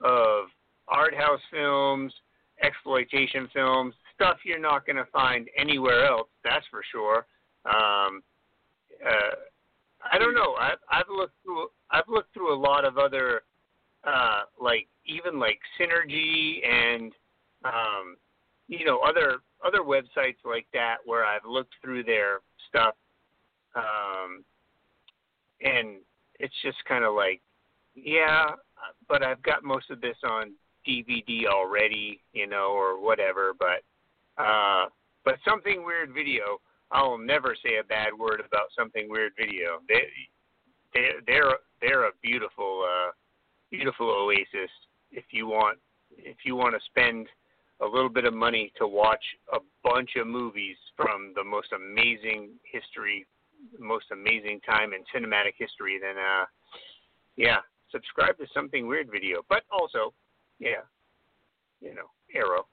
of 0.03 0.45
art 0.87 1.15
house 1.15 1.41
films, 1.51 2.13
exploitation 2.61 3.47
films, 3.53 3.93
stuff 4.15 4.37
you're 4.43 4.59
not 4.59 4.85
going 4.85 4.95
to 4.95 5.05
find 5.11 5.47
anywhere 5.57 6.05
else. 6.05 6.27
That's 6.43 6.65
for 6.71 6.81
sure. 6.91 7.25
Um, 7.65 8.21
uh, 9.05 9.35
I 10.11 10.17
don't 10.17 10.33
know. 10.33 10.55
I've, 10.59 10.79
I've 10.89 11.09
looked 11.09 11.35
through. 11.43 11.67
I've 11.91 12.07
looked 12.07 12.33
through 12.33 12.53
a 12.53 12.59
lot 12.59 12.85
of 12.85 12.97
other, 12.97 13.41
uh, 14.03 14.41
like 14.61 14.87
even 15.05 15.39
like 15.39 15.59
Synergy 15.79 16.65
and, 16.67 17.11
um, 17.65 18.17
you 18.67 18.85
know, 18.85 18.99
other 18.99 19.37
other 19.65 19.79
websites 19.79 20.37
like 20.45 20.67
that 20.73 20.97
where 21.05 21.25
I've 21.25 21.45
looked 21.45 21.73
through 21.81 22.03
their 22.03 22.39
stuff, 22.69 22.95
um, 23.75 24.43
and 25.61 25.97
it's 26.39 26.53
just 26.61 26.77
kind 26.87 27.03
of 27.03 27.15
like, 27.15 27.41
yeah, 27.95 28.51
but 29.07 29.23
I've 29.23 29.41
got 29.43 29.63
most 29.63 29.89
of 29.89 30.01
this 30.01 30.17
on 30.23 30.53
DVD 30.87 31.45
already, 31.47 32.21
you 32.33 32.47
know, 32.47 32.71
or 32.71 33.01
whatever. 33.01 33.53
But 33.57 33.83
uh, 34.41 34.85
but 35.25 35.35
something 35.45 35.83
weird 35.85 36.13
video, 36.13 36.59
I'll 36.91 37.17
never 37.17 37.55
say 37.63 37.77
a 37.79 37.83
bad 37.83 38.17
word 38.17 38.41
about 38.45 38.67
something 38.77 39.09
weird 39.09 39.33
video. 39.37 39.79
They 39.87 40.03
they 40.93 41.09
they're 41.25 41.57
they're 41.81 42.07
a 42.07 42.11
beautiful 42.21 42.83
uh, 42.85 43.11
beautiful 43.71 44.09
oasis 44.09 44.71
if 45.11 45.25
you 45.31 45.47
want 45.47 45.77
if 46.17 46.37
you 46.45 46.55
want 46.55 46.73
to 46.73 46.81
spend 46.85 47.27
a 47.81 47.85
little 47.85 48.09
bit 48.09 48.25
of 48.25 48.33
money 48.33 48.71
to 48.77 48.87
watch 48.87 49.23
a 49.53 49.59
bunch 49.83 50.11
of 50.15 50.25
movies 50.25 50.77
from 50.95 51.33
the 51.35 51.43
most 51.43 51.67
amazing 51.73 52.49
history, 52.63 53.27
most 53.77 54.05
amazing 54.11 54.59
time 54.65 54.93
in 54.93 55.01
cinematic 55.13 55.53
history, 55.57 55.99
then 56.01 56.15
uh, 56.17 56.45
yeah, 57.35 57.57
subscribe 57.91 58.37
to 58.37 58.45
something 58.53 58.87
weird 58.87 59.09
video. 59.11 59.41
But 59.49 59.63
also, 59.71 60.13
yeah, 60.59 60.85
you 61.81 61.93
know, 61.95 62.09
Arrow. 62.33 62.67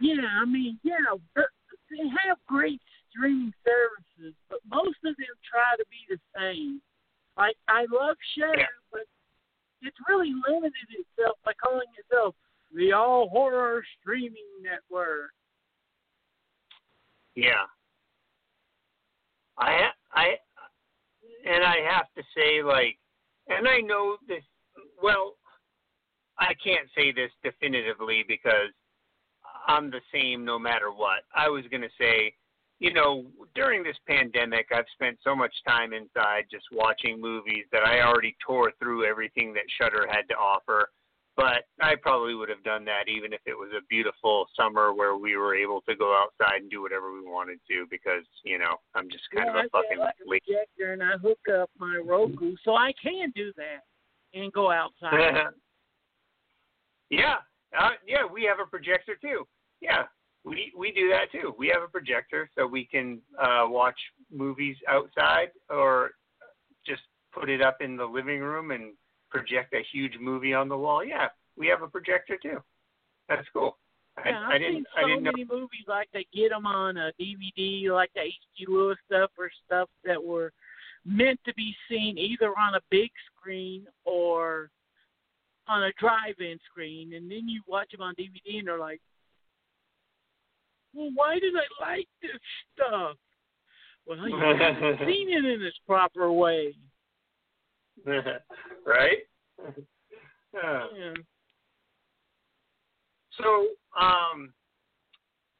yeah, 0.00 0.26
I 0.40 0.44
mean, 0.44 0.78
yeah, 0.82 0.96
they 1.36 2.08
have 2.26 2.38
great 2.46 2.80
streaming 3.10 3.52
services, 3.64 4.34
but 4.48 4.60
most 4.68 4.98
of 5.04 5.16
them 5.16 5.34
try 5.48 5.76
to 5.76 5.84
be 5.90 6.06
the 6.08 6.18
same. 6.38 6.80
Like 7.36 7.56
I 7.68 7.86
love 7.90 8.16
Shudder, 8.36 8.58
yeah. 8.58 8.66
but 8.92 9.02
it's 9.82 9.96
really 10.08 10.32
limited 10.48 10.88
itself 10.90 11.38
by 11.44 11.52
calling 11.62 11.86
itself 11.98 12.34
the 12.74 12.92
All 12.92 13.28
Horror 13.28 13.82
Streaming 14.00 14.46
Network. 14.62 15.30
Yeah. 17.34 17.66
I 19.58 19.90
I 20.12 20.34
and 21.44 21.64
I 21.64 21.76
have 21.90 22.06
to 22.16 22.22
say 22.36 22.62
like 22.62 22.98
and 23.48 23.66
I 23.68 23.80
know 23.80 24.16
this 24.28 24.44
well 25.02 25.34
I 26.38 26.54
can't 26.62 26.88
say 26.96 27.12
this 27.12 27.30
definitively 27.42 28.24
because 28.26 28.72
I'm 29.66 29.90
the 29.90 30.00
same 30.12 30.44
no 30.44 30.58
matter 30.58 30.90
what. 30.90 31.24
I 31.36 31.48
was 31.48 31.64
going 31.70 31.82
to 31.82 31.88
say 31.98 32.34
you 32.80 32.94
know, 32.94 33.26
during 33.54 33.82
this 33.82 33.96
pandemic, 34.08 34.68
I've 34.74 34.86
spent 34.94 35.18
so 35.22 35.36
much 35.36 35.52
time 35.68 35.92
inside 35.92 36.44
just 36.50 36.64
watching 36.72 37.20
movies 37.20 37.66
that 37.72 37.86
I 37.86 38.00
already 38.00 38.34
tore 38.44 38.72
through 38.78 39.04
everything 39.04 39.52
that 39.52 39.64
Shudder 39.78 40.06
had 40.10 40.22
to 40.30 40.34
offer. 40.34 40.88
But 41.36 41.64
I 41.80 41.94
probably 41.94 42.34
would 42.34 42.48
have 42.48 42.62
done 42.64 42.84
that 42.84 43.08
even 43.08 43.32
if 43.32 43.40
it 43.46 43.54
was 43.54 43.70
a 43.76 43.84
beautiful 43.88 44.46
summer 44.58 44.92
where 44.92 45.16
we 45.16 45.36
were 45.36 45.54
able 45.54 45.80
to 45.88 45.94
go 45.94 46.14
outside 46.14 46.60
and 46.60 46.70
do 46.70 46.82
whatever 46.82 47.12
we 47.12 47.22
wanted 47.22 47.60
to 47.70 47.86
because, 47.90 48.24
you 48.44 48.58
know, 48.58 48.76
I'm 48.94 49.08
just 49.10 49.24
kind 49.34 49.46
yeah, 49.46 49.60
of 49.60 49.64
a 49.64 49.76
I 49.76 49.82
fucking 49.82 49.98
like 49.98 50.14
a 50.20 50.28
projector 50.28 50.92
and 50.92 51.02
I 51.02 51.16
hook 51.22 51.38
up 51.60 51.70
my 51.78 51.96
Roku 52.04 52.56
so 52.64 52.74
I 52.74 52.92
can 53.02 53.32
do 53.34 53.52
that 53.56 53.84
and 54.38 54.52
go 54.52 54.70
outside. 54.70 55.12
yeah. 57.10 57.36
Uh, 57.78 57.90
yeah, 58.06 58.26
we 58.30 58.44
have 58.44 58.58
a 58.58 58.68
projector 58.68 59.16
too. 59.20 59.46
Yeah, 59.80 60.02
we 60.44 60.72
we 60.76 60.92
do 60.92 61.08
that 61.10 61.30
too. 61.32 61.54
We 61.58 61.68
have 61.68 61.82
a 61.82 61.88
projector 61.88 62.50
so 62.56 62.66
we 62.66 62.84
can 62.84 63.20
uh, 63.40 63.66
watch 63.66 63.98
movies 64.32 64.76
outside 64.88 65.50
or 65.68 66.10
just 66.86 67.02
put 67.32 67.48
it 67.48 67.62
up 67.62 67.78
in 67.80 67.96
the 67.96 68.04
living 68.04 68.40
room 68.40 68.70
and 68.70 68.94
project 69.30 69.72
a 69.74 69.82
huge 69.92 70.14
movie 70.20 70.54
on 70.54 70.68
the 70.68 70.76
wall. 70.76 71.04
Yeah, 71.04 71.28
we 71.56 71.66
have 71.68 71.82
a 71.82 71.88
projector 71.88 72.36
too. 72.36 72.58
That's 73.28 73.46
cool. 73.52 73.76
Yeah, 74.24 74.38
I, 74.40 74.44
I've 74.44 74.50
I 74.50 74.58
didn't. 74.58 74.74
seen 74.74 74.84
so 74.94 75.04
I 75.04 75.08
didn't 75.08 75.22
many 75.22 75.44
know. 75.44 75.54
movies 75.54 75.84
like 75.86 76.08
they 76.12 76.26
get 76.34 76.50
them 76.50 76.66
on 76.66 76.96
a 76.96 77.12
DVD, 77.20 77.90
like 77.90 78.10
the 78.14 78.22
H.G. 78.22 78.66
Lewis 78.68 78.98
stuff 79.06 79.30
or 79.38 79.50
stuff 79.66 79.88
that 80.04 80.22
were 80.22 80.52
meant 81.04 81.40
to 81.46 81.54
be 81.54 81.74
seen 81.88 82.18
either 82.18 82.50
on 82.58 82.74
a 82.74 82.80
big 82.90 83.10
screen 83.34 83.86
or 84.04 84.70
on 85.68 85.84
a 85.84 85.92
drive-in 85.98 86.58
screen, 86.70 87.14
and 87.14 87.30
then 87.30 87.48
you 87.48 87.62
watch 87.66 87.92
them 87.92 88.02
on 88.02 88.14
DVD 88.16 88.58
and 88.58 88.66
they're 88.66 88.78
like, 88.78 89.00
well, 90.92 91.10
why 91.14 91.38
did 91.38 91.54
I 91.54 91.90
like 91.92 92.08
this 92.20 92.32
stuff? 92.74 93.16
Well, 94.06 94.18
I 94.20 94.56
haven't 94.58 94.98
seen 95.06 95.30
it 95.30 95.44
in 95.44 95.62
its 95.62 95.76
proper 95.86 96.32
way. 96.32 96.74
right? 98.86 99.18
Yeah. 100.54 100.86
so, 103.38 103.44
um, 103.98 104.52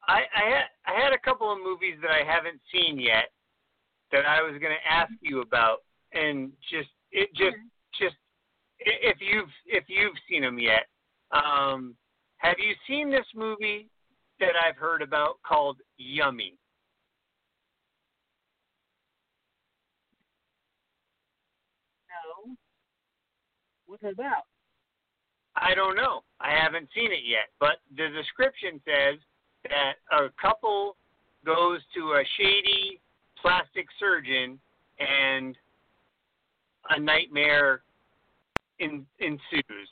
I 0.06 0.22
I 0.34 0.50
had 0.50 0.64
I 0.86 1.00
had 1.00 1.12
a 1.12 1.18
couple 1.18 1.52
of 1.52 1.58
movies 1.58 1.96
that 2.02 2.10
I 2.10 2.24
haven't 2.24 2.60
seen 2.72 2.98
yet 2.98 3.30
that 4.12 4.26
I 4.26 4.42
was 4.42 4.58
going 4.60 4.74
to 4.74 4.92
ask 4.92 5.12
you 5.20 5.40
about, 5.42 5.78
and 6.12 6.52
just 6.70 6.88
it 7.12 7.28
just 7.34 7.56
just 8.00 8.16
if 8.80 9.18
you've 9.20 9.48
if 9.66 9.84
you've 9.88 10.16
seen 10.28 10.42
them 10.42 10.58
yet, 10.58 10.86
um, 11.32 11.94
have 12.38 12.56
you 12.58 12.74
seen 12.88 13.10
this 13.10 13.26
movie 13.34 13.88
that 14.40 14.52
I've 14.56 14.76
heard 14.76 15.02
about 15.02 15.36
called 15.46 15.78
Yummy? 15.98 16.56
No. 22.08 22.56
What's 23.90 24.04
it 24.04 24.14
about? 24.14 24.46
I 25.56 25.74
don't 25.74 25.96
know. 25.96 26.22
I 26.40 26.54
haven't 26.54 26.86
seen 26.94 27.10
it 27.10 27.26
yet, 27.26 27.50
but 27.58 27.82
the 27.90 28.06
description 28.14 28.80
says 28.86 29.18
that 29.66 29.98
a 30.14 30.30
couple 30.40 30.94
goes 31.44 31.80
to 31.98 32.14
a 32.14 32.22
shady 32.38 33.00
plastic 33.42 33.90
surgeon 33.98 34.60
and 35.00 35.58
a 36.90 37.00
nightmare 37.00 37.82
in, 38.78 39.04
ensues. 39.18 39.90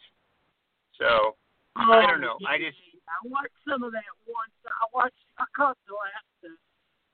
So 0.97 1.35
I 1.75 2.07
don't 2.07 2.21
know. 2.21 2.39
I 2.47 2.55
just 2.59 2.79
I 3.03 3.19
watched 3.27 3.59
some 3.69 3.83
of 3.83 3.91
that 3.91 4.15
once. 4.31 4.55
I 4.63 4.87
watched. 4.95 5.27
I 5.39 5.45
caught 5.57 5.77
the 5.89 5.95
last 5.99 6.55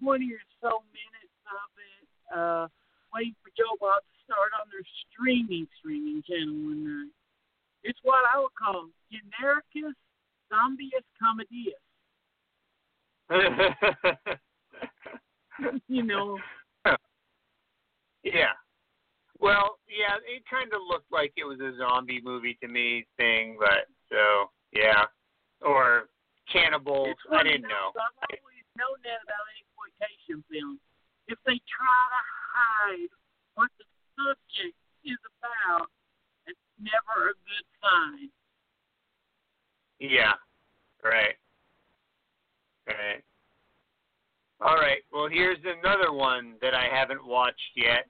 twenty 0.04 0.36
or 0.36 0.44
so 0.60 0.84
minutes 0.92 1.32
of 1.48 1.68
it. 1.80 2.04
Uh, 2.28 2.68
waiting 3.14 3.34
for 3.40 3.48
Joe 3.56 3.72
Bob 3.80 4.04
start 4.24 4.52
on 4.60 4.68
their 4.72 4.84
streaming 5.08 5.66
streaming 5.78 6.22
channel 6.28 6.54
one 6.54 6.84
night. 6.84 7.12
It's 7.82 7.98
what 8.02 8.24
I 8.32 8.38
would 8.40 8.54
call 8.56 8.88
genericus 9.12 9.92
zombius 10.48 11.04
comedius. 11.20 11.80
you 15.88 16.02
know. 16.02 16.38
Yeah. 18.22 18.52
Well, 19.40 19.78
yeah, 19.84 20.16
it 20.24 20.44
kind 20.48 20.72
of 20.72 20.80
looked 20.88 21.12
like 21.12 21.36
it 21.36 21.44
was 21.44 21.60
a 21.60 21.76
zombie 21.76 22.22
movie 22.24 22.56
to 22.62 22.68
me 22.68 23.04
thing, 23.18 23.58
but 23.60 23.84
so 24.08 24.48
yeah, 24.72 25.04
or 25.60 26.08
cannibals. 26.50 27.16
I 27.28 27.42
didn't 27.42 27.68
know. 27.68 27.92
I've 27.92 28.40
always 28.40 28.64
known 28.80 28.96
that 29.04 29.20
about 29.20 29.44
exploitation 29.52 30.40
films. 30.48 30.80
If 31.28 31.36
they 31.44 31.60
try 31.68 32.00
to 32.08 32.22
hide 32.56 33.12
what 33.54 33.68
the 33.76 33.84
subject 34.16 34.76
is 35.04 35.18
about, 35.38 35.88
it's 36.46 36.58
never 36.78 37.30
a 37.30 37.34
good 37.34 37.66
sign. 37.82 38.30
Yeah. 40.00 40.32
Right. 41.02 41.36
Right. 42.86 43.22
All 44.60 44.76
right. 44.76 45.02
Well, 45.12 45.28
here's 45.30 45.58
another 45.64 46.12
one 46.12 46.54
that 46.60 46.74
I 46.74 46.86
haven't 46.90 47.26
watched 47.26 47.76
yet, 47.76 48.06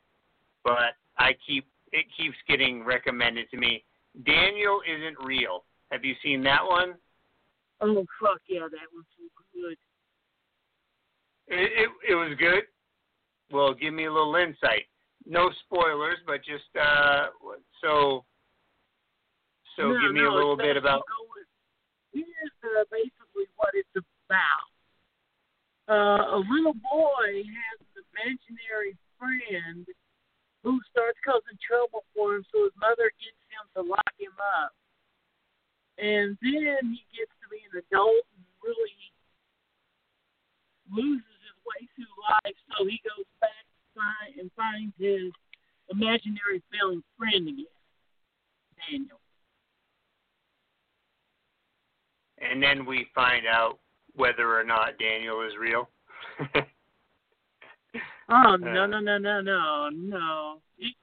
but 0.62 0.94
I 1.18 1.32
keep 1.46 1.66
it 1.92 2.06
keeps 2.16 2.36
getting 2.48 2.84
recommended 2.84 3.48
to 3.50 3.56
me. 3.56 3.84
Daniel 4.26 4.80
isn't 4.86 5.16
real. 5.24 5.64
Have 5.90 6.04
you 6.04 6.14
seen 6.22 6.42
that 6.42 6.64
one? 6.64 6.94
Oh 7.80 8.04
fuck 8.20 8.40
yeah, 8.48 8.60
that 8.60 8.88
one's 8.92 9.06
so 9.16 9.24
good. 9.52 9.76
It, 11.48 11.70
it 11.76 12.12
it 12.12 12.14
was 12.14 12.36
good. 12.38 12.64
Well, 13.52 13.74
give 13.74 13.92
me 13.92 14.06
a 14.06 14.12
little 14.12 14.34
insight. 14.36 14.86
No 15.26 15.50
spoilers, 15.64 16.18
but 16.26 16.44
just 16.44 16.68
uh 16.76 17.32
so 17.82 18.24
so 19.76 19.82
no, 19.88 20.00
give 20.00 20.12
me 20.12 20.20
no, 20.20 20.30
a 20.30 20.34
little 20.34 20.56
bit 20.56 20.76
about 20.76 21.02
Here's 22.12 22.58
uh, 22.62 22.84
basically 22.92 23.50
what 23.56 23.74
it's 23.74 23.90
about. 23.98 24.70
Uh, 25.90 26.38
a 26.38 26.40
little 26.46 26.78
boy 26.78 27.42
has 27.42 27.76
an 27.98 28.06
imaginary 28.14 28.94
friend 29.18 29.82
who 30.62 30.80
starts 30.88 31.18
causing 31.26 31.58
trouble 31.60 32.06
for 32.14 32.38
him, 32.38 32.46
so 32.54 32.64
his 32.64 32.76
mother 32.78 33.10
gets 33.18 33.40
him 33.50 33.64
to 33.74 33.80
lock 33.82 34.14
him 34.16 34.32
up. 34.62 34.72
And 35.98 36.38
then 36.38 36.94
he 36.94 37.02
gets 37.12 37.34
to 37.42 37.46
be 37.50 37.60
an 37.68 37.82
adult 37.82 38.24
and 38.38 38.46
really 38.62 38.96
loses 40.88 41.36
his 41.44 41.58
way 41.66 41.82
through 41.98 42.14
life, 42.30 42.58
so 42.72 42.86
he 42.86 43.02
goes 43.02 43.28
back 43.42 43.66
find, 43.94 44.38
and 44.38 44.50
finds 44.56 44.94
his 44.98 45.32
imaginary 45.90 46.62
feeling 46.72 47.02
friend 47.18 47.48
again, 47.48 47.66
Daniel. 48.90 49.20
and 52.38 52.62
then 52.62 52.84
we 52.84 53.06
find 53.14 53.46
out 53.46 53.78
whether 54.14 54.58
or 54.58 54.64
not 54.64 54.98
Daniel 54.98 55.42
is 55.42 55.52
real. 55.58 55.88
Oh 58.26 58.54
Uh, 58.54 58.56
no 58.56 58.86
no 58.86 58.98
no 59.00 59.18
no 59.18 59.40
no 59.42 59.88
no! 59.92 60.62
It, 60.78 60.96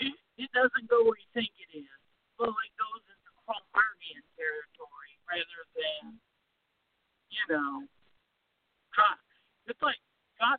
it 0.00 0.14
it 0.38 0.50
doesn't 0.56 0.88
go 0.88 1.04
where 1.04 1.20
you 1.20 1.28
think 1.34 1.52
it 1.60 1.76
is. 1.76 1.84
Well, 2.40 2.56
it 2.56 2.72
goes 2.80 3.04
into 3.04 3.30
Cromartian 3.44 4.24
territory 4.32 5.12
rather 5.28 5.60
than, 5.76 6.16
you 7.28 7.44
know, 7.52 7.84
try. 8.96 9.12
It's 9.68 9.82
like 9.82 10.00
God. 10.40 10.56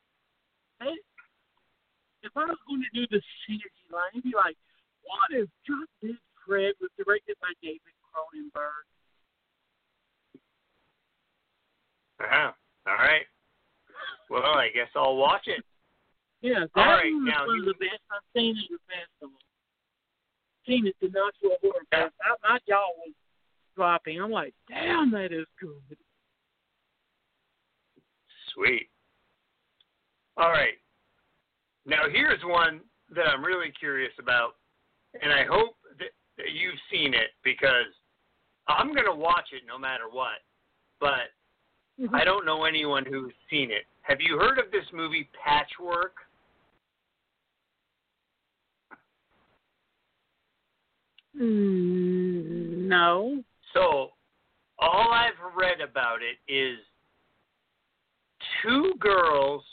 If 2.23 2.31
I 2.35 2.45
was 2.45 2.57
going 2.67 2.83
to 2.83 2.91
do 2.93 3.07
the 3.09 3.21
synergy 3.47 3.85
line, 3.91 4.11
it'd 4.13 4.23
be 4.23 4.33
like, 4.35 4.57
what 5.03 5.31
if 5.31 5.49
Drop 5.65 5.87
Dead 6.01 6.17
Fred 6.45 6.73
was 6.81 6.89
directed 6.97 7.35
by 7.41 7.51
David 7.61 7.95
Cronenberg? 8.11 8.85
Ah, 12.21 12.53
all 12.87 12.95
right. 12.95 13.25
Well, 14.29 14.43
I 14.43 14.69
guess 14.73 14.89
I'll 14.95 15.15
watch 15.15 15.47
it. 15.47 15.63
Yeah, 16.41 16.65
that 16.75 16.87
All 16.87 16.93
right, 16.93 17.11
was 17.11 17.23
now 17.25 17.47
one 17.47 17.59
of 17.59 17.65
the 17.65 17.73
best 17.73 17.99
I've 18.11 18.21
seen 18.35 18.55
at 18.57 18.69
the 18.69 18.77
festival. 18.87 19.39
Seen 20.67 20.87
it 20.87 20.95
at 21.01 21.11
the 21.11 21.19
Knoxville 21.19 21.57
Horror 21.61 21.85
Fest. 21.91 22.13
I, 22.23 22.35
my 22.47 22.59
jaw 22.67 22.87
was 22.97 23.13
dropping. 23.75 24.21
I'm 24.21 24.31
like, 24.31 24.53
damn, 24.69 25.11
that 25.11 25.31
is 25.33 25.47
good. 25.59 25.97
Sweet. 28.53 28.89
All 30.37 30.49
right. 30.49 30.75
Now 31.89 32.03
here's 32.11 32.39
one 32.45 32.81
that 33.15 33.25
I'm 33.25 33.43
really 33.43 33.71
curious 33.79 34.11
about, 34.19 34.55
and 35.21 35.33
I 35.33 35.43
hope 35.43 35.75
that, 35.97 36.11
that 36.37 36.51
you've 36.53 36.79
seen 36.91 37.15
it 37.15 37.31
because 37.43 37.91
I'm 38.67 38.93
gonna 38.93 39.15
watch 39.15 39.47
it 39.51 39.63
no 39.67 39.79
matter 39.79 40.03
what. 40.11 40.43
But 40.99 41.33
I 42.13 42.23
don't 42.23 42.45
know 42.45 42.65
anyone 42.65 43.05
who's 43.05 43.33
seen 43.49 43.71
it. 43.71 43.85
Have 44.03 44.19
you 44.21 44.37
heard 44.37 44.59
of 44.59 44.71
this 44.71 44.85
movie 44.93 45.27
Patchwork? 45.43 46.13
Mm, 51.39 52.87
no. 52.87 53.43
So, 53.73 54.09
all 54.77 55.11
I've 55.11 55.55
read 55.55 55.81
about 55.81 56.19
it 56.21 56.37
is 56.51 56.77
two 58.61 58.93
girls 58.99 59.63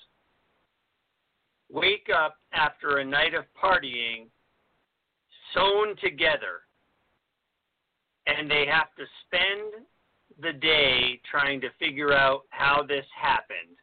wake 1.73 2.09
up 2.15 2.37
after 2.53 2.99
a 2.99 3.05
night 3.05 3.35
of 3.35 3.45
partying 3.63 4.27
sewn 5.55 5.97
together, 6.03 6.63
and 8.27 8.51
they 8.51 8.67
have 8.71 8.89
to 8.97 9.05
spend 9.27 9.85
the 10.43 10.53
day 10.59 11.21
trying 11.31 11.61
to 11.61 11.69
figure 11.79 12.13
out 12.13 12.43
how 12.51 12.83
this 12.87 13.05
happened. 13.21 13.77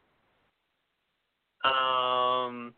Um, 1.64 2.74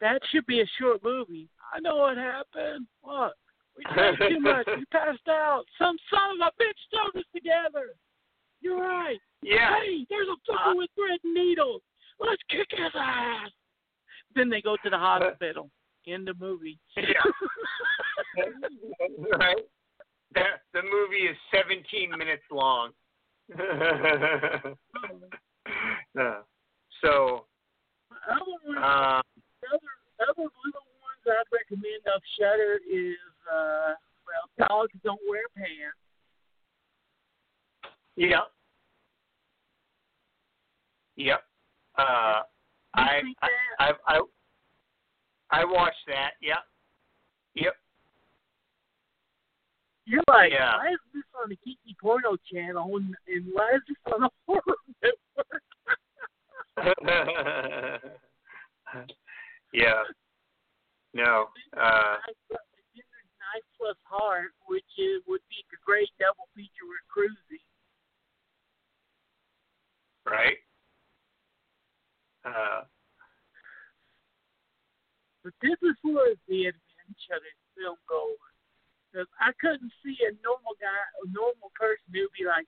That 0.00 0.20
should 0.30 0.46
be 0.46 0.60
a 0.60 0.66
short 0.78 1.02
movie. 1.02 1.48
I 1.74 1.80
know 1.80 1.96
what 1.96 2.16
happened. 2.16 2.86
What? 3.02 3.32
We 3.76 3.84
drank 3.94 4.18
too 4.18 4.40
much. 4.40 4.66
We 4.66 4.84
passed 4.92 5.28
out. 5.28 5.64
Some 5.78 5.96
son 6.10 6.40
of 6.40 6.48
a 6.48 6.62
bitch 6.62 6.78
sewed 6.90 7.20
us 7.20 7.26
together. 7.34 7.94
You're 8.60 8.80
right. 8.80 9.18
yeah, 9.42 9.76
Hey, 9.80 10.06
there's 10.10 10.28
a 10.28 10.50
fucker 10.50 10.76
with 10.76 10.90
thread 10.94 11.18
and 11.24 11.34
needles. 11.34 11.82
Let's 12.20 12.42
kick 12.50 12.68
his 12.70 12.92
ass. 12.94 13.50
Then 14.36 14.50
they 14.50 14.60
go 14.60 14.76
to 14.84 14.90
the 14.90 14.98
hospital. 14.98 15.70
End 16.06 16.28
of 16.28 16.38
movie. 16.38 16.78
Yeah. 16.96 17.02
right? 19.38 19.56
The, 20.34 20.42
the 20.74 20.82
movie 20.82 21.26
is 21.28 21.36
17 21.52 22.10
minutes 22.16 22.44
long. 22.52 22.90
Uh, 26.18 26.40
so, 27.02 27.44
other 28.30 28.40
one, 28.64 28.78
uh, 28.78 29.20
other 29.20 29.92
other 30.20 30.32
little 30.38 30.86
ones 31.02 31.26
I'd 31.26 31.44
recommend 31.52 32.06
off 32.06 32.22
Shudder 32.38 32.80
is 32.90 33.16
uh 33.52 33.92
well, 34.24 34.68
dogs 34.68 34.92
don't 35.04 35.20
wear 35.28 35.42
pants. 35.56 35.98
yep. 38.16 38.50
Yep. 41.16 41.42
Uh, 41.98 42.42
I, 42.96 43.20
I. 43.42 43.48
I, 43.78 43.92
I, 44.08 44.20
I 45.50 45.64
watched 45.64 46.06
that. 46.08 46.30
Yep. 46.40 46.58
Yep. 47.54 47.74
You're 50.06 50.22
like, 50.28 50.52
Yeah. 50.52 50.76
why 50.76 50.88
is 50.92 50.98
this 51.14 51.22
on 51.42 51.50
the 51.50 51.56
Kiki 51.56 51.96
Porno 52.00 52.36
channel 52.52 52.96
and, 52.96 53.14
and 53.28 53.46
why 53.52 53.74
is 53.74 53.82
this 53.88 53.96
on 54.14 54.24
a 54.24 54.28
horror 54.46 54.62
network? 55.02 55.62
yeah. 59.72 60.02
No. 61.14 61.46
Uh, 61.76 62.16
Knife 62.50 63.66
plus 63.78 63.96
Heart, 64.04 64.52
which 64.68 64.84
is, 64.98 65.22
would 65.26 65.40
be 65.48 65.64
a 65.72 65.76
great 65.84 66.10
double 66.18 66.48
feature 66.54 66.86
with 66.88 67.00
Cruising. 67.08 67.64
right. 70.26 70.56
Uh, 72.46 72.86
But 75.42 75.54
this 75.62 75.78
is 75.82 75.94
where 76.02 76.34
the 76.48 76.66
adventure 76.70 77.38
of 77.38 77.42
this 77.42 77.62
film 77.78 77.98
goes. 78.08 78.38
Because 79.10 79.30
I 79.38 79.50
couldn't 79.62 79.92
see 80.02 80.18
a 80.26 80.34
normal 80.42 80.74
guy, 80.82 80.90
a 81.22 81.26
normal 81.30 81.70
person 81.78 82.02
who'd 82.10 82.30
be 82.38 82.44
like, 82.44 82.66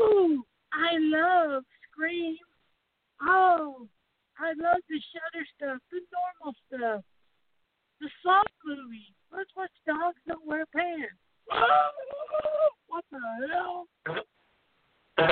"Ooh, 0.00 0.44
I 0.72 0.96
love 0.98 1.64
Scream. 1.90 2.36
Oh, 3.20 3.88
I 4.38 4.52
love 4.56 4.80
the 4.88 5.00
Shudder 5.12 5.46
stuff, 5.56 5.78
the 5.92 6.00
normal 6.10 6.56
stuff, 6.66 7.04
the 8.00 8.10
soft 8.22 8.50
movie. 8.64 9.14
Let's 9.30 9.54
watch 9.54 9.70
Dogs 9.86 10.18
Don't 10.26 10.44
Wear 10.46 10.66
Pants. 10.74 11.14
Oh, 11.52 11.90
what 12.88 13.04
the 13.12 13.20
hell? 13.52 13.86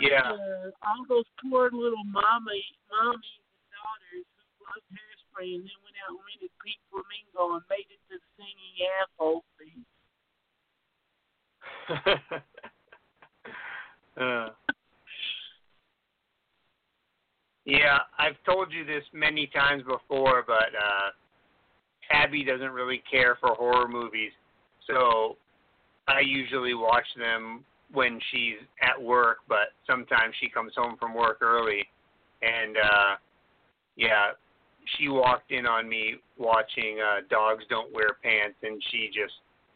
yeah. 0.00 0.24
Uh, 0.24 0.72
all 0.88 1.04
those 1.08 1.24
poor 1.42 1.70
little 1.70 2.04
mommy, 2.04 2.64
mommies 2.88 3.44
and 3.44 3.68
daughters 3.76 4.24
who 4.40 4.48
loved 4.64 4.88
hairspray 4.88 5.52
and 5.56 5.64
then 5.68 5.76
went 5.84 5.96
out 6.00 6.16
and 6.16 6.24
rented 6.24 6.48
Pink 6.64 6.80
Flamingo 6.88 7.56
and 7.56 7.64
made 7.68 7.84
it 7.92 8.00
to 8.08 8.16
the 8.16 8.24
singing 8.40 8.88
asshole 9.04 9.44
scene. 9.60 9.84
uh, 14.16 14.48
yeah, 17.66 17.98
I've 18.18 18.42
told 18.46 18.72
you 18.72 18.86
this 18.86 19.04
many 19.12 19.46
times 19.48 19.82
before, 19.82 20.42
but 20.46 20.72
uh, 20.72 21.10
Abby 22.10 22.44
doesn't 22.44 22.72
really 22.72 23.02
care 23.10 23.36
for 23.40 23.50
horror 23.50 23.88
movies, 23.88 24.32
so 24.86 25.36
I 26.08 26.20
usually 26.20 26.74
watch 26.74 27.06
them 27.18 27.64
when 27.92 28.18
she's 28.30 28.58
at 28.82 29.00
work. 29.00 29.38
But 29.48 29.74
sometimes 29.86 30.34
she 30.40 30.48
comes 30.48 30.72
home 30.76 30.96
from 30.98 31.14
work 31.14 31.38
early, 31.40 31.86
and 32.42 32.76
uh, 32.76 33.16
yeah, 33.96 34.32
she 34.96 35.08
walked 35.08 35.52
in 35.52 35.66
on 35.66 35.88
me 35.88 36.16
watching 36.38 36.98
uh, 37.00 37.20
Dogs 37.30 37.64
Don't 37.70 37.92
Wear 37.92 38.16
Pants, 38.22 38.56
and 38.62 38.82
she 38.90 39.08
just 39.08 39.34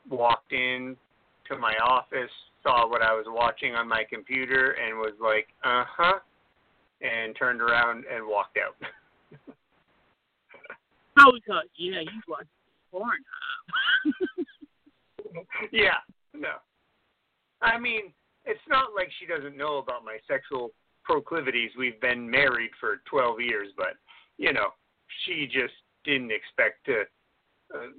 walked 0.09 0.53
in 0.53 0.97
to 1.49 1.57
my 1.57 1.75
office, 1.85 2.31
saw 2.63 2.89
what 2.89 3.03
I 3.03 3.13
was 3.13 3.27
watching 3.29 3.75
on 3.75 3.89
my 3.89 4.03
computer, 4.11 4.73
and 4.73 4.99
was 4.99 5.15
like, 5.21 5.49
"Uh 5.65 5.85
huh," 5.89 6.19
and 7.03 7.37
turned 7.37 7.61
around 7.61 8.05
and 8.13 8.27
walked 8.27 8.59
out. 8.59 8.77
Oh, 11.19 11.33
because 11.33 11.65
yeah, 11.77 12.01
you 12.01 12.21
watch 12.29 12.47
porn. 12.91 13.19
yeah, 15.73 16.05
no. 16.35 16.57
I 17.67 17.79
mean, 17.79 18.13
it's 18.45 18.67
not 18.69 18.95
like 18.95 19.09
she 19.19 19.27
doesn't 19.27 19.57
know 19.57 19.79
about 19.79 20.05
my 20.05 20.19
sexual 20.29 20.71
proclivities. 21.05 21.71
We've 21.79 22.01
been 22.01 22.29
married 22.31 22.71
for 22.81 23.03
12 23.11 23.41
years, 23.41 23.69
but 23.77 23.95
you 24.39 24.53
know, 24.53 24.69
she 25.25 25.47
just 25.47 25.75
didn't 26.05 26.31
expect 26.31 26.85
to. 26.87 27.03
Uh, 27.75 27.91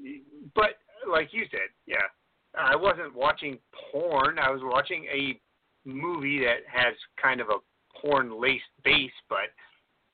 but 0.56 0.80
like 1.10 1.30
you 1.34 1.44
said, 1.52 1.68
yeah, 1.85 2.07
I 2.57 2.76
wasn't 2.76 3.14
watching 3.14 3.60
porn. 3.91 4.39
I 4.39 4.49
was 4.49 4.61
watching 4.64 5.06
a 5.11 5.39
movie 5.84 6.39
that 6.39 6.64
has 6.72 6.94
kind 7.22 7.41
of 7.41 7.48
a 7.49 7.60
porn 7.99 8.39
laced 8.39 8.72
base, 8.84 9.11
but 9.30 9.52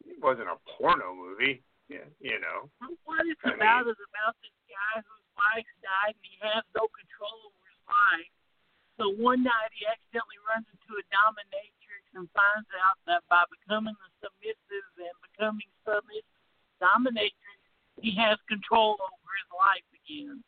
it 0.05 0.17
wasn't 0.21 0.47
a 0.49 0.57
porno 0.77 1.13
movie. 1.13 1.61
Yeah, 1.89 2.07
you 2.19 2.39
know. 2.39 2.71
What 3.05 3.27
it's 3.27 3.41
I 3.45 3.53
about 3.53 3.85
mean- 3.85 3.93
is 3.93 4.01
about 4.09 4.33
this 4.41 4.55
guy 4.71 5.01
whose 5.03 5.27
wife 5.37 5.69
died 5.83 6.15
and 6.17 6.25
he 6.25 6.35
has 6.41 6.63
no 6.73 6.87
control 6.89 7.51
over 7.51 7.63
his 7.69 7.83
life. 7.85 8.31
So 9.03 9.11
one 9.19 9.43
night 9.43 9.75
he 9.75 9.83
accidentally 9.83 10.39
runs 10.47 10.63
into 10.71 10.95
a 10.95 11.03
dominatrix 11.11 12.07
and 12.15 12.23
finds 12.31 12.71
out 12.87 12.95
that 13.03 13.19
by 13.27 13.43
becoming 13.51 13.91
the 13.99 14.07
submissive 14.23 14.87
and 14.95 15.11
becoming 15.27 15.67
submissive 15.83 16.39
dominatrix, 16.79 17.35
he 17.99 18.15
has 18.15 18.39
control 18.47 18.95
over 18.95 19.31
his 19.43 19.51
life 19.51 19.83
again. 19.91 20.39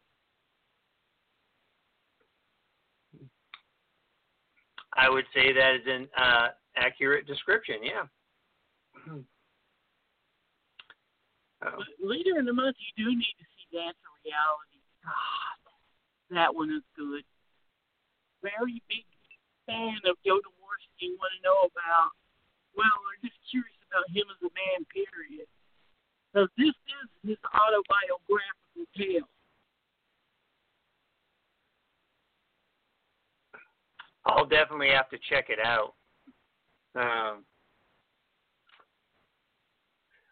I 4.95 5.11
would 5.11 5.27
say 5.35 5.51
that 5.51 5.75
is 5.75 5.83
an 5.91 6.07
uh, 6.15 6.55
accurate 6.79 7.27
description. 7.27 7.83
Yeah. 7.83 8.07
Oh. 11.59 11.83
Later 11.99 12.39
in 12.39 12.45
the 12.45 12.53
month, 12.53 12.77
you 12.79 13.03
do 13.03 13.11
need 13.11 13.35
to 13.35 13.45
see 13.51 13.67
Dance 13.75 13.99
of 13.99 14.15
Reality. 14.23 14.79
God, 15.03 16.39
that 16.39 16.55
one 16.55 16.71
is 16.71 16.83
good. 16.95 17.27
Very 18.45 18.77
big 18.85 19.09
fan 19.65 19.97
of 20.05 20.21
Jodorowsky. 20.21 21.17
Want 21.17 21.33
to 21.33 21.41
know 21.41 21.65
about? 21.65 22.13
Well, 22.77 22.93
we're 23.01 23.25
just 23.25 23.41
curious 23.49 23.73
about 23.89 24.05
him 24.13 24.29
as 24.29 24.37
a 24.45 24.53
man. 24.53 24.85
Period. 24.93 25.49
Because 26.29 26.49
this 26.53 26.77
is 26.77 27.07
his 27.25 27.41
autobiographical 27.49 28.85
tale. 28.93 29.29
I'll 34.25 34.45
definitely 34.45 34.89
have 34.93 35.09
to 35.09 35.17
check 35.29 35.49
it 35.49 35.59
out. 35.59 35.93
Um, 36.95 37.45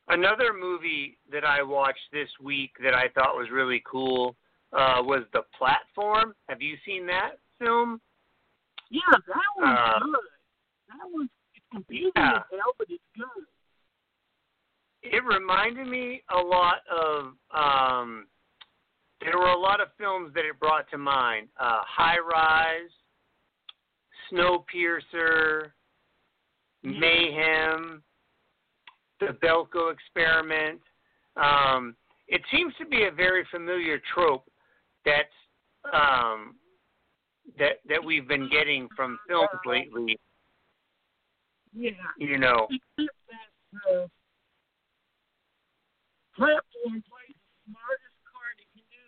another 0.08 0.54
movie 0.54 1.18
that 1.32 1.44
I 1.44 1.64
watched 1.64 2.12
this 2.12 2.30
week 2.42 2.72
that 2.84 2.94
I 2.94 3.08
thought 3.16 3.36
was 3.36 3.48
really 3.52 3.82
cool 3.90 4.36
uh, 4.72 5.02
was 5.02 5.24
The 5.34 5.42
Platform. 5.58 6.34
Have 6.50 6.62
you 6.62 6.76
seen 6.86 7.08
that 7.08 7.38
film? 7.60 8.02
Yeah, 8.90 9.02
that 9.12 9.44
one's 9.58 9.80
Uh, 9.80 10.00
good. 10.00 10.16
That 10.90 11.10
one's 11.12 11.30
it's 11.56 11.66
confusing 11.72 12.12
yeah. 12.16 12.38
as 12.38 12.44
hell, 12.52 12.74
but 12.78 12.88
it's 12.90 13.04
good. 13.16 13.46
It 15.02 15.24
reminded 15.26 15.88
me 15.88 16.24
a 16.30 16.40
lot 16.40 16.82
of. 16.88 17.34
Um, 17.52 18.28
there 19.22 19.38
were 19.38 19.52
a 19.52 19.58
lot 19.58 19.80
of 19.82 19.88
films 19.98 20.34
that 20.34 20.46
it 20.46 20.60
brought 20.60 20.90
to 20.92 20.98
mind. 20.98 21.48
Uh, 21.60 21.82
High 21.86 22.20
Rise, 22.20 22.92
Snowpiercer, 24.32 25.72
Mayhem, 26.84 28.04
the 29.20 29.38
Belko 29.42 29.92
experiment. 29.94 30.82
Um, 31.38 31.96
it 32.28 32.42
seems 32.52 32.74
to 32.80 32.86
be 32.86 33.04
a 33.06 33.12
very 33.12 33.46
familiar 33.52 34.00
trope 34.14 34.46
that's 35.06 35.28
um, 35.94 36.56
that 37.60 37.84
that 37.88 38.04
we've 38.04 38.28
been 38.28 38.50
getting 38.50 38.88
from 38.96 39.20
films 39.28 39.50
lately. 39.66 40.18
Yeah. 41.74 41.92
You 42.18 42.38
know, 42.38 42.68
that 42.98 43.08
uh, 43.90 44.08
platform 46.36 47.02
plays 47.02 47.34
the 47.34 47.54
smartest 47.66 48.18
card 48.30 48.56
it 48.62 48.70
can 48.74 48.86
do 48.90 49.04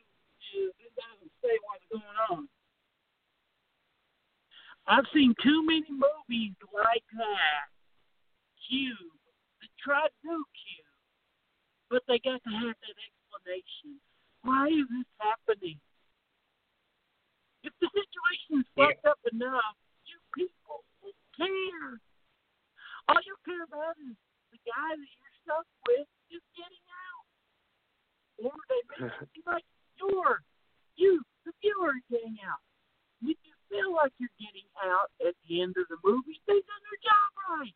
is 0.66 0.74
it 0.82 0.94
doesn't 0.98 1.34
say 1.42 1.54
what's 1.66 1.86
going 1.92 2.18
on. 2.32 2.48
I've 4.88 5.06
seen 5.14 5.34
too 5.42 5.66
many 5.66 5.90
movies 5.90 6.54
like 6.74 7.06
that. 7.18 7.70
Cube. 8.70 9.14
They 9.62 9.70
tried 9.82 10.10
to 10.10 10.22
do 10.26 10.46
Cube, 10.54 10.98
but 11.90 12.02
they 12.08 12.18
got 12.22 12.42
to 12.42 12.54
have 12.54 12.78
that 12.78 12.98
explanation. 12.98 14.02
Why 14.42 14.68
is 14.70 14.86
this 14.90 15.10
happening? 15.18 15.80
If 17.66 17.74
the 17.82 17.90
situation 17.90 18.62
is 18.62 18.68
Yeah. 18.78 18.94
fucked 18.94 19.06
up 19.06 19.20
enough, 19.34 19.76
you 20.06 20.20
people 20.38 20.86
will 21.02 21.18
care. 21.36 22.00
All 23.08 23.22
you 23.26 23.36
care 23.44 23.64
about 23.64 23.98
is 23.98 24.16
the 24.52 24.60
guy 24.70 24.90
that 24.96 25.10
you're 25.18 25.34
stuck 25.42 25.66
with 25.88 26.08
is 26.30 26.44
getting 26.56 26.86
out. 27.10 27.26
Or 28.46 28.54
they 28.70 28.82
make 28.90 29.12
it 29.12 29.30
seem 29.34 29.44
like 29.48 29.66
you're, 29.98 30.44
you, 30.96 31.26
the 31.46 31.54
viewer, 31.62 31.90
are 31.90 32.02
getting 32.10 32.38
out. 32.46 32.62
If 33.24 33.38
you 33.44 33.54
feel 33.70 33.94
like 33.96 34.14
you're 34.20 34.30
getting 34.40 34.70
out 34.84 35.10
at 35.26 35.36
the 35.48 35.62
end 35.62 35.76
of 35.78 35.88
the 35.88 35.98
movie, 36.04 36.40
they've 36.46 36.66
done 36.66 36.84
their 36.86 37.00
job 37.02 37.30
right. 37.50 37.76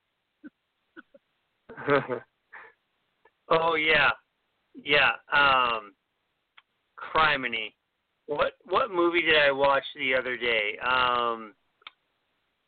oh 3.50 3.76
yeah, 3.76 4.12
yeah. 4.84 5.14
Um, 5.32 5.96
criminy. 6.98 7.74
What 8.30 8.54
what 8.66 8.92
movie 8.92 9.24
did 9.24 9.38
I 9.42 9.52
watch 9.52 9.84
the 9.96 10.14
other 10.14 10.38
day? 10.38 10.78
Um, 10.86 11.56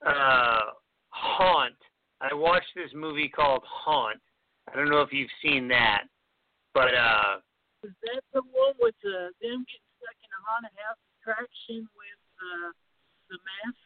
uh, 0.03 0.73
Haunt. 1.09 1.75
I 2.19 2.33
watched 2.33 2.73
this 2.75 2.89
movie 2.95 3.29
called 3.29 3.61
Haunt. 3.67 4.19
I 4.67 4.75
don't 4.75 4.89
know 4.89 5.01
if 5.01 5.13
you've 5.13 5.29
seen 5.43 5.67
that, 5.67 6.05
but 6.73 6.95
uh, 6.95 7.38
Is 7.83 7.91
that 8.01 8.23
the 8.33 8.41
one 8.41 8.73
with 8.79 8.95
uh, 9.05 9.29
them 9.39 9.61
getting 9.69 9.91
stuck 10.01 10.17
in 10.17 10.31
a 10.33 10.41
haunted 10.49 10.71
house 10.81 10.97
attraction 11.21 11.88
with 11.93 12.21
uh, 12.41 12.71
the 13.29 13.38
mask, 13.45 13.77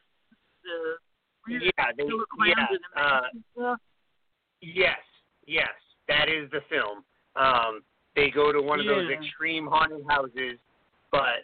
the 0.64 1.60
yeah, 1.60 1.92
they, 1.98 2.04
yeah, 2.48 2.68
and 2.70 2.80
the 2.96 3.02
uh, 3.02 3.22
and 3.34 3.44
stuff? 3.52 3.80
Yes, 4.62 5.04
yes, 5.46 5.76
that 6.08 6.30
is 6.30 6.50
the 6.52 6.62
film. 6.70 7.04
Um, 7.36 7.82
they 8.16 8.30
go 8.30 8.54
to 8.54 8.62
one 8.62 8.80
of 8.80 8.86
those 8.86 9.10
extreme 9.12 9.68
haunted 9.68 10.06
houses, 10.08 10.58
but 11.12 11.44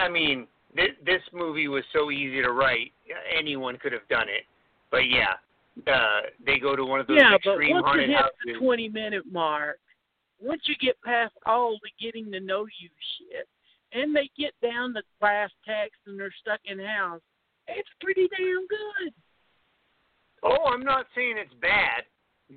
I 0.00 0.08
mean, 0.08 0.46
this, 0.74 0.90
this 1.04 1.22
movie 1.32 1.68
was 1.68 1.84
so 1.92 2.10
easy 2.10 2.42
to 2.42 2.50
write; 2.52 2.92
anyone 3.36 3.76
could 3.78 3.92
have 3.92 4.06
done 4.08 4.28
it. 4.28 4.44
But 4.90 5.08
yeah, 5.08 5.34
uh, 5.92 6.20
they 6.44 6.58
go 6.58 6.76
to 6.76 6.84
one 6.84 7.00
of 7.00 7.06
those 7.06 7.18
Yeah, 7.18 7.36
but 7.44 7.50
extreme 7.52 7.72
once 7.74 7.86
haunted 7.86 8.10
it 8.10 8.12
hits 8.12 8.20
houses. 8.20 8.32
the 8.46 8.58
20 8.64 8.88
minute 8.90 9.24
mark, 9.30 9.78
once 10.40 10.62
you 10.66 10.74
get 10.80 11.00
past 11.02 11.34
all 11.46 11.78
the 11.82 11.90
getting 12.04 12.30
to 12.32 12.40
know 12.40 12.66
you 12.80 12.88
shit, 13.18 13.48
and 13.92 14.14
they 14.14 14.30
get 14.38 14.52
down 14.62 14.94
to 14.94 15.02
brass 15.20 15.50
tacks 15.64 15.96
and 16.06 16.18
they're 16.18 16.34
stuck 16.40 16.60
in 16.66 16.78
house, 16.78 17.20
it's 17.68 17.88
pretty 18.00 18.28
damn 18.36 18.66
good. 18.68 19.12
Oh, 20.42 20.70
I'm 20.72 20.84
not 20.84 21.06
saying 21.14 21.34
it's 21.38 21.54
bad. 21.60 22.04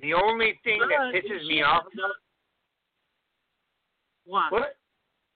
The 0.02 0.14
only 0.14 0.60
thing 0.62 0.78
that 0.78 1.12
pisses 1.12 1.46
me 1.48 1.62
off. 1.62 1.84
not- 1.94 2.10
What? 4.26 4.52
What? 4.52 4.76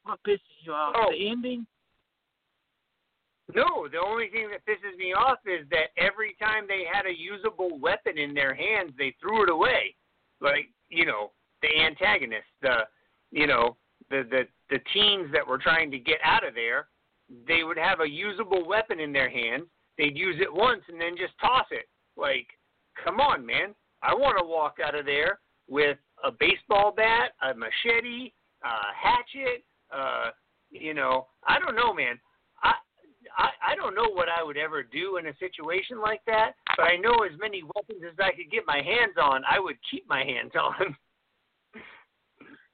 What 0.05 0.23
pisses 0.27 0.41
you 0.65 0.73
off? 0.73 0.95
Oh. 0.97 1.11
The 1.11 1.29
ending? 1.29 1.67
No, 3.55 3.89
the 3.93 3.99
only 3.99 4.29
thing 4.29 4.49
that 4.51 4.65
pisses 4.65 4.97
me 4.97 5.13
off 5.13 5.39
is 5.45 5.69
that 5.71 5.93
every 5.99 6.35
time 6.41 6.65
they 6.67 6.85
had 6.91 7.05
a 7.05 7.15
usable 7.15 7.79
weapon 7.79 8.17
in 8.17 8.33
their 8.33 8.55
hands, 8.55 8.93
they 8.97 9.15
threw 9.21 9.43
it 9.43 9.51
away. 9.51 9.95
Like, 10.41 10.71
you 10.89 11.05
know, 11.05 11.31
the 11.61 11.69
antagonists, 11.79 12.55
the, 12.63 12.79
you 13.31 13.47
know, 13.47 13.77
the 14.11 14.23
the 14.31 14.43
the 14.71 14.81
teens 14.93 15.29
that 15.33 15.47
were 15.47 15.59
trying 15.59 15.91
to 15.91 15.99
get 15.99 16.19
out 16.25 16.47
of 16.47 16.55
there, 16.55 16.89
they 17.47 17.65
would 17.65 17.79
have 17.79 18.01
a 18.01 18.09
usable 18.09 18.67
weapon 18.67 18.99
in 18.99 19.13
their 19.13 19.31
hands. 19.31 19.65
They'd 19.99 20.17
use 20.17 20.37
it 20.41 20.53
once 20.53 20.83
and 20.89 21.01
then 21.01 21.17
just 21.17 21.39
toss 21.41 21.67
it. 21.71 21.87
Like, 22.17 22.47
come 23.03 23.21
on, 23.21 23.45
man. 23.45 23.75
I 24.03 24.15
want 24.15 24.39
to 24.39 24.45
walk 24.45 24.77
out 24.85 24.95
of 24.95 25.07
there 25.07 25.39
with 25.69 25.99
a 26.25 26.31
baseball 26.31 26.93
bat, 26.93 27.33
a 27.43 27.55
machete, 27.55 28.33
a 28.63 28.69
hatchet. 28.95 29.65
Uh, 29.95 30.31
you 30.71 30.95
know, 30.95 31.29
I 31.47 31.59
don't 31.59 31.77
know, 31.77 31.95
man. 31.95 32.19
I, 32.63 32.73
I 33.39 33.73
I 33.73 33.77
don't 33.77 33.95
know 33.95 34.11
what 34.11 34.29
I 34.29 34.43
would 34.43 34.57
ever 34.57 34.83
do 34.83 35.19
in 35.19 35.27
a 35.27 35.37
situation 35.39 36.01
like 36.01 36.21
that, 36.27 36.53
but 36.77 36.85
I 36.85 36.97
know 36.97 37.23
as 37.23 37.39
many 37.39 37.63
weapons 37.63 38.03
as 38.03 38.19
I 38.19 38.35
could 38.35 38.51
get 38.51 38.67
my 38.67 38.83
hands 38.83 39.15
on, 39.21 39.43
I 39.49 39.61
would 39.61 39.77
keep 39.91 40.09
my 40.09 40.25
hands 40.25 40.53
on. 40.59 40.97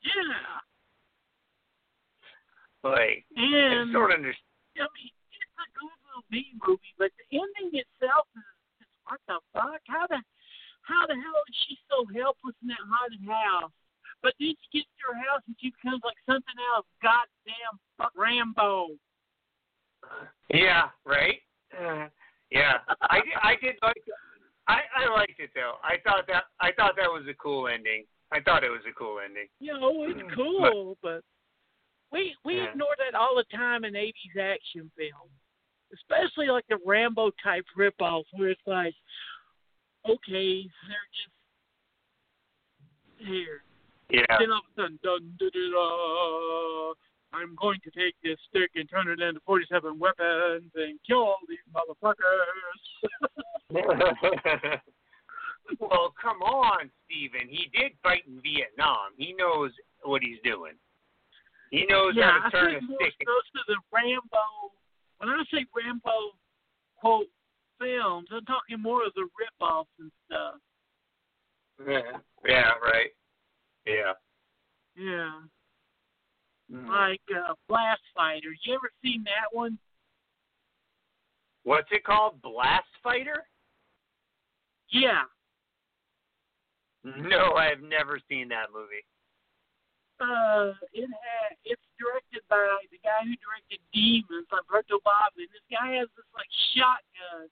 Yeah. 0.01 0.57
like, 2.89 3.25
And 3.37 3.91
I 3.91 3.93
sort 3.93 4.13
of 4.13 4.25
understand. 4.25 4.81
I 4.81 4.89
mean, 4.97 5.13
it's 5.13 5.61
a 5.61 5.69
good 5.77 5.93
little 6.09 6.25
B 6.33 6.57
movie, 6.57 6.95
but 6.97 7.13
the 7.21 7.37
ending 7.37 7.85
itself 7.85 8.25
is, 8.33 8.49
is 8.81 8.89
what 9.05 9.21
the 9.29 9.37
fuck? 9.53 9.85
How 9.85 10.09
the 10.09 10.25
how 10.89 11.05
the 11.05 11.15
hell 11.21 11.41
is 11.45 11.57
she 11.69 11.77
so 11.93 12.09
helpless 12.17 12.57
in 12.65 12.73
that 12.73 12.81
haunted 12.89 13.21
house? 13.29 13.77
But 14.23 14.35
then 14.39 14.55
she 14.61 14.79
gets 14.79 14.89
to 15.01 15.15
her 15.15 15.19
house 15.29 15.43
and 15.47 15.57
she 15.61 15.73
becomes 15.83 16.03
like 16.05 16.17
something 16.27 16.59
else. 16.75 16.87
Goddamn 17.03 18.11
Rambo. 18.15 18.89
Yeah, 20.53 20.91
right. 21.05 21.41
Uh, 21.73 22.09
yeah, 22.51 22.79
I 23.03 23.21
did, 23.21 23.35
I 23.43 23.55
did 23.63 23.77
like. 23.83 24.03
I 24.69 24.81
I 24.97 25.09
liked 25.13 25.39
it 25.39 25.51
though. 25.55 25.77
I 25.83 25.97
thought 26.05 26.27
that 26.29 26.45
I 26.61 26.73
thought 26.73 26.97
that 26.97 27.09
was 27.09 27.25
a 27.29 27.35
cool 27.35 27.69
ending. 27.69 28.05
I 28.33 28.41
thought 28.41 28.65
it 28.65 28.71
was 28.71 28.83
a 28.89 28.93
cool 28.93 29.21
ending. 29.25 29.49
You 29.59 29.73
know, 29.75 30.05
it's 30.05 30.35
cool, 30.35 30.97
but, 31.03 31.23
we 32.13 32.35
we 32.45 32.57
Yeah. 32.57 32.71
ignore 32.71 32.95
that 32.99 33.15
all 33.19 33.37
the 33.37 33.45
time 33.57 33.85
in 33.85 33.97
eighties 33.97 34.37
action 34.41 34.91
films. 34.97 35.33
Especially 35.93 36.47
like 36.47 36.67
the 36.69 36.79
Rambo 36.87 37.33
type 37.43 37.65
ripoffs 37.77 38.27
where 38.33 38.51
it's 38.51 38.61
like, 38.67 38.95
okay, 40.09 40.63
they're 40.89 41.09
just 43.19 43.29
here. 43.29 43.63
Yeah. 44.11 44.39
Then 44.39 44.51
all 44.51 44.59
of 44.59 44.65
a 44.77 44.83
sudden, 44.83 44.99
dun, 45.03 45.35
dun, 45.39 45.51
dun, 45.55 45.71
dun, 45.71 46.95
I'm 47.33 47.55
going 47.55 47.79
to 47.85 47.91
take 47.91 48.15
this 48.23 48.39
stick 48.49 48.71
and 48.75 48.89
turn 48.91 49.09
it 49.09 49.21
into 49.21 49.41
47 49.47 49.99
weapons 49.99 50.71
and 50.75 50.99
kill 51.07 51.19
all 51.19 51.39
these 51.49 51.59
motherfuckers. 51.71 52.19
well, 55.81 56.13
come 56.21 56.43
on, 56.43 56.91
Steven. 57.07 57.49
He 57.49 57.71
did 57.73 57.93
fight 58.03 58.23
in 58.27 58.43
Vietnam. 58.43 59.15
He 59.17 59.33
knows 59.39 59.71
what 60.03 60.23
he's 60.23 60.39
doing. 60.43 60.75
He 61.71 61.87
knows 61.89 62.15
yeah, 62.17 62.33
how 62.43 62.49
to 62.49 62.51
turn 62.51 62.75
a 62.75 62.81
think 62.81 62.91
more 62.91 62.99
stick. 62.99 63.15
so 63.25 63.31
to 63.31 63.63
the 63.69 63.77
Rambo. 63.93 64.75
When 65.19 65.29
I 65.29 65.43
say 65.53 65.67
Rambo, 65.71 66.35
quote, 66.99 67.29
films, 67.79 68.27
I'm 68.33 68.45
talking 68.45 68.83
more 68.83 69.07
of 69.07 69.15
the 69.15 69.29
rip-offs 69.39 69.91
and 70.01 70.11
stuff. 70.27 70.55
Yeah, 71.87 72.19
yeah, 72.45 72.73
right. 72.83 73.15
Yeah. 73.87 74.13
Yeah, 74.97 75.41
Mm. 76.71 76.87
like 76.87 77.23
uh, 77.35 77.55
Blast 77.69 78.03
Fighter. 78.15 78.55
You 78.63 78.75
ever 78.75 78.91
seen 79.03 79.25
that 79.25 79.51
one? 79.51 79.79
What's 81.65 81.89
it 81.91 82.05
called? 82.05 82.41
Blast 82.43 82.87
Fighter? 83.03 83.47
Yeah. 84.91 85.23
No, 87.03 87.55
I've 87.55 87.81
never 87.83 88.21
seen 88.29 88.49
that 88.49 88.71
movie. 88.73 89.03
uh, 90.21 90.77
it 90.93 91.09
had 91.09 91.57
it's 91.65 91.81
directed 91.99 92.45
by 92.53 92.61
the 92.93 93.01
guy 93.03 93.25
who 93.25 93.33
directed 93.41 93.81
Demons, 93.97 94.47
Lamberto 94.53 95.01
Bava. 95.01 95.33
And 95.41 95.49
this 95.49 95.65
guy 95.73 95.97
has 95.97 96.09
this 96.15 96.29
like 96.37 96.51
shotgun 96.77 97.49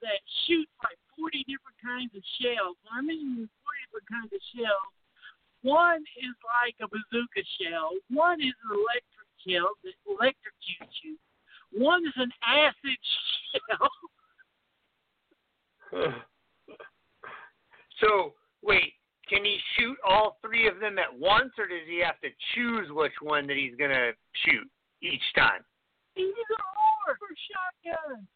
that 0.00 0.20
shoots 0.46 0.70
like 0.86 0.96
forty 1.18 1.42
different 1.50 1.74
kinds 1.82 2.14
of 2.14 2.22
shells. 2.40 2.78
I 2.88 3.02
mean 3.02 3.44
forty 3.66 3.82
different 3.90 4.08
kinds 4.08 4.30
of 4.32 4.40
shells, 4.54 4.94
one 5.64 6.04
is 6.20 6.36
like 6.44 6.76
a 6.80 6.86
bazooka 6.86 7.42
shell, 7.58 7.90
one 8.10 8.40
is 8.40 8.52
an 8.68 8.76
electric 8.76 9.28
shell 9.48 9.72
that 9.82 9.96
electrocutes 10.06 10.96
you, 11.02 11.16
one 11.72 12.04
is 12.06 12.12
an 12.16 12.30
acid 12.46 13.00
shell. 13.50 13.90
so, 18.00 18.34
wait, 18.62 18.92
can 19.28 19.44
he 19.44 19.58
shoot 19.76 19.96
all 20.06 20.38
three 20.44 20.68
of 20.68 20.80
them 20.80 20.98
at 20.98 21.18
once, 21.18 21.52
or 21.58 21.66
does 21.66 21.88
he 21.88 22.00
have 22.04 22.20
to 22.20 22.28
choose 22.54 22.88
which 22.90 23.14
one 23.22 23.46
that 23.46 23.56
he's 23.56 23.74
gonna 23.78 24.12
shoot 24.44 24.68
each 25.02 25.24
time? 25.34 25.64
He's 26.14 26.26
an 26.26 26.60
or 27.08 27.16
for 27.16 27.32
shotgun. 27.48 28.26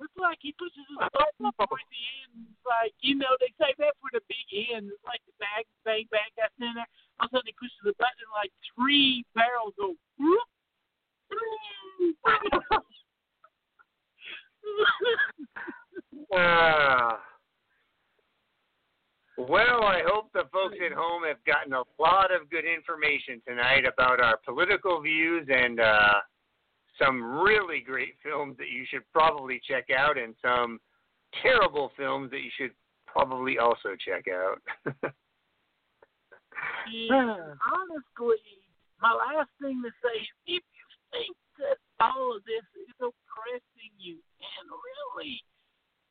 Looks 0.00 0.16
like 0.16 0.40
he 0.40 0.56
pushes 0.56 0.80
his 0.88 0.96
button 0.96 1.52
towards 1.60 1.84
the 1.92 2.02
end. 2.24 2.48
It's 2.48 2.64
like, 2.64 2.96
you 3.04 3.20
know, 3.20 3.36
they 3.36 3.52
say 3.60 3.76
that 3.76 3.92
for 4.00 4.08
the 4.16 4.24
big 4.32 4.48
end. 4.72 4.88
It's 4.88 5.04
like 5.04 5.20
the 5.28 5.36
bang, 5.36 5.68
bang, 5.84 6.08
bang 6.08 6.32
that's 6.40 6.56
in 6.56 6.72
there. 6.72 6.88
All 7.20 7.28
of 7.28 7.36
a 7.36 7.44
sudden 7.44 7.52
he 7.52 7.60
pushes 7.60 7.76
the 7.84 7.92
button 8.00 8.16
and 8.24 8.32
like 8.32 8.48
three 8.72 9.28
barrels 9.36 9.76
go 9.76 9.92
whoop. 10.16 10.48
Ah. 16.34 17.20
Well, 19.48 19.84
I 19.84 20.02
hope 20.04 20.30
the 20.34 20.44
folks 20.52 20.76
at 20.84 20.92
home 20.92 21.22
have 21.26 21.42
gotten 21.46 21.72
a 21.72 21.82
lot 21.98 22.28
of 22.28 22.50
good 22.50 22.66
information 22.66 23.40
tonight 23.48 23.86
about 23.88 24.20
our 24.20 24.36
political 24.44 25.00
views 25.00 25.48
and 25.48 25.80
uh, 25.80 26.20
some 27.02 27.40
really 27.40 27.80
great 27.80 28.14
films 28.22 28.56
that 28.58 28.68
you 28.68 28.84
should 28.88 29.02
probably 29.12 29.60
check 29.66 29.86
out, 29.96 30.18
and 30.18 30.34
some 30.44 30.78
terrible 31.42 31.90
films 31.96 32.30
that 32.30 32.42
you 32.42 32.50
should 32.56 32.72
probably 33.06 33.58
also 33.58 33.96
check 33.98 34.26
out. 34.28 34.60
And 36.86 37.56
honestly, 37.64 38.42
my 39.00 39.12
last 39.14 39.48
thing 39.62 39.80
to 39.82 39.90
say 40.04 40.20
is 40.20 40.60
if 40.60 40.62
you 40.62 40.86
think 41.10 41.36
that 41.58 41.78
all 42.00 42.36
of 42.36 42.44
this 42.44 42.66
is 42.76 42.94
oppressing 43.00 43.94
you 43.96 44.18
and 44.38 44.66
really 44.68 45.40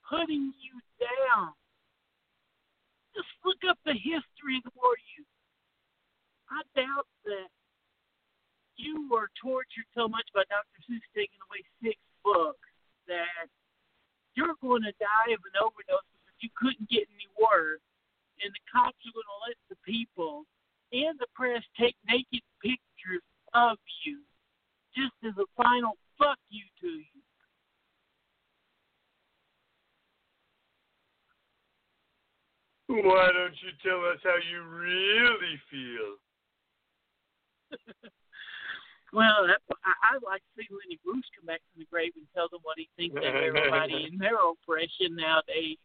putting 0.09 0.53
you 0.57 0.73
down, 0.97 1.53
just 3.13 3.29
look 3.45 3.61
up 3.69 3.77
the 3.85 3.93
history 3.93 4.61
for 4.73 4.93
you. 5.13 5.21
I 6.49 6.65
doubt 6.73 7.05
that 7.25 7.49
you 8.79 9.11
were 9.11 9.27
tortured 9.35 9.83
so 9.91 10.07
much 10.07 10.23
by 10.31 10.47
Dr. 10.47 10.79
Seuss 10.87 11.03
taking 11.11 11.43
away 11.51 11.61
six 11.83 11.99
books 12.23 12.71
that 13.11 13.51
you're 14.39 14.55
going 14.63 14.87
to 14.87 14.95
die 15.03 15.35
of 15.35 15.43
an 15.43 15.59
overdose 15.59 16.07
because 16.15 16.39
you 16.39 16.49
couldn't 16.55 16.87
get 16.87 17.03
any 17.11 17.27
work, 17.35 17.83
and 18.39 18.47
the 18.55 18.63
cops 18.71 19.03
are 19.03 19.11
going 19.11 19.27
to 19.27 19.41
let 19.51 19.59
the 19.67 19.79
people 19.83 20.47
and 20.95 21.19
the 21.19 21.27
press 21.35 21.59
take 21.75 21.99
naked 22.07 22.39
pictures 22.63 23.25
of 23.51 23.75
you 24.07 24.23
just 24.95 25.13
as 25.27 25.35
a 25.35 25.47
final 25.59 25.99
fuck 26.15 26.39
you 26.47 26.63
to 26.79 26.87
you. 26.87 27.19
Why 32.89 33.29
don't 33.29 33.53
you 33.61 33.69
tell 33.83 34.01
us 34.09 34.17
how 34.23 34.39
you 34.49 34.63
really 34.65 35.61
feel? 35.69 36.17
Well, 39.13 39.47
that, 39.47 39.59
I, 39.83 40.15
I'd 40.15 40.23
like 40.23 40.41
to 40.41 40.51
see 40.61 40.67
Lenny 40.69 40.99
Bruce 41.03 41.25
come 41.35 41.47
back 41.47 41.61
from 41.71 41.81
the 41.81 41.87
grave 41.91 42.13
and 42.15 42.25
tell 42.33 42.47
them 42.49 42.59
what 42.63 42.77
he 42.77 42.89
thinks 42.95 43.17
of 43.17 43.23
everybody 43.23 44.07
in 44.11 44.17
their 44.17 44.37
oppression 44.37 45.15
nowadays. 45.15 45.77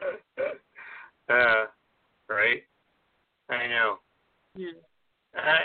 uh, 1.28 1.66
right? 2.28 2.62
I 3.50 3.66
know. 3.68 3.96
Yeah. 4.56 4.80
I, 5.36 5.64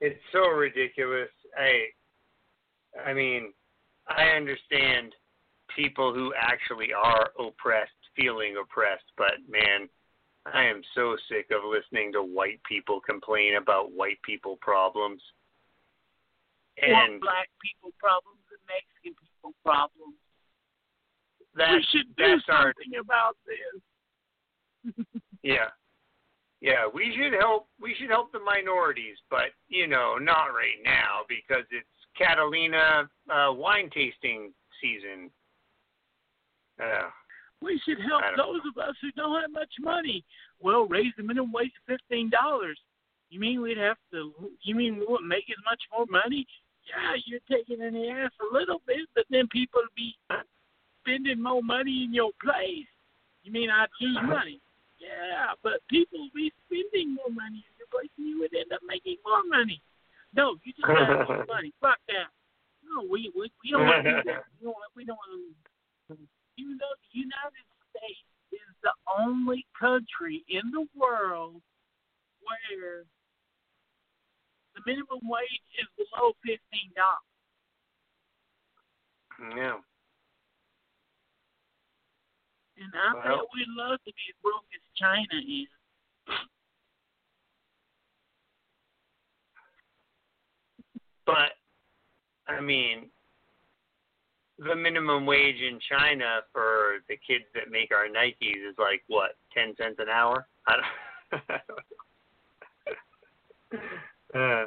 it's 0.00 0.20
so 0.32 0.48
ridiculous. 0.48 1.28
I, 1.56 3.08
I 3.08 3.12
mean, 3.12 3.52
I 4.08 4.36
understand 4.36 5.12
people 5.74 6.14
who 6.14 6.32
actually 6.38 6.92
are 6.92 7.30
oppressed 7.38 7.90
feeling 8.14 8.56
oppressed, 8.60 9.04
but 9.16 9.34
man, 9.48 9.88
I 10.54 10.64
am 10.64 10.82
so 10.94 11.16
sick 11.28 11.46
of 11.50 11.62
listening 11.68 12.12
to 12.12 12.22
white 12.22 12.60
people 12.68 13.00
complain 13.00 13.56
about 13.56 13.92
white 13.92 14.20
people 14.22 14.58
problems. 14.60 15.20
Or 16.82 16.88
And 16.88 17.20
black 17.20 17.48
people 17.62 17.92
problems 17.98 18.40
and 18.50 18.60
Mexican 18.68 19.16
people 19.20 19.54
problems. 19.64 20.14
that 21.56 21.72
we 21.72 21.86
should 21.90 22.14
do 22.16 22.36
that's 22.36 22.48
our 22.48 22.72
something 22.76 23.00
about 23.00 23.36
this. 23.46 24.94
Yeah. 25.42 25.68
Yeah, 26.60 26.88
we 26.92 27.14
should 27.16 27.38
help 27.38 27.68
we 27.80 27.94
should 27.98 28.10
help 28.10 28.32
the 28.32 28.40
minorities, 28.40 29.16
but 29.30 29.52
you 29.68 29.86
know, 29.86 30.16
not 30.20 30.46
right 30.46 30.80
now 30.84 31.20
because 31.28 31.64
it's 31.70 31.86
Catalina 32.18 33.08
uh 33.30 33.52
wine 33.52 33.90
tasting 33.94 34.52
season. 34.80 35.30
Uh, 36.82 37.08
We 37.62 37.80
should 37.84 37.98
help 38.00 38.22
those 38.36 38.60
of 38.68 38.76
us 38.76 38.94
who 39.00 39.10
don't 39.12 39.40
have 39.40 39.50
much 39.50 39.72
money. 39.80 40.24
Well, 40.60 40.86
raise 40.86 41.12
the 41.16 41.22
minimum 41.22 41.52
wage 41.52 41.72
to 41.72 41.96
fifteen 41.96 42.30
dollars. 42.30 42.78
You 43.30 43.40
mean 43.40 43.60
we'd 43.60 43.78
have 43.78 43.96
to? 44.12 44.32
You 44.62 44.74
mean 44.74 44.96
we 44.98 45.06
wouldn't 45.06 45.28
make 45.28 45.48
as 45.50 45.62
much 45.64 45.80
more 45.90 46.06
money? 46.08 46.46
Yeah, 46.86 47.18
you're 47.26 47.40
taking 47.50 47.82
in 47.82 47.94
the 47.94 48.08
ass 48.10 48.30
a 48.38 48.54
little 48.54 48.80
bit, 48.86 49.08
but 49.14 49.24
then 49.30 49.48
people 49.48 49.80
would 49.82 49.94
be 49.96 50.14
spending 51.02 51.42
more 51.42 51.62
money 51.62 52.04
in 52.04 52.14
your 52.14 52.30
place. 52.42 52.86
You 53.42 53.52
mean 53.52 53.70
I'd 53.70 53.88
lose 54.00 54.16
uh-huh. 54.18 54.26
money? 54.26 54.60
Yeah, 54.98 55.54
but 55.62 55.82
people 55.90 56.20
will 56.20 56.34
be 56.34 56.52
spending 56.66 57.14
more 57.14 57.30
money 57.30 57.64
in 57.66 57.74
your 57.78 57.90
place, 57.90 58.10
and 58.18 58.28
you 58.28 58.40
would 58.40 58.54
end 58.54 58.72
up 58.72 58.80
making 58.86 59.16
more 59.26 59.42
money. 59.48 59.82
No, 60.34 60.56
you 60.64 60.72
just 60.72 60.86
have 60.86 61.26
more 61.26 61.46
money. 61.48 61.72
Fuck 61.80 61.98
that. 62.08 62.30
No, 62.86 63.02
we 63.10 63.32
we, 63.34 63.50
we 63.64 63.70
don't 63.70 63.84
want 63.84 64.04
to 64.04 64.10
do 64.10 64.30
that. 64.30 64.44
We 64.58 64.64
don't 64.64 64.76
we 64.94 65.04
don't 65.04 65.18
want 65.18 65.30
to. 66.10 66.16
Even 66.56 66.78
though 66.78 66.94
the 67.12 67.18
United 67.18 67.66
States 67.90 68.28
is 68.52 68.74
the 68.82 68.92
only 69.18 69.66
country 69.78 70.44
in 70.48 70.70
the 70.70 70.86
world 70.94 71.60
where 72.40 73.04
the 74.74 74.80
minimum 74.86 75.20
wage 75.28 75.62
is 75.78 75.88
below 75.96 76.32
fifteen 76.44 76.92
dollars. 76.94 77.18
Yeah. 79.56 79.80
And 82.78 82.94
I 82.94 83.14
Well- 83.14 83.38
bet 83.38 83.48
we'd 83.54 83.68
love 83.68 84.02
to 84.04 84.12
be 84.12 84.22
as 84.30 84.36
broke 84.42 84.64
as 84.74 84.80
China 84.94 85.34
is. 85.34 85.68
But 91.24 91.58
I 92.46 92.60
mean, 92.60 93.10
the 94.58 94.74
minimum 94.74 95.26
wage 95.26 95.60
in 95.60 95.78
China 95.90 96.40
for 96.52 97.00
the 97.08 97.16
kids 97.16 97.44
that 97.54 97.70
make 97.70 97.90
our 97.92 98.08
Nikes 98.08 98.68
is 98.68 98.76
like 98.78 99.02
what, 99.08 99.36
ten 99.52 99.74
cents 99.76 99.98
an 99.98 100.08
hour? 100.08 100.46
I 100.66 100.76
don't. 100.76 100.86
uh, 104.34 104.66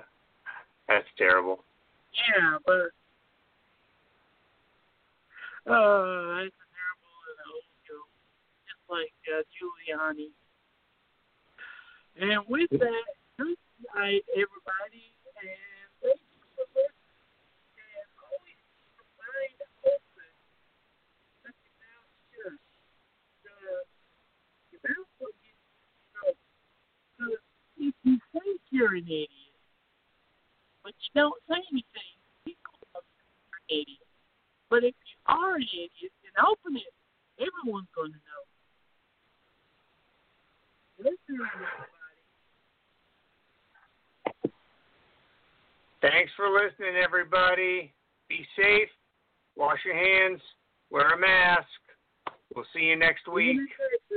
that's 0.87 1.07
terrible. 1.17 1.63
Yeah, 2.13 2.57
but 2.65 2.91
uh, 5.69 6.41
that's 6.41 6.49
a 6.49 6.65
terrible 6.73 7.13
and 7.29 7.37
old 7.45 7.69
joke, 7.85 8.09
just 8.65 8.81
like 8.89 9.13
uh, 9.29 9.45
Giuliani. 9.53 10.33
And 12.17 12.41
with 12.49 12.71
that, 12.71 13.05
good 13.37 13.53
night, 13.93 14.25
everybody, 14.33 15.13
and 15.39 15.87
thank 16.01 16.17
you 16.17 16.41
for 16.57 16.65
listening. 16.73 17.77
And 17.77 18.09
always 18.17 18.57
keep 18.65 18.81
your 18.97 19.05
mind 19.21 19.61
open. 19.85 20.33
Let 21.45 21.53
your 21.61 21.77
mouth 21.79 22.09
shut. 22.33 22.57
Uh, 23.45 23.85
your 24.73 24.81
mouth 24.89 25.05
will 25.21 25.37
get 25.37 25.53
you 25.53 26.09
know. 26.17 26.33
Because 27.13 27.45
if 27.79 27.95
you 28.03 28.17
think 28.33 28.61
you're 28.69 28.95
an 28.95 29.05
idiot, 29.05 29.29
but 30.83 30.93
you 30.99 31.21
don't 31.21 31.41
say 31.49 31.55
anything, 31.71 32.13
people 32.45 32.73
know 32.93 33.01
you're 33.01 33.57
an 33.57 33.83
idiot. 33.83 34.07
But 34.69 34.83
if 34.83 34.95
you 34.95 35.17
are 35.25 35.55
an 35.55 35.63
idiot, 35.63 36.11
then 36.23 36.45
open 36.45 36.77
it. 36.77 36.93
Everyone's 37.39 37.87
going 37.95 38.11
to 38.11 38.17
know. 38.17 38.43
Listen, 40.99 41.39
everybody. 41.39 41.89
Thanks 46.01 46.31
for 46.35 46.49
listening, 46.49 46.95
everybody. 47.01 47.91
Be 48.29 48.45
safe. 48.55 48.89
Wash 49.55 49.79
your 49.85 49.95
hands. 49.95 50.41
Wear 50.91 51.09
a 51.13 51.17
mask. 51.19 51.67
We'll 52.55 52.65
see 52.73 52.83
you 52.83 52.95
next 52.95 53.27
week. 53.27 53.55
Even 53.55 53.67
if 53.67 53.71
it's 53.93 54.11